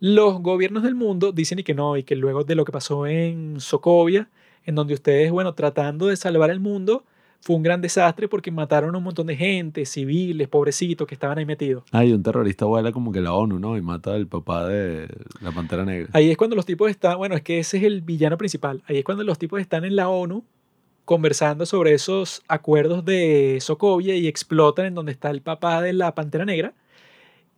[0.00, 3.06] los gobiernos del mundo dicen y que no, y que luego de lo que pasó
[3.06, 4.28] en Sokovia,
[4.64, 7.04] en donde ustedes, bueno, tratando de salvar el mundo,
[7.42, 11.38] fue un gran desastre porque mataron a un montón de gente, civiles, pobrecitos que estaban
[11.38, 11.82] ahí metidos.
[11.90, 13.76] Hay un terrorista vuela como que la ONU, ¿no?
[13.76, 15.08] Y mata al papá de
[15.40, 16.08] la Pantera Negra.
[16.12, 18.82] Ahí es cuando los tipos están, bueno, es que ese es el villano principal.
[18.86, 20.44] Ahí es cuando los tipos están en la ONU
[21.04, 26.14] conversando sobre esos acuerdos de Sokovia y explotan en donde está el papá de la
[26.14, 26.74] Pantera Negra.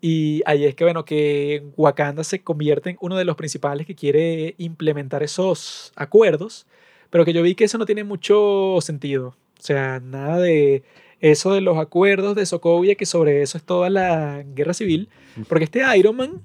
[0.01, 3.95] Y ahí es que, bueno, que Wakanda se convierte en uno de los principales que
[3.95, 6.67] quiere implementar esos acuerdos,
[7.11, 9.37] pero que yo vi que eso no tiene mucho sentido.
[9.65, 10.83] O sea, nada de
[11.21, 15.09] eso de los acuerdos de Sokovia, que sobre eso es toda la guerra civil,
[15.49, 16.43] porque este Iron Man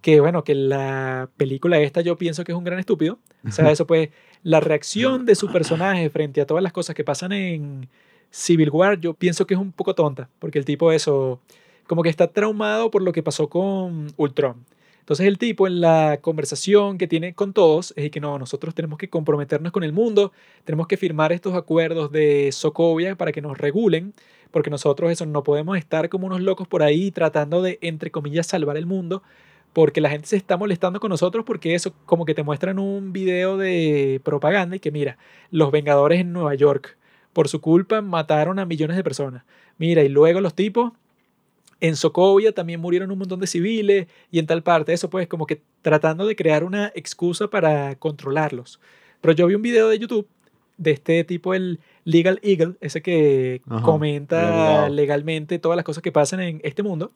[0.00, 3.18] que bueno, que la película esta yo pienso que es un gran estúpido.
[3.44, 4.10] O sea, eso pues,
[4.44, 7.88] la reacción de su personaje frente a todas las cosas que pasan en
[8.30, 11.40] Civil War, yo pienso que es un poco tonta, porque el tipo eso,
[11.88, 14.64] como que está traumado por lo que pasó con Ultron.
[15.08, 18.98] Entonces el tipo en la conversación que tiene con todos es que no, nosotros tenemos
[18.98, 20.32] que comprometernos con el mundo,
[20.64, 24.12] tenemos que firmar estos acuerdos de Sokovia para que nos regulen,
[24.50, 28.48] porque nosotros eso no podemos estar como unos locos por ahí tratando de, entre comillas,
[28.48, 29.22] salvar el mundo,
[29.72, 33.14] porque la gente se está molestando con nosotros porque eso como que te muestran un
[33.14, 35.16] video de propaganda y que mira,
[35.50, 36.98] los Vengadores en Nueva York,
[37.32, 39.44] por su culpa mataron a millones de personas.
[39.78, 40.92] Mira, y luego los tipos
[41.80, 45.46] en Sokovia también murieron un montón de civiles y en tal parte, eso pues como
[45.46, 48.80] que tratando de crear una excusa para controlarlos.
[49.20, 50.28] Pero yo vi un video de YouTube
[50.76, 56.12] de este tipo, el Legal Eagle, ese que Ajá, comenta legalmente todas las cosas que
[56.12, 57.12] pasan en este mundo.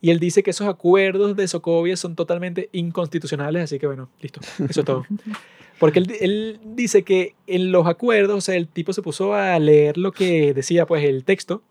[0.00, 4.40] Y él dice que esos acuerdos de Sokovia son totalmente inconstitucionales, así que bueno, listo,
[4.68, 5.04] eso es todo.
[5.80, 9.58] Porque él, él dice que en los acuerdos, o sea, el tipo se puso a
[9.58, 11.62] leer lo que decía pues el texto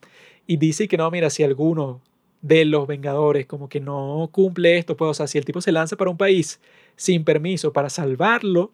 [0.45, 2.01] y dice que no, mira, si alguno
[2.41, 5.71] de los Vengadores como que no cumple esto, pues, o sea, si el tipo se
[5.71, 6.59] lanza para un país
[6.95, 8.71] sin permiso para salvarlo,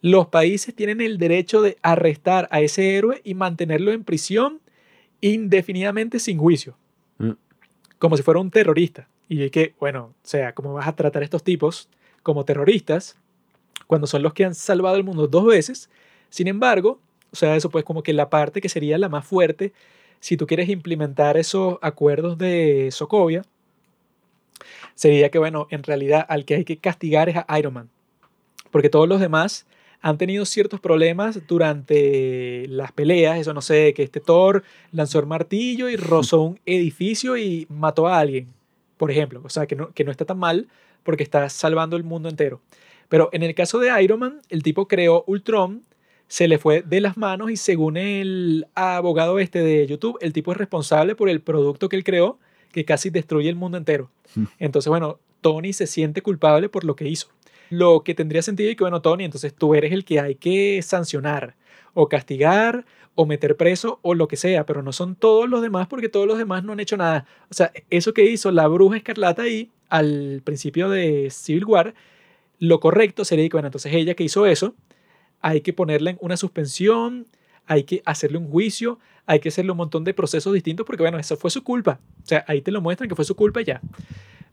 [0.00, 4.60] los países tienen el derecho de arrestar a ese héroe y mantenerlo en prisión
[5.20, 6.76] indefinidamente sin juicio
[7.18, 7.32] Mm.
[7.98, 9.06] como si fuera un terrorista.
[9.28, 11.88] Y que, bueno, o sea, ¿cómo vas a tratar a estos tipos
[12.24, 13.16] como terroristas
[13.86, 15.88] cuando son los que han salvado el mundo dos veces?
[16.28, 16.98] Sin embargo,
[17.30, 19.72] o sea, eso pues como que la parte que sería la más fuerte,
[20.22, 23.42] si tú quieres implementar esos acuerdos de Sokovia,
[24.94, 27.90] sería que, bueno, en realidad al que hay que castigar es a Iron Man.
[28.70, 29.66] Porque todos los demás
[30.00, 33.40] han tenido ciertos problemas durante las peleas.
[33.40, 38.06] Eso no sé, que este Thor lanzó el martillo y rozó un edificio y mató
[38.06, 38.46] a alguien,
[38.98, 39.40] por ejemplo.
[39.42, 40.68] O sea, que no, que no está tan mal
[41.02, 42.60] porque está salvando el mundo entero.
[43.08, 45.82] Pero en el caso de Iron Man, el tipo creó Ultron,
[46.28, 50.52] se le fue de las manos y según el abogado este de YouTube, el tipo
[50.52, 52.38] es responsable por el producto que él creó
[52.72, 54.10] que casi destruye el mundo entero.
[54.58, 57.28] Entonces, bueno, Tony se siente culpable por lo que hizo.
[57.68, 60.80] Lo que tendría sentido es que, bueno, Tony, entonces tú eres el que hay que
[60.82, 61.54] sancionar
[61.94, 65.86] o castigar o meter preso o lo que sea, pero no son todos los demás
[65.86, 67.26] porque todos los demás no han hecho nada.
[67.50, 71.94] O sea, eso que hizo la bruja escarlata ahí al principio de Civil War,
[72.58, 74.74] lo correcto sería que, bueno, entonces ella que hizo eso,
[75.42, 77.26] hay que ponerle una suspensión,
[77.66, 81.18] hay que hacerle un juicio, hay que hacerle un montón de procesos distintos porque, bueno,
[81.18, 82.00] eso fue su culpa.
[82.22, 83.80] O sea, ahí te lo muestran que fue su culpa ya.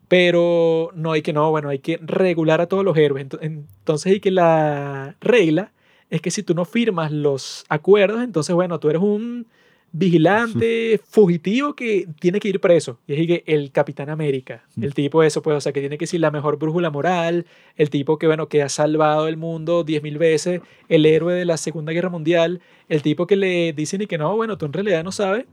[0.08, 3.28] Pero no hay que, no, bueno, hay que regular a todos los héroes.
[3.28, 5.72] Ento- Entonces hay que la regla
[6.10, 9.46] es que si tú no firmas los acuerdos, entonces, bueno, tú eres un
[9.92, 13.00] vigilante, fugitivo que tiene que ir preso.
[13.08, 16.08] Y es que el Capitán América, el tipo eso, pues, o sea, que tiene que
[16.08, 17.46] ser la mejor brújula moral,
[17.76, 21.46] el tipo que, bueno, que ha salvado el mundo diez mil veces, el héroe de
[21.46, 24.74] la Segunda Guerra Mundial, el tipo que le dicen y que no, bueno, tú en
[24.74, 25.46] realidad no sabes.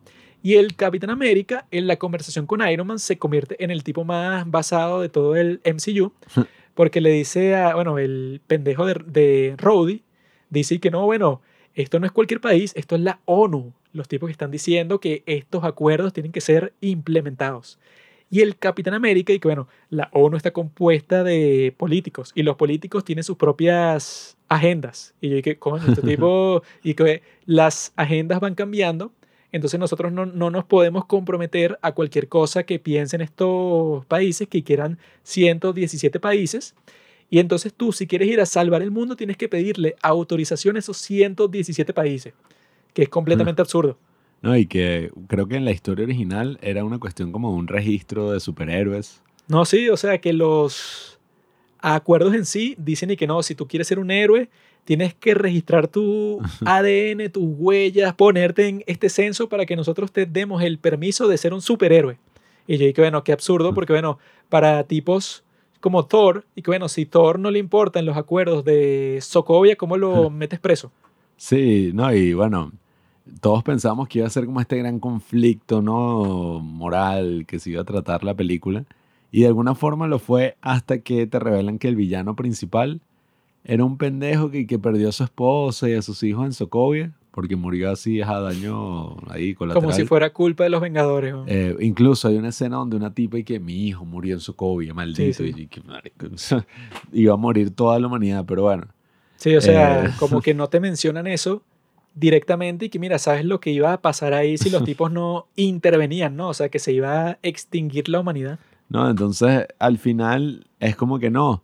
[0.42, 4.04] Y el Capitán América, en la conversación con Iron Man, se convierte en el tipo
[4.04, 6.12] más basado de todo el MCU,
[6.74, 10.02] porque le dice a, bueno, el pendejo de, de Rhodey,
[10.50, 11.40] dice que no, bueno,
[11.76, 15.22] esto no es cualquier país, esto es la ONU los tipos que están diciendo que
[15.26, 17.78] estos acuerdos tienen que ser implementados.
[18.28, 22.56] Y el Capitán América, y que bueno, la ONU está compuesta de políticos y los
[22.56, 25.14] políticos tienen sus propias agendas.
[25.20, 29.12] Y yo dije, coño, este tipo, y que las agendas van cambiando,
[29.52, 34.64] entonces nosotros no, no, nos podemos comprometer a cualquier cosa que piensen estos países, que
[34.64, 36.74] quieran 117 países.
[37.28, 40.78] Y entonces tú, si quieres ir a salvar el mundo, tienes que pedirle autorización a
[40.78, 42.34] esos 117 países
[42.96, 43.98] que es completamente absurdo.
[44.40, 48.32] No, y que creo que en la historia original era una cuestión como un registro
[48.32, 49.20] de superhéroes.
[49.48, 51.20] No, sí, o sea que los
[51.78, 54.48] acuerdos en sí dicen y que no, si tú quieres ser un héroe,
[54.84, 60.24] tienes que registrar tu ADN, tus huellas, ponerte en este censo para que nosotros te
[60.24, 62.18] demos el permiso de ser un superhéroe.
[62.66, 65.44] Y yo dije, bueno, qué absurdo, porque bueno, para tipos
[65.86, 69.96] como Thor, y que bueno, si Thor no le importan los acuerdos de Sokovia, ¿cómo
[69.96, 70.90] lo metes preso?
[71.36, 72.72] Sí, no, y bueno,
[73.40, 76.58] todos pensamos que iba a ser como este gran conflicto, ¿no?
[76.58, 78.84] Moral que se iba a tratar la película.
[79.30, 83.00] Y de alguna forma lo fue hasta que te revelan que el villano principal
[83.62, 87.12] era un pendejo que, que perdió a su esposa y a sus hijos en Sokovia,
[87.36, 89.82] porque murió así, a daño ahí colateral.
[89.84, 91.34] Como si fuera culpa de los Vengadores.
[91.46, 94.94] Eh, incluso hay una escena donde una tipa y que mi hijo murió en Sokovia,
[94.94, 95.82] maldito, y que
[97.12, 98.86] iba a morir toda la humanidad, pero bueno.
[99.36, 101.62] Sí, o sea, eh, como que no te mencionan eso,
[102.14, 105.46] directamente y que mira, sabes lo que iba a pasar ahí si los tipos no
[105.56, 106.48] intervenían, ¿no?
[106.48, 108.58] O sea, que se iba a extinguir la humanidad.
[108.88, 111.62] No, entonces al final es como que no.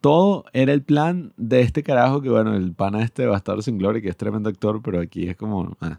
[0.00, 4.02] Todo era el plan de este carajo que, bueno, el pana este Bastardo sin Gloria,
[4.02, 5.98] que es tremendo actor, pero aquí es como, ah,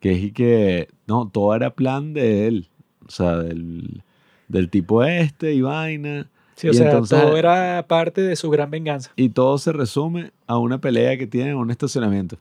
[0.00, 2.68] que es y que, no, todo era plan de él.
[3.06, 4.02] O sea, del,
[4.48, 6.28] del tipo este y vaina.
[6.54, 9.10] Sí, o sea, todo era parte de su gran venganza.
[9.16, 12.38] Y todo se resume a una pelea que tiene en un estacionamiento.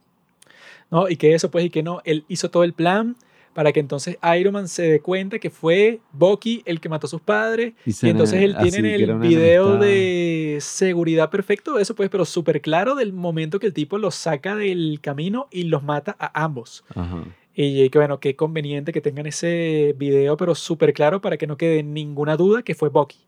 [0.89, 1.09] ¿no?
[1.09, 3.15] Y que eso, pues, y que no, él hizo todo el plan
[3.55, 7.09] para que entonces Iron Man se dé cuenta que fue Bucky el que mató a
[7.09, 7.73] sus padres.
[7.85, 13.13] Y, entonces él tiene el video de seguridad perfecto, eso pues, pero súper claro del
[13.13, 16.83] momento que el tipo los saca del camino y los mata a ambos.
[17.55, 21.55] Y que bueno, qué conveniente que tengan ese video, pero súper claro para que no
[21.55, 23.19] quede ninguna duda que fue Bucky.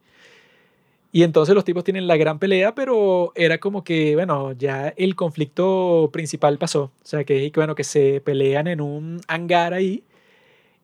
[1.13, 5.15] Y entonces los tipos tienen la gran pelea, pero era como que, bueno, ya el
[5.15, 6.83] conflicto principal pasó.
[6.83, 10.03] O sea, que, bueno, que se pelean en un hangar ahí.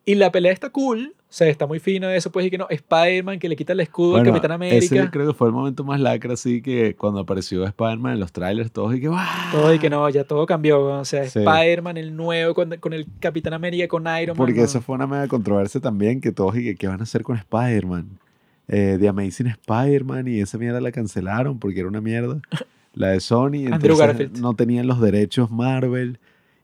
[0.05, 1.13] Y la pelea está cool.
[1.17, 3.79] O sea, está muy fino eso, pues, y que no, Spider-Man que le quita el
[3.79, 4.77] escudo al Capitán América.
[4.77, 8.31] Ese creo que fue el momento más lacra, así que cuando apareció Spider-Man en los
[8.31, 9.17] trailers, todos y que ¡wow!
[9.51, 10.83] Todo y que no, ya todo cambió.
[10.83, 14.45] O sea, Spider-Man, el nuevo, con, con, el Capitán América, con Iron Man.
[14.45, 17.23] Porque eso fue una mega controversia también, que todos y que ¿qué van a hacer
[17.23, 18.19] con Spider-Man?
[18.67, 22.41] eh, The Amazing Spider-Man y esa mierda la cancelaron porque era una mierda.
[22.95, 23.65] La de Sony.
[23.65, 26.19] entonces no tenían los derechos Marvel.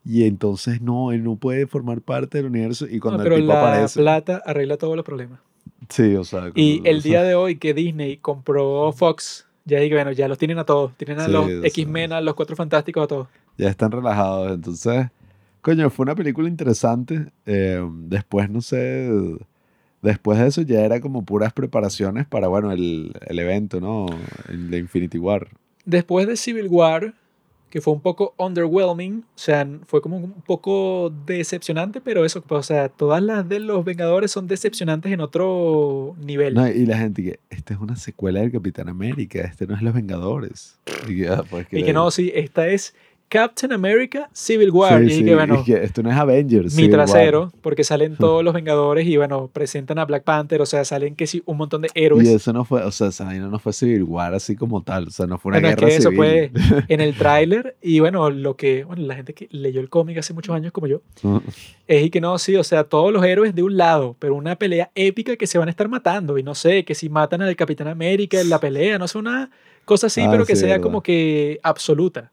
[0.06, 2.88] Y entonces no, él no puede formar parte del universo.
[2.90, 5.40] Y cuando pero la plata arregla todos los problemas.
[5.90, 6.52] Sí, o sea.
[6.56, 10.58] Y el día de hoy que Disney compró Fox, ya digo, bueno, ya los tienen
[10.60, 10.96] a todos.
[10.98, 13.28] Tienen a los X-Men, a los Cuatro Fantásticos, a todos.
[13.58, 14.54] Ya están relajados.
[14.54, 15.08] Entonces,
[15.62, 17.32] coño, fue una película interesante.
[17.46, 19.10] Eh, después, no sé
[20.02, 24.06] Después de eso ya era como puras preparaciones para, bueno, el, el evento, ¿no?
[24.48, 25.50] El de Infinity War.
[25.86, 27.14] Después de Civil War,
[27.70, 32.64] que fue un poco underwhelming, o sea, fue como un poco decepcionante, pero eso, o
[32.64, 36.56] sea, todas las de los Vengadores son decepcionantes en otro nivel.
[36.56, 39.82] No, y la gente que, esta es una secuela del Capitán América, este no es
[39.82, 40.80] Los Vengadores.
[41.08, 42.96] Y que, ah, pues y que no, sí, esta es
[43.30, 45.04] Captain America Civil War.
[45.04, 46.76] y que, bueno, esto no es Avengers.
[46.76, 50.84] Mi trasero, porque salen todos los Vengadores y bueno, presentan a Black Panther, o sea,
[50.84, 52.28] salen que sí, un montón de héroes.
[52.28, 55.12] Y eso no fue, o sea, esa no fue Civil War así como tal, o
[55.12, 56.52] sea, no fue una guerra es que Eso fue
[56.88, 60.34] en el tráiler y bueno, lo que, bueno, la gente que leyó el cómic hace
[60.34, 61.02] muchos años como yo,
[61.88, 64.56] es y que no, sí, o sea, todos los héroes de un lado, pero una
[64.56, 67.56] pelea épica que se van a estar matando y no sé, que si matan al
[67.56, 69.52] Capitán América en la pelea, no sé, una
[69.86, 72.32] cosa así, ah, pero que sea como que absoluta.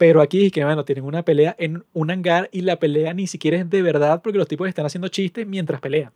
[0.00, 3.58] Pero aquí que, bueno, tienen una pelea en un hangar y la pelea ni siquiera
[3.58, 6.10] es de verdad porque los tipos están haciendo chistes mientras pelean.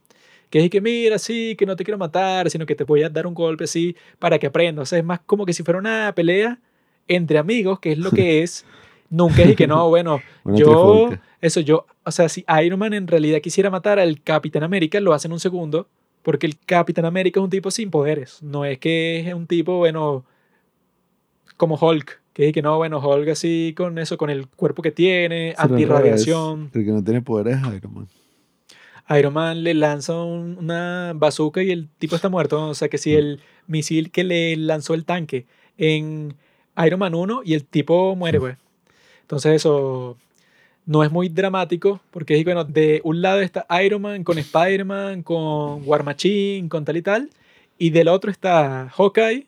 [0.49, 3.11] Que es que, mira, sí, que no te quiero matar, sino que te voy a
[3.11, 4.85] dar un golpe así para que aprendas.
[4.85, 6.59] O sea, es más como que si fuera una pelea
[7.09, 8.65] entre amigos, que es lo que es.
[9.11, 11.11] Nunca es y que no, bueno, Una yo,
[11.43, 15.13] eso yo, o sea, si Iron Man en realidad quisiera matar al Capitán América, lo
[15.13, 15.89] hace en un segundo,
[16.23, 19.77] porque el Capitán América es un tipo sin poderes, no es que es un tipo,
[19.77, 20.25] bueno,
[21.59, 24.91] como Hulk, que es que no, bueno, Hulk así con eso, con el cuerpo que
[24.91, 26.71] tiene, antirradiación.
[26.75, 28.09] El que no tiene poderes es Iron Man.
[29.19, 32.69] Iron Man le lanza un- una bazooka y el tipo está muerto.
[32.69, 35.47] O sea que si el misil que le lanzó el tanque
[35.79, 36.35] en
[36.85, 38.57] Iron Man 1 y el tipo muere, pues.
[39.23, 40.17] Entonces eso
[40.87, 45.23] no es muy dramático porque es bueno, de un lado está Iron Man con Spider-Man,
[45.23, 47.31] con War Machine, con tal y tal.
[47.79, 49.47] Y del otro está Hawkeye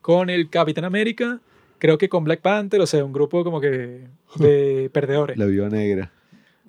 [0.00, 1.40] con el Capitán América,
[1.78, 5.68] creo que con Black Panther, o sea, un grupo como que de perdedores La viuda
[5.68, 6.12] negra.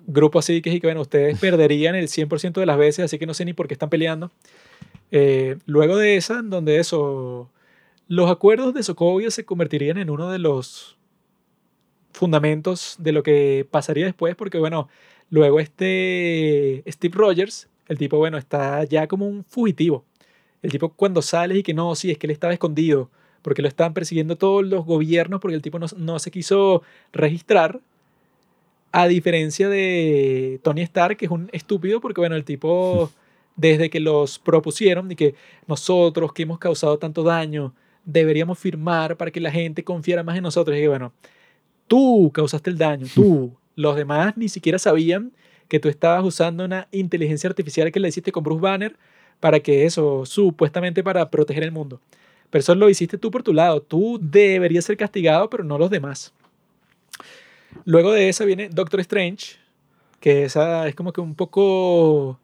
[0.06, 3.26] grupo así que, sí que bueno, ustedes perderían el 100% de las veces, así que
[3.26, 4.30] no sé ni por qué están peleando.
[5.10, 7.50] Eh, luego de esa, en donde eso,
[8.08, 10.96] los acuerdos de Sokovia se convertirían en uno de los
[12.12, 14.88] fundamentos de lo que pasaría después, porque bueno,
[15.30, 20.04] luego este Steve Rogers, el tipo, bueno, está ya como un fugitivo.
[20.62, 23.10] El tipo cuando sale y que no, sí, es que él estaba escondido,
[23.42, 27.80] porque lo estaban persiguiendo todos los gobiernos, porque el tipo no, no se quiso registrar,
[28.92, 33.10] a diferencia de Tony Stark, que es un estúpido, porque bueno, el tipo,
[33.56, 35.34] desde que los propusieron, de que
[35.66, 40.42] nosotros que hemos causado tanto daño, deberíamos firmar para que la gente confiara más en
[40.42, 40.76] nosotros.
[40.76, 41.12] Y bueno,
[41.86, 43.56] tú causaste el daño, tú.
[43.76, 45.32] Los demás ni siquiera sabían
[45.68, 48.96] que tú estabas usando una inteligencia artificial que le hiciste con Bruce Banner
[49.38, 52.00] para que eso, supuestamente para proteger el mundo.
[52.50, 53.80] Pero eso lo hiciste tú por tu lado.
[53.80, 56.32] Tú deberías ser castigado, pero no los demás.
[57.84, 59.56] Luego de esa viene Doctor Strange,
[60.20, 62.38] que esa es como que un poco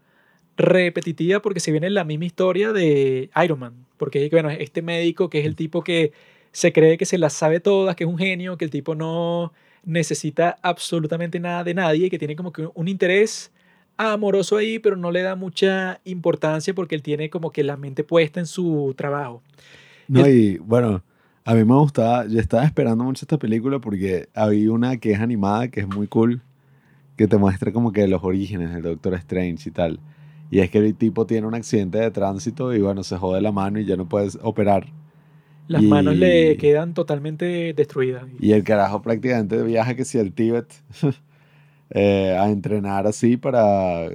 [0.57, 3.87] repetitiva porque se viene la misma historia de Iron Man.
[3.97, 6.13] Porque bueno, este médico que es el tipo que
[6.53, 9.53] se cree que se las sabe todas, que es un genio, que el tipo no
[9.85, 13.53] necesita absolutamente nada de nadie, que tiene como que un interés
[13.97, 18.05] amoroso ahí, pero no le da mucha importancia porque él tiene como que la mente
[18.05, 19.43] puesta en su trabajo.
[20.09, 21.03] No, y bueno,
[21.45, 25.21] a mí me gustaba, yo estaba esperando mucho esta película porque había una que es
[25.21, 26.43] animada, que es muy cool,
[27.17, 30.01] que te muestra como que los orígenes del Doctor Strange y tal.
[30.51, 33.53] Y es que el tipo tiene un accidente de tránsito y bueno, se jode la
[33.53, 34.87] mano y ya no puedes operar.
[35.69, 38.25] Las Y- manos le quedan totalmente destruidas.
[38.39, 40.73] Y el carajo prácticamente viaja que si al Tíbet
[41.91, 44.09] eh, a entrenar así para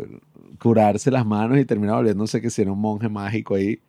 [0.59, 3.81] curarse las manos y termina volviéndose que si era un monje mágico ahí.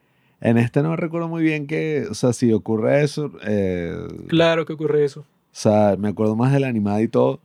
[0.43, 3.97] En este no recuerdo muy bien que, o sea, si ocurre eso, eh,
[4.29, 5.21] Claro que ocurre eso.
[5.21, 7.41] o sea, me acuerdo más de la animada y todo,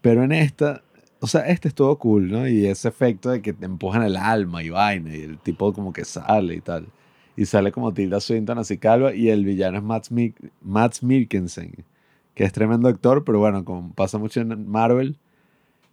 [0.00, 0.82] pero en esta,
[1.20, 2.48] o sea, este estuvo cool, ¿no?
[2.48, 5.92] Y ese efecto de que te empujan el alma y vaina, y el tipo como
[5.92, 6.86] que sale y tal.
[7.36, 11.72] Y sale como Tilda Swinton así calva, y el villano es Matt, Mik- Matt Mikkelsen,
[12.34, 15.16] que es tremendo actor, pero bueno, como pasa mucho en Marvel,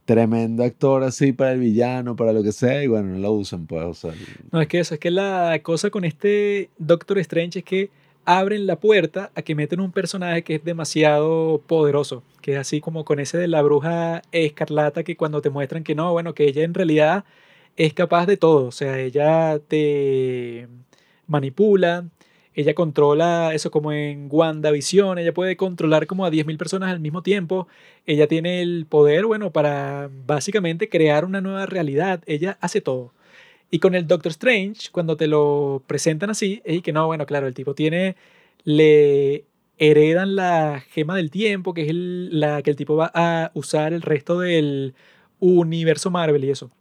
[0.07, 3.67] tremendo actor así para el villano, para lo que sea, y bueno, no lo usan,
[3.67, 4.05] pues,
[4.53, 7.89] No, es que eso, es que la cosa con este Doctor Strange es que
[8.23, 12.79] abren la puerta a que meten un personaje que es demasiado poderoso, que es así
[12.79, 16.45] como con ese de la bruja escarlata que cuando te muestran que no, bueno, que
[16.45, 17.25] ella en realidad
[17.75, 20.69] es capaz de todo, o sea, ella te
[21.27, 22.05] manipula,
[22.57, 27.21] ella controla eso como en WandaVision, ella puede controlar como a 10.000 personas al mismo
[27.21, 27.67] tiempo,
[28.07, 33.13] ella tiene el poder, bueno, para básicamente crear una nueva realidad, ella hace todo.
[33.69, 37.45] Y con el Doctor Strange, cuando te lo presentan así, es que no, bueno, claro,
[37.45, 38.15] el tipo tiene,
[38.63, 39.43] le
[39.77, 43.93] heredan la gema del tiempo, que es el- la que el tipo va a usar
[43.93, 44.95] el resto del
[45.39, 46.71] universo Marvel y eso.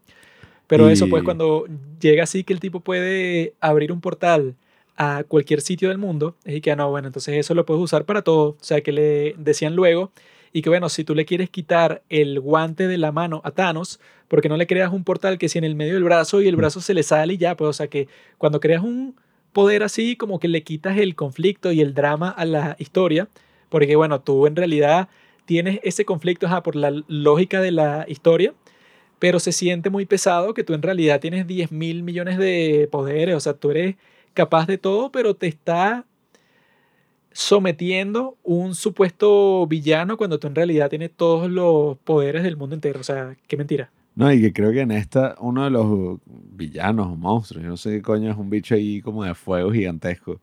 [0.69, 1.67] Pero eso, pues, cuando
[2.01, 4.55] llega así que el tipo puede abrir un portal
[4.97, 8.05] a cualquier sitio del mundo, es que, ah, no, bueno, entonces eso lo puedes usar
[8.05, 8.51] para todo.
[8.51, 10.13] O sea, que le decían luego,
[10.53, 14.01] y que, bueno, si tú le quieres quitar el guante de la mano a Thanos,
[14.29, 16.57] porque no le creas un portal que si en el medio del brazo y el
[16.57, 18.09] brazo se le sale y ya, pues, o sea, que
[18.39, 19.17] cuando creas un
[19.53, 23.29] poder así, como que le quitas el conflicto y el drama a la historia,
[23.69, 25.09] porque, bueno, tú en realidad
[25.45, 28.55] tienes ese conflicto ajá, por la lógica de la historia,
[29.19, 33.35] pero se siente muy pesado que tú en realidad tienes 10 mil millones de poderes,
[33.35, 33.97] o sea, tú eres
[34.37, 36.05] capaz de todo, pero te está
[37.33, 43.01] sometiendo un supuesto villano cuando tú en realidad tienes todos los poderes del mundo entero,
[43.01, 43.91] o sea, qué mentira.
[44.15, 47.77] No, y que creo que en esta, uno de los villanos o monstruos, yo no
[47.77, 50.41] sé qué coño, es un bicho ahí como de fuego gigantesco.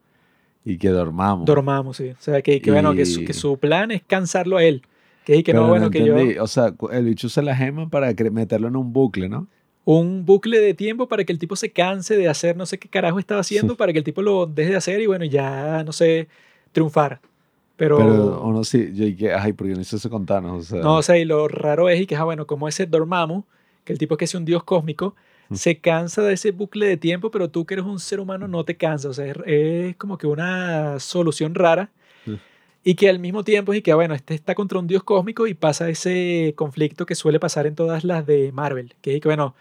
[0.65, 1.45] Y que dormamos.
[1.45, 2.09] Dormamos, sí.
[2.09, 4.83] O sea, que, que bueno, que su, que su plan es cansarlo a él.
[5.25, 6.15] Que, que no, bueno, que yo...
[6.41, 9.47] O sea, el bicho usa la gema para meterlo en un bucle, ¿no?
[9.85, 12.87] Un bucle de tiempo para que el tipo se canse de hacer no sé qué
[12.87, 15.91] carajo estaba haciendo, para que el tipo lo deje de hacer y bueno, ya, no
[15.91, 16.27] sé,
[16.71, 17.19] triunfar.
[17.75, 20.79] Pero, Pero, o no, sí, yo dije, ay, porque no hizo eso o sea.
[20.81, 23.43] no, o sea, y lo raro es y que, ah, bueno, como ese Dormammu,
[23.83, 25.15] que el tipo que es un dios cósmico,
[25.49, 25.55] Mm.
[25.55, 28.65] se cansa de ese bucle de tiempo, pero tú que eres un ser humano no
[28.65, 29.11] te cansas.
[29.11, 31.89] O sea, es, es como que una solución rara.
[32.85, 35.03] Y que al mismo tiempo es y que, ah, bueno, este está contra un dios
[35.03, 38.93] cósmico y pasa ese conflicto que suele pasar en todas las de Marvel.
[39.01, 39.55] Que es que, bueno,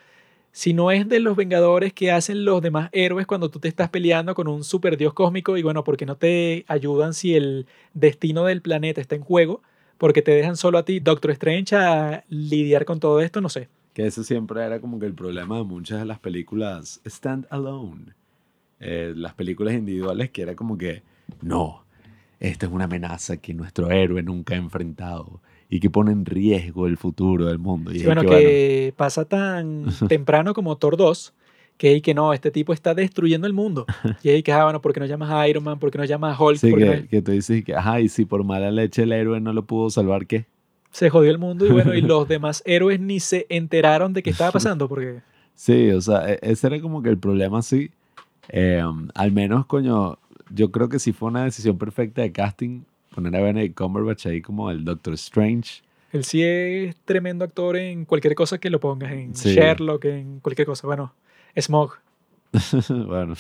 [0.53, 3.89] si no es de los Vengadores que hacen los demás héroes cuando tú te estás
[3.89, 8.45] peleando con un super dios cósmico y bueno, porque no te ayudan si el destino
[8.45, 9.63] del planeta está en juego,
[9.97, 13.69] porque te dejan solo a ti, Doctor Strange, a lidiar con todo esto, no sé.
[13.95, 18.13] Que eso siempre era como que el problema de muchas de las películas stand alone.
[18.79, 21.03] Eh, las películas individuales que era como que,
[21.41, 21.85] no,
[22.41, 25.41] esta es una amenaza que nuestro héroe nunca ha enfrentado
[25.73, 27.91] y que pone en riesgo el futuro del mundo.
[27.93, 31.33] Y Sí, bueno, que, que pasa tan temprano como Thor 2,
[31.79, 33.87] que que no, este tipo está destruyendo el mundo.
[34.23, 35.79] Y hay que, ah, bueno, ¿por qué no llamas a Iron Man?
[35.79, 36.59] ¿Por qué no llamas a Hulk?
[36.59, 39.05] Sí, ¿Por qué que, no- que tú dices que, ajá, y si por mala leche
[39.05, 40.45] el héroe no lo pudo salvar, ¿qué?
[40.91, 44.29] Se jodió el mundo y bueno, y los demás héroes ni se enteraron de qué
[44.29, 45.21] estaba pasando, porque
[45.55, 47.91] Sí, o sea, e- ese era como que el problema, sí.
[48.51, 48.83] Eh,
[49.15, 50.19] al menos, coño,
[50.51, 54.41] yo creo que sí fue una decisión perfecta de casting poner a Benedict Cumberbatch ahí
[54.43, 55.83] como el Doctor Strange.
[56.13, 59.53] él sí es tremendo actor en cualquier cosa que lo pongas, en Sí.
[59.55, 60.87] Sherlock, en cualquier cosa.
[60.87, 61.15] Bueno,
[61.57, 61.95] Smog,
[63.07, 63.35] bueno,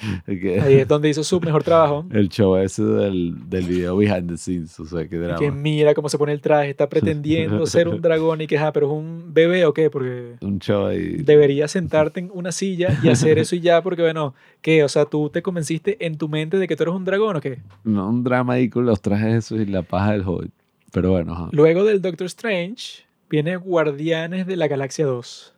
[0.26, 2.06] que- ahí es donde hizo su mejor trabajo.
[2.12, 5.38] el show ese del, del video behind the scenes, o sea, qué drama.
[5.38, 8.72] que mira cómo se pone el traje, está pretendiendo ser un dragón y que, ah,
[8.72, 11.16] pero es un bebé o qué, porque Un show ahí.
[11.22, 14.84] deberías sentarte en una silla y hacer eso y ya, porque bueno, ¿qué?
[14.84, 17.40] O sea, tú te convenciste en tu mente de que tú eres un dragón o
[17.40, 17.58] qué.
[17.84, 20.52] No, un drama ahí con los trajes esos y la paja del Hobbit.
[20.92, 21.48] Pero bueno, ajá.
[21.52, 25.54] Luego del Doctor Strange viene Guardianes de la Galaxia 2,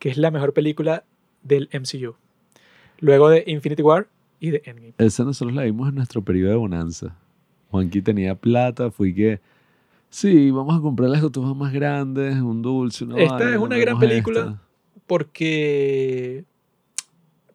[0.00, 1.04] que es la mejor película
[1.42, 2.16] del MCU.
[3.00, 4.06] Luego de Infinity War
[4.40, 4.94] y de Endgame.
[4.98, 7.16] Esa nosotros la vimos en nuestro periodo de bonanza.
[7.70, 9.40] Juanqui tenía plata, fui que...
[10.10, 13.98] Sí, vamos a comprar las cotufas más grandes, un dulce, una Esta es una gran
[13.98, 14.40] película.
[14.40, 14.62] esta.
[15.06, 16.44] porque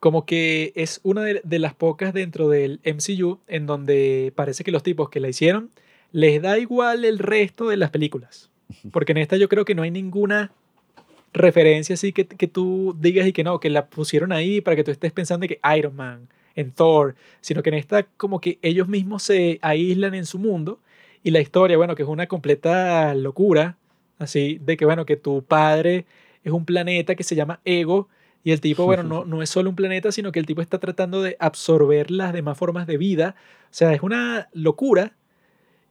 [0.02, 4.72] como que es una de, de las pocas dentro del MCU en donde parece que
[4.72, 5.70] los tipos que la hicieron
[6.12, 8.50] les da igual el resto de las películas.
[8.92, 10.52] Porque en esta yo creo que no hay ninguna
[11.34, 14.84] referencia así que, que tú digas y que no, que la pusieron ahí para que
[14.84, 18.88] tú estés pensando que Iron Man, en Thor, sino que en esta como que ellos
[18.88, 20.80] mismos se aíslan en su mundo
[21.24, 23.78] y la historia, bueno, que es una completa locura,
[24.18, 26.06] así de que bueno, que tu padre
[26.44, 28.10] es un planeta que se llama Ego
[28.44, 30.80] y el tipo, bueno, no, no es solo un planeta, sino que el tipo está
[30.80, 33.36] tratando de absorber las demás formas de vida.
[33.66, 35.14] O sea, es una locura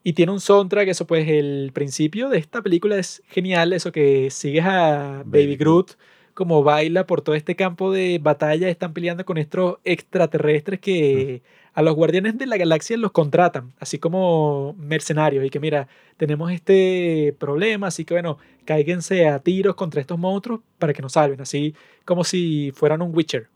[0.02, 4.31] y tiene un soundtrack, eso pues el principio de esta película es genial, eso que
[4.31, 5.91] sigues a Baby, Baby Groot.
[6.35, 11.43] Como baila por todo este campo de batalla, están peleando con estos extraterrestres que
[11.75, 16.52] a los guardianes de la galaxia los contratan, así como mercenarios, y que mira, tenemos
[16.52, 21.41] este problema, así que bueno, cáiganse a tiros contra estos monstruos para que nos salven,
[21.41, 23.49] así como si fueran un Witcher.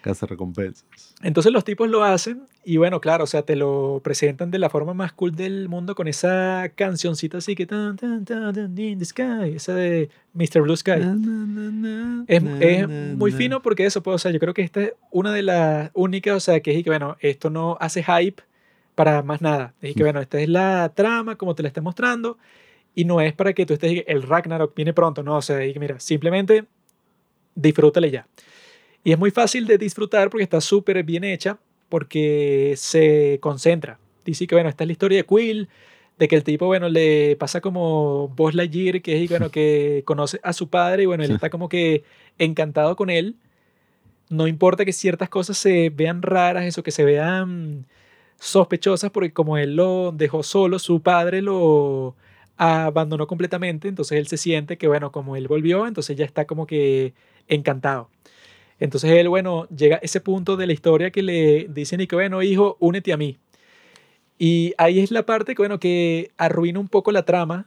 [0.00, 0.84] Casa recompensas.
[1.22, 4.70] Entonces los tipos lo hacen y bueno, claro, o sea, te lo presentan de la
[4.70, 9.04] forma más cool del mundo con esa cancioncita así que tan, tan, tan, in the
[9.04, 10.62] sky, esa de Mr.
[10.62, 11.00] Blue Sky.
[12.26, 15.32] Es, es muy fino porque eso, pues, o sea, yo creo que esta es una
[15.32, 18.42] de las únicas, o sea, que es que, bueno, esto no hace hype
[18.94, 19.74] para más nada.
[19.80, 22.38] Es que, bueno, esta es la trama, como te la está mostrando,
[22.94, 25.72] y no es para que tú estés, el Ragnarok viene pronto, no, o sea, y
[25.72, 26.64] que, mira, simplemente
[27.54, 28.26] disfrútale ya.
[29.08, 31.56] Y es muy fácil de disfrutar porque está súper bien hecha,
[31.88, 33.98] porque se concentra.
[34.22, 35.66] Dice que, bueno, esta es la historia de Quill,
[36.18, 40.38] de que el tipo, bueno, le pasa como Buzz Lightyear, que es, bueno, que conoce
[40.42, 41.34] a su padre, y bueno, él Sí.
[41.36, 42.04] está como que
[42.36, 43.36] encantado con él.
[44.28, 47.86] No importa que ciertas cosas se vean raras, eso que se vean
[48.38, 52.14] sospechosas, porque como él lo dejó solo, su padre lo
[52.58, 56.66] abandonó completamente, entonces él se siente que, bueno, como él volvió, entonces ya está como
[56.66, 57.14] que
[57.46, 58.10] encantado.
[58.80, 62.16] Entonces él, bueno, llega a ese punto de la historia que le dicen y que,
[62.16, 63.38] bueno, hijo, únete a mí.
[64.38, 67.66] Y ahí es la parte que, bueno, que arruina un poco la trama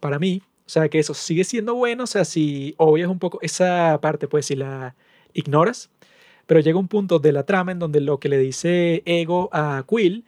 [0.00, 0.42] para mí.
[0.66, 4.28] O sea, que eso sigue siendo bueno, o sea, si obvias un poco esa parte,
[4.28, 4.94] pues si la
[5.34, 5.90] ignoras,
[6.46, 9.84] pero llega un punto de la trama en donde lo que le dice Ego a
[9.88, 10.24] Quill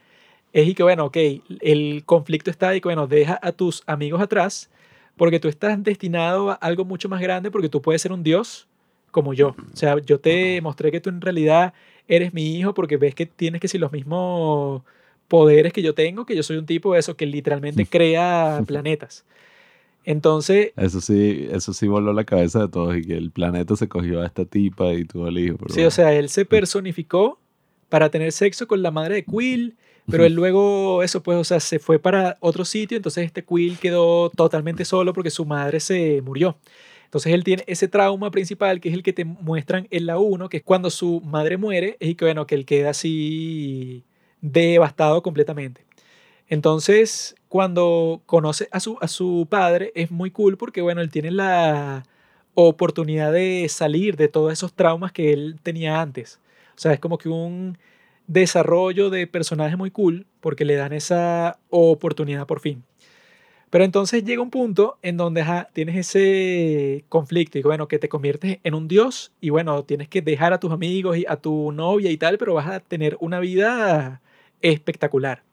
[0.53, 1.17] es y que, bueno, ok,
[1.61, 4.69] el conflicto está ahí que, bueno, deja a tus amigos atrás
[5.17, 8.67] porque tú estás destinado a algo mucho más grande porque tú puedes ser un dios
[9.15, 9.55] como yo.
[9.73, 11.73] O sea, yo te mostré que tú en realidad
[12.05, 14.81] eres mi hijo porque ves que tienes que si los mismos
[15.29, 19.23] poderes que yo tengo, que yo soy un tipo de eso que literalmente crea planetas.
[20.03, 23.87] Entonces, Eso sí, eso sí voló la cabeza de todos y que el planeta se
[23.87, 25.55] cogió a esta tipa y tuvo el hijo.
[25.59, 25.87] pero sí, bueno.
[25.87, 27.39] o sea, él se personificó
[27.87, 29.77] para tener sexo con la madre de Quill,
[30.11, 33.79] Pero él luego, eso pues, o sea, se fue para otro sitio, entonces este Quill
[33.79, 36.57] quedó totalmente solo porque su madre se murió.
[37.15, 40.49] Entonces él tiene ese trauma principal, que es el que te muestran en la 1,
[40.49, 44.03] que es cuando su madre muere, y que bueno, que él queda así
[44.41, 45.85] devastado completamente.
[46.49, 51.31] Entonces, cuando conoce a su, a su padre, es muy cool porque, bueno, él tiene
[51.31, 52.03] la
[52.53, 56.41] oportunidad de salir de todos esos traumas que él tenía antes.
[56.75, 57.77] O sea, es como que un
[58.27, 62.83] desarrollo de personaje muy cool porque le dan esa oportunidad por fin.
[63.69, 68.59] Pero entonces llega un punto en donde tienes ese conflicto y bueno, que te conviertes
[68.63, 72.11] en un dios y bueno, tienes que dejar a tus amigos y a tu novia
[72.11, 74.21] y tal, pero vas a tener una vida
[74.61, 75.43] espectacular.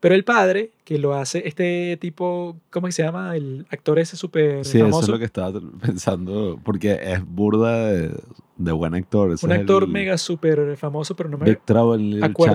[0.00, 3.34] Pero el padre, que lo hace este tipo, ¿cómo se llama?
[3.34, 4.98] El actor ese súper Sí, famoso.
[5.00, 8.14] eso es lo que estaba pensando, porque es burda de,
[8.56, 9.32] de buen actor.
[9.32, 11.94] ese un actor el mega súper famoso, pero no me acuerdo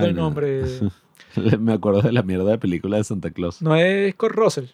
[0.06, 0.11] el China.
[0.14, 0.61] nombre.
[1.59, 3.59] Me acuerdo de la mierda de película de Santa Claus.
[3.59, 4.65] No es Kurt Russell.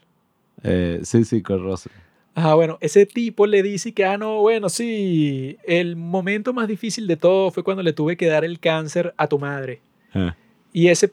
[0.64, 1.92] Eh, sí, sí, Kurt Russell.
[2.36, 7.08] Ajá, bueno, ese tipo le dice que, ah, no, bueno, sí, el momento más difícil
[7.08, 9.82] de todo fue cuando le tuve que dar el cáncer a tu madre.
[10.14, 10.36] Ah,
[10.72, 11.12] Y ese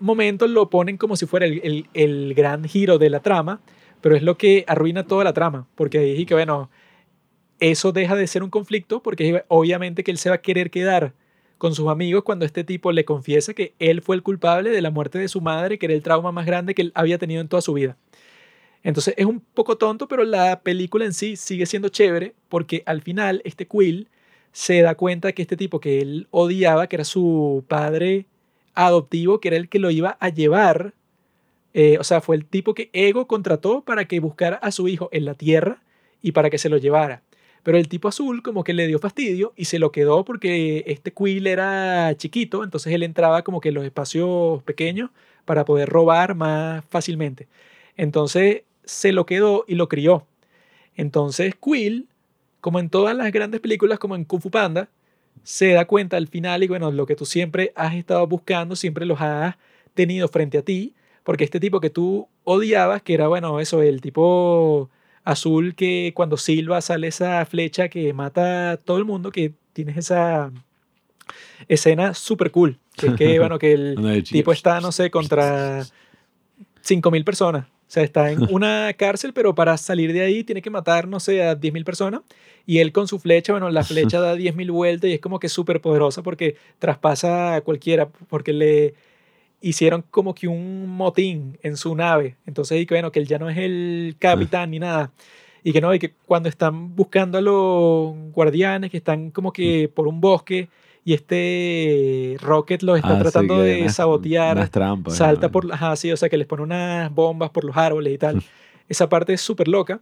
[0.00, 3.60] momento lo ponen como si fuera el, el- el gran giro de la trama,
[4.00, 6.70] pero es lo que arruina toda la trama, porque dije que, bueno,
[7.60, 11.12] eso deja de ser un conflicto, porque obviamente que él se va a querer quedar
[11.56, 14.90] con sus amigos cuando este tipo le confiesa que él fue el culpable de la
[14.90, 17.48] muerte de su madre, que era el trauma más grande que él había tenido en
[17.48, 17.96] toda su vida.
[18.82, 23.02] Entonces es un poco tonto, pero la película en sí sigue siendo chévere, porque al
[23.02, 24.08] final este Quill
[24.52, 28.26] se da cuenta que este tipo que él odiaba, que era su padre
[28.74, 30.94] adoptivo, que era el que lo iba a llevar,
[31.74, 35.08] eh, o sea, fue el tipo que Ego contrató para que buscara a su hijo
[35.12, 35.82] en la Tierra
[36.22, 37.22] y para que se lo llevara.
[37.62, 41.12] Pero el tipo azul como que le dio fastidio y se lo quedó porque este
[41.12, 45.10] Quill era chiquito, entonces él entraba como que en los espacios pequeños
[45.44, 47.48] para poder robar más fácilmente.
[47.96, 50.26] Entonces se lo quedó y lo crió.
[50.96, 52.08] Entonces Quill,
[52.60, 54.88] como en todas las grandes películas, como en Kung Fu Panda,
[55.42, 59.04] se da cuenta al final y bueno, lo que tú siempre has estado buscando, siempre
[59.04, 59.56] los has
[59.92, 64.00] tenido frente a ti, porque este tipo que tú odiabas, que era bueno, eso, el
[64.00, 64.90] tipo
[65.22, 69.98] azul que cuando silba sale esa flecha que mata a todo el mundo, que tienes
[69.98, 70.50] esa
[71.68, 75.82] escena súper cool, que es que bueno, que el tipo está, no sé, contra
[76.82, 77.66] 5.000 personas.
[77.88, 81.20] O sea, está en una cárcel, pero para salir de ahí tiene que matar, no
[81.20, 82.20] sé, a 10.000 personas.
[82.66, 85.48] Y él con su flecha, bueno, la flecha da 10.000 vueltas y es como que
[85.48, 88.94] súper poderosa porque traspasa a cualquiera, porque le
[89.62, 92.36] hicieron como que un motín en su nave.
[92.46, 95.10] Entonces, y que bueno, que él ya no es el capitán ni nada.
[95.64, 99.90] Y que no, y que cuando están buscando a los guardianes, que están como que
[99.92, 100.68] por un bosque
[101.04, 105.52] y este Rocket los está Ah, tratando de unas- sabotear unas trampas, salta ¿no?
[105.52, 108.42] por, ajá, sí, o sea, que les pone unas bombas por los árboles y tal.
[108.88, 110.00] Esa parte es súper loca.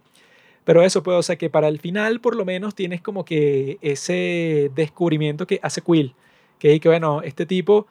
[0.65, 3.77] Pero eso, pues, o sea, que para el final, por lo menos, tienes como que
[3.81, 6.13] ese descubrimiento que hace Quill.
[6.59, 7.87] Que es que, bueno, este tipo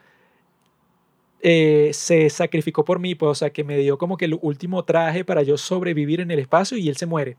[1.40, 4.84] eh, se sacrificó por mí, pues, o sea, que me dio como que el último
[4.84, 7.36] traje para yo sobrevivir en el espacio y él se muere.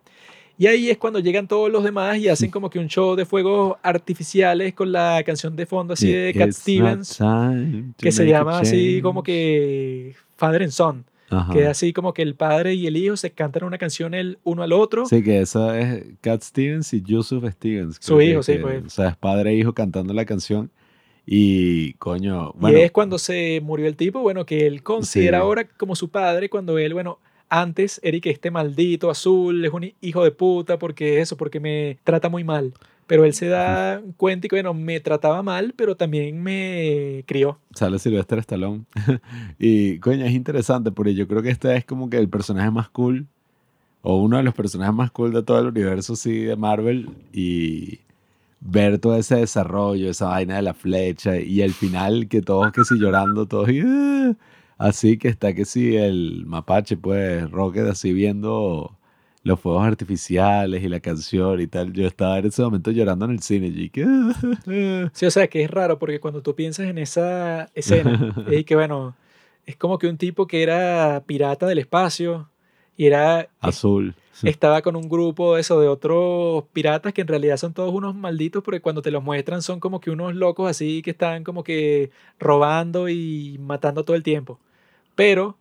[0.59, 3.25] Y ahí es cuando llegan todos los demás y hacen como que un show de
[3.25, 7.19] fuegos artificiales con la canción de fondo así de Cat It's Stevens
[7.97, 11.53] que se llama así como que Father and Son, Ajá.
[11.53, 14.39] que es así como que el padre y el hijo se cantan una canción el
[14.43, 15.05] uno al otro.
[15.05, 17.97] Sí, que esa es Cat Stevens y Yusuf Stevens.
[17.99, 18.83] Su creo que- hijo, sí, pues.
[18.85, 20.71] O sea, es padre e hijo cantando la canción.
[21.29, 25.41] Y, coño, y bueno, es cuando se murió el tipo, bueno, que él considera Sí.
[25.43, 27.19] ahora como su padre, cuando él, bueno,
[27.49, 32.29] antes, Eric, este maldito azul, es un hijo de puta, porque eso, porque me trata
[32.29, 32.73] muy mal.
[33.07, 37.57] Pero él se da cuenta y que, bueno, me trataba mal, pero también me crió.
[37.73, 38.83] sale Sylvester Stallone.
[39.59, 42.89] y, coño, es interesante porque yo creo que este es como que el personaje más
[42.89, 43.25] cool,
[44.01, 47.09] o uno de los personajes más cool de todo el universo, sí, de Marvel.
[47.31, 47.99] Y
[48.59, 52.83] ver todo ese desarrollo, esa vaina de la flecha, y el final que todos que
[52.83, 54.33] sí llorando, todos y, "Ah",
[54.77, 58.97] así que está que sí el mapache, pues, Rocket así viendo
[59.47, 61.93] los fuegos artificiales y la canción y tal.
[61.93, 63.67] Yo estaba en ese momento llorando en el cine.
[63.67, 64.05] Y que.
[65.13, 68.75] Sí, o sea, que es raro porque cuando tú piensas en esa escena, y que
[68.75, 69.15] bueno,
[69.65, 72.49] es como que un tipo que era pirata del espacio
[72.95, 74.15] y era azul.
[74.43, 78.15] estaba con un grupo de eso de otros piratas que en realidad son todos unos
[78.15, 81.63] malditos porque cuando te los muestran son como que unos locos así que están como
[81.63, 84.59] que robando y matando todo el tiempo.
[85.17, 85.57] Pero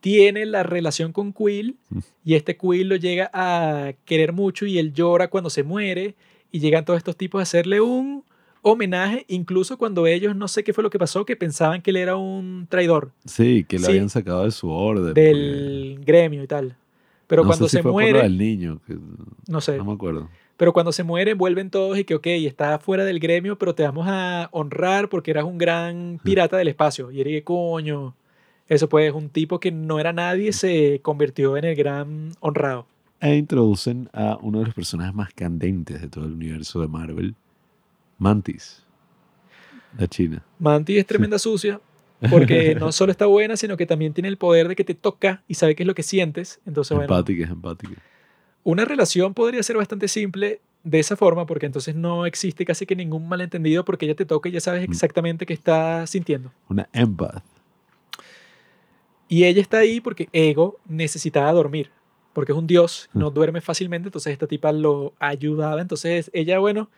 [0.00, 1.76] tiene la relación con Quill
[2.24, 6.14] y este Quill lo llega a querer mucho y él llora cuando se muere
[6.50, 8.24] y llegan todos estos tipos a hacerle un
[8.62, 11.96] homenaje, incluso cuando ellos, no sé qué fue lo que pasó, que pensaban que él
[11.96, 13.90] era un traidor Sí, que lo Sí.
[13.92, 15.14] habían sacado de su orden.
[15.14, 16.76] del gremio y tal.
[17.26, 18.96] Pero No cuando sé si se fue por lo muere, del niño, que
[19.48, 20.28] no sé, no me acuerdo.
[20.56, 23.82] pero cuando se muere vuelven todos y que, ok, está fuera del gremio, pero te
[23.82, 27.10] vamos a honrar porque eras un gran pirata del espacio.
[27.10, 28.14] Y que, coño,
[28.68, 32.86] eso pues, un tipo que no era nadie se convirtió en el gran honrado.
[33.20, 37.34] E introducen a uno de los personajes más candentes de todo el universo de Marvel,
[38.18, 38.84] Mantis,
[39.96, 40.44] la China.
[40.58, 41.80] Manti es tremenda sucia
[42.30, 45.42] porque no solo está buena, sino que también tiene el poder de que te toca
[45.48, 46.60] y sabe qué es lo que sientes.
[46.66, 47.94] Entonces, bueno, empática, es empática.
[48.64, 52.96] una relación podría ser bastante simple de esa forma porque entonces no existe casi que
[52.96, 56.52] ningún malentendido porque ella te toca y ya sabes exactamente qué está sintiendo.
[56.68, 57.44] Una empath.
[59.32, 61.90] Y ella está ahí porque Ego necesitaba dormir,
[62.34, 65.80] porque es un dios, no duerme fácilmente, entonces esta tipa lo ayudaba.
[65.80, 66.90] Entonces ella, bueno,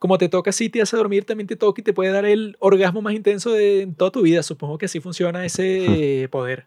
[0.00, 2.56] como te toca así, te hace dormir, también te toca y te puede dar el
[2.58, 4.42] orgasmo más intenso de en toda tu vida.
[4.42, 6.66] Supongo que así funciona ese poder.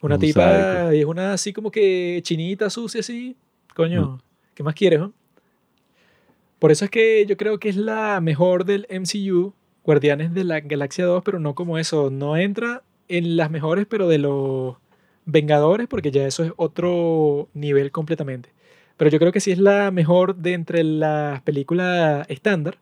[0.00, 0.92] Una Un tipa, sádico.
[0.94, 3.36] y es una así como que chinita, sucia, así.
[3.76, 4.18] Coño,
[4.56, 4.98] ¿qué más quieres?
[4.98, 5.12] no?
[6.58, 10.58] Por eso es que yo creo que es la mejor del MCU, Guardianes de la
[10.58, 12.10] Galaxia 2, pero no como eso.
[12.10, 12.82] No entra
[13.12, 14.76] en las mejores, pero de los
[15.24, 18.50] Vengadores, porque ya eso es otro nivel completamente.
[18.96, 22.78] Pero yo creo que sí es la mejor de entre las películas estándar,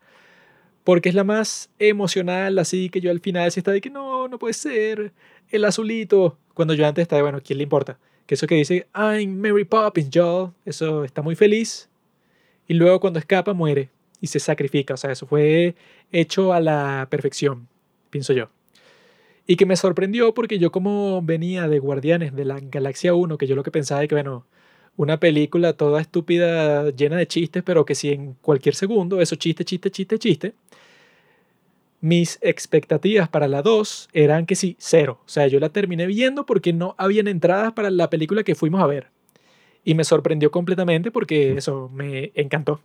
[0.85, 4.29] porque es la más emocional, así que yo al final sí estaba de que no,
[4.29, 5.13] no puede ser,
[5.51, 7.99] el azulito, cuando yo antes estaba, bueno, ¿quién le importa?
[8.27, 11.89] Que eso que dice, I'm Mary Poppins, Joel, eso está muy feliz,
[12.69, 15.75] y luego cuando escapa muere y se sacrifica, o sea, eso fue
[16.13, 17.69] hecho a la perfección,
[18.11, 18.51] pienso yo.
[19.47, 23.47] Y que me sorprendió porque yo como venía de Guardianes de la Galaxia 1, que
[23.47, 24.47] yo lo que pensaba es que, bueno,
[24.97, 29.65] una película toda estúpida, llena de chistes, pero que si en cualquier segundo, eso chiste,
[29.65, 30.55] chiste, chiste, chiste,
[32.01, 35.21] mis expectativas para la 2 eran que sí, cero.
[35.25, 38.83] O sea, yo la terminé viendo porque no habían entradas para la película que fuimos
[38.83, 39.09] a ver.
[39.85, 42.81] Y me sorprendió completamente porque eso me encantó.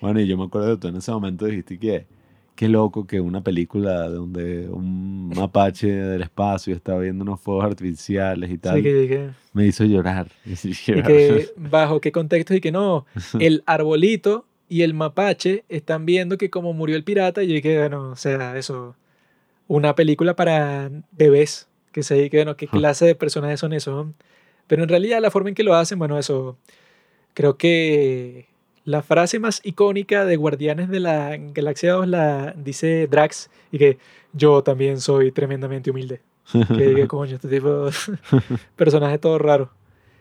[0.00, 2.06] Bueno, y yo me acuerdo de tú en ese momento dijiste que
[2.54, 8.50] qué loco que una película donde un mapache del espacio estaba viendo unos fuegos artificiales
[8.50, 10.28] y tal, Así que, que- me hizo llorar.
[10.44, 11.06] Me hizo y llorar.
[11.06, 13.06] que bajo qué contexto y que no,
[13.40, 17.78] el arbolito y el mapache están viendo que como murió el pirata y yo dije,
[17.78, 18.94] bueno, o sea, eso,
[19.66, 24.06] una película para bebés, que se dice, bueno, qué clase de personajes son esos.
[24.68, 26.56] Pero en realidad la forma en que lo hacen, bueno, eso,
[27.34, 28.46] creo que
[28.84, 33.98] la frase más icónica de Guardianes de la Galaxia 2 la dice Drax y que
[34.32, 36.20] yo también soy tremendamente humilde.
[36.52, 37.88] Que, que coño, este tipo
[38.76, 39.70] personaje todo raro.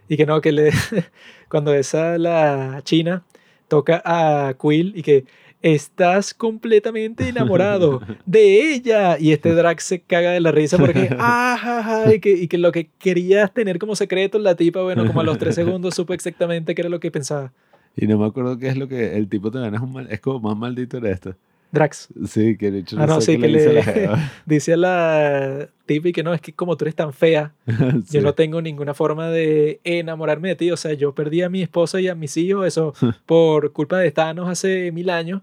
[0.08, 0.72] Y que no, que le
[1.50, 3.24] cuando esa la China
[3.68, 5.26] toca a Quill y que
[5.62, 9.18] estás completamente enamorado de ella.
[9.20, 12.48] Y este Drax se caga de la risa porque, ah, ja, ja", y, que, y
[12.48, 15.96] que lo que querías tener como secreto, la tipa, bueno, como a los tres segundos
[15.96, 17.54] supo exactamente qué era lo que pensaba.
[18.02, 20.20] Y no me acuerdo qué es lo que el tipo también es un mal, es
[20.20, 21.36] como más maldito era esto.
[21.72, 24.74] Drax Sí, que de hecho Ah, no, sé sí, que le dice le- la dice
[24.74, 28.18] a la tipa y que no, es que como tú eres tan fea, Sí.
[28.18, 30.72] Yo no tengo ninguna forma de enamorarme de ti.
[30.72, 32.94] O sea, yo perdí a mi esposa y a mis hijos, eso
[33.28, 35.42] por culpa de Thanos hace mil años.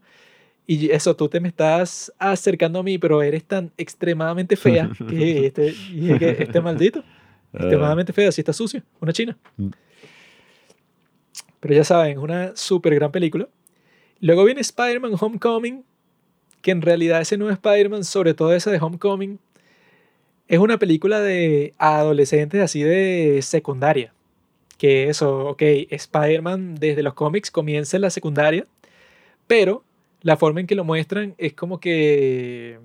[0.67, 5.47] Y eso, tú te me estás acercando a mí, pero eres tan extremadamente fea que
[5.47, 7.05] este, y que este maldito,
[7.53, 9.37] Ah, extremadamente fea, así está sucio, una china.
[11.67, 13.49] Pero ya saben, es una súper gran película.
[14.21, 15.83] Luego viene Spider-Man Homecoming,
[16.63, 19.41] que en realidad ese nuevo Spider-Man, sobre todo ese de Homecoming,
[20.47, 24.13] es una película de adolescentes así de secundaria.
[24.79, 28.65] Que eso, ok, Spider-Man desde los cómics comienza en la secundaria,
[29.49, 29.83] pero
[30.23, 32.79] la forma en que lo muestran es como que,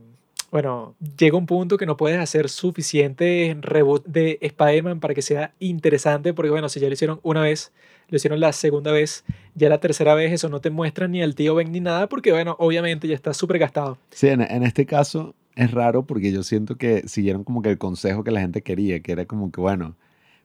[0.49, 5.53] bueno, llega un punto que no puedes hacer suficiente reboot de Spider-Man para que sea
[5.59, 7.71] interesante, porque bueno, si ya lo hicieron una vez,
[8.11, 9.23] lo hicieron la segunda vez,
[9.55, 12.31] ya la tercera vez eso no te muestra ni al tío Ben ni nada, porque
[12.31, 13.97] bueno, obviamente ya está súper gastado.
[14.11, 17.77] Sí, en, en este caso es raro porque yo siento que siguieron como que el
[17.77, 19.95] consejo que la gente quería, que era como que, bueno,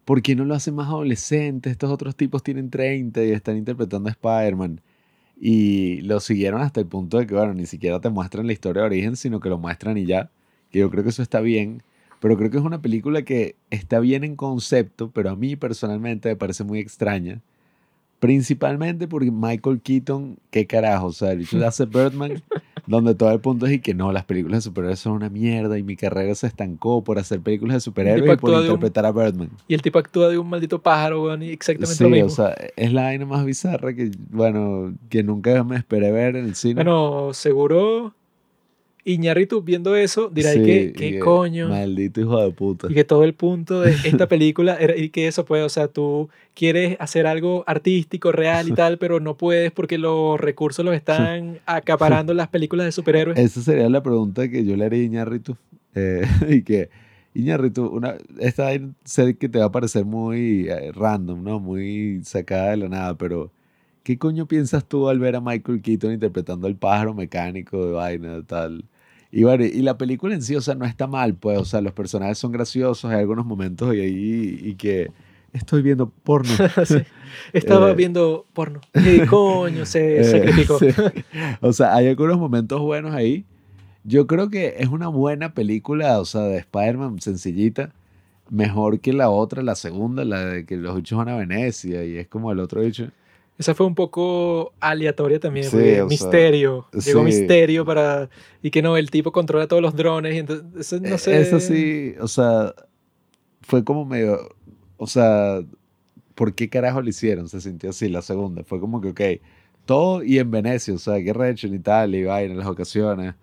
[0.05, 1.71] ¿por qué no lo hacen más adolescente?
[1.71, 4.81] Estos otros tipos tienen 30 y están interpretando a Spider-Man.
[5.39, 8.83] Y lo siguieron hasta el punto de que, bueno, ni siquiera te muestran la historia
[8.83, 10.31] de origen, sino que lo muestran y ya.
[10.71, 11.83] Que yo creo que eso está bien.
[12.21, 16.31] Pero creo que es una película que está bien en concepto, pero a mí personalmente
[16.31, 17.43] me parece muy extraña.
[18.27, 22.43] Principalmente porque Michael Keaton, qué carajo, o sea, el le hace Birdman
[22.89, 25.77] donde todo el punto es y que no, las películas de superhéroes son una mierda
[25.79, 29.13] y mi carrera se estancó por hacer películas de superhéroes y por un- interpretar a
[29.13, 29.51] Birdman.
[29.69, 32.27] Y el tipo actúa de un maldito pájaro, weón, y exactamente Sí, lo mismo.
[32.27, 36.45] o sea, es la vaina más bizarra que, bueno, que nunca me esperé ver en
[36.47, 36.75] el cine.
[36.75, 38.15] bueno, seguro
[39.09, 41.69] Iñárritu viendo eso dirá Sí, que, ¿qué coño?
[41.69, 42.89] Maldito hijo de puta.
[42.91, 45.87] Y que todo el punto de esta película era y que eso puede, o sea,
[45.87, 50.93] tú quieres hacer algo artístico, real y tal, pero no puedes porque los recursos los
[50.93, 53.39] están acaparando las películas de superhéroes.
[53.39, 55.57] Esa sería la pregunta que yo le haría a Iñárritu.
[55.95, 56.91] Eh, y que,
[57.33, 58.71] Iñárritu, una, esta
[59.05, 61.61] sé que te va a parecer muy eh, random, ¿no?
[61.61, 63.53] Muy sacada de la nada, pero
[64.03, 68.43] ¿qué coño piensas tú al ver a Michael Keaton interpretando el pájaro mecánico de vaina,
[68.43, 68.85] tal?
[69.37, 71.83] Y bueno, y la película en sí, o sea, no está mal, pues, o sea,
[71.83, 75.11] los personajes son graciosos, hay algunos momentos y ahí, y que
[75.53, 76.51] estoy viendo porno.
[76.87, 76.97] Sí.
[77.53, 78.81] Estaba Eh, viendo porno.
[78.95, 80.79] Y coño, se Eh, sacrificó.
[80.79, 80.87] sí.
[81.61, 83.45] O sea, hay algunos momentos buenos ahí.
[84.05, 87.93] Yo creo que es una buena película, o sea, de Spider-Man sencillita.
[88.49, 92.17] Mejor que la otra, la segunda, la de que los bichos van a Venecia y
[92.17, 93.09] es como el otro bicho.
[93.59, 95.67] Esa fue un poco aleatoria también.
[95.67, 96.87] Sí, porque o sea, misterio.
[96.93, 97.25] Llegó sí.
[97.25, 98.29] misterio para.
[98.63, 100.35] Y que no, el tipo controla todos los drones.
[100.35, 101.41] Y entonces, eso no Eh, sé.
[101.41, 102.75] Esa sí, o sea,
[103.63, 104.55] fue como medio,
[104.99, 105.61] o sea,
[106.35, 107.49] ¿por qué carajo lo hicieron?
[107.49, 108.63] Se sintió así la segunda.
[108.65, 109.43] Fue como que, ok,
[109.87, 113.35] todo y en Venecia, o sea, que recho en Italia y vaina en las ocasiones.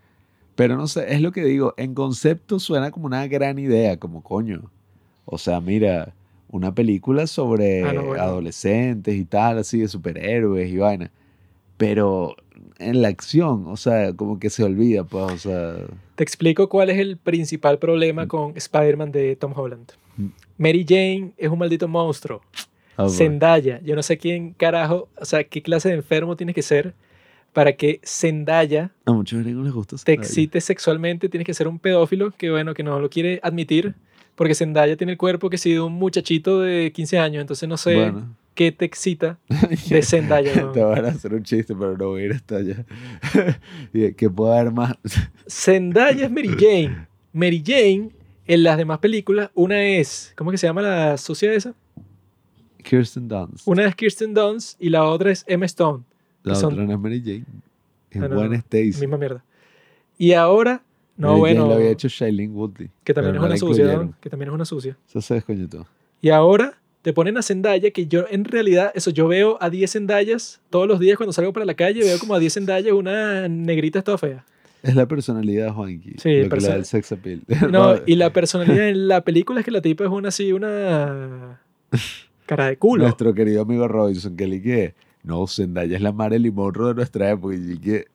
[0.56, 4.22] Pero no sé, es lo que digo, en concepto suena como una gran idea, como
[4.22, 4.70] coño.
[5.26, 6.14] O sea, mira,
[6.54, 8.22] una película sobre Ah, no, bueno.
[8.24, 11.12] adolescentes y tal, así de superhéroes y vaina.
[11.78, 12.36] Pero
[12.80, 15.76] en la acción, o sea, como que se olvida, pues, o sea...
[16.16, 19.92] Te explico cuál es el principal problema con Spider-Man de Tom Holland.
[20.18, 20.28] Mm.
[20.60, 22.42] Mary Jane es un maldito monstruo.
[22.98, 23.10] bueno.
[23.12, 26.94] Zendaya, yo no sé quién carajo, o sea, qué clase de enfermo tienes que ser
[27.52, 30.22] para que Zendaya A muchos les gusta te Zendaya.
[30.28, 33.96] excite sexualmente, tienes que ser un pedófilo que bueno, que no lo quiere admitir,
[34.36, 37.78] porque Zendaya tiene el cuerpo que sí de un muchachito de 15 años, entonces no
[37.78, 39.38] sé Bueno, qué te excita
[39.90, 40.56] de Zendaya.
[40.62, 40.72] ¿no?
[40.72, 42.86] te van a hacer un chiste, pero no voy a ir hasta allá.
[44.18, 44.96] Que pueda haber más.
[45.48, 47.08] Zendaya es Mary Jane.
[47.32, 48.10] Mary Jane,
[48.46, 51.74] en las demás películas, una es, ¿cómo que se llama la sucia esa?
[52.84, 53.66] Kirsten Dunst.
[53.68, 56.04] Una es Kirsten Dunst y la otra es Emma Stone.
[56.44, 57.46] La son- otra no es Mary Jane.
[58.12, 59.00] Es Ah, no, Gwen no, Stacy.
[59.00, 59.44] Misma mierda.
[60.18, 60.84] Y ahora,
[61.18, 62.90] no, bueno, lo había hecho Shailene Woodley.
[63.04, 64.14] que también es no una sucia, ¿no?
[64.20, 64.98] que también es una sucia.
[65.08, 65.86] Eso se descoñetó.
[66.22, 69.92] Y ahora te ponen a Zendaya, que yo en realidad, eso, yo veo a 10
[69.92, 73.48] Zendayas todos los días cuando salgo para la calle, veo como a 10 Zendayas, una
[73.50, 74.46] negrita toda fea.
[74.82, 76.14] Es la personalidad de Juanqui.
[76.18, 77.42] Sí, lo que le perso- da el sex appeal.
[77.72, 81.62] No, y la personalidad en la película es que la tipa es una así, una
[82.46, 83.04] cara de culo.
[83.04, 84.94] Nuestro querido amigo Robinson, que le que
[85.24, 87.56] no, Zendaya es la Marilyn Monroe de nuestra época.
[87.56, 88.08] Y que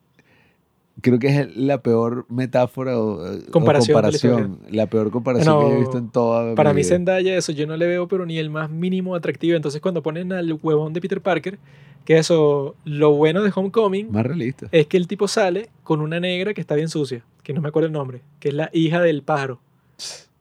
[1.01, 5.79] creo que es la peor metáfora o, eh, o Comparación la peor comparación que he
[5.79, 6.95] visto en toda Para mi mí vida.
[6.95, 9.57] Zendaya, eso yo no le veo, pero ni el más mínimo atractivo.
[9.57, 11.59] Entonces cuando ponen al huevón de Peter Parker,
[12.05, 14.69] que eso, lo bueno de Homecoming Más realista.
[14.73, 17.69] es que el tipo sale con una negra que está bien sucia, que no me
[17.69, 19.61] acuerdo el nombre, que es la hija del pájaro.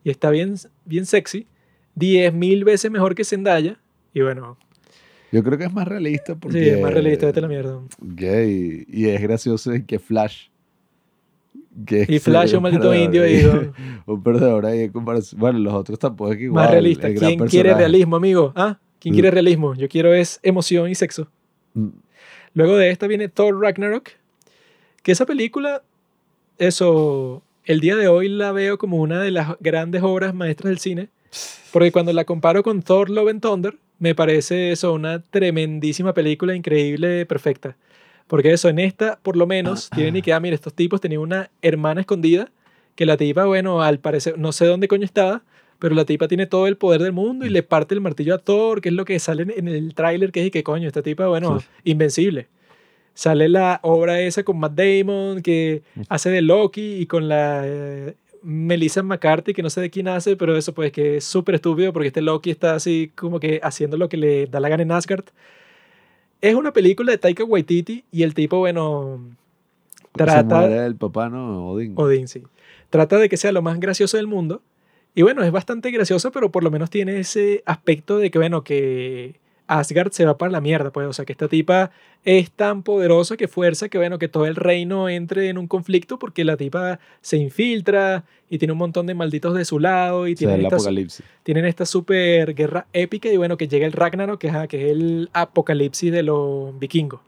[0.04, 0.56] Y está bien,
[0.86, 1.46] bien sexy,
[1.96, 3.78] 10 mil veces mejor que Zendaya.
[4.14, 4.58] Y bueno,
[5.32, 6.64] Yo creo que es más realista porque...
[6.64, 7.80] sí, es más realista, vete a la mierda.
[8.00, 8.86] Gay.
[8.88, 10.48] Y es gracioso que Flash.
[11.86, 13.24] que Y Flash es un maldito indio
[14.06, 14.14] ¿no?
[14.14, 15.40] Un perdedor ahí en comparación.
[15.40, 16.64] Bueno, los otros tampoco es que igual.
[16.64, 17.08] más realista.
[17.08, 17.74] ¿Quién quiere personaje.
[17.76, 18.54] realismo, amigo?
[18.56, 18.80] ¿Ah?
[19.00, 19.16] ¿Quién Mm.
[19.16, 19.76] quiere realismo?
[19.76, 21.30] Yo quiero es emoción y sexo.
[21.74, 21.88] Mm,
[22.54, 24.10] Luego de esta viene Thor Ragnarok,
[25.04, 25.84] que esa película,
[26.58, 30.80] eso, el día de hoy la veo como una de las grandes obras maestras del
[30.80, 31.10] cine,
[31.72, 36.56] porque cuando la comparo con Thor Love and Thunder, me parece eso una tremendísima película,
[36.56, 37.76] increíble, perfecta.
[38.28, 41.22] Porque eso, en esta, por lo menos, tienen y que, ah, mira, estos tipos tenían
[41.22, 42.50] una hermana escondida,
[42.96, 45.44] que la tipa, bueno, al parecer, no sé dónde coño estaba,
[45.80, 48.40] pero la tipa tiene todo el poder del mundo y le parte el martillo a
[48.40, 51.02] Thor, que es lo que sale en- el tráiler, que es y que coño, esta
[51.04, 51.68] tipa, bueno, Sí.
[51.86, 52.48] invencible.
[53.14, 56.02] Sale la obra esa con Matt Damon, que Mm.
[56.10, 58.14] hace de Loki, y con la eh,
[58.50, 61.92] Melissa McCarthy, que no sé de quién hace, pero eso pues que es súper estúpido,
[61.92, 64.92] porque este Loki está así como que haciendo lo que le da la gana en
[64.94, 65.26] Asgard.
[66.40, 69.20] Es una película de Taika Waititi, y el tipo, bueno,
[70.14, 70.86] trata...
[70.86, 71.72] el papá, ¿no?
[71.72, 71.92] Odín.
[71.98, 72.42] Odín, sí.
[72.90, 74.62] Trata de que sea lo más gracioso del mundo.
[75.14, 78.64] Y bueno, es bastante gracioso, pero por lo menos tiene ese aspecto de que, bueno,
[78.64, 81.08] que Asgard se va para la mierda, pues.
[81.08, 81.92] O sea, que esta tipa
[82.24, 86.18] es tan poderosa que fuerza que, bueno, que todo el reino entre en un conflicto
[86.20, 90.34] porque la tipa se infiltra y tiene un montón de malditos de su lado y
[90.34, 91.26] o sea, tienen el esta, apocalipsis.
[91.44, 94.92] tienen esta super guerra épica y bueno, que llega el Ragnarok, que, ajá, que es
[94.92, 97.20] el apocalipsis de los vikingos.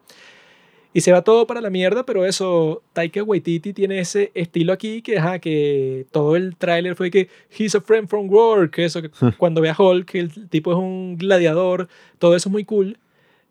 [0.91, 5.03] Y se va todo para la mierda, pero eso, Taika Waititi tiene ese estilo aquí
[5.03, 9.09] que, ajá, que todo el tráiler fue que he's a friend from work, eso, que
[9.37, 11.87] cuando ve a Hulk, que el tipo es un gladiador,
[12.17, 12.97] todo eso es muy cool.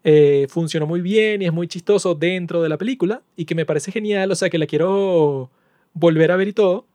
[0.05, 3.67] Eh, funcionó muy bien y es muy chistoso dentro de la película y que me
[3.67, 5.50] parece genial, o sea, que la quiero
[5.92, 6.86] volver a ver y todo.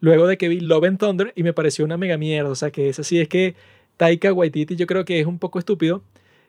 [0.00, 2.70] Luego de que vi Love and Thunder y me pareció una mega mierda, o sea,
[2.70, 3.54] que es así, es que
[3.96, 6.02] Taika Waititi yo creo que es un poco estúpido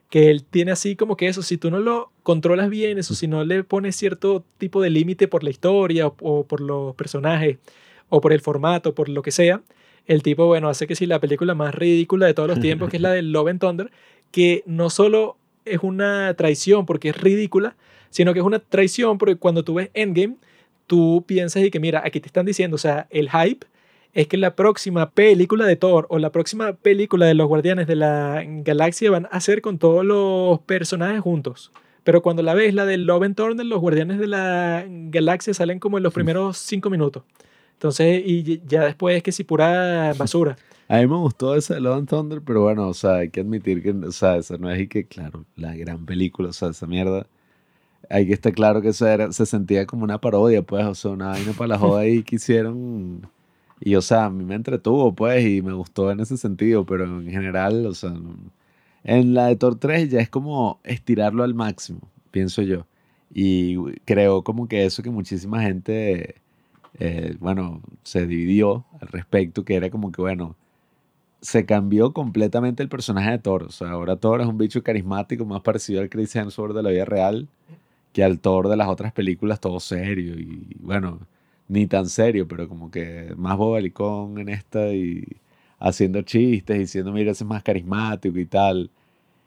[0.10, 3.28] que él tiene así como que eso, si tú no lo controlas bien, eso, si
[3.28, 7.58] no le pones cierto tipo de límite por la historia o, por los personajes
[8.10, 9.62] o por el formato, por lo que sea,
[10.06, 12.98] el tipo, bueno, hace que si la película más ridícula de todos los tiempos, que
[12.98, 13.92] es la de Love and Thunder,
[14.32, 17.76] que no solo es una traición porque es ridícula,
[18.12, 20.36] sino que es una traición porque cuando tú ves Endgame,
[20.86, 23.66] tú piensas y que mira, aquí te están diciendo, o sea, el hype
[24.16, 27.98] es que la próxima película de Thor o la próxima película de los Guardianes de
[27.98, 31.74] la Galaxia van a ser con todos los personajes juntos.
[32.06, 35.80] Pero cuando la ves, la de Love and Thunder, los Guardianes de la Galaxia salen
[35.80, 37.24] como en los primeros cinco minutos.
[37.74, 40.56] Entonces, y ya después es que si pura basura.
[40.88, 43.42] A mí me gustó esa de Love and Thunder, pero bueno, o sea, hay que
[43.42, 46.70] admitir que, o sea, esa no es y que, claro, la gran película, o sea,
[46.70, 47.28] esa mierda.
[48.10, 51.12] Hay que estar claro que eso era, se sentía como una parodia, pues, o sea,
[51.12, 53.28] una vaina para la joda ahí que hicieron
[53.80, 57.06] y, o sea, a mí me entretuvo, pues, y me gustó en ese sentido, pero
[57.06, 58.14] en general, o sea,
[59.04, 62.88] en la de Thor 3 ya es como estirarlo al máximo, pienso yo.
[63.34, 66.36] Y creo como que eso que muchísima gente,
[67.00, 70.56] eh, bueno, se dividió al respecto, que era como que, bueno,
[71.42, 73.64] se cambió completamente el personaje de Thor.
[73.64, 76.92] O sea, ahora Thor es un bicho carismático, más parecido al Chris Hemsworth de la
[76.92, 77.48] vida real
[78.14, 80.36] que al Thor de las otras películas, todo serio.
[80.40, 81.20] Y bueno,
[81.68, 85.26] ni tan serio, pero como que más bobalicón en esta y
[85.80, 88.92] haciendo chistes, diciendo, mira, ese es más carismático y tal.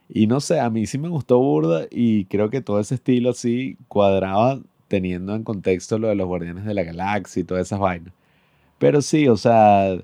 [0.09, 3.31] Y no sé, a mí sí me gustó Burda y creo que todo ese estilo
[3.31, 7.81] así cuadraba teniendo en contexto lo de los Guardianes de la Galaxia y todas esas
[7.81, 8.15] vainas.
[8.79, 9.99] Pero sí, o sea,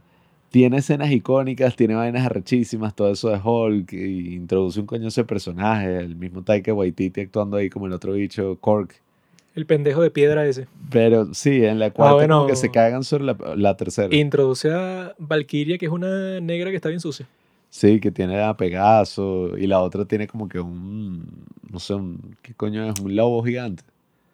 [0.51, 5.25] tiene escenas icónicas, tiene vainas arrechísimas, todo eso de Hulk, y introduce un coño ese
[5.25, 9.04] personaje, el mismo Taika Waititi actuando ahí como el otro bicho, Cork.
[9.55, 10.67] El pendejo de piedra ese.
[10.91, 13.25] Pero sí, en la cuarta como que se cagan sobre
[13.57, 14.15] la, tercera.
[14.15, 17.29] Introduce a Valkyria, que es una negra que está bien sucia.
[17.71, 21.27] Sí, que tiene a Pegaso y la otra tiene como que un,
[21.71, 23.01] no sé, un, ¿qué coño es?
[23.01, 23.83] Un lobo gigante.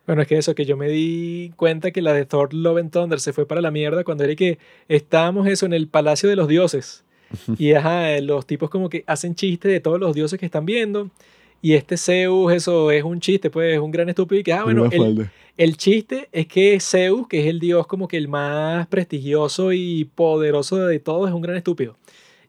[0.06, 2.90] Bueno, es que eso, que yo me di cuenta que la de Thor Love and
[2.90, 4.58] Thunder se fue para la mierda cuando era que
[4.88, 7.04] estábamos eso en el Palacio de los Dioses.
[7.58, 11.10] Y ajá, los tipos como que hacen chistes de todos los dioses que están viendo.
[11.62, 14.40] Y este Zeus, eso es un chiste, pues es un gran estúpido.
[14.40, 18.08] Y que, ah, bueno, el, el, chiste es que Zeus, que es el dios como
[18.08, 21.96] que el más prestigioso y poderoso de todos, es un gran estúpido.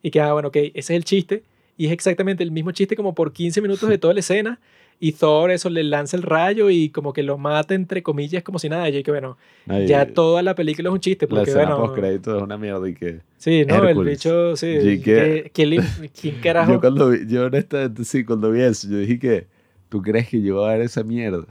[0.02, 1.42] Y que, ah, bueno, ok, ese es el chiste.
[1.76, 4.60] Y es exactamente el mismo chiste como por 15 minutos de toda la escena.
[5.04, 8.60] Y Thor eso le lanza el rayo y como que lo mata entre comillas como
[8.60, 8.88] si nada.
[8.88, 11.26] Y que bueno, ya toda la película es un chiste.
[11.26, 13.18] Porque, la bueno, crédito es una mierda y que...
[13.36, 15.00] Sí, no, el bicho, sí.
[15.02, 16.74] Que, ¿Quién carajo?
[16.74, 19.46] Yo cuando vi, yo honestamente sí, cuando vi eso, yo dije que,
[19.88, 21.46] ¿tú crees que yo voy a ver esa mierda?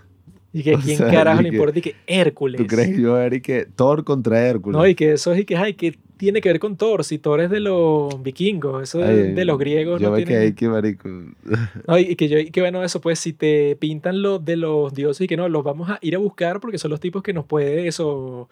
[0.54, 2.62] Y que quién carajo le importa y que Hércules.
[2.62, 4.78] ¿Tú crees que yo voy a ver y que Thor contra Hércules?
[4.78, 7.04] No, y que eso es y que, ay, que tiene que ver con Thor?
[7.04, 10.00] Si Thor es de los vikingos, eso es de los griegos.
[10.00, 11.10] Yo no que hay que marico.
[11.88, 14.94] No, y, que yo, y que bueno, eso pues si te pintan lo de los
[14.94, 17.34] dioses y que no, los vamos a ir a buscar porque son los tipos que
[17.34, 18.50] nos puede eso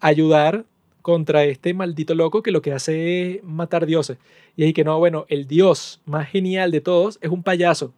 [0.00, 0.64] ayudar
[1.02, 4.16] contra este maldito loco que lo que hace es matar dioses.
[4.56, 7.92] Y ahí que no, bueno, el dios más genial de todos es un payaso.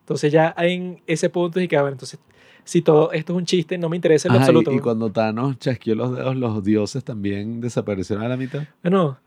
[0.00, 2.20] Entonces ya en ese punto y que, bueno, entonces
[2.64, 4.72] si todo esto es un chiste, no me interesa en absoluto.
[4.72, 8.62] Y, cuando Thanos chasqueó los dedos, los dioses también desaparecieron a la mitad.
[8.82, 9.18] Bueno,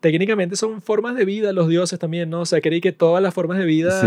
[0.00, 2.42] técnicamente son formas de vida los dioses también, ¿no?
[2.42, 4.00] O sea, creí que todas las formas de vida,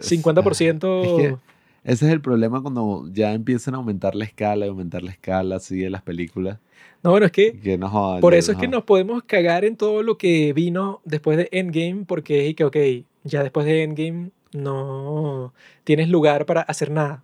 [0.00, 1.38] 50%...
[1.84, 5.56] ese es el problema cuando ya empiezan a aumentar la escala y aumentar la escala
[5.56, 6.58] así de las películas.
[7.02, 7.78] No, bueno, es que,
[8.20, 12.04] por eso es que nos podemos cagar en todo lo que vino después de Endgame,
[12.06, 12.76] porque es que, ok,
[13.22, 17.22] ya después de Endgame no tienes lugar para hacer nada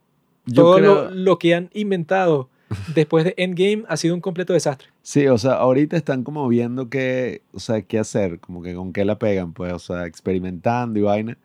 [0.52, 2.48] todo lo, que han inventado
[2.94, 4.88] después de Endgame ha sido un completo desastre.
[5.02, 8.92] Sí, o sea, ahorita están como viendo qué, o sea, qué hacer, como que con
[8.92, 11.38] qué la pegan, pues, o sea, experimentando y vaina,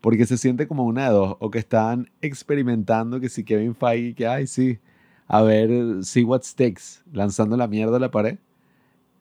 [0.00, 4.14] porque se siente como una de dos, o que están experimentando que si Kevin Feige,
[4.14, 4.78] que, ay, sí,
[5.28, 8.38] a ver, see what sticks, lanzando la mierda a la pared,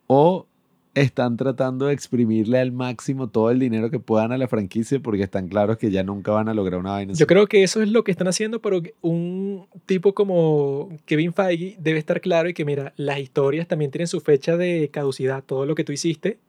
[0.08, 0.48] o
[0.94, 5.24] están tratando de exprimirle al máximo todo el dinero que puedan a la franquicia porque
[5.24, 7.14] están claros que ya nunca van a lograr una vaina.
[7.14, 11.78] Yo creo que eso es lo que están haciendo, pero un tipo como Kevin Feige
[11.80, 15.44] debe estar claro y que mira, las historias también tienen su fecha de caducidad.
[15.44, 16.40] Todo lo que tú hiciste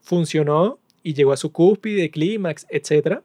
[0.00, 3.20] funcionó y llegó a su cúspide, clímax, etc.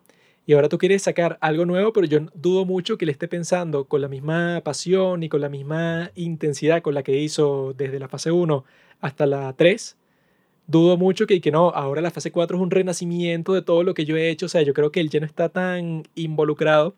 [0.47, 3.85] y ahora tú quieres sacar algo nuevo, pero yo dudo mucho que le esté pensando
[3.85, 8.07] con la misma pasión y con la misma intensidad con la que hizo desde la
[8.07, 8.63] fase 1
[9.01, 9.97] hasta la 3.
[10.67, 13.93] Dudo mucho que, que no, ahora la fase 4 es un renacimiento de todo lo
[13.93, 14.47] que yo he hecho.
[14.47, 16.95] O sea, yo creo que él ya no está tan involucrado,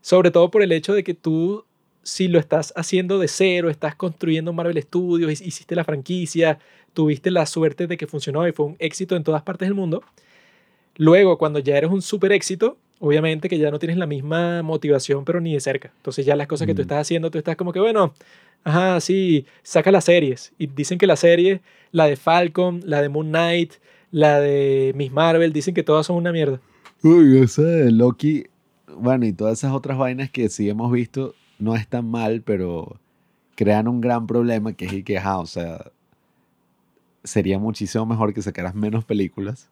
[0.00, 1.64] sobre todo por el hecho de que tú,
[2.02, 6.58] si lo estás haciendo de cero, estás construyendo Marvel Studios, hiciste la franquicia,
[6.94, 10.02] tuviste la suerte de que funcionó y fue un éxito en todas partes del mundo
[10.96, 15.24] Luego, cuando ya eres un super éxito, obviamente que ya no tienes la misma motivación,
[15.24, 15.92] pero ni de cerca.
[15.96, 18.14] Entonces ya las cosas que tú estás haciendo, tú estás como que, bueno,
[18.64, 20.52] ajá, sí, saca las series.
[20.58, 21.60] Y dicen que la serie,
[21.92, 23.74] la de Falcon, la de Moon Knight,
[24.10, 26.60] la de Miss Marvel, dicen que todas son una mierda.
[27.02, 28.46] Uy, ese de Loki,
[28.96, 32.98] bueno, y todas esas otras vainas que sí hemos visto, no están mal, pero
[33.54, 35.90] crean un gran problema que es y que, ajá, o sea,
[37.24, 39.68] sería muchísimo mejor que sacaras menos películas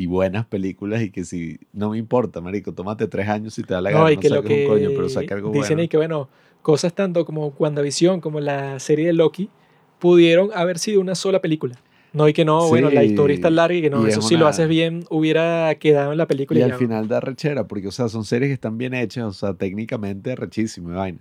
[0.00, 3.74] y buenas películas y que si, no me importa, marico, tómate tres años si te
[3.74, 5.76] da la gana, No, y que lo saques que un coño, pero saca algo dicen
[5.76, 5.82] bueno.
[5.82, 6.28] y que, bueno,
[6.62, 9.50] cosas tanto como WandaVision, como la serie de Loki,
[9.98, 11.76] pudieron haber sido una sola película.
[12.14, 14.14] No, y que no, bueno, la Sí, historia está larga y que no, y es
[14.14, 16.58] eso si lo haces bien hubiera quedado en la película.
[16.58, 16.78] Y y al ya.
[16.78, 20.34] final da rechera, porque, o sea, son series que están bien hechas, o sea, técnicamente
[20.34, 21.18] rechísimo y vaina.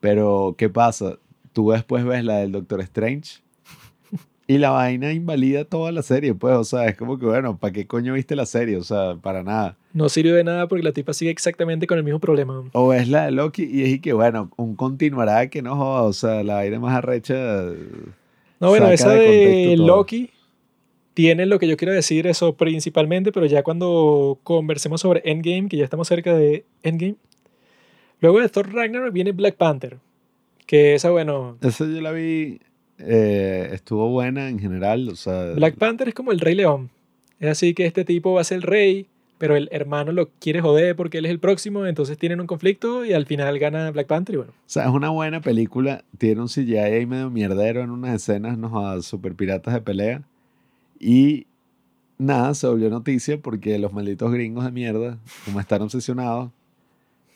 [0.00, 1.16] Pero, ¿qué pasa?
[1.52, 3.40] Tú después ves la del Doctor Strange
[4.50, 7.72] y la vaina invalida toda la serie, pues, o sea, es como que, bueno, ¿para
[7.72, 8.76] qué coño viste la serie?
[8.78, 9.76] O sea, para nada.
[9.92, 12.64] No sirve de nada porque la tipa sigue exactamente con el mismo problema.
[12.72, 16.02] O ves la de Loki y es y que, bueno, un continuará que no joda,
[16.02, 17.36] o sea, la vaina más arrecha.
[18.58, 19.86] No, bueno, esa de de, contexto todo.
[19.86, 20.30] Loki
[21.14, 25.76] tiene lo que yo quiero decir, eso principalmente, pero ya cuando conversemos sobre Endgame, que
[25.76, 27.14] ya estamos cerca de Endgame.
[28.18, 29.98] Luego de Thor Ragnarok viene Black Panther,
[30.66, 32.58] que esa, bueno, Esa yo la vi,
[33.00, 35.52] eh, estuvo buena en general, o sea.
[35.54, 36.90] Black Panther es como el Rey León.
[37.38, 39.06] Es así que este tipo va a ser el rey,
[39.38, 43.04] pero el hermano lo quiere joder porque él es el próximo, entonces tienen un conflicto
[43.06, 44.52] y al final gana Black Panther y bueno.
[44.52, 46.04] O sea, es una buena película.
[46.18, 50.22] Tiene un CGI ahí medio mierdero en unas escenas, no super piratas de pelea.
[50.98, 51.46] Y
[52.18, 56.50] nada, se volvió noticia porque los malditos gringos de mierda, como están obsesionados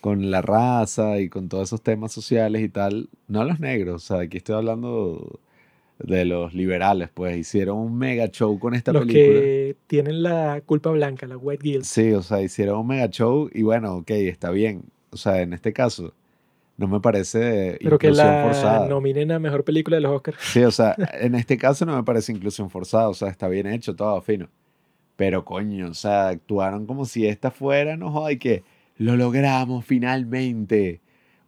[0.05, 4.07] con la raza y con todos esos temas sociales y tal, no los negros, o
[4.07, 5.41] sea, aquí estoy hablando
[6.07, 9.41] de los liberales, pues hicieron un mega show con esta Los película.
[9.41, 11.85] que tienen la culpa blanca, la White Guild.
[11.85, 14.83] Sí, o sea, hicieron un mega show y bueno, ok, está bien.
[15.11, 16.13] O sea, en este caso,
[16.77, 18.89] no me parece Pero que la forzada.
[18.89, 20.39] nominen a mejor película de los Oscars.
[20.41, 23.67] Sí, o sea, en este caso no me parece inclusión forzada, o sea, está bien
[23.67, 24.49] hecho, todo fino.
[25.17, 28.65] Pero coño, o sea, actuaron como si esta fuera, no joda, y que
[28.97, 31.01] lo logramos finalmente.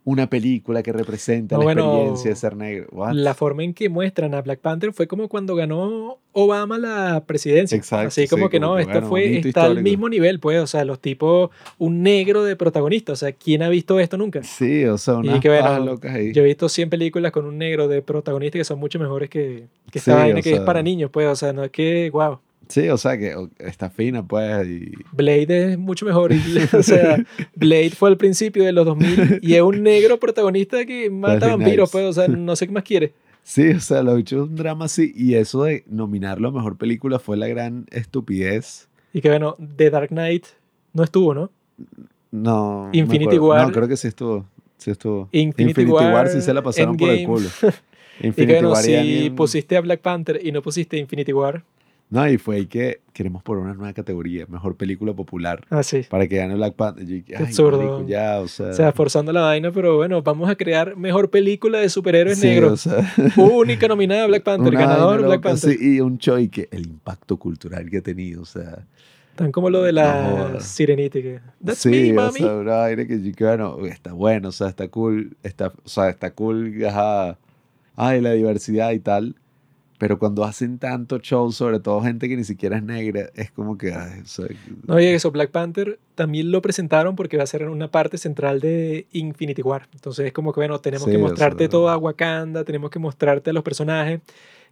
[0.07, 2.87] Una película que representa No, la bueno, experiencia de ser negro.
[2.93, 3.13] What?
[3.15, 7.77] La forma en que muestran a Black Panther fue como cuando ganó Obama la presidencia.
[7.77, 10.39] Exacto, Así como sí, que como no, que, esto bueno, fue, está al mismo nivel,
[10.39, 14.17] pues, o sea, los tipos, un negro de protagonista, o sea, ¿quién ha visto esto
[14.17, 14.45] nunca?
[14.45, 16.33] Sí, o sea, unas que, bueno, locas ahí.
[16.33, 19.65] Yo he visto 100 películas con un negro de protagonista que son mucho mejores que,
[19.91, 22.39] que esta Sí, vaina que es para niños, pues, o sea, no es que, wow,
[22.69, 24.93] Sí, o sea, que está fina, pues, y...
[25.13, 26.33] Blade es mucho mejor.
[26.79, 31.09] o sea, Blade fue al principio de los 2000 y es un negro protagonista que
[31.11, 33.13] mata vampiros, pues, o sea, no sé qué más quiere.
[33.43, 35.13] Sí, o sea, lo hecho es un drama así.
[35.15, 38.89] Y eso de nominarlo a mejor película fue la gran estupidez.
[39.13, 40.47] Y que, bueno, The Dark Knight
[40.93, 41.53] no estuvo, ¿no?
[42.33, 42.91] No.
[42.93, 43.39] Infinity.
[43.39, 43.67] War.
[43.67, 44.45] No, creo que sí estuvo.
[44.79, 45.29] Sí estuvo.
[45.31, 47.35] Infinity War, sí se la pasaron por el Endgame.
[47.39, 47.49] culo.
[48.19, 51.35] Y que, Infinity bueno, War si Endgame- pusiste a Black Panther y no pusiste Infinity
[51.35, 51.63] War,
[52.09, 55.65] No, y fue ahí que queremos por una nueva categoría, mejor película popular.
[55.71, 56.03] ah, sí.
[56.09, 57.05] Para que gane Black Panther.
[57.05, 57.79] Yo Qué "Ay, absurdo.
[57.79, 58.69] marico, ya, o sea.
[58.69, 62.47] O sea, forzando la vaina, pero bueno, vamos a crear mejor película de superhéroes sí,
[62.47, 62.87] negros.
[62.87, 65.77] o sea, Única nominada Black Panther, una ganador Black loca, Panther.
[65.77, 68.87] sí, y un show y que el impacto cultural que ha tenido, o sea.
[69.35, 70.65] Tan como lo de No la jodas.
[70.65, 71.21] sirenita.
[71.21, 72.39] Que, That's sí, me, o mami.
[72.39, 76.09] sea, vaina que yo que, bueno, está bueno, o sea, está cool, está, o sea,
[76.09, 77.37] está cool, ajá,
[77.97, 79.35] ay, la diversidad y tal,
[79.99, 83.79] pero cuando hacen tanto show, sobre todo gente que ni siquiera es negra, es como
[83.79, 84.47] que, ay, o sea,
[84.87, 88.61] No, y eso, Black Panther también lo presentaron porque va a ser una parte central
[88.61, 89.89] de Infinity War.
[89.95, 92.91] Entonces es como que, bueno, tenemos Sí, que o mostrarte sea- todo a Wakanda, tenemos
[92.91, 94.21] que mostrarte a los personajes,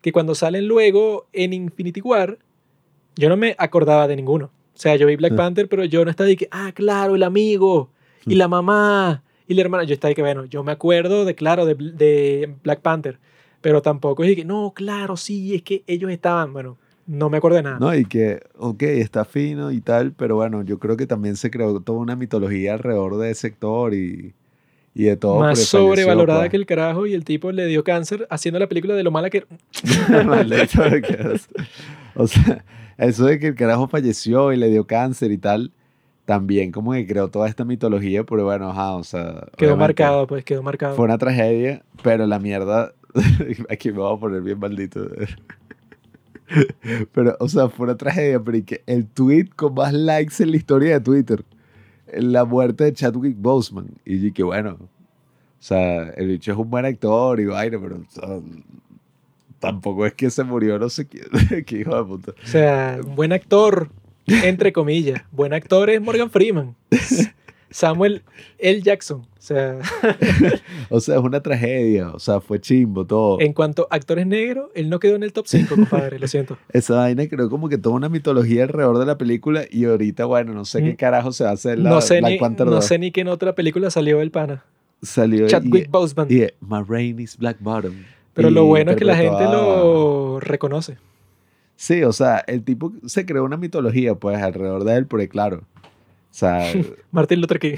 [0.01, 2.39] que cuando salen luego en Infinity War,
[3.17, 4.47] yo no me acordaba de ninguno.
[4.47, 5.37] O sea, yo vi Black.
[5.37, 7.91] Panther, pero yo no estaba de que, ah, claro, el amigo,
[8.27, 9.85] y la mamá, y la hermana.
[9.85, 13.19] Yo estaba de que, bueno, yo me acuerdo de, claro, de, de Black Panther,
[13.65, 16.77] pero tampoco es que, no, claro, sí, es que ellos estaban, bueno,
[17.07, 17.79] no me acuerdo de nada.
[17.79, 21.51] no, y que, ok, está fino y tal, pero bueno, yo creo que también se
[21.51, 24.35] creó toda una mitología alrededor de ese sector y,
[24.95, 25.41] y de todo.
[25.41, 26.51] más falleció, sobrevalorada pues.
[26.51, 29.31] que el carajo y el tipo le dio cáncer haciendo la película de lo mala
[29.31, 29.47] que
[31.03, 31.41] que.
[32.17, 32.63] O sea,
[32.99, 35.73] eso de que el carajo falleció y le dio cáncer y tal,
[36.27, 39.47] también como que creó toda esta mitología, pero bueno, ajá, o sea...
[39.57, 40.97] Quedó marcado, pues, quedó marcado.
[40.97, 42.93] Fue una tragedia, pero la mierda...
[43.71, 45.09] Aquí me voy a poner bien maldito.
[47.13, 50.57] Pero, o sea, fue una tragedia, pero que el tweet con más likes en la
[50.59, 51.45] historia de Twitter.
[52.13, 53.89] La muerte de Chadwick Boseman.
[54.05, 54.89] Y yo que bueno, o
[55.59, 58.41] sea, el bicho es un buen actor y vaina, pero o sea,
[59.59, 61.25] tampoco es que se murió, no sé quién.
[61.65, 62.33] qué hijo de puta.
[62.33, 63.89] O sea, buen actor,
[64.27, 65.23] entre comillas.
[65.33, 66.77] Buen actor es Morgan Freeman.
[67.75, 68.23] Samuel
[68.59, 68.83] L.
[68.83, 69.23] Jackson.
[69.23, 69.81] O sea,
[70.91, 73.41] O sea, es una tragedia, o sea, fue chimbo todo.
[73.41, 76.57] en cuanto a actores negros, él no quedó en el top 5, compadre, lo siento.
[76.73, 80.55] Esa vaina creó como que toda una mitología alrededor de la película y ahorita, bueno,
[80.55, 82.75] no sé qué carajo se va a hacer la No sé, Black ni, Panther no
[82.75, 82.85] 2.
[82.85, 84.65] sé ni que en otra película salió el pana.
[85.03, 86.29] Salió Chadwick Boseman.
[86.31, 87.95] y, My Rain is Black Bottom.
[88.35, 90.97] Pero lo bueno es que la gente lo reconoce.
[91.75, 95.65] Sí, o sea, el tipo se creó una mitología, pues, alrededor de él, porque claro,
[96.35, 96.65] o sea,
[97.13, 97.77] Martin Luther King.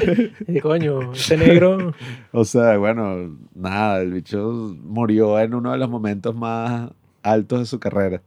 [0.48, 1.92] y coño, ese negro.
[2.32, 6.90] o sea, bueno, nada, el bicho murió en uno de los momentos más
[7.22, 8.22] altos de su carrera.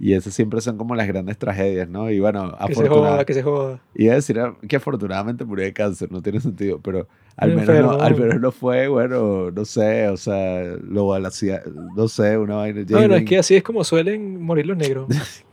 [0.00, 2.10] Y esas siempre son como las grandes tragedias, ¿no?
[2.10, 3.74] Y bueno, Que se joda, que se joda.
[3.96, 8.14] A decir que afortunadamente murió de cáncer, no tiene sentido, pero al menos, no, al
[8.18, 11.62] menos no fue, bueno, no sé, o sea, lo balacía,
[11.94, 12.80] no sé, una vaina.
[12.80, 15.06] No, bueno, es Jaden- que así es como suelen morir los negros.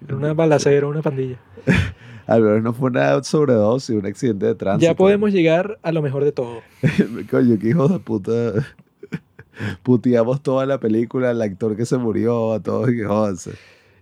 [0.09, 1.38] En una balacera, una pandilla.
[2.27, 4.92] Al menos no fue una sobredosis, un accidente de tránsito.
[4.92, 6.61] Ya podemos llegar a lo mejor de todo.
[7.32, 8.53] Coño, qué hijos de puta.
[9.84, 13.06] Puteamos toda la película, al actor que se murió, a todos que.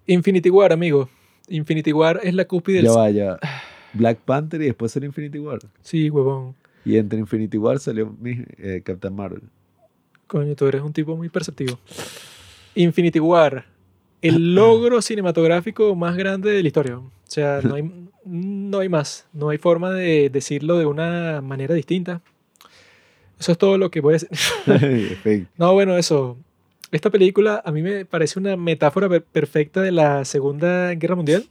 [0.07, 1.09] Infinity War, amigo.
[1.47, 2.85] Infinity War es la cúspide del...
[2.85, 3.39] Ya vaya.
[3.93, 5.59] Black Panther y después salió Infinity War.
[5.81, 6.55] Sí, huevón.
[6.85, 9.43] Y entre Infinity War salió mi, eh, Captain Marvel.
[10.27, 11.77] Coño, tú eres un tipo muy perceptivo.
[12.75, 13.65] Infinity War.
[14.21, 16.99] El logro cinematográfico más grande de la historia.
[17.31, 17.89] O sea, no hay,
[18.25, 19.25] no hay más.
[19.31, 22.21] No hay forma de decirlo de una manera distinta.
[23.39, 25.47] Eso es todo lo que voy a decir.
[25.57, 26.37] No, bueno, eso.
[26.91, 31.45] Esta película a mí me parece una metáfora per- perfecta de la Segunda Guerra Mundial.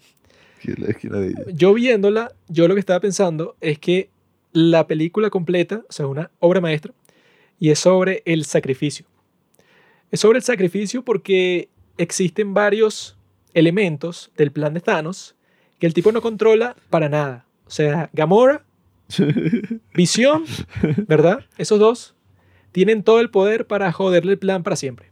[1.55, 4.11] Yo viéndola, yo lo que estaba pensando es que
[4.53, 6.93] la película completa, o sea, una obra maestra,
[7.59, 9.07] y es sobre el sacrificio.
[10.11, 13.17] Es sobre el sacrificio porque existen varios
[13.55, 15.35] elementos del plan de Thanos
[15.81, 17.47] que el tipo no controla para nada.
[17.67, 18.65] O sea, Gamora,
[19.95, 20.45] Visión,
[21.09, 21.45] ¿verdad?
[21.59, 22.15] Esos dos
[22.71, 25.11] tienen todo el poder para joderle el plan para siempre.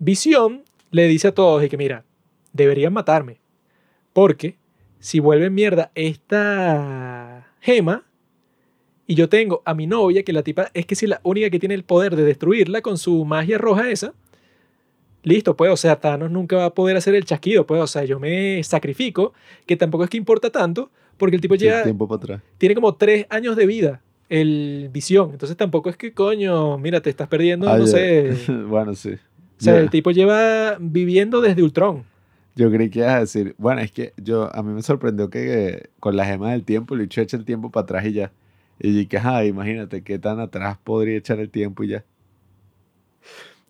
[0.00, 2.04] Visión le dice a todos y que mira,
[2.52, 3.38] deberían matarme.
[4.12, 4.56] Porque
[4.98, 8.04] si vuelve mierda esta gema
[9.06, 11.58] y yo tengo a mi novia, que la tipa es que si la única que
[11.58, 14.14] tiene el poder de destruirla con su magia roja esa,
[15.24, 18.04] listo, pues, o sea, Thanos nunca va a poder hacer el chasquido, pues, o sea,
[18.04, 19.32] yo me sacrifico,
[19.66, 22.42] que tampoco es que importa tanto, porque el tipo llega, tiempo para atrás.
[22.58, 27.10] tiene como tres años de vida, el visión, entonces tampoco es que, coño, mira, te
[27.10, 27.90] estás perdiendo, Ah, no ya.
[27.90, 28.30] sé,
[28.68, 29.10] bueno, sí.
[29.12, 29.18] o
[29.62, 32.04] sea, Yo- el tipo lleva viviendo desde Ultron.
[32.56, 35.68] Yo creí que ibas a decir, bueno, es que yo, a mí me sorprendió que
[35.68, 38.30] eh, con la gema del tiempo, el bicho echa el tiempo para atrás y ya.
[38.78, 42.04] Y dije, ajá, imagínate qué tan atrás podría echar el tiempo y ya.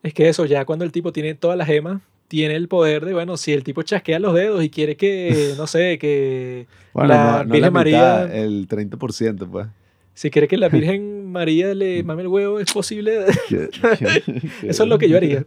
[0.05, 3.12] Es que eso, ya cuando el tipo tiene todas las gemas, tiene el poder de,
[3.15, 7.16] bueno, si el tipo chasquea los dedos y quiere que, no sé, que Bueno, La
[7.24, 9.66] no, no la Virgen mitad, María- el 30%, pues.
[10.15, 13.24] si quiere que la Virgen María le mame el huevo, es posible.
[14.62, 15.44] Eso es lo que yo haría.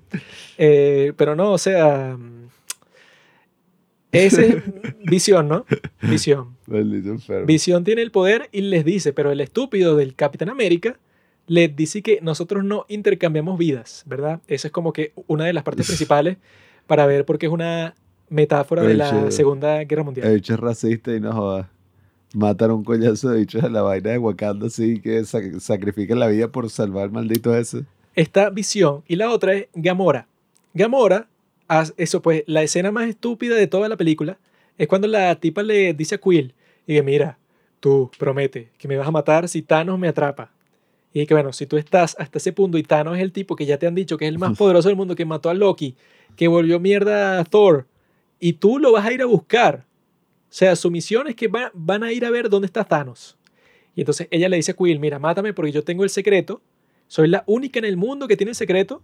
[0.58, 2.48] Eh, pero no, o sea, mm,
[4.12, 4.64] ese es
[5.04, 5.66] visión, ¿no?
[6.02, 6.58] Visión.
[7.46, 10.98] Visión tiene el poder y les dice, pero el estúpido del Capitán América
[11.48, 14.42] les dice que nosotros no intercambiamos vidas, ¿verdad?
[14.48, 16.38] Esa es como que una de las partes principales
[16.86, 17.96] para ver por qué es una
[18.30, 20.28] metáfora de la Segunda Guerra Mundial.
[20.28, 21.70] El bicho es racista y no joda.
[22.34, 26.20] Matan a un coñazo de bichos en la vaina de Wakanda así que sac- sacrifican
[26.20, 27.86] la vida por salvar al maldito ese.
[28.16, 30.28] Esta visión y la otra es Gamora.
[30.74, 31.28] Gamora,
[31.96, 34.38] eso pues, la escena más estúpida de toda la película
[34.78, 36.54] es cuando la tipa le dice a Quill
[36.86, 37.38] y que mira,
[37.80, 40.52] tú promete que me vas a matar si Thanos me atrapa.
[41.22, 43.66] Y que bueno, si tú estás hasta ese punto y Thanos es el tipo que
[43.66, 45.96] ya te han dicho que es el más poderoso del mundo, que mató a Loki,
[46.36, 47.88] que volvió mierda a Thor,
[48.40, 49.86] y tú lo vas a ir a buscar.
[50.44, 53.36] O sea, su misión es que va- van a ir a ver dónde está Thanos.
[53.96, 56.62] Y entonces ella le dice a Quill, mira, mátame porque yo tengo el secreto.
[57.08, 59.02] Soy la única en el mundo que tiene el secreto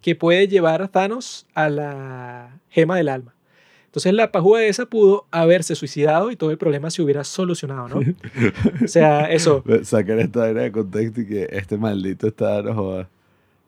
[0.00, 3.34] que puede llevar a Thanos a la gema del alma.
[3.88, 8.00] Entonces la pajúa esa pudo haberse suicidado y todo el problema se hubiera solucionado, ¿no?
[8.84, 9.64] O sea, eso.
[9.82, 13.08] Sacar esta vaina de contexto y que este maldito está, no joda.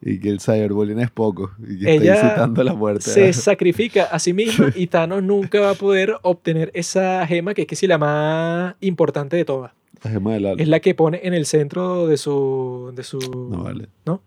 [0.02, 1.52] Y que el cyberbullying es poco.
[1.66, 3.10] Y que Ella está incitando a la muerte.
[3.10, 7.62] Se sacrifica a sí misma y Thanos nunca va a poder obtener esa gema que
[7.62, 9.72] es que sí la más importante de todas.
[10.04, 10.62] La gema del alma.
[10.62, 12.92] Es la que pone en el centro de su...
[12.94, 13.18] De su
[13.50, 13.88] No vale.
[14.04, 14.20] ¿No?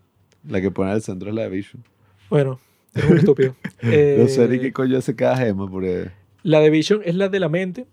[0.48, 1.84] La que pone al centro es la de Vision.
[2.30, 2.58] Bueno,
[2.94, 3.54] es un estúpido.
[3.82, 6.08] no sé ni Eh, qué coño hace cada gema, porque...
[6.42, 7.86] La de Vision es la de la mente,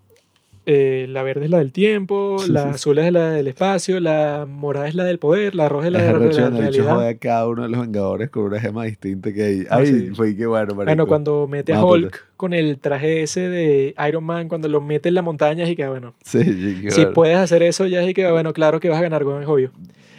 [0.68, 4.88] eh, la verde es la del tiempo, la azul es la del espacio, la morada
[4.88, 7.08] es la del poder, la roja es la Es de la, arrecho la el realidad.
[7.08, 9.60] a cada uno de los Vengadores con una gema distinta que hay.
[9.70, 10.10] Ah, Ay, sí.
[10.14, 10.86] fue que bueno, marico.
[10.86, 11.84] Bueno, cuando mete a.
[11.84, 15.76] Hulk con el traje ese de Iron Man, cuando lo mete en la montaña, y
[15.76, 17.14] que bueno, Sí, sí, que si bueno.
[17.14, 19.72] puedes hacer eso ya y que bueno, claro que vas a ganar, weón, es obvio.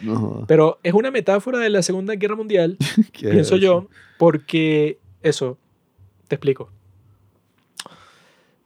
[0.03, 0.45] No.
[0.47, 2.77] Pero es una metáfora de la Segunda Guerra Mundial,
[3.11, 5.57] ¿Qué pienso es yo, porque eso,
[6.27, 6.69] te explico.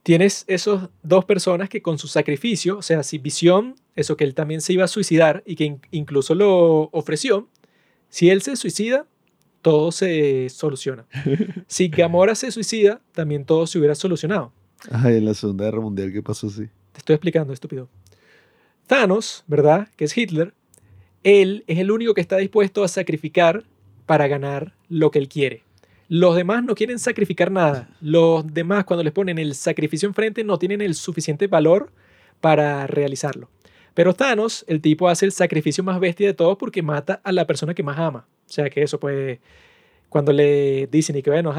[0.04, 4.34] Tienes esos dos personas que con su sacrificio, o sea, si Visión, eso que él
[4.34, 7.50] también se iba a suicidar y que in- incluso lo ofreció,
[8.10, 9.06] si él se suicida,
[9.62, 11.06] todo se soluciona.
[11.68, 14.54] Si Gamora se suicida, también todo se hubiera solucionado.
[14.92, 16.68] Ay, en la Segunda Guerra Mundial, ¿qué pasó así?
[16.94, 17.90] Te estoy explicando, estúpido.
[18.86, 19.90] Thanos, ¿verdad?
[19.98, 20.54] Que es Hitler,
[21.24, 23.64] él es el único que está dispuesto a sacrificar
[24.06, 25.64] para ganar lo que él quiere.
[26.10, 27.90] Los demás no quieren sacrificar nada.
[28.00, 31.92] Los demás, cuando les ponen el sacrificio enfrente, no tienen el suficiente valor
[32.40, 33.50] para realizarlo.
[33.94, 37.46] Pero Thanos, el tipo hace el sacrificio más bestia de todos porque mata a la
[37.46, 38.28] persona que más ama.
[38.48, 39.40] O sea que eso, pues,
[40.08, 41.54] cuando le dicen y que, bueno,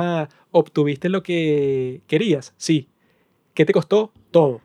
[0.50, 2.88] obtuviste lo que querías, sí.
[3.54, 4.12] ¿Qué te costó?
[4.30, 4.62] Todo.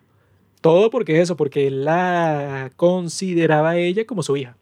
[0.61, 4.55] Todo porque eso, porque la consideraba a ella como su hija.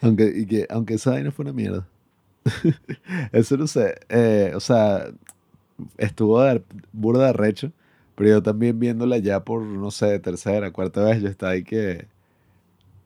[0.00, 1.86] Aunque, y que, aunque esa vaina fue una mierda.
[3.32, 3.96] Eso no sé.
[4.08, 5.10] eh, o sea,
[5.98, 6.62] estuvo de,
[6.92, 7.72] burda de recho.
[8.14, 12.06] Pero yo también viéndola ya por, no sé, tercera, cuarta vez, yo estaba ahí que.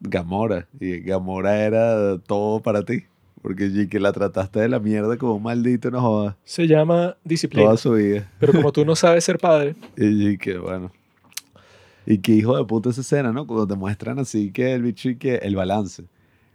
[0.01, 0.67] Gamora.
[0.81, 3.05] Y Gamora era todo para ti.
[3.41, 6.35] Porque y que la trataste de la mierda como un maldito, no jodas.
[6.45, 7.67] Se llama disciplina.
[7.67, 8.31] Toda su vida.
[8.41, 10.91] Pero como tú no sabes ser padre, Y, que bueno.
[12.07, 13.47] Y qué hijo de puta esa escena, ¿no?
[13.47, 16.05] Cuando te muestran así que el bicho y que el balance.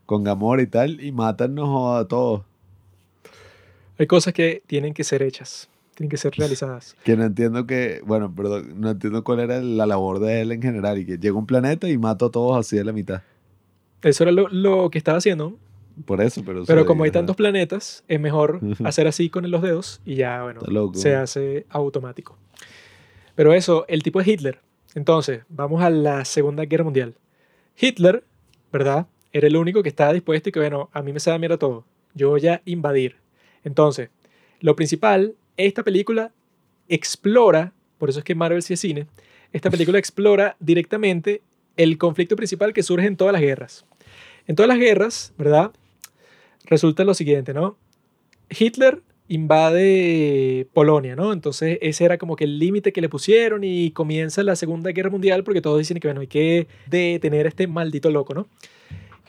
[0.09, 2.41] Con Gamora y tal, y matan no joda a todos.
[3.99, 6.95] hay cosas que tienen que ser hechas, tienen que ser realizadas.
[7.03, 10.63] Que no entiendo que, bueno, perdón, no entiendo cuál era la labor de él en
[10.63, 10.97] general.
[10.97, 13.21] Y que llega un planeta y mata a todos así de la mitad.
[14.01, 15.59] Eso era lo, lo que estaba haciendo.
[16.05, 16.65] Por eso, pero.
[16.65, 20.61] Pero como hay tantos planetas, es mejor hacer así con los dedos y ya, bueno,
[20.95, 22.35] se hace automático.
[23.35, 24.59] Pero eso, el tipo es Hitler.
[24.95, 27.13] Entonces, vamos a la Segunda Guerra Mundial.
[27.77, 28.23] Hitler,
[28.73, 29.05] ¿verdad?
[29.31, 31.85] Era el único que estaba dispuesto y que, bueno, a mí me sabe mierda todo.
[32.13, 33.17] Yo voy a invadir.
[33.63, 34.09] Entonces,
[34.59, 36.31] lo principal, esta película
[36.87, 39.07] explora, por eso es que Marvel sí es cine,
[39.53, 41.41] esta película explora directamente
[41.77, 43.85] el conflicto principal que surge en todas las guerras.
[44.47, 45.71] En todas las guerras, ¿verdad?
[46.65, 47.77] Resulta lo siguiente, ¿no?
[48.49, 51.31] Hitler invade Polonia, ¿no?
[51.31, 55.11] Entonces ese era como que el límite que le pusieron y comienza la Segunda Guerra
[55.11, 58.47] Mundial porque todos dicen que, bueno, hay que detener a este maldito loco, ¿no?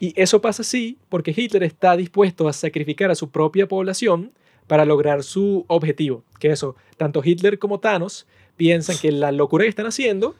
[0.00, 4.32] Y eso pasa así porque Hitler está dispuesto a sacrificar a su propia población
[4.66, 6.24] para lograr su objetivo.
[6.38, 10.34] Que eso, tanto Hitler como Thanos piensan que la locura que están haciendo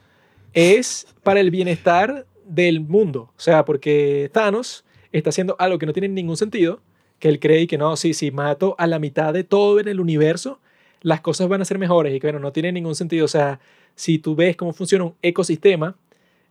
[0.54, 3.32] es para el bienestar del mundo.
[3.36, 6.80] O sea, porque Thanos está haciendo algo que no tiene ningún sentido,
[7.18, 10.00] que él cree que no, sí, si mato a la mitad de todo en el
[10.00, 10.58] universo,
[11.02, 13.26] las cosas van a ser mejores y que bueno, no tiene ningún sentido.
[13.26, 13.60] O sea,
[13.94, 15.96] si tú ves cómo funciona un ecosistema,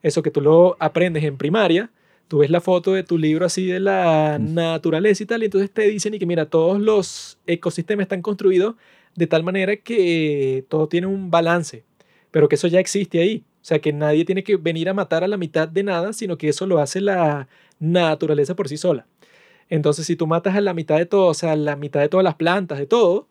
[0.04, 1.90] eso que tú lo aprendes en primaria,
[2.30, 5.72] tú ves la foto de tu libro así de la naturaleza y tal, y entonces
[5.72, 8.76] te dicen y que mira, todos los ecosistemas están construidos
[9.16, 11.84] de tal manera que todo tiene un balance,
[12.32, 13.44] pero que eso ya existe ahí.
[13.62, 16.38] O sea, que nadie tiene que venir a matar a la mitad de nada, sino
[16.38, 17.50] que eso lo hace la
[17.80, 19.06] naturaleza por sí sola.
[19.70, 22.24] Entonces, si tú matas a la mitad de todo, o sea, la mitad de todas
[22.24, 23.28] las plantas, de todo,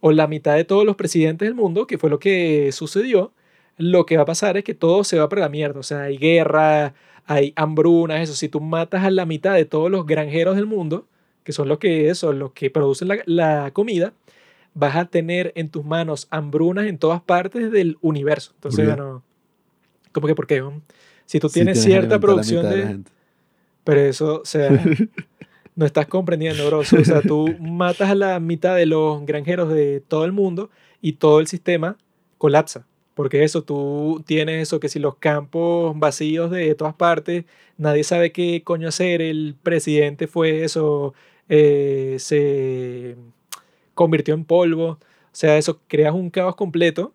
[0.00, 3.32] o la mitad de todos los presidentes del mundo, que fue lo que sucedió,
[3.76, 5.80] lo que va a pasar es que todo se va para la mierda.
[5.80, 6.94] O sea, hay guerra,
[7.30, 8.34] hay hambrunas, eso.
[8.34, 11.06] Si tú matas a la mitad de todos los granjeros del mundo,
[11.44, 14.12] que son los que, eso, los que producen la, la comida,
[14.74, 18.50] vas a tener en tus manos hambrunas en todas partes del universo.
[18.56, 19.22] Entonces, bueno,
[20.10, 20.60] ¿cómo que por qué?
[21.24, 23.00] Si tú Sí tienes cierta producción de...
[23.84, 24.68] Pero eso, o sea,
[25.76, 26.80] no estás comprendiendo, bro.
[26.80, 30.68] O sea, tú matas a la mitad de los granjeros de todo el mundo
[31.00, 31.96] y todo el sistema
[32.38, 32.86] colapsa.
[33.20, 37.44] Porque eso, tú tienes eso, que si los campos vacíos de todas partes,
[37.76, 41.12] nadie sabe qué coño hacer, el presidente fue eso,
[41.50, 43.16] eh, se
[43.92, 44.92] convirtió en polvo.
[44.92, 44.98] O
[45.32, 47.12] sea, eso, creas un caos completo,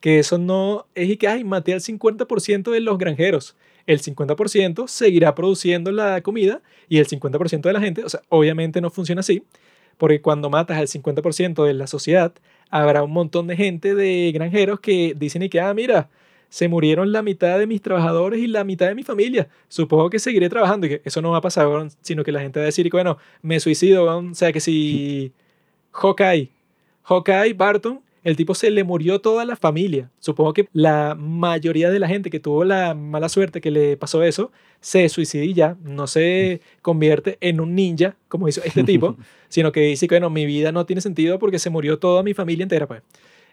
[0.00, 3.54] que eso no es y que, ay, maté al 50% de los granjeros
[3.86, 8.80] el 50% seguirá produciendo la comida y el 50% de la gente, o sea, obviamente
[8.80, 9.44] no funciona así,
[9.98, 12.32] Porque cuando matas al 50% de la sociedad,
[12.70, 16.08] habrá un montón de gente de granjeros que dicen y que, ah, mira,
[16.48, 19.48] se murieron la mitad de mis trabajadores y la mitad de mi familia.
[19.68, 21.68] Supongo que seguiré trabajando y que eso no va a pasar,
[22.00, 25.32] sino que la gente va a decir, que, bueno, me suicido, o sea, que si
[25.92, 26.50] Hawkeye,
[27.02, 30.10] Hawkeye, Barton, el tipo se le murió toda la familia.
[30.18, 34.22] Supongo que la mayoría de la gente que tuvo la mala suerte que le pasó
[34.22, 39.16] eso, se suicida y ya, no se convierte en un ninja, como hizo este tipo,
[39.48, 42.32] sino que dice que, bueno, mi vida no tiene sentido porque se murió toda mi
[42.32, 43.02] familia entera, pues.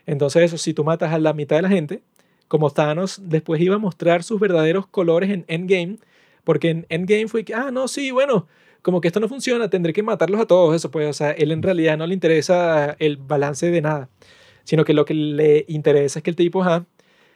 [0.06, 2.02] Entonces, eso, si tú matas a la mitad de la gente,
[2.48, 5.98] como Thanos después iba a mostrar sus verdaderos colores en Endgame,
[6.46, 8.48] porque en Endgame fue que, ah, no, sí, bueno,
[8.82, 11.52] como que esto no funciona, tendré que matarlos a todos, eso pues, o sea, él
[11.52, 14.10] en realidad no le interesa el balance de nada
[14.72, 16.64] sino que lo que le interesa es que el tipo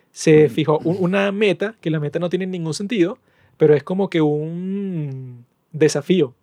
[0.10, 3.18] se fijó una meta, que la meta no tiene ningún sentido,
[3.58, 6.34] pero es como que un desafío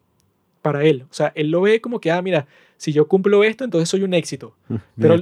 [0.61, 1.07] para él.
[1.11, 2.47] O sea, él lo ve como que, ah, mira,
[2.77, 4.55] si yo cumplo esto, entonces soy un éxito.
[5.01, 5.17] Pero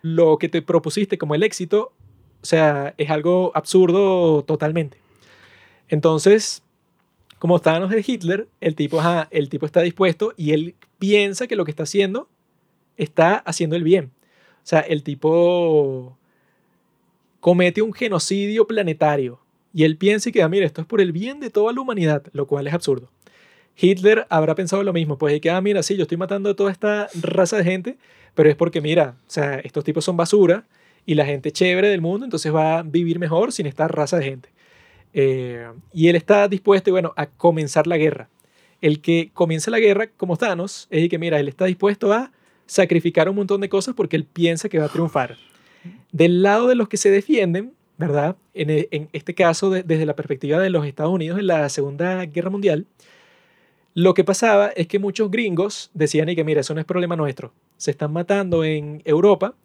[0.00, 1.92] lo que te propusiste como el éxito,
[2.40, 4.96] o sea, es algo absurdo totalmente.
[5.90, 6.62] Entonces,
[7.38, 11.66] como estábamos de Hitler, el tipo, el tipo está dispuesto y él piensa que lo
[11.66, 12.26] que está haciendo
[12.96, 14.12] está haciendo el bien.
[14.70, 16.16] Sea, el tipo
[17.40, 19.40] comete un genocidio planetario
[19.74, 22.22] y él piensa que, ah, mira, esto es por el bien de toda la humanidad,
[22.32, 23.10] lo cual es absurdo.
[23.76, 26.70] Hitler habrá pensado lo mismo, pues de que, mira, sí, yo estoy matando a toda
[26.70, 27.98] esta raza de gente,
[28.36, 30.68] pero es porque, mira, o sea, estos tipos son basura
[31.04, 34.24] y la gente chévere del mundo, entonces va a vivir mejor sin esta raza de
[34.24, 34.50] gente.
[35.14, 38.28] Eh, y él está dispuesto, bueno, a comenzar la guerra.
[38.80, 42.30] El que comienza la guerra, como Thanos, es que, mira, él está dispuesto a
[42.70, 45.36] sacrificar un montón de cosas porque él piensa que va a triunfar.
[46.12, 48.36] Del lado de los que se defienden, ¿verdad?
[48.54, 52.48] En, e, este caso, desde la perspectiva de los Estados Unidos en la Segunda Guerra
[52.48, 52.86] Mundial,
[53.94, 57.16] lo que pasaba es que muchos gringos decían y que mira, eso no es problema
[57.16, 57.52] nuestro.
[57.76, 59.56] Se están matando en Europa,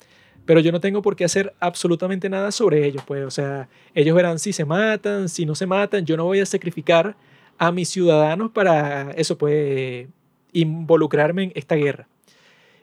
[0.45, 3.03] pero yo no tengo por qué hacer absolutamente nada sobre ellos.
[3.05, 6.07] Pues, o sea, ellos verán si se matan, si no se matan.
[6.07, 7.15] Yo no voy a sacrificar
[7.59, 10.07] a mis ciudadanos para eso, pues,
[10.53, 12.07] involucrarme en esta guerra.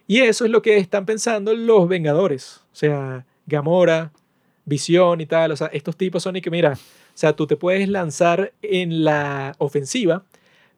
[0.06, 2.62] Y eso es lo que están pensando los Vengadores.
[2.72, 4.12] O sea, Gamora,
[4.64, 5.52] Visión y tal.
[5.52, 6.78] O sea, estos tipos son y que, mira, o
[7.14, 10.24] sea, tú te puedes lanzar en la ofensiva,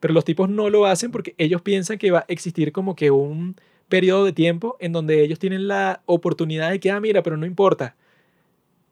[0.01, 3.11] pero los tipos no lo hacen porque ellos piensan que va a existir como que
[3.11, 3.57] un
[3.89, 7.47] periodo de tiempo en donde ellos tienen la oportunidad de que, ah, mira, pero no
[7.47, 7.95] importa,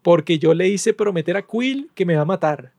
[0.02, 2.72] porque yo le hice prometer a Quill que me va a matar.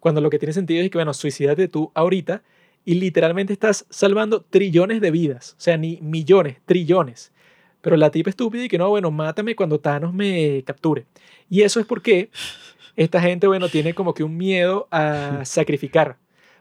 [0.00, 2.42] Cuando lo que tiene sentido es que, bueno, suicídate tú ahorita
[2.84, 7.32] y literalmente estás salvando trillones de vidas, o sea, ni millones, trillones.
[7.80, 11.04] Pero la tipa estúpida y que no, bueno, mátame cuando Thanos me capture.
[11.50, 12.30] Y eso es porque
[12.96, 16.16] esta gente, bueno, tiene como que un miedo a sacrificar.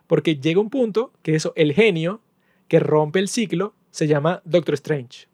[0.08, 2.22] Porque llega un punto que eso, el genio
[2.68, 5.28] que rompe el ciclo se llama Doctor Strange.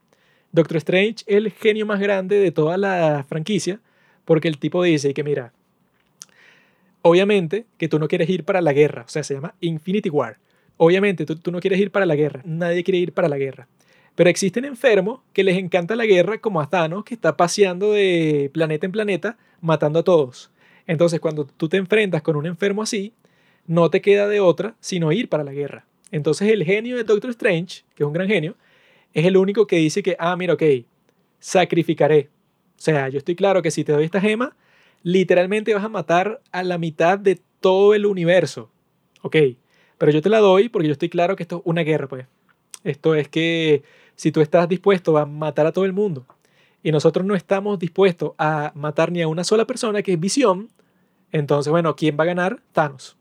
[0.52, 3.80] Doctor Strange es el genio más grande de toda la franquicia
[4.26, 5.54] porque el tipo dice que mira,
[7.02, 10.38] obviamente que tú no quieres ir para la guerra, o sea, se llama Infinity War.
[10.78, 13.68] Obviamente, tú, no quieres ir para la guerra, nadie quiere ir para la guerra.
[14.16, 18.50] Pero existen enfermos que les encanta la guerra, como a Thanos, que está paseando de
[18.54, 20.52] planeta en planeta, matando a todos.
[20.88, 23.14] Entonces, cuando tú te enfrentas con un enfermo así,
[23.68, 25.86] no te queda de otra sino ir para la guerra.
[26.12, 28.56] Entonces, el genio de Doctor Strange, que es un gran genio,
[29.14, 30.64] es el único que dice que, ah, mira, ok,
[31.40, 32.30] sacrificaré.
[32.78, 34.56] O sea, yo estoy claro que si te doy esta gema,
[35.04, 38.70] literalmente vas a matar a la mitad de todo el universo.
[39.22, 39.36] Ok,
[39.98, 42.26] pero yo te la doy porque yo estoy claro que esto es una guerra, pues.
[42.84, 43.84] Esto es que
[44.16, 46.26] si tú estás dispuesto a matar a todo el mundo
[46.84, 50.70] y nosotros no estamos dispuestos a matar ni a una sola persona, que es visión,
[51.32, 52.62] entonces, bueno, ¿quién va a ganar?
[52.72, 53.18] Thanos.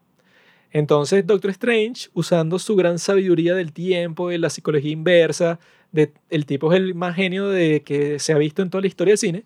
[0.70, 5.58] Entonces, Doctor Strange, usando su gran sabiduría del tiempo, de la psicología inversa,
[5.92, 8.88] de, el tipo es el más genio de que se ha visto en toda la
[8.88, 9.44] historia del cine,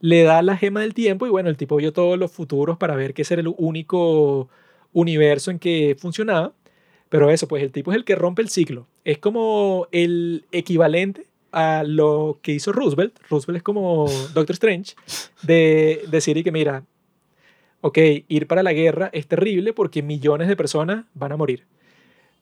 [0.00, 2.96] le da la gema del tiempo y bueno, el tipo vio todos los futuros para
[2.96, 4.48] ver que ese el único
[4.92, 6.52] universo en que funcionaba
[7.08, 8.86] pero eso, pues el tipo es el que rompe el ciclo.
[9.04, 13.18] Es como el equivalente a lo que hizo Roosevelt.
[13.30, 14.94] Roosevelt es como Doctor Strange,
[15.42, 16.84] de decir y que mira,
[17.80, 21.64] ok, ir para la guerra es terrible porque millones de personas van a morir.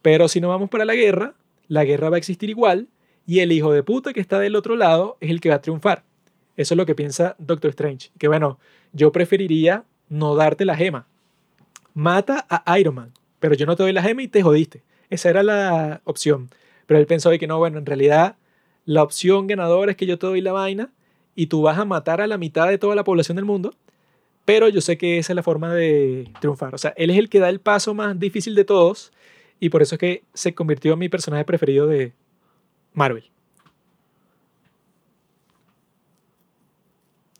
[0.03, 1.35] Pero si no vamos para la guerra,
[1.69, 2.89] la guerra va a existir igual
[3.27, 5.63] y el hijo de puta que está del otro lado es el que va a
[5.63, 6.05] triunfar.
[6.57, 8.11] Eso es lo que piensa Doctor Strange.
[8.19, 8.59] Que bueno,
[8.93, 11.07] yo preferiría no darte la gema.
[11.95, 13.13] Mata a Iron Man
[13.45, 14.83] pero yo no te doy la gema y te jodiste.
[15.11, 16.49] Esa era la opción.
[16.87, 18.37] Pero él pensó de que no, bueno, en realidad
[18.87, 20.95] la opción ganadora es que yo te doy la vaina
[21.35, 23.75] y tú vas a matar a la mitad de toda la población del mundo,
[24.47, 26.75] pero yo sé que esa es la forma de triunfar.
[26.75, 29.13] O sea, él es el que da el paso más difícil de todos
[29.61, 32.15] y por eso es que se convirtió en mi personaje preferido de
[32.95, 33.31] Marvel.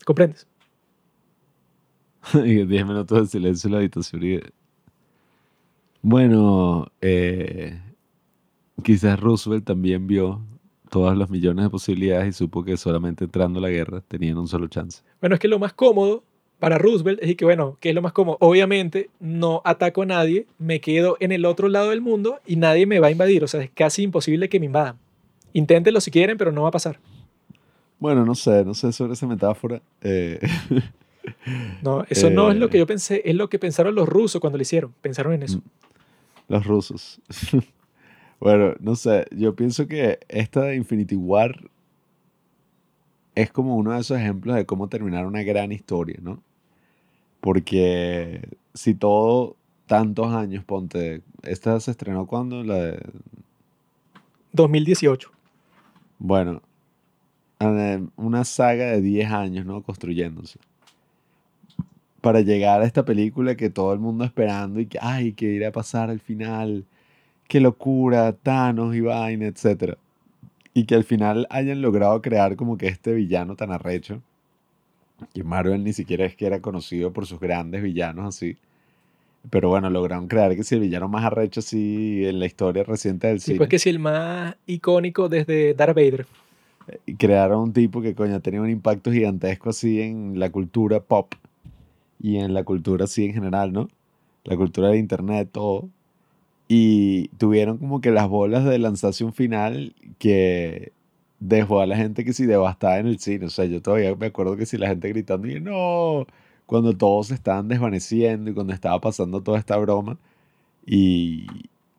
[0.05, 0.47] ¿Comprendes?
[2.35, 4.21] 10 minutos de silencio en la habitación
[6.07, 7.81] bueno, eh,
[8.83, 10.43] quizás Roosevelt también vio
[10.91, 14.47] todas las millones de posibilidades y supo que solamente entrando a la guerra tenían un
[14.47, 15.03] solo chance.
[15.23, 16.23] Bueno, es que lo más cómodo
[16.59, 18.37] para Roosevelt es que, bueno, ¿qué es lo más cómodo?
[18.41, 22.85] Obviamente no ataco a nadie, me quedo en el otro lado del mundo y nadie
[22.85, 23.43] me va a invadir.
[23.43, 24.99] O sea, es casi imposible que me invadan.
[25.55, 26.99] Inténtenlo si quieren, pero no va a pasar.
[27.99, 29.81] Bueno, no sé, no sé sobre esa metáfora.
[30.03, 30.39] eh,
[31.83, 32.69] No, eso no es lo Eh.
[32.69, 34.93] que yo pensé, es lo que pensaron los rusos cuando lo hicieron.
[35.01, 35.63] Pensaron en eso.
[36.49, 37.21] Los rusos.
[38.41, 41.71] bueno, no sé, yo pienso que esta de Infinity War
[43.35, 46.43] es como uno de esos ejemplos de cómo terminar una gran historia, ¿no?
[47.41, 49.57] Porque si todo,
[49.87, 53.03] tantos años, ponte, esta se estrenó cuando la de,
[54.53, 55.31] 2018.
[56.19, 56.63] bueno,
[58.17, 59.83] una saga de 10 años, ¿no?
[59.83, 60.59] Construyéndose.
[62.25, 65.69] Para llegar a esta película que todo el mundo esperando y que, ay, que irá
[65.69, 66.85] a pasar al final,
[67.49, 69.97] qué locura, Thanos y vaina, etc.
[70.73, 74.23] Y que al final hayan logrado crear como que este villano tan arrecho,
[75.35, 78.57] que Marvel ni siquiera es que era conocido por sus grandes villanos así.
[79.51, 83.27] Pero bueno, lograron crear que si el villano más arrecho así en la historia reciente
[83.27, 83.59] del Sí, cine.
[83.59, 86.27] pues que si el más icónico desde Darth Vader.
[87.05, 91.35] y crearon un tipo que coño tenía un impacto gigantesco así en la cultura pop
[92.21, 93.89] y en la cultura así en general, ¿no?
[94.45, 95.89] La cultura de internet, todo.
[96.69, 100.93] Y tuvieron como que las bolas de lanzarse un final que
[101.41, 103.47] dejó a la gente que sí devastada en el cine.
[103.47, 106.27] O sea, yo todavía me acuerdo que si la gente gritando y no,
[106.67, 110.19] cuando todos se estaban desvaneciendo y cuando estaba pasando toda esta broma.
[110.87, 111.47] Y,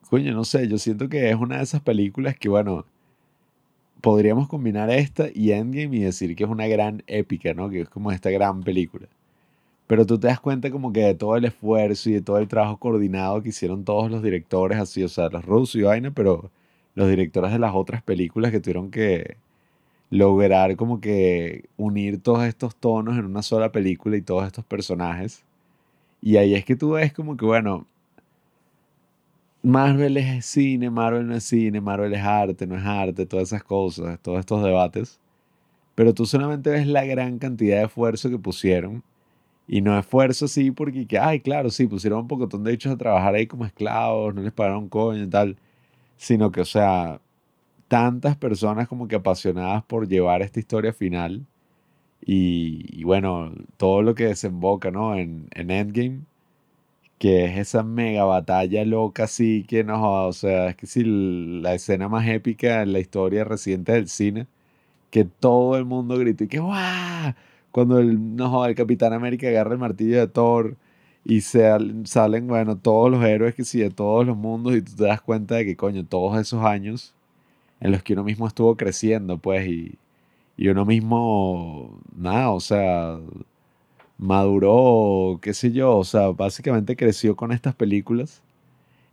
[0.10, 2.86] coño, no sé, yo siento que es una de esas películas que, bueno,
[4.02, 7.70] podríamos combinar esta y Endgame y decir que es una gran épica, ¿no?
[7.70, 9.08] Que es como esta gran película.
[9.88, 12.48] Pero tú te das cuenta como que de todo el esfuerzo y de todo el
[12.48, 16.52] trabajo coordinado que hicieron todos los directores así, o sea, los rusos y vaina, pero
[16.96, 19.38] los directores de las otras películas que tuvieron que
[20.10, 25.46] lograr como que unir todos estos tonos en una sola película y todos estos personajes.
[26.22, 27.88] Y ahí es que tú ves como que, bueno,
[29.64, 33.64] Marvel es cine, Marvel no es cine, Marvel es arte, no es arte, todas esas
[33.64, 35.20] cosas, todos estos debates.
[35.96, 39.04] Pero tú solamente ves la gran cantidad de esfuerzo que pusieron.
[39.68, 42.98] Y no esfuerzo sí porque, que, ay, claro, sí, pusieron un pocotón de hechos a
[42.98, 45.58] trabajar ahí como esclavos, no les pagaron coño y tal.
[46.18, 47.22] Sino que, o sea,
[47.90, 51.46] tantas personas como que apasionadas por llevar esta historia final.
[52.26, 55.16] Y, bueno, todo lo que desemboca, ¿no?
[55.16, 56.22] En, en Endgame
[57.18, 61.74] que es esa mega batalla loca así que no o sea, es que si la
[61.76, 64.48] escena más épica en la historia reciente del cine,
[65.12, 67.36] que todo el mundo gritó y que ¡guau!
[67.76, 70.78] Cuando el, no el Capitán América agarra el martillo de Thor
[71.26, 74.82] y se, al- salen, bueno, todos los héroes que sí, de todos los mundos y
[74.82, 77.14] tú te das cuenta de que, coño, todos esos años
[77.82, 79.98] en los que uno mismo estuvo creciendo, pues, y,
[80.58, 83.20] y uno mismo, nada, o sea,
[84.18, 88.42] maduró, qué sé yo, o sea, básicamente creció con estas películas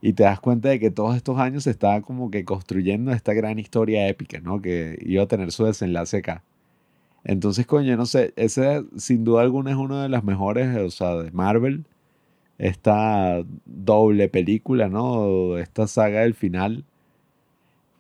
[0.02, 3.34] y te das cuenta de que todos estos años se estaba como que construyendo esta
[3.34, 4.62] gran historia épica, ¿no?
[4.62, 6.44] Que iba a tener su desenlace acá.
[7.24, 11.14] Entonces, coño, no sé, ese sin duda alguna es uno de las mejores, o sea,
[11.16, 11.84] de Marvel,
[12.58, 15.56] esta doble película, ¿no?
[15.58, 16.84] Esta saga del final.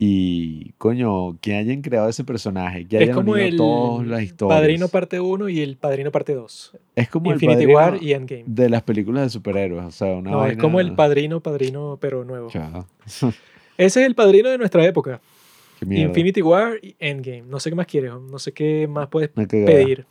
[0.04, 4.22] Y, coño, que hayan creado ese personaje, que Es hayan como unido el todas las
[4.24, 4.58] historias.
[4.60, 6.76] Padrino parte 1 y el Padrino parte 2.
[6.96, 8.44] Es como Infinity el padrino War y Endgame.
[8.46, 11.98] de las películas de superhéroes, o sea, una No, es vaina- como el Padrino, Padrino,
[12.00, 12.48] pero nuevo.
[12.48, 13.32] Ese
[13.78, 15.20] es el Padrino de nuestra época.
[15.88, 17.42] Infinity War y Endgame.
[17.42, 20.06] No sé qué más quieres, no sé qué más puedes pedir.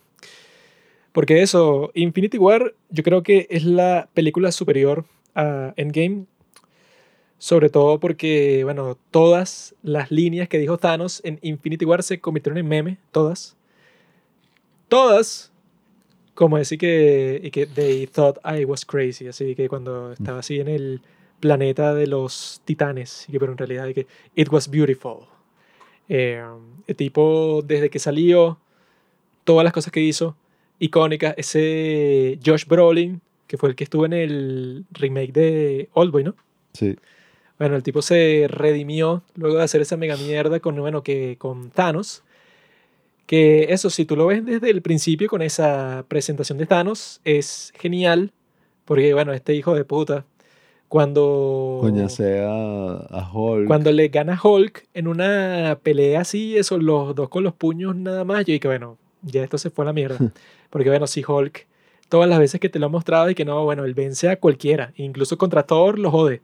[1.12, 6.24] Porque eso, Infinity War, yo creo que es la película superior a Endgame.
[7.38, 12.56] Sobre todo porque, bueno, todas las líneas que dijo Thanos en Infinity War se convirtieron
[12.56, 13.56] en meme, todas.
[14.88, 15.52] Todas.
[16.34, 20.60] Como decir que, y que they thought I was crazy, así que cuando estaba así
[20.60, 21.02] en el
[21.40, 25.26] planeta de los titanes, y que, pero en realidad de que it was beautiful.
[26.14, 26.44] Eh,
[26.86, 28.58] el tipo, desde que salió,
[29.44, 30.36] todas las cosas que hizo,
[30.78, 36.34] icónicas, ese Josh Brolin, que fue el que estuvo en el remake de Oldboy, ¿no?
[36.74, 36.96] Sí.
[37.58, 41.70] Bueno, el tipo se redimió luego de hacer esa mega mierda con, bueno, que con
[41.70, 42.22] Thanos.
[43.24, 47.72] Que eso, si tú lo ves desde el principio con esa presentación de Thanos, es
[47.78, 48.32] genial.
[48.84, 50.26] Porque, bueno, este hijo de puta,
[50.92, 51.78] cuando...
[51.80, 53.66] Coño, sea a Hulk.
[53.66, 58.24] Cuando le gana Hulk en una pelea así, eso, los dos con los puños nada
[58.26, 60.18] más, yo dije, bueno, ya esto se fue a la mierda.
[60.68, 61.66] Porque bueno, si Hulk,
[62.10, 64.36] todas las veces que te lo ha mostrado y que no, bueno, él vence a
[64.36, 66.42] cualquiera, incluso contra Thor lo jode,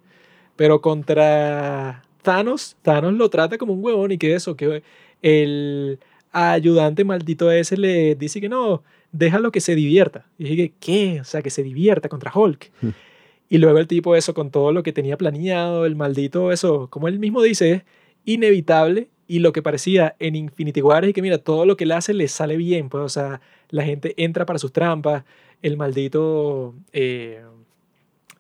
[0.56, 4.82] pero contra Thanos, Thanos lo trata como un huevón y que eso, que
[5.20, 5.98] el
[6.32, 10.24] ayudante maldito ese le dice que no, déjalo que se divierta.
[10.38, 11.20] Y dije, ¿qué?
[11.20, 12.70] O sea, que se divierta contra Hulk.
[13.48, 17.08] y luego el tipo eso, con todo lo que tenía planeado, el maldito eso, como
[17.08, 17.82] él mismo dice, es
[18.24, 21.92] inevitable y lo que parecía en Infinity War es que mira, todo lo que él
[21.92, 25.24] hace le sale bien, pues, o sea, la gente entra para sus trampas,
[25.62, 27.42] el maldito eh,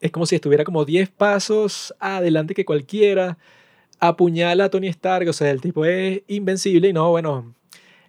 [0.00, 3.38] es como si estuviera como 10 pasos adelante que cualquiera,
[4.00, 7.54] apuñala a Tony Stark, o sea, el tipo es invencible y no, bueno,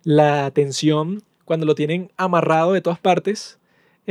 [0.03, 3.58] la tensión cuando lo tienen amarrado de todas partes,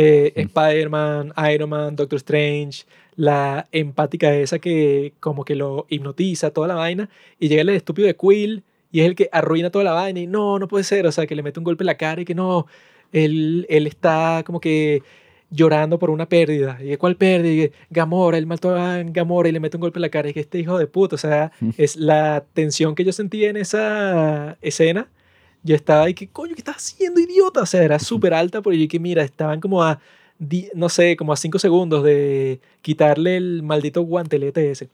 [0.01, 2.85] eh, Spider-Man, Iron Man, Doctor Strange,
[3.17, 7.11] la empática esa que como que lo hipnotiza toda la vaina
[7.41, 8.63] y llega el estúpido de Quill
[8.93, 11.27] y es el que arruina toda la vaina y no, no puede ser, o sea,
[11.27, 12.67] que le mete un golpe en la cara y que no,
[13.13, 15.03] él, él está como que
[15.51, 16.79] llorando por una pérdida.
[16.81, 17.65] ¿Y cuál pérdida?
[17.65, 20.29] Y Gamora, él mató a Gamora y le mete un golpe en la cara.
[20.29, 23.57] Y que este hijo de puta, o sea, es la tensión que yo sentí en
[23.57, 25.09] esa escena
[25.69, 27.63] yo estaba ahí, que coño, ¿qué estás haciendo, idiota?
[27.63, 30.01] O sea, era súper alta, porque yo que mira, estaban como a,
[30.75, 34.89] no sé, como a cinco segundos de quitarle el maldito guantelete ese.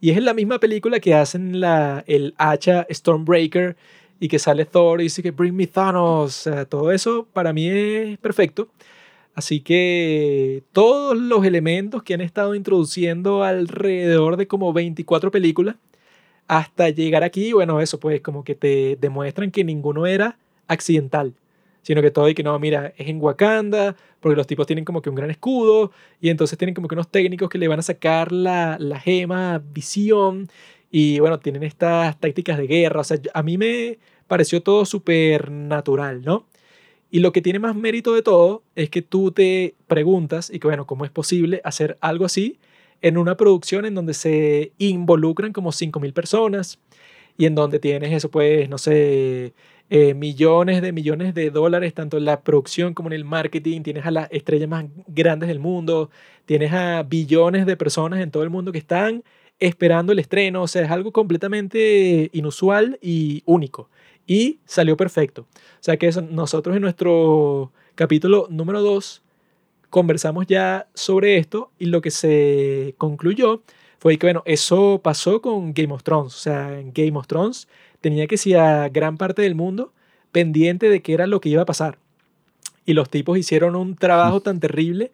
[0.00, 3.76] Y es en la misma película que hacen la, el hacha Stormbreaker
[4.20, 6.24] y que sale Thor y dice que Bring me Thanos.
[6.24, 8.68] O sea, todo eso para mí es perfecto.
[9.34, 15.76] Así que todos los elementos que han estado introduciendo alrededor de como 24 películas
[16.48, 21.34] hasta llegar aquí, bueno, eso pues como que te demuestran que ninguno era accidental,
[21.82, 25.02] sino que todo y que no, mira, es en Wakanda, porque los tipos tienen como
[25.02, 27.82] que un gran escudo, y entonces tienen como que unos técnicos que le van a
[27.82, 30.48] sacar la, la gema, visión,
[30.90, 35.50] y bueno, tienen estas tácticas de guerra, o sea, a mí me pareció todo súper
[35.50, 36.46] natural, ¿no?
[37.10, 40.66] Y lo que tiene más mérito de todo es que tú te preguntas, y que
[40.66, 42.58] bueno, ¿cómo es posible hacer algo así?
[43.02, 46.78] En una producción en donde se involucran como 5.000 personas
[47.36, 49.54] y en donde tienes eso, pues, no sé,
[49.90, 54.04] eh, millones de millones de dólares, tanto en la producción como en el marketing, tienes
[54.04, 56.10] a las estrellas más grandes del mundo,
[56.46, 59.22] tienes a billones de personas en todo el mundo que están
[59.60, 63.88] esperando el estreno, o sea, es algo completamente inusual y único.
[64.26, 65.46] Y salió perfecto.
[65.52, 69.22] O sea que nosotros en nuestro capítulo número 2
[69.90, 73.62] conversamos ya sobre esto y lo que se concluyó
[73.98, 76.34] fue que, bueno, eso pasó con Game of Thrones.
[76.34, 77.68] O sea, en Game of Thrones
[78.00, 79.92] tenía que ser a gran parte del mundo
[80.32, 81.98] pendiente de qué era lo que iba a pasar.
[82.86, 85.10] Y los tipos hicieron un trabajo tan terrible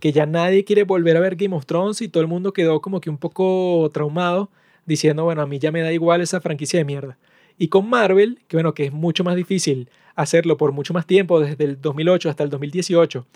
[0.00, 2.80] que ya nadie quiere volver a ver Game of Thrones y todo el mundo quedó
[2.80, 4.50] como que un poco traumado
[4.86, 7.18] diciendo, bueno, a mí ya me da igual esa franquicia de mierda.
[7.58, 11.40] Y con Marvel, que bueno, que es mucho más difícil hacerlo por mucho más tiempo,
[11.40, 13.26] desde el 2008 hasta el 2018,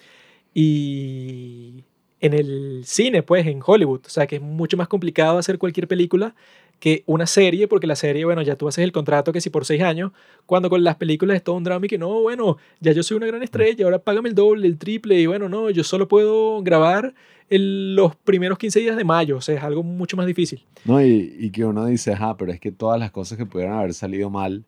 [0.55, 1.85] y
[2.21, 4.03] en el cine, pues, en Hollywood.
[4.07, 6.35] O sea, que es mucho más complicado hacer cualquier película
[6.79, 9.65] que una serie, porque la serie, bueno, ya tú haces el contrato que si por
[9.65, 10.11] seis años,
[10.47, 13.19] cuando con las películas es todo un drama y que no, bueno, ya yo soy
[13.19, 16.61] una gran estrella, ahora págame el doble, el triple, y bueno, no, yo solo puedo
[16.61, 17.15] grabar
[17.51, 20.65] en los primeros 15 días de mayo, o sea, es algo mucho más difícil.
[20.85, 23.79] No, y, y que uno dice, ajá, pero es que todas las cosas que pudieran
[23.79, 24.65] haber salido mal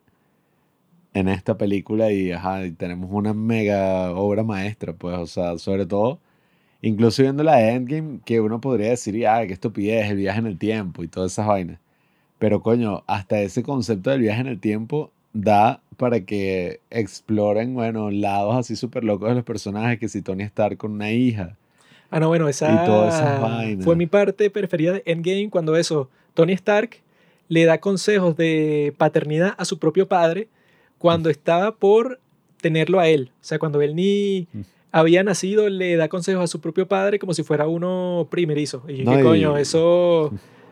[1.15, 6.19] en esta película y, ajá, tenemos una mega obra maestra, pues, o sea, sobre todo,
[6.81, 10.45] incluso viendo la de Endgame, que uno podría decir, ah, qué estupidez, el viaje en
[10.45, 11.79] el tiempo y todas esas vainas.
[12.37, 18.11] Pero coño, hasta ese concepto del viaje en el tiempo da para que exploren, bueno,
[18.11, 21.55] lados así súper locos de los personajes, que si Tony Stark con una hija.
[22.11, 23.39] Ah, no, bueno, esa
[23.81, 26.97] fue mi parte preferida de Endgame cuando eso, Tony Stark
[27.47, 30.49] le da consejos de paternidad a su propio padre
[30.97, 32.19] cuando estaba por
[32.61, 33.31] tenerlo a él.
[33.41, 34.61] O sea, cuando él ni mm.
[34.91, 38.83] había nacido, le da consejos a su propio padre como si fuera uno primerizo.
[38.87, 39.57] Y yo, ¿qué coño?
[39.57, 40.31] Eso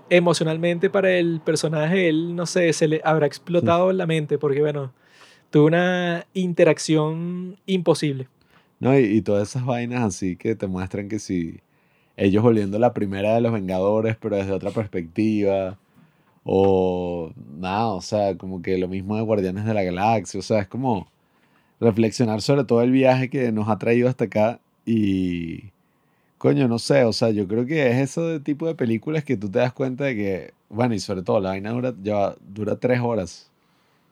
[0.10, 4.62] emocionalmente para el personaje, él, no sé, se le habrá explotado en la mente porque,
[4.62, 4.94] bueno,
[5.50, 8.28] tuvo una interacción imposible.
[8.80, 11.62] No, y, y, todas esas vainas así que te muestran que si
[12.18, 15.78] ellos volviendo la primera de los Vengadores, pero desde otra perspectiva,
[16.44, 20.40] o nada, o sea, como que lo mismo de Guardianes de la Galaxia.
[20.40, 21.08] O sea, es como
[21.80, 24.60] reflexionar sobre todo el viaje que nos ha traído hasta acá.
[24.86, 25.72] Y,
[26.38, 29.50] coño, no sé, o sea, yo creo que es ese tipo de películas que tú
[29.50, 33.00] te das cuenta de que, bueno, y sobre todo la vaina dura, ya, dura tres
[33.02, 33.50] horas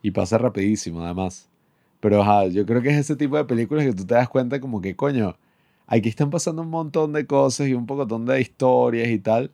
[0.01, 1.49] y pasa rapidísimo además.
[1.99, 4.59] Pero ajá, yo creo que es ese tipo de películas que tú te das cuenta
[4.61, 5.35] como que, coño,
[5.87, 9.51] aquí están pasando un montón de cosas y un pocotón de historias y tal.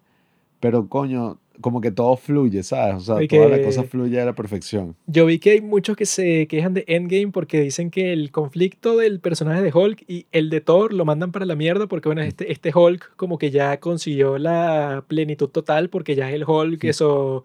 [0.59, 2.95] Pero coño, como que todo fluye, ¿sabes?
[2.95, 4.95] O sea, toda la cosa fluye a la perfección.
[5.08, 8.98] Yo vi que hay muchos que se quejan de Endgame porque dicen que el conflicto
[8.98, 12.22] del personaje de Hulk y el de Thor lo mandan para la mierda porque, bueno,
[12.22, 16.82] este, este Hulk como que ya consiguió la plenitud total porque ya es el Hulk,
[16.82, 16.88] Sí.
[16.90, 17.44] eso,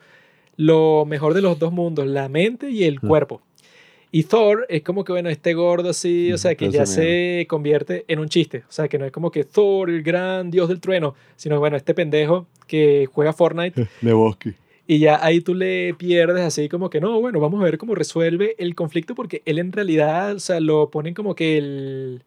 [0.57, 3.07] lo mejor de los dos mundos, la mente y el Ah.
[3.09, 3.41] cuerpo.
[4.15, 8.05] Y Thor es como que, bueno, este gordo así, o sea, que ya se convierte
[8.09, 8.59] en un chiste.
[8.69, 11.79] O sea, que no es como que Thor, el gran dios del trueno, sino, bueno,
[11.79, 14.53] este pendejo que juega Fortnite De bosque.
[14.87, 17.95] y ya ahí tú le pierdes así como que no, bueno, vamos a ver cómo
[17.95, 22.23] resuelve el conflicto porque él en realidad, o sea, lo ponen como que el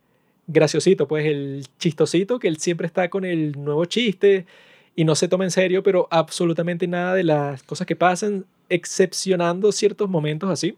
[0.47, 4.47] graciosito, pues el chistosito, que él siempre está con el nuevo chiste
[4.95, 9.71] y no se toma en serio, pero absolutamente nada de las cosas que pasan, excepcionando
[9.71, 10.75] ciertos momentos así.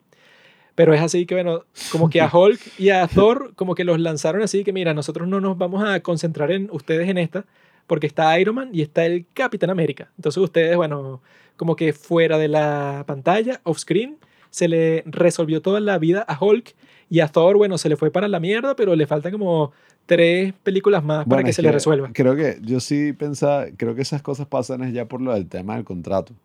[0.77, 3.99] Pero es así que, bueno, como que a Hulk y a Thor, como que los
[3.99, 7.45] lanzaron así que, mira, nosotros no nos vamos a concentrar en ustedes en esta,
[7.87, 10.11] porque está Iron Man y está el Capitán América.
[10.17, 11.23] Entonces ustedes, bueno,
[11.55, 14.19] como que fuera de la pantalla, off screen,
[14.51, 16.75] se le resolvió toda la vida a Hulk
[17.09, 19.71] y a Thor, bueno, se le fue para la mierda, pero le faltan como
[20.05, 22.11] tres películas más para que se le resuelva.
[22.13, 25.47] Creo que yo sí pensaba, creo que esas cosas pasan es ya por lo del
[25.47, 26.35] tema del contrato.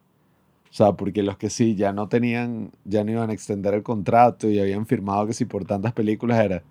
[0.73, 3.83] O sea, porque los que sí ya no tenían, ya no iban a extender el
[3.83, 6.65] contrato y habían firmado que si por tantas películas era.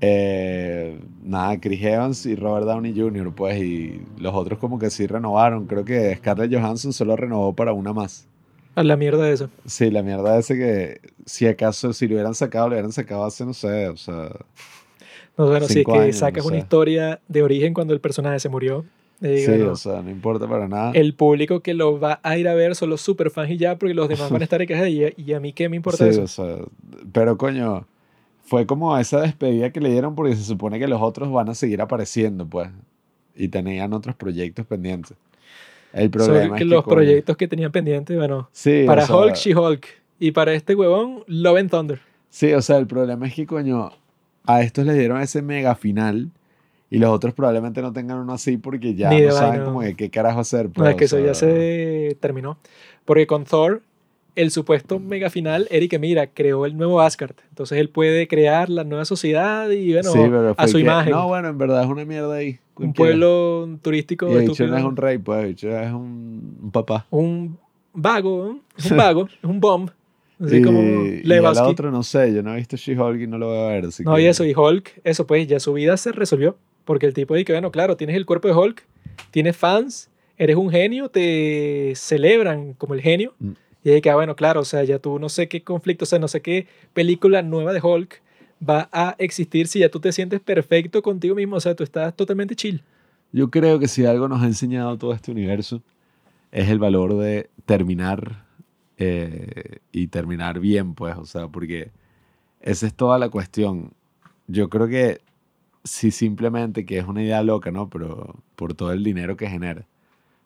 [0.00, 5.06] eh, nada, Chris Evans y Robert Downey Jr., pues, y los otros como que sí
[5.06, 5.66] renovaron.
[5.66, 8.28] Creo que Scarlett Johansson solo renovó para una más.
[8.74, 9.50] A la mierda de eso.
[9.66, 13.44] Sí, la mierda ese que si acaso, si lo hubieran sacado, lo hubieran sacado hace,
[13.44, 14.30] no sé, o sea,
[15.36, 16.58] No, bueno, si es que años, sacas no una sé.
[16.58, 18.84] historia de origen cuando el personaje se murió.
[19.20, 20.92] Sí, o sea, no importa para nada.
[20.92, 23.76] el público que lo va a ir a ver son los super fans y ya,
[23.78, 25.98] porque los demás van a estar en casa y, y a mí qué me importa
[26.04, 26.22] Sí, eso.
[26.22, 26.56] o sea,
[27.12, 27.86] pero coño,
[28.42, 31.54] fue como esa despedida que le dieron porque se supone que los otros van a
[31.54, 32.68] seguir apareciendo, pues,
[33.36, 35.16] y tenían otros proyectos pendientes.
[35.92, 39.16] El problema es que, los coño, proyectos que tenían pendientes, bueno, sí, o para sea,
[39.16, 39.86] Hulk, She-Hulk.
[40.18, 42.00] Y para este huevón, Love and Thunder.
[42.28, 43.90] Sí, o sea, el problema es que, coño,
[44.44, 46.30] a estos les dieron ese mega final
[46.90, 50.10] y los otros probablemente no tengan uno así porque ya no saben como que qué
[50.10, 50.66] carajo hacer.
[50.66, 52.58] No, pues, es que o eso ya sea, se terminó.
[53.04, 53.82] Porque con Thor,
[54.36, 57.34] el supuesto mega final, Eric mira, creó el nuevo Asgard.
[57.50, 60.18] Entonces él puede crear la nueva sociedad y, bueno, sí,
[60.56, 61.12] a su que- imagen.
[61.12, 62.58] No, bueno, en verdad es una mierda ahí.
[62.76, 62.94] un cualquiera.
[62.94, 64.68] pueblo turístico Y estúpido.
[64.68, 67.06] no es un rey, pues, es un, un papá.
[67.10, 67.58] un
[67.92, 68.60] vago, ¿no?
[68.78, 69.90] es un vago, es un bomb.
[70.42, 70.84] Así y, como y
[71.20, 71.66] el Lebowski.
[71.66, 73.84] otro no sé, yo no he visto She-Hulk y no lo voy a ver.
[73.86, 76.56] así No, que- y eso, y Hulk, eso pues, ya su vida se resolvió.
[76.90, 78.82] Porque el tipo dice que, bueno, claro, tienes el cuerpo de Hulk,
[79.30, 83.32] tienes fans, eres un genio, te celebran como el genio.
[83.38, 83.50] Mm.
[83.84, 86.06] Y ahí que, ah, bueno, claro, o sea, ya tú no sé qué conflicto, o
[86.06, 88.20] sea, no sé qué película nueva de Hulk
[88.68, 92.12] va a existir si ya tú te sientes perfecto contigo mismo, o sea, tú estás
[92.16, 92.82] totalmente chill.
[93.30, 95.82] Yo creo que si algo nos ha enseñado todo este universo
[96.50, 98.46] es el valor de terminar
[98.98, 101.92] eh, y terminar bien, pues, o sea, porque
[102.60, 103.92] esa es toda la cuestión.
[104.48, 105.20] Yo creo que
[105.84, 107.88] si simplemente, que es una idea loca, ¿no?
[107.88, 109.86] Pero por todo el dinero que genera.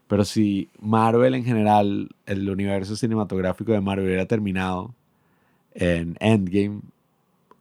[0.06, 4.94] Pero si Marvel en general, el universo cinematográfico de Marvel hubiera terminado
[5.74, 6.80] en Endgame,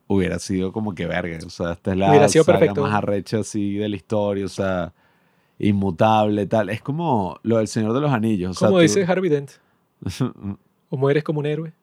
[0.07, 1.39] hubiera sido como que verga.
[1.45, 2.81] O sea, esta es la sido saga perfecto.
[2.83, 4.93] más arrecha así de la historia, o sea,
[5.57, 6.69] inmutable, tal.
[6.69, 8.59] Es como lo del Señor de los Anillos.
[8.59, 9.51] Como tú- dice Harvey Dent,
[10.89, 11.73] o mueres como un héroe,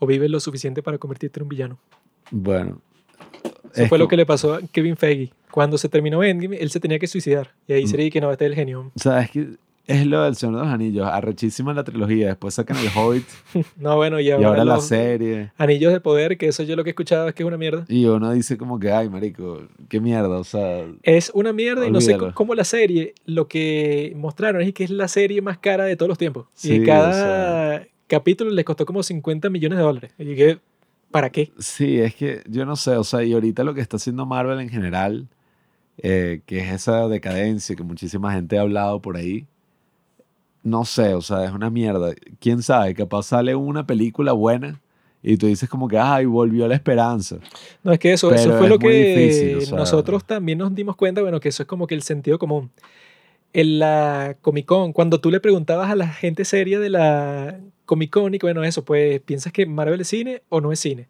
[0.00, 1.78] o vives lo suficiente para convertirte en un villano.
[2.30, 2.80] bueno.
[3.72, 5.32] Eso es fue lo que le pasó a Kevin Feige.
[5.50, 7.50] Cuando se terminó Endgame, él se tenía que suicidar.
[7.66, 7.88] Y ahí Mm.
[7.88, 8.90] sería que no, este es el genio.
[8.94, 9.48] O sea, es que
[9.86, 11.08] es lo del Señor de los Anillos.
[11.10, 12.28] Arrechísima la trilogía.
[12.28, 13.24] Después sacan el Hobbit
[13.76, 15.50] No, bueno, y y ahora, ahora la serie.
[15.58, 17.84] Anillos de poder, que eso yo lo que he escuchado es que es una mierda.
[17.88, 20.38] Y uno dice como que, ay, marico, qué mierda.
[20.38, 22.34] O sea, Es una mierda y no sé Olvídalo.
[22.34, 26.08] cómo la serie, lo que mostraron es que es la serie más cara de todos
[26.08, 26.46] los tiempos.
[26.54, 30.12] Sí, y o cada capítulo les costó como 50 millones de dólares.
[30.18, 30.58] Y que,
[31.10, 31.52] ¿para qué?
[31.58, 32.96] sí, es que yo no sé.
[32.96, 35.28] O sea, y ahorita lo que está haciendo Marvel en general,
[35.98, 39.46] eh, que es esa decadencia que muchísima gente ha hablado por ahí.
[40.62, 42.12] No sé, o sea, es una mierda.
[42.38, 42.94] ¿Quién sabe?
[42.94, 44.80] Capaz sale una película buena
[45.22, 47.36] y tú dices como que, ay, volvió la esperanza.
[47.82, 50.74] No, es que eso, eso fue es lo que difícil, o sea- nosotros también nos
[50.74, 52.70] dimos cuenta, bueno, que eso es como que el sentido común.
[53.52, 57.58] En la Comic Con, cuando tú le preguntabas a la gente seria de la
[57.90, 60.78] Comic Con y que, bueno, eso, pues, ¿piensas que Marvel es cine o no es
[60.78, 61.08] cine?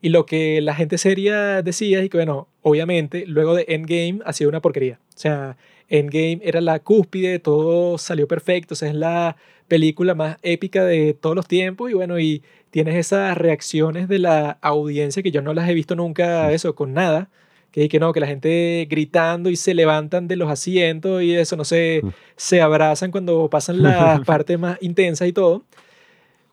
[0.00, 4.32] Y lo que la gente seria decía es que, bueno, obviamente, luego de Endgame ha
[4.32, 4.98] sido una porquería.
[5.14, 5.58] O sea,
[5.90, 9.36] Endgame era la cúspide, todo salió perfecto, o sea, es la
[9.68, 14.58] película más épica de todos los tiempos y bueno, y tienes esas reacciones de la
[14.62, 17.28] audiencia que yo no las he visto nunca, eso, con nada,
[17.72, 21.56] que, que no, que la gente gritando y se levantan de los asientos y eso,
[21.56, 22.00] no sé,
[22.36, 25.64] se abrazan cuando pasan las partes más intensas y todo.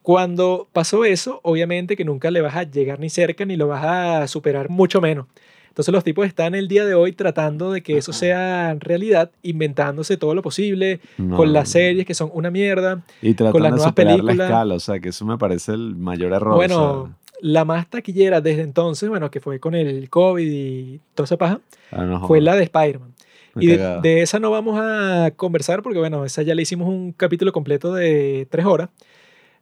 [0.10, 3.86] Cuando pasó eso, obviamente que nunca le vas a llegar ni cerca ni lo vas
[3.86, 5.28] a superar mucho menos.
[5.68, 10.18] Entonces los tipos están el día de hoy tratando de que eso sea realidad, inventándose
[10.18, 11.38] todo lo posible, No.
[11.38, 13.04] con las series que son una mierda.
[13.22, 14.50] Y tratando las de nuevas superar la películas.
[14.50, 16.56] escala, o sea, que eso me parece el mayor error.
[16.56, 21.00] bueno, o sea, la más taquillera desde entonces, bueno, que fue con el COVID y
[21.14, 23.14] toda esa paja, ah, no fue la de Spider-Man.
[23.60, 27.12] Y de, de esa no vamos a conversar porque, bueno, esa ya le hicimos un
[27.12, 28.90] capítulo completo de tres horas.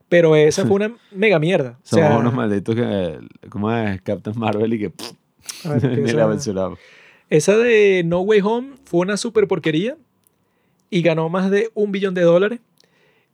[0.09, 1.77] Pero esa fue una mega mierda.
[1.83, 3.19] O sea, unos malditos que,
[3.49, 4.01] ¿cómo es?
[4.01, 4.91] Captain Marvel y que
[5.65, 6.73] ver, ni esa- la.
[7.29, 9.97] Esa de No Way Home fue una super porquería
[10.89, 12.59] y ganó más de un billón de dólares.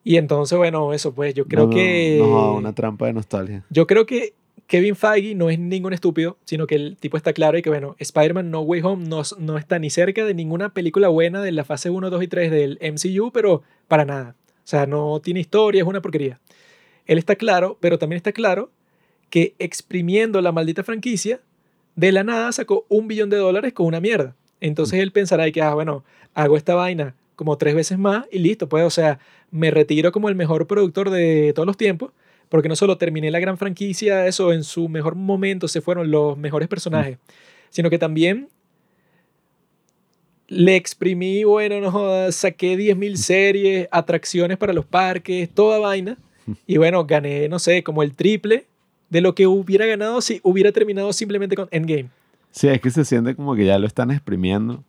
[0.04, 2.18] Y entonces, bueno, eso pues, yo creo No, no, que...
[2.20, 3.64] no, una trampa de nostalgia.
[3.70, 4.34] Yo creo que
[4.66, 7.96] Kevin Feige no es ningún estúpido, sino que el tipo está claro y que, bueno,
[8.00, 11.64] Spider-Man No Way Home no, no está ni cerca de ninguna película buena de la
[11.64, 14.36] fase 1, 2 y 3 del MCU, pero para nada.
[14.58, 16.40] O sea, no tiene historia, es una porquería.
[17.06, 18.72] Él está claro, pero también está claro
[19.30, 21.42] que exprimiendo la maldita franquicia,
[21.96, 24.36] de la nada sacó un billón de dólares con una mierda.
[24.62, 28.70] Entonces él pensará que, ah, bueno, hago esta vaina como tres veces más y listo,
[28.70, 29.20] pues, o sea,
[29.52, 32.12] me retiro como el mejor productor de todos los tiempos,
[32.50, 36.38] porque no solo terminé la gran franquicia, eso en su mejor momento se fueron los
[36.38, 37.18] mejores personajes,
[37.70, 38.50] sino que también
[40.48, 46.18] le exprimí, bueno, no jodas, saqué 10.000 series, atracciones para los parques, toda vaina,
[46.68, 48.66] y bueno, gané, no sé, como el triple
[49.10, 52.10] de lo que hubiera ganado si hubiera terminado simplemente con Endgame.
[52.52, 54.84] Sí, es que se siente como que ya lo están exprimiendo.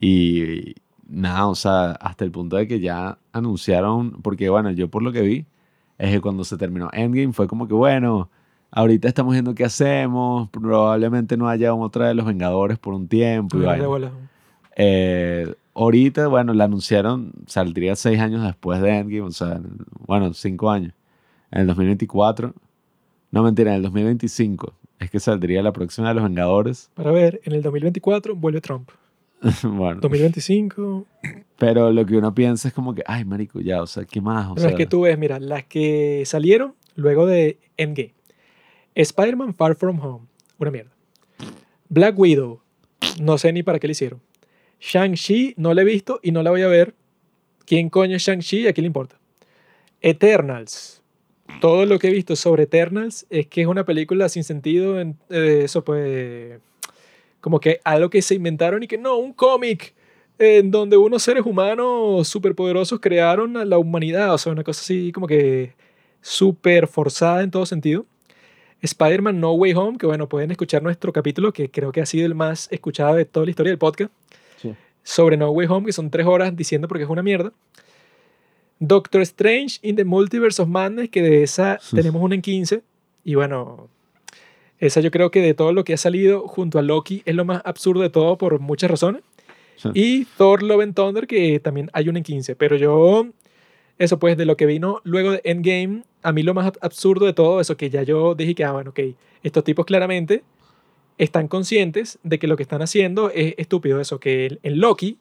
[0.00, 0.74] Y
[1.08, 5.12] nada, o sea, hasta el punto de que ya anunciaron, porque bueno, yo por lo
[5.12, 5.44] que vi,
[5.98, 8.30] es que cuando se terminó Endgame fue como que bueno,
[8.70, 13.58] ahorita estamos viendo qué hacemos, probablemente no haya otra de los Vengadores por un tiempo.
[13.58, 14.10] y Ah, bola.
[14.76, 15.52] Eh,
[15.82, 20.70] ahorita, bueno, la anunciaron, saldría seis años después de Endgame, o sea, en- bueno, cinco
[20.70, 20.92] años.
[21.50, 22.54] En el 2024,
[23.32, 26.90] no mentira, en el 2025 es que saldría la próxima de los Vengadores.
[26.94, 28.90] Para ver, en el 2024 vuelve Trump.
[29.62, 31.06] bueno, 2025.
[31.56, 34.50] pero lo que uno piensa es como que, ay, marico, ya, o sea, ¿qué más?
[34.50, 38.14] O Pero es que tú ves, mira, las que salieron luego de Endgame.
[38.94, 40.26] Spider-Man Far From Home,
[40.58, 40.90] una mierda.
[41.88, 42.60] Black Widow,
[43.20, 44.20] no sé ni para qué le hicieron.
[44.80, 46.94] Shang-Chi, no la he visto y no la voy a ver.
[47.66, 49.16] ¿Quién coño es Shang-Chi a quién le importa?
[50.00, 51.02] Eternals.
[51.60, 55.00] Todo lo que he visto sobre Eternals es que es una película sin sentido.
[55.00, 56.58] En, eh, eso pues.
[57.40, 59.94] Como que algo que se inventaron y que no, un cómic
[60.38, 64.34] en donde unos seres humanos superpoderosos crearon a la humanidad.
[64.34, 65.72] O sea, una cosa así como que
[66.22, 68.06] súper forzada en todo sentido.
[68.82, 72.24] Spider-Man No Way Home, que bueno, pueden escuchar nuestro capítulo, que creo que ha sido
[72.26, 74.12] el más escuchado de toda la historia del podcast.
[75.10, 77.52] Sobre No Way Home, que son tres horas diciendo porque es una mierda.
[78.78, 82.82] Doctor Strange in the Multiverse of Madness, que de esa tenemos una en 15.
[83.24, 83.88] Y bueno,
[84.78, 87.44] esa yo creo que de todo lo que ha salido junto a Loki es lo
[87.44, 89.22] más absurdo de todo por muchas razones.
[89.76, 89.88] Sí.
[89.94, 92.54] Y Thor Love and Thunder, que también hay una en 15.
[92.56, 93.26] Pero yo,
[93.98, 97.26] eso pues, de lo que vino luego de Endgame, a mí lo más ab- absurdo
[97.26, 99.00] de todo eso, que ya yo dije que, ah, bueno, ok,
[99.42, 100.42] estos tipos claramente
[101.20, 104.00] están conscientes de que lo que están haciendo es estúpido.
[104.00, 105.18] Eso, que en- Loki,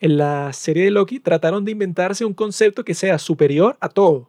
[0.00, 4.28] en la serie de Loki, trataron de inventarse un concepto que sea superior a todo.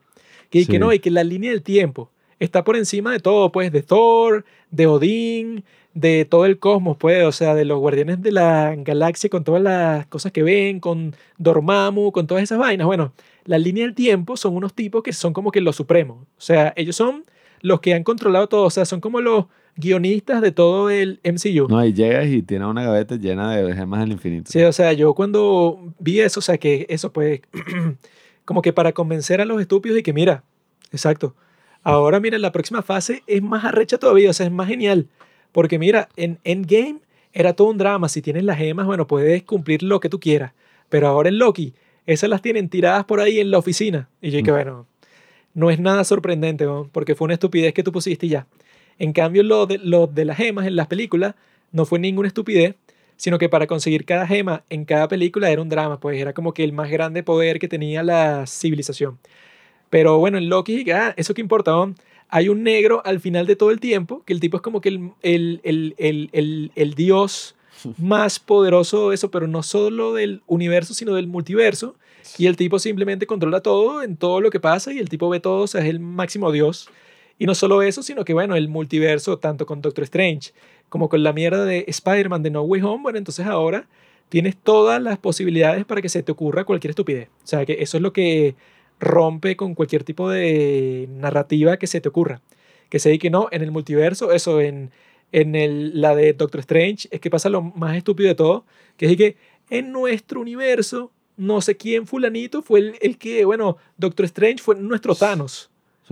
[0.49, 0.79] Que, que Sí.
[0.79, 2.09] no, y que la línea del tiempo
[2.39, 7.23] está por encima de todo, pues, de Thor, de Odín, de todo el cosmos, pues,
[7.25, 11.15] o sea, de los guardianes de la galaxia, con todas las cosas que ven, con
[11.37, 12.87] Dormammu, con todas esas vainas.
[12.87, 13.13] Bueno,
[13.45, 16.17] la línea del tiempo son unos tipos que son como que los supremos.
[16.37, 17.25] O sea, ellos son
[17.61, 19.45] los que han controlado todo, o sea, son como los
[19.75, 21.67] guionistas de todo el MCU.
[21.67, 24.51] No, y llegas y tienes una gaveta llena de gemas del infinito.
[24.51, 27.41] Sí, o sea, yo cuando vi eso, o sea, que eso pues,
[28.45, 30.43] como que para convencer a los estúpidos y que mira,
[30.91, 31.35] exacto,
[31.83, 35.07] ahora mira, la próxima fase es más arrecha todavía, o sea, es más genial,
[35.51, 36.99] porque mira, en Endgame
[37.33, 40.53] era todo un drama, si tienes las gemas, bueno, puedes cumplir lo que tú quieras,
[40.89, 41.73] pero ahora en Loki,
[42.05, 44.55] esas las tienen tiradas por ahí en la oficina, y yo dije, Mm.
[44.55, 44.87] bueno,
[45.55, 46.89] no es nada sorprendente, ¿no?
[46.91, 48.47] porque fue una estupidez que tú pusiste y ya.
[48.99, 51.35] En cambio, lo de, lo de las gemas en las películas
[51.71, 52.75] no fue ninguna estupidez,
[53.17, 56.53] sino que para conseguir cada gema en cada película era un drama, pues era como
[56.53, 59.19] que el más grande poder que tenía la civilización.
[59.89, 61.93] Pero bueno, en Loki, ah, eso que importa, ¿no?
[62.33, 64.89] hay un negro al final de todo el tiempo, que el tipo es como que
[64.89, 67.53] el, el, el, el, el, el dios
[67.99, 71.95] más poderoso, eso, pero no solo del universo, sino del multiverso.
[72.39, 75.39] Y el tipo simplemente controla todo en todo lo que pasa y el tipo ve
[75.39, 76.89] todo, o sea, es el máximo dios.
[77.37, 80.51] Y no solo eso, sino que bueno, el multiverso, tanto con Doctor Strange
[80.89, 83.87] como con la mierda de Spider-Man de No Way Home, bueno, entonces ahora
[84.29, 87.29] tienes todas las posibilidades para que se te ocurra cualquier estupidez.
[87.43, 88.55] O sea, que eso es lo que
[88.99, 92.41] rompe con cualquier tipo de narrativa que se te ocurra.
[92.89, 94.91] Que se que no, en el multiverso, eso, en,
[95.31, 98.65] en el, la de Doctor Strange, es que pasa lo más estúpido de todo,
[98.97, 99.35] que es que
[99.69, 104.75] en nuestro universo, no sé quién fulanito fue el, el que, bueno, Doctor Strange fue
[104.75, 105.71] nuestro Thanos.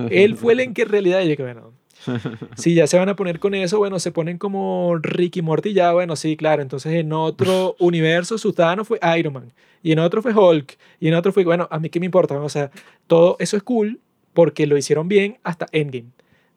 [0.09, 1.73] Él fue el en que en realidad, yo que bueno,
[2.55, 5.93] si ya se van a poner con eso, bueno, se ponen como Ricky Morty ya,
[5.93, 9.53] bueno, sí, claro, entonces en otro universo su Thanos fue Iron Man,
[9.83, 12.39] y en otro fue Hulk, y en otro fue, bueno, a mí qué me importa,
[12.39, 12.71] o sea,
[13.07, 13.99] todo eso es cool
[14.33, 16.07] porque lo hicieron bien hasta Endgame.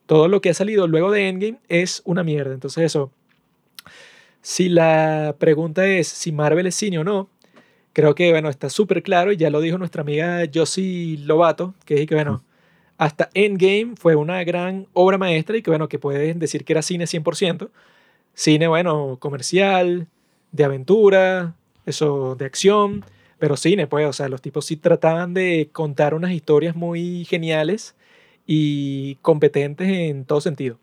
[0.06, 3.10] Todo lo que ha salido luego de Endgame es una mierda, entonces eso,
[4.42, 7.28] si la pregunta es si Marvel es cine o no,
[7.94, 12.02] creo que, bueno, está súper claro y ya lo dijo nuestra amiga Josie Lobato, que
[12.02, 12.42] es que, bueno,
[12.98, 16.82] hasta Endgame fue una gran obra maestra y que, bueno, que pueden decir que era
[16.82, 17.70] cine 100%.
[18.34, 20.08] Cine, bueno, comercial,
[20.52, 21.54] de aventura,
[21.86, 23.04] eso, de acción,
[23.38, 27.94] pero cine, pues, o sea, los tipos sí trataban de contar unas historias muy geniales
[28.46, 30.78] y competentes en todo sentido.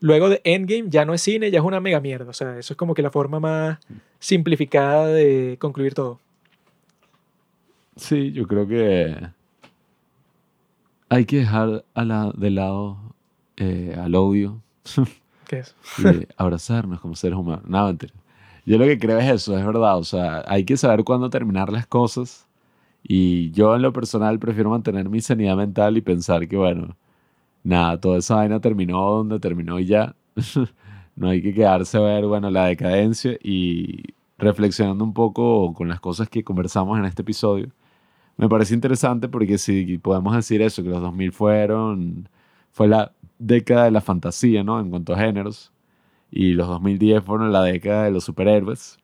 [0.00, 2.28] Luego de Endgame ya no es cine, ya es una mega mierda.
[2.28, 3.78] O sea, eso es como que la forma más
[4.18, 6.20] simplificada de concluir todo.
[7.96, 9.16] Sí, yo creo que
[11.08, 12.98] hay que dejar a la, de lado
[13.56, 14.62] eh, al odio
[15.48, 15.74] ¿Qué es?
[15.98, 17.64] y abrazarnos como seres humanos.
[17.66, 18.14] No, mentira.
[18.66, 19.98] Yo lo que creo es eso, es verdad.
[19.98, 22.46] O sea, hay que saber cuándo terminar las cosas.
[23.02, 26.96] Y yo en lo personal prefiero mantener mi sanidad mental y pensar que, bueno,
[27.62, 30.14] nada, toda esa vaina terminó donde terminó y ya.
[31.16, 34.02] no hay que quedarse a ver, bueno, la decadencia y
[34.38, 37.68] reflexionando un poco con las cosas que conversamos en este episodio.
[38.36, 42.28] Me parece interesante porque si podemos decir eso, que los 2000 fueron,
[42.72, 44.80] fue la década de la fantasía, ¿no?
[44.80, 45.72] En cuanto a géneros.
[46.30, 48.98] Y los 2010 fueron la década de los superhéroes.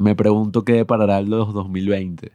[0.00, 2.32] Me pregunto qué deparará los 2020.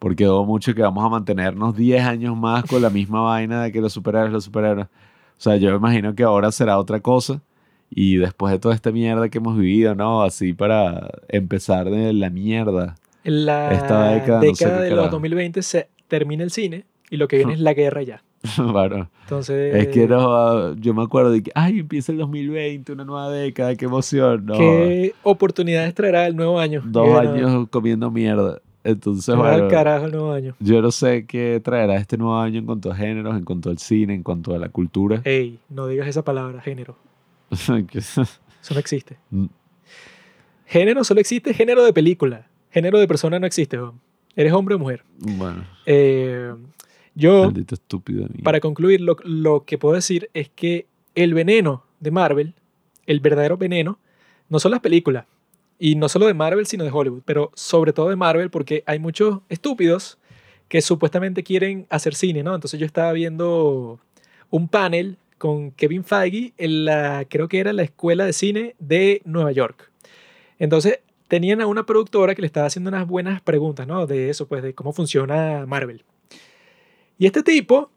[0.00, 3.72] Porque dudo mucho que vamos a mantenernos 10 años más con la misma vaina de
[3.72, 4.86] que los superhéroes, los superhéroes.
[4.86, 4.90] O
[5.42, 7.42] sea, yo imagino que ahora será otra cosa.
[7.90, 10.22] Y después de toda esta mierda que hemos vivido, ¿no?
[10.22, 12.96] Así para empezar de la mierda.
[13.24, 15.10] En la Esta década, no sé de los carajo.
[15.10, 18.22] 2020 se termina el cine y lo que viene es la guerra ya.
[18.56, 19.10] Claro.
[19.22, 23.30] Entonces, Es que no, yo me acuerdo de que, ay, empieza el 2020, una nueva
[23.30, 24.46] década, qué emoción.
[24.46, 26.82] No, ¿qué oportunidades traerá el nuevo año?
[26.84, 28.60] dos bueno, años comiendo mierda.
[28.82, 30.56] Entonces, bueno, carajo el nuevo año.
[30.58, 33.76] yo no sé qué traerá este nuevo año en cuanto a géneros, en cuanto al
[33.76, 35.20] cine, en cuanto a la cultura.
[35.24, 36.96] Ey, no digas esa palabra, género.
[37.50, 37.74] Eso
[38.74, 39.18] no existe.
[39.30, 39.46] Mm.
[40.66, 42.46] Género solo existe género de película.
[42.70, 43.76] Género de persona no existe.
[43.78, 44.00] weón.
[44.36, 45.02] Eres hombre o mujer.
[45.18, 46.54] bueno, Eh,
[47.14, 48.22] yo, maldito estúpido.
[48.22, 48.42] de mí.
[48.42, 52.54] para concluir, lo, lo que puedo decir es que el veneno de Marvel,
[53.06, 53.98] el verdadero veneno,
[54.48, 55.26] no son las películas.
[55.78, 57.22] Y no solo de Marvel, sino de Hollywood.
[57.24, 60.18] Pero sobre todo de Marvel, porque hay muchos estúpidos
[60.68, 62.54] que supuestamente quieren hacer cine, ¿no?
[62.54, 63.98] Entonces yo estaba viendo
[64.50, 69.22] un panel con Kevin Feige en la, creo que era la escuela de cine de
[69.24, 69.90] Nueva York.
[70.58, 71.00] Entonces
[71.30, 74.04] tenían a una productora que le estaba haciendo unas buenas preguntas, ¿no?
[74.04, 76.02] De eso, pues, de cómo funciona Marvel.
[77.18, 77.88] Y este tipo,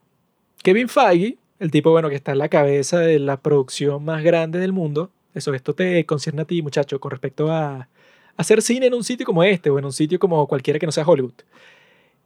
[0.61, 4.59] Kevin Feige, el tipo, bueno, que está en la cabeza de la producción más grande
[4.59, 7.89] del mundo, eso, esto te concierne a ti, muchacho, con respecto a
[8.37, 10.91] hacer cine en un sitio como este o en un sitio como cualquiera que no
[10.91, 11.33] sea Hollywood.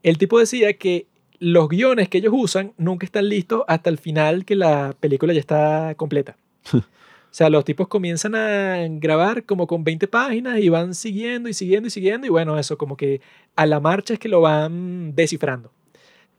[0.03, 1.08] El tipo decía que
[1.40, 5.40] los guiones que ellos usan nunca están listos hasta el final que la película ya
[5.40, 6.36] está completa.
[7.38, 11.85] Sea, los tipos comienzan a grabar como con 20 páginas y van siguiendo y siguiendo
[11.85, 13.22] y siguiendo y bueno, eso como que
[13.56, 15.72] a la marcha es que lo van descifrando.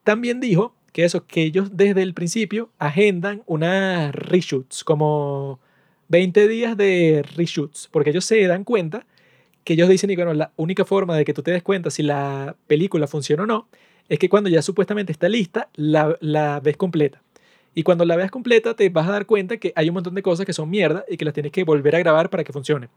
[0.03, 5.61] También dijo que eso, que ellos desde el principio agendan unas reshoots, como
[6.09, 9.07] 20 días de reshoots, porque ellos se dan cuenta
[9.63, 12.03] que ellos dicen, y bueno, la única forma de que tú te des cuenta si
[12.03, 13.69] la película funciona o no,
[14.09, 17.23] es que cuando ya supuestamente está lista, la, la ves completa.
[17.75, 20.23] Y cuando la veas completa, te vas a dar cuenta que hay un montón de
[20.23, 22.89] cosas que son mierda y que las tienes que volver a grabar para que funcione.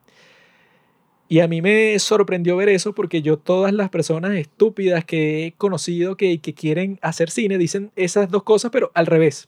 [1.27, 5.51] Y a mí me sorprendió ver eso porque yo todas las personas estúpidas que he
[5.53, 9.48] conocido que, que quieren hacer cine dicen esas dos cosas, pero al revés.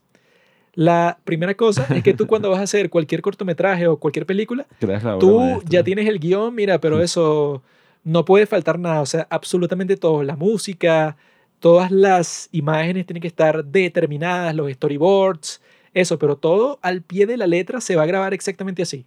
[0.76, 4.66] La primera cosa es que tú cuando vas a hacer cualquier cortometraje o cualquier película,
[5.20, 7.62] tú ya tienes el guion, mira, pero eso
[8.04, 11.16] no puede faltar nada, o sea, absolutamente todo, la música,
[11.64, 15.62] todas las imágenes tienen que estar determinadas, los storyboards,
[15.94, 19.06] eso, pero todo al pie de la letra se va a grabar exactamente así.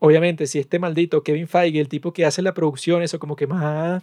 [0.00, 3.46] Obviamente, si este maldito Kevin Feige, el tipo que hace la producción, eso como que
[3.46, 4.02] más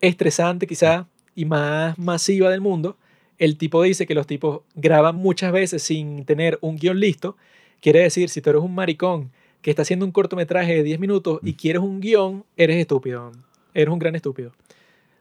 [0.00, 2.96] estresante quizá y más masiva del mundo,
[3.36, 7.36] el tipo dice que los tipos graban muchas veces sin tener un guion listo
[7.82, 9.30] Quiere decir, si tú eres un maricón
[9.60, 13.30] que está haciendo un cortometraje de 10 minutos y quieres un guion, eres estúpido.
[13.74, 14.52] Eres un gran estúpido.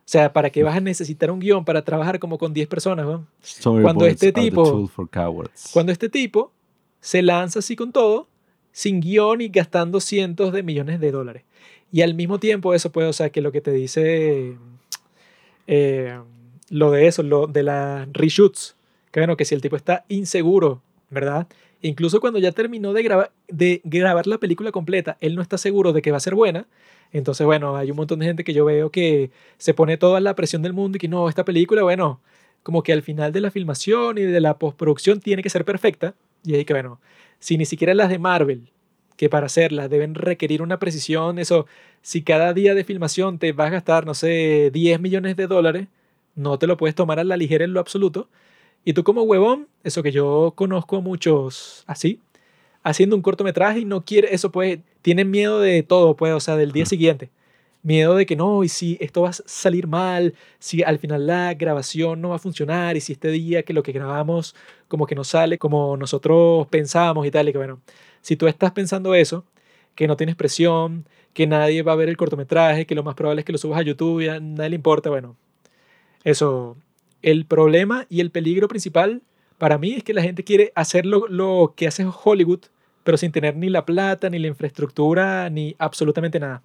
[0.06, 3.06] O sea, ¿para qué vas a necesitar un guion para trabajar como con 10 personas?
[3.06, 3.27] weón?
[3.82, 4.90] Cuando este tipo-.
[5.72, 6.51] Cuando este tipo
[6.99, 8.27] se lanza así con todo,
[8.72, 11.43] sin guion y gastando cientos de millones de dólares.
[11.91, 14.57] Y al mismo tiempo eso puede, o sea, que lo que te dice
[15.67, 16.19] eh,
[16.69, 18.75] lo de eso, lo de las reshoots,
[19.11, 21.48] que bueno, que si el tipo está inseguro, ¿verdad?
[21.83, 25.93] Incluso cuando ya terminó de, graba- de grabar la película completa, él no está seguro
[25.93, 26.67] de que va a ser buena.
[27.11, 30.35] Entonces, bueno, hay un montón de gente que yo veo que se pone toda la
[30.35, 32.21] presión del mundo y que no, esta película, bueno,
[32.63, 36.15] como que al final de la filmación y de la postproducción tiene que ser perfecta.
[36.45, 37.01] Y ahí que, bueno,
[37.39, 38.71] si ni siquiera las de Marvel,
[39.17, 41.67] que para hacerlas deben requerir una precisión, eso,
[42.01, 45.87] si cada día de filmación te vas a gastar, no sé, 10 millones de dólares,
[46.35, 48.29] no te lo puedes tomar a la ligera en lo absoluto.
[48.85, 52.19] Y tú como huevón, eso que yo conozco a muchos así,
[52.83, 56.57] haciendo un cortometraje y no quiere, eso pues, tienen miedo de todo, pues, o sea,
[56.57, 57.29] del día siguiente.
[57.81, 61.53] Miedo de que no, y si esto va a salir mal, si al final la
[61.53, 64.55] grabación no va a funcionar, y si este día que lo que grabamos
[64.87, 67.81] como que no sale como nosotros pensábamos y tal, y que bueno,
[68.21, 69.45] si tú estás pensando eso,
[69.95, 73.41] que no tienes presión, que nadie va a ver el cortometraje, que lo más probable
[73.41, 75.35] es que lo subas a YouTube y a nadie le importa, bueno,
[76.23, 76.77] eso,
[77.23, 79.21] el problema y el peligro principal
[79.57, 82.59] para mí es que la gente quiere hacer lo, que hace Hollywood,
[83.03, 86.61] pero sin tener ni la plata, ni la infraestructura, ni absolutamente nada.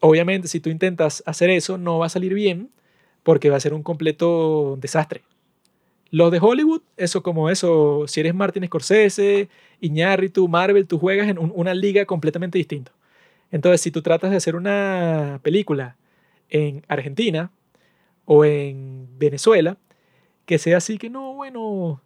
[0.00, 2.70] Obviamente, si tú intentas hacer eso, no va a salir bien
[3.22, 5.22] porque va a ser un completo desastre.
[6.10, 9.48] Los de Hollywood, eso como eso, si eres Martin Scorsese,
[9.80, 12.92] Iñárritu, Marvel, tú juegas en un- una liga completamente distinta.
[13.50, 15.96] Entonces, si tú tratas de hacer una película
[16.50, 17.50] en Argentina
[18.26, 19.78] o en Venezuela,
[20.44, 22.02] que sea así que no, bueno,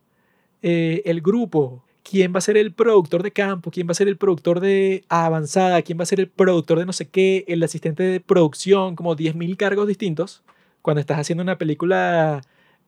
[0.62, 4.08] eh, el grupo, quién va a ser el productor de campo, quién va a ser
[4.08, 7.62] el productor de avanzada, quién va a ser el productor de no sé qué, el
[7.62, 10.42] asistente de producción, como 10.000 cargos distintos,
[10.82, 12.42] cuando estás haciendo una película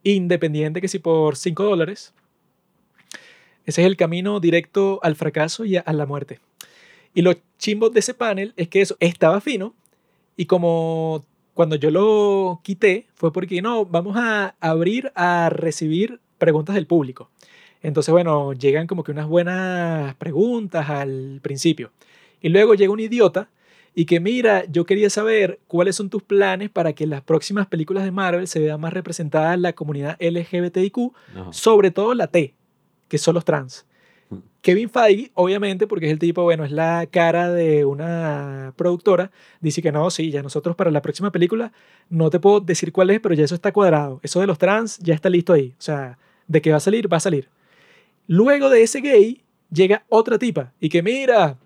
[0.05, 2.15] independiente que si por 5 dólares,
[3.65, 6.41] ese es el camino directo al fracaso y a, la muerte.
[7.15, 9.75] Y lo chimbo de ese panel es que eso estaba fino
[10.37, 16.75] y como cuando yo lo quité fue porque no, vamos a abrir a recibir preguntas
[16.75, 17.31] del público.
[17.83, 21.91] Entonces, bueno, llegan como que unas buenas preguntas al principio.
[22.41, 23.49] Y luego llega un idiota
[23.95, 27.67] y que mira, yo quería saber cuáles son tus planes para que en las próximas
[27.67, 31.13] películas de Marvel se vea más representada la comunidad LGBTIQ,
[31.51, 32.55] sobre todo la T,
[33.09, 33.85] que son los trans.
[34.63, 39.83] Kevin Feige, obviamente, porque es el tipo, bueno, es la cara de una productora, dice
[39.83, 41.73] que no, sí, ya nosotros para la próxima película
[42.09, 44.21] no te puedo decir cuál es, pero ya eso está cuadrado.
[44.23, 45.75] Eso de los trans ya está listo ahí.
[45.79, 47.49] O sea, de que va a salir, va a salir.
[48.29, 51.59] Luego de ese gay, llega otra tipa y que mira,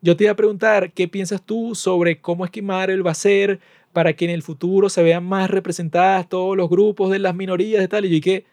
[0.00, 3.14] yo te iba a preguntar, ¿qué piensas tú sobre cómo es que Marvel va a
[3.14, 3.58] ser
[3.92, 7.82] para que en el futuro se vean más representadas todos los grupos de las minorías
[7.82, 8.04] y tal?
[8.04, 8.44] Y yo que,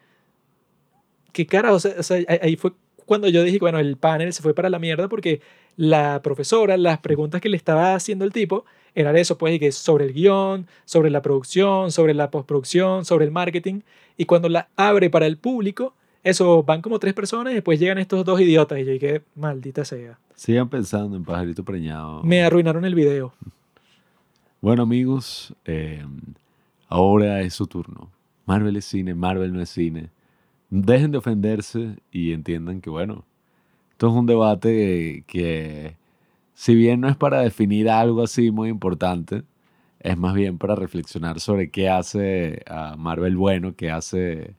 [1.33, 1.73] ¿qué cara?
[1.73, 1.93] O sea,
[2.41, 2.71] ahí fue
[3.05, 5.41] cuando yo dije, bueno, el panel se fue para la mierda porque
[5.77, 9.71] la profesora, las preguntas que le estaba haciendo el tipo, eran eso, pues, y que
[9.71, 13.81] sobre el guion, sobre la producción, sobre la postproducción, sobre el marketing.
[14.17, 17.97] Y cuando la abre para el público, eso, van como tres personas y después llegan
[17.97, 18.79] estos dos idiotas.
[18.79, 20.19] Y yo dije, maldita sea.
[20.35, 22.21] Sigan pensando en pajarito preñado.
[22.23, 23.33] Me arruinaron el video.
[24.59, 26.05] Bueno, amigos, eh,
[26.87, 28.09] ahora es su turno.
[28.45, 30.09] Marvel es cine, Marvel no es cine.
[30.71, 33.25] Dejen de ofenderse y entiendan que, bueno,
[33.91, 35.97] esto es un debate que,
[36.53, 39.43] si bien no es para definir algo así muy importante,
[39.99, 44.55] es más bien para reflexionar sobre qué hace a Marvel bueno, qué hace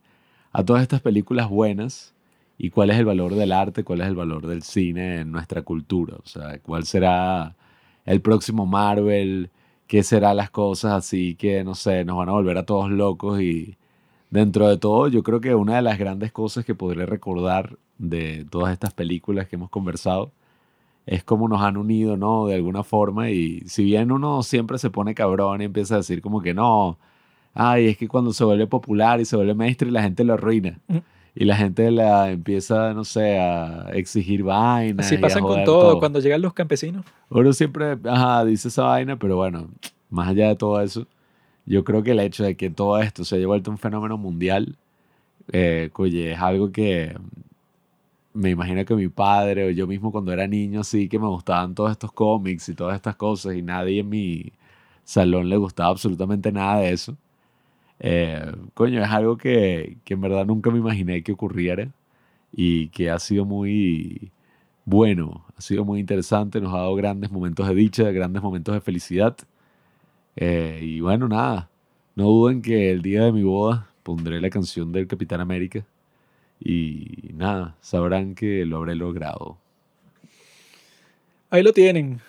[0.52, 2.14] a todas estas películas buenas
[2.58, 5.62] y cuál es el valor del arte, cuál es el valor del cine en nuestra
[5.62, 6.16] cultura.
[6.22, 7.56] O sea, cuál será
[8.04, 9.50] el próximo Marvel,
[9.86, 13.40] qué serán las cosas así que, no sé, nos van a volver a todos locos
[13.40, 13.76] y
[14.32, 18.46] dentro de todo yo creo que una de las grandes cosas que podré recordar de
[18.50, 20.32] todas estas películas que hemos conversado
[21.04, 22.46] es cómo nos han unido, ¿no?
[22.46, 26.22] De alguna forma y si bien uno siempre se pone cabrón y empieza a decir
[26.22, 26.96] como que no,
[27.54, 30.34] ay, es que cuando se vuelve popular y se vuelve maestro y la gente lo
[30.34, 30.78] arruina.
[30.88, 30.98] Mm.
[31.34, 35.06] Y la gente la empieza, no sé, a exigir vainas.
[35.06, 37.06] Así pasan con joder todo, cuando llegan los campesinos.
[37.30, 39.68] uno siempre ajá, dice esa vaina, pero bueno,
[40.10, 41.06] más allá de todo eso,
[41.66, 44.76] yo creo que el hecho de que todo esto se haya vuelto un fenómeno mundial,
[45.52, 47.16] eh, es algo que
[48.34, 51.74] me imagino que mi padre o yo mismo cuando era niño, sí que me gustaban
[51.74, 54.52] todos estos cómics y todas estas cosas y nadie en mi
[55.04, 57.16] salón le gustaba absolutamente nada de eso.
[58.00, 61.90] Eh, coño, es algo que, que en verdad nunca me imaginé que ocurriera
[62.52, 64.32] y que ha sido muy
[64.84, 68.80] bueno, ha sido muy interesante, nos ha dado grandes momentos de dicha, grandes momentos de
[68.80, 69.36] felicidad.
[70.36, 71.68] Eh, y bueno, nada,
[72.14, 75.84] no duden que el día de mi boda pondré la canción del Capitán América
[76.60, 79.58] y nada, sabrán que lo habré logrado.
[81.50, 82.20] Ahí lo tienen.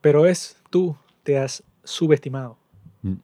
[0.00, 2.58] Pero es, tú te has subestimado.
[3.02, 3.14] Mm.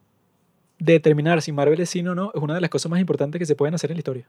[0.79, 3.45] Determinar si Marvel es cine o no es una de las cosas más importantes que
[3.45, 4.27] se pueden hacer en la historia.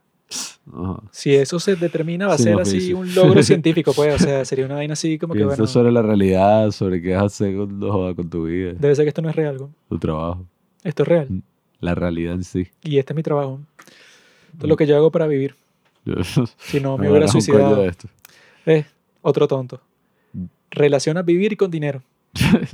[0.73, 1.02] Ajá.
[1.10, 2.92] Si eso se determina, va a Sí, ser no, así sí.
[2.92, 4.15] un logro científico, pues.
[4.15, 7.15] O sea, sería una vaina así como que, Piensa bueno, sobre la realidad, sobre qué
[7.15, 7.81] vas a hacer con,
[8.15, 9.57] con tu vida, debe ser que esto no es real.
[9.59, 9.70] ¿no?
[9.89, 10.47] tu trabajo,
[10.84, 11.42] Esto es real.
[11.81, 12.68] la realidad en sí.
[12.83, 13.60] Y este es mi trabajo.
[14.52, 15.57] Esto es lo que yo hago para vivir.
[16.59, 17.84] Si no, me me hubiera suicidado.
[17.84, 18.09] esto.
[18.67, 18.84] Eh,
[19.23, 19.81] otro tonto.
[20.33, 20.44] Mm.
[20.70, 22.02] Relaciona vivir con dinero.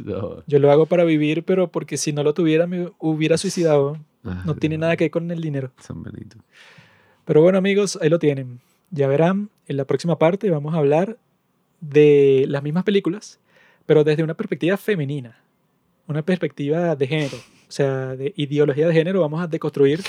[0.04, 0.42] No.
[0.46, 3.96] Yo lo hago para vivir, pero porque si no lo tuviera, me hubiera suicidado.
[4.22, 5.70] Ah, No tiene nada que ver con el dinero.
[5.80, 6.36] San Benito.
[7.26, 8.60] Pero bueno, amigos, ahí lo tienen.
[8.90, 11.18] Ya verán, en la próxima parte vamos a hablar
[11.80, 13.40] de las mismas películas,
[13.84, 15.36] pero desde una perspectiva femenina,
[16.06, 19.20] una perspectiva de género, o sea, de ideología de género.
[19.20, 20.00] Vamos a deconstruir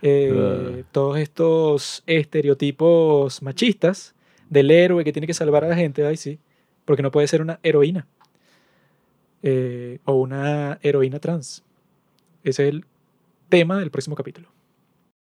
[0.00, 4.14] eh, todos estos estereotipos machistas
[4.48, 6.38] del héroe que tiene que salvar a la gente, ay sí,
[6.86, 8.06] porque no puede ser una heroína
[9.42, 11.62] eh, o una heroína trans.
[12.44, 12.86] Ese es el
[13.50, 14.55] tema del próximo capítulo.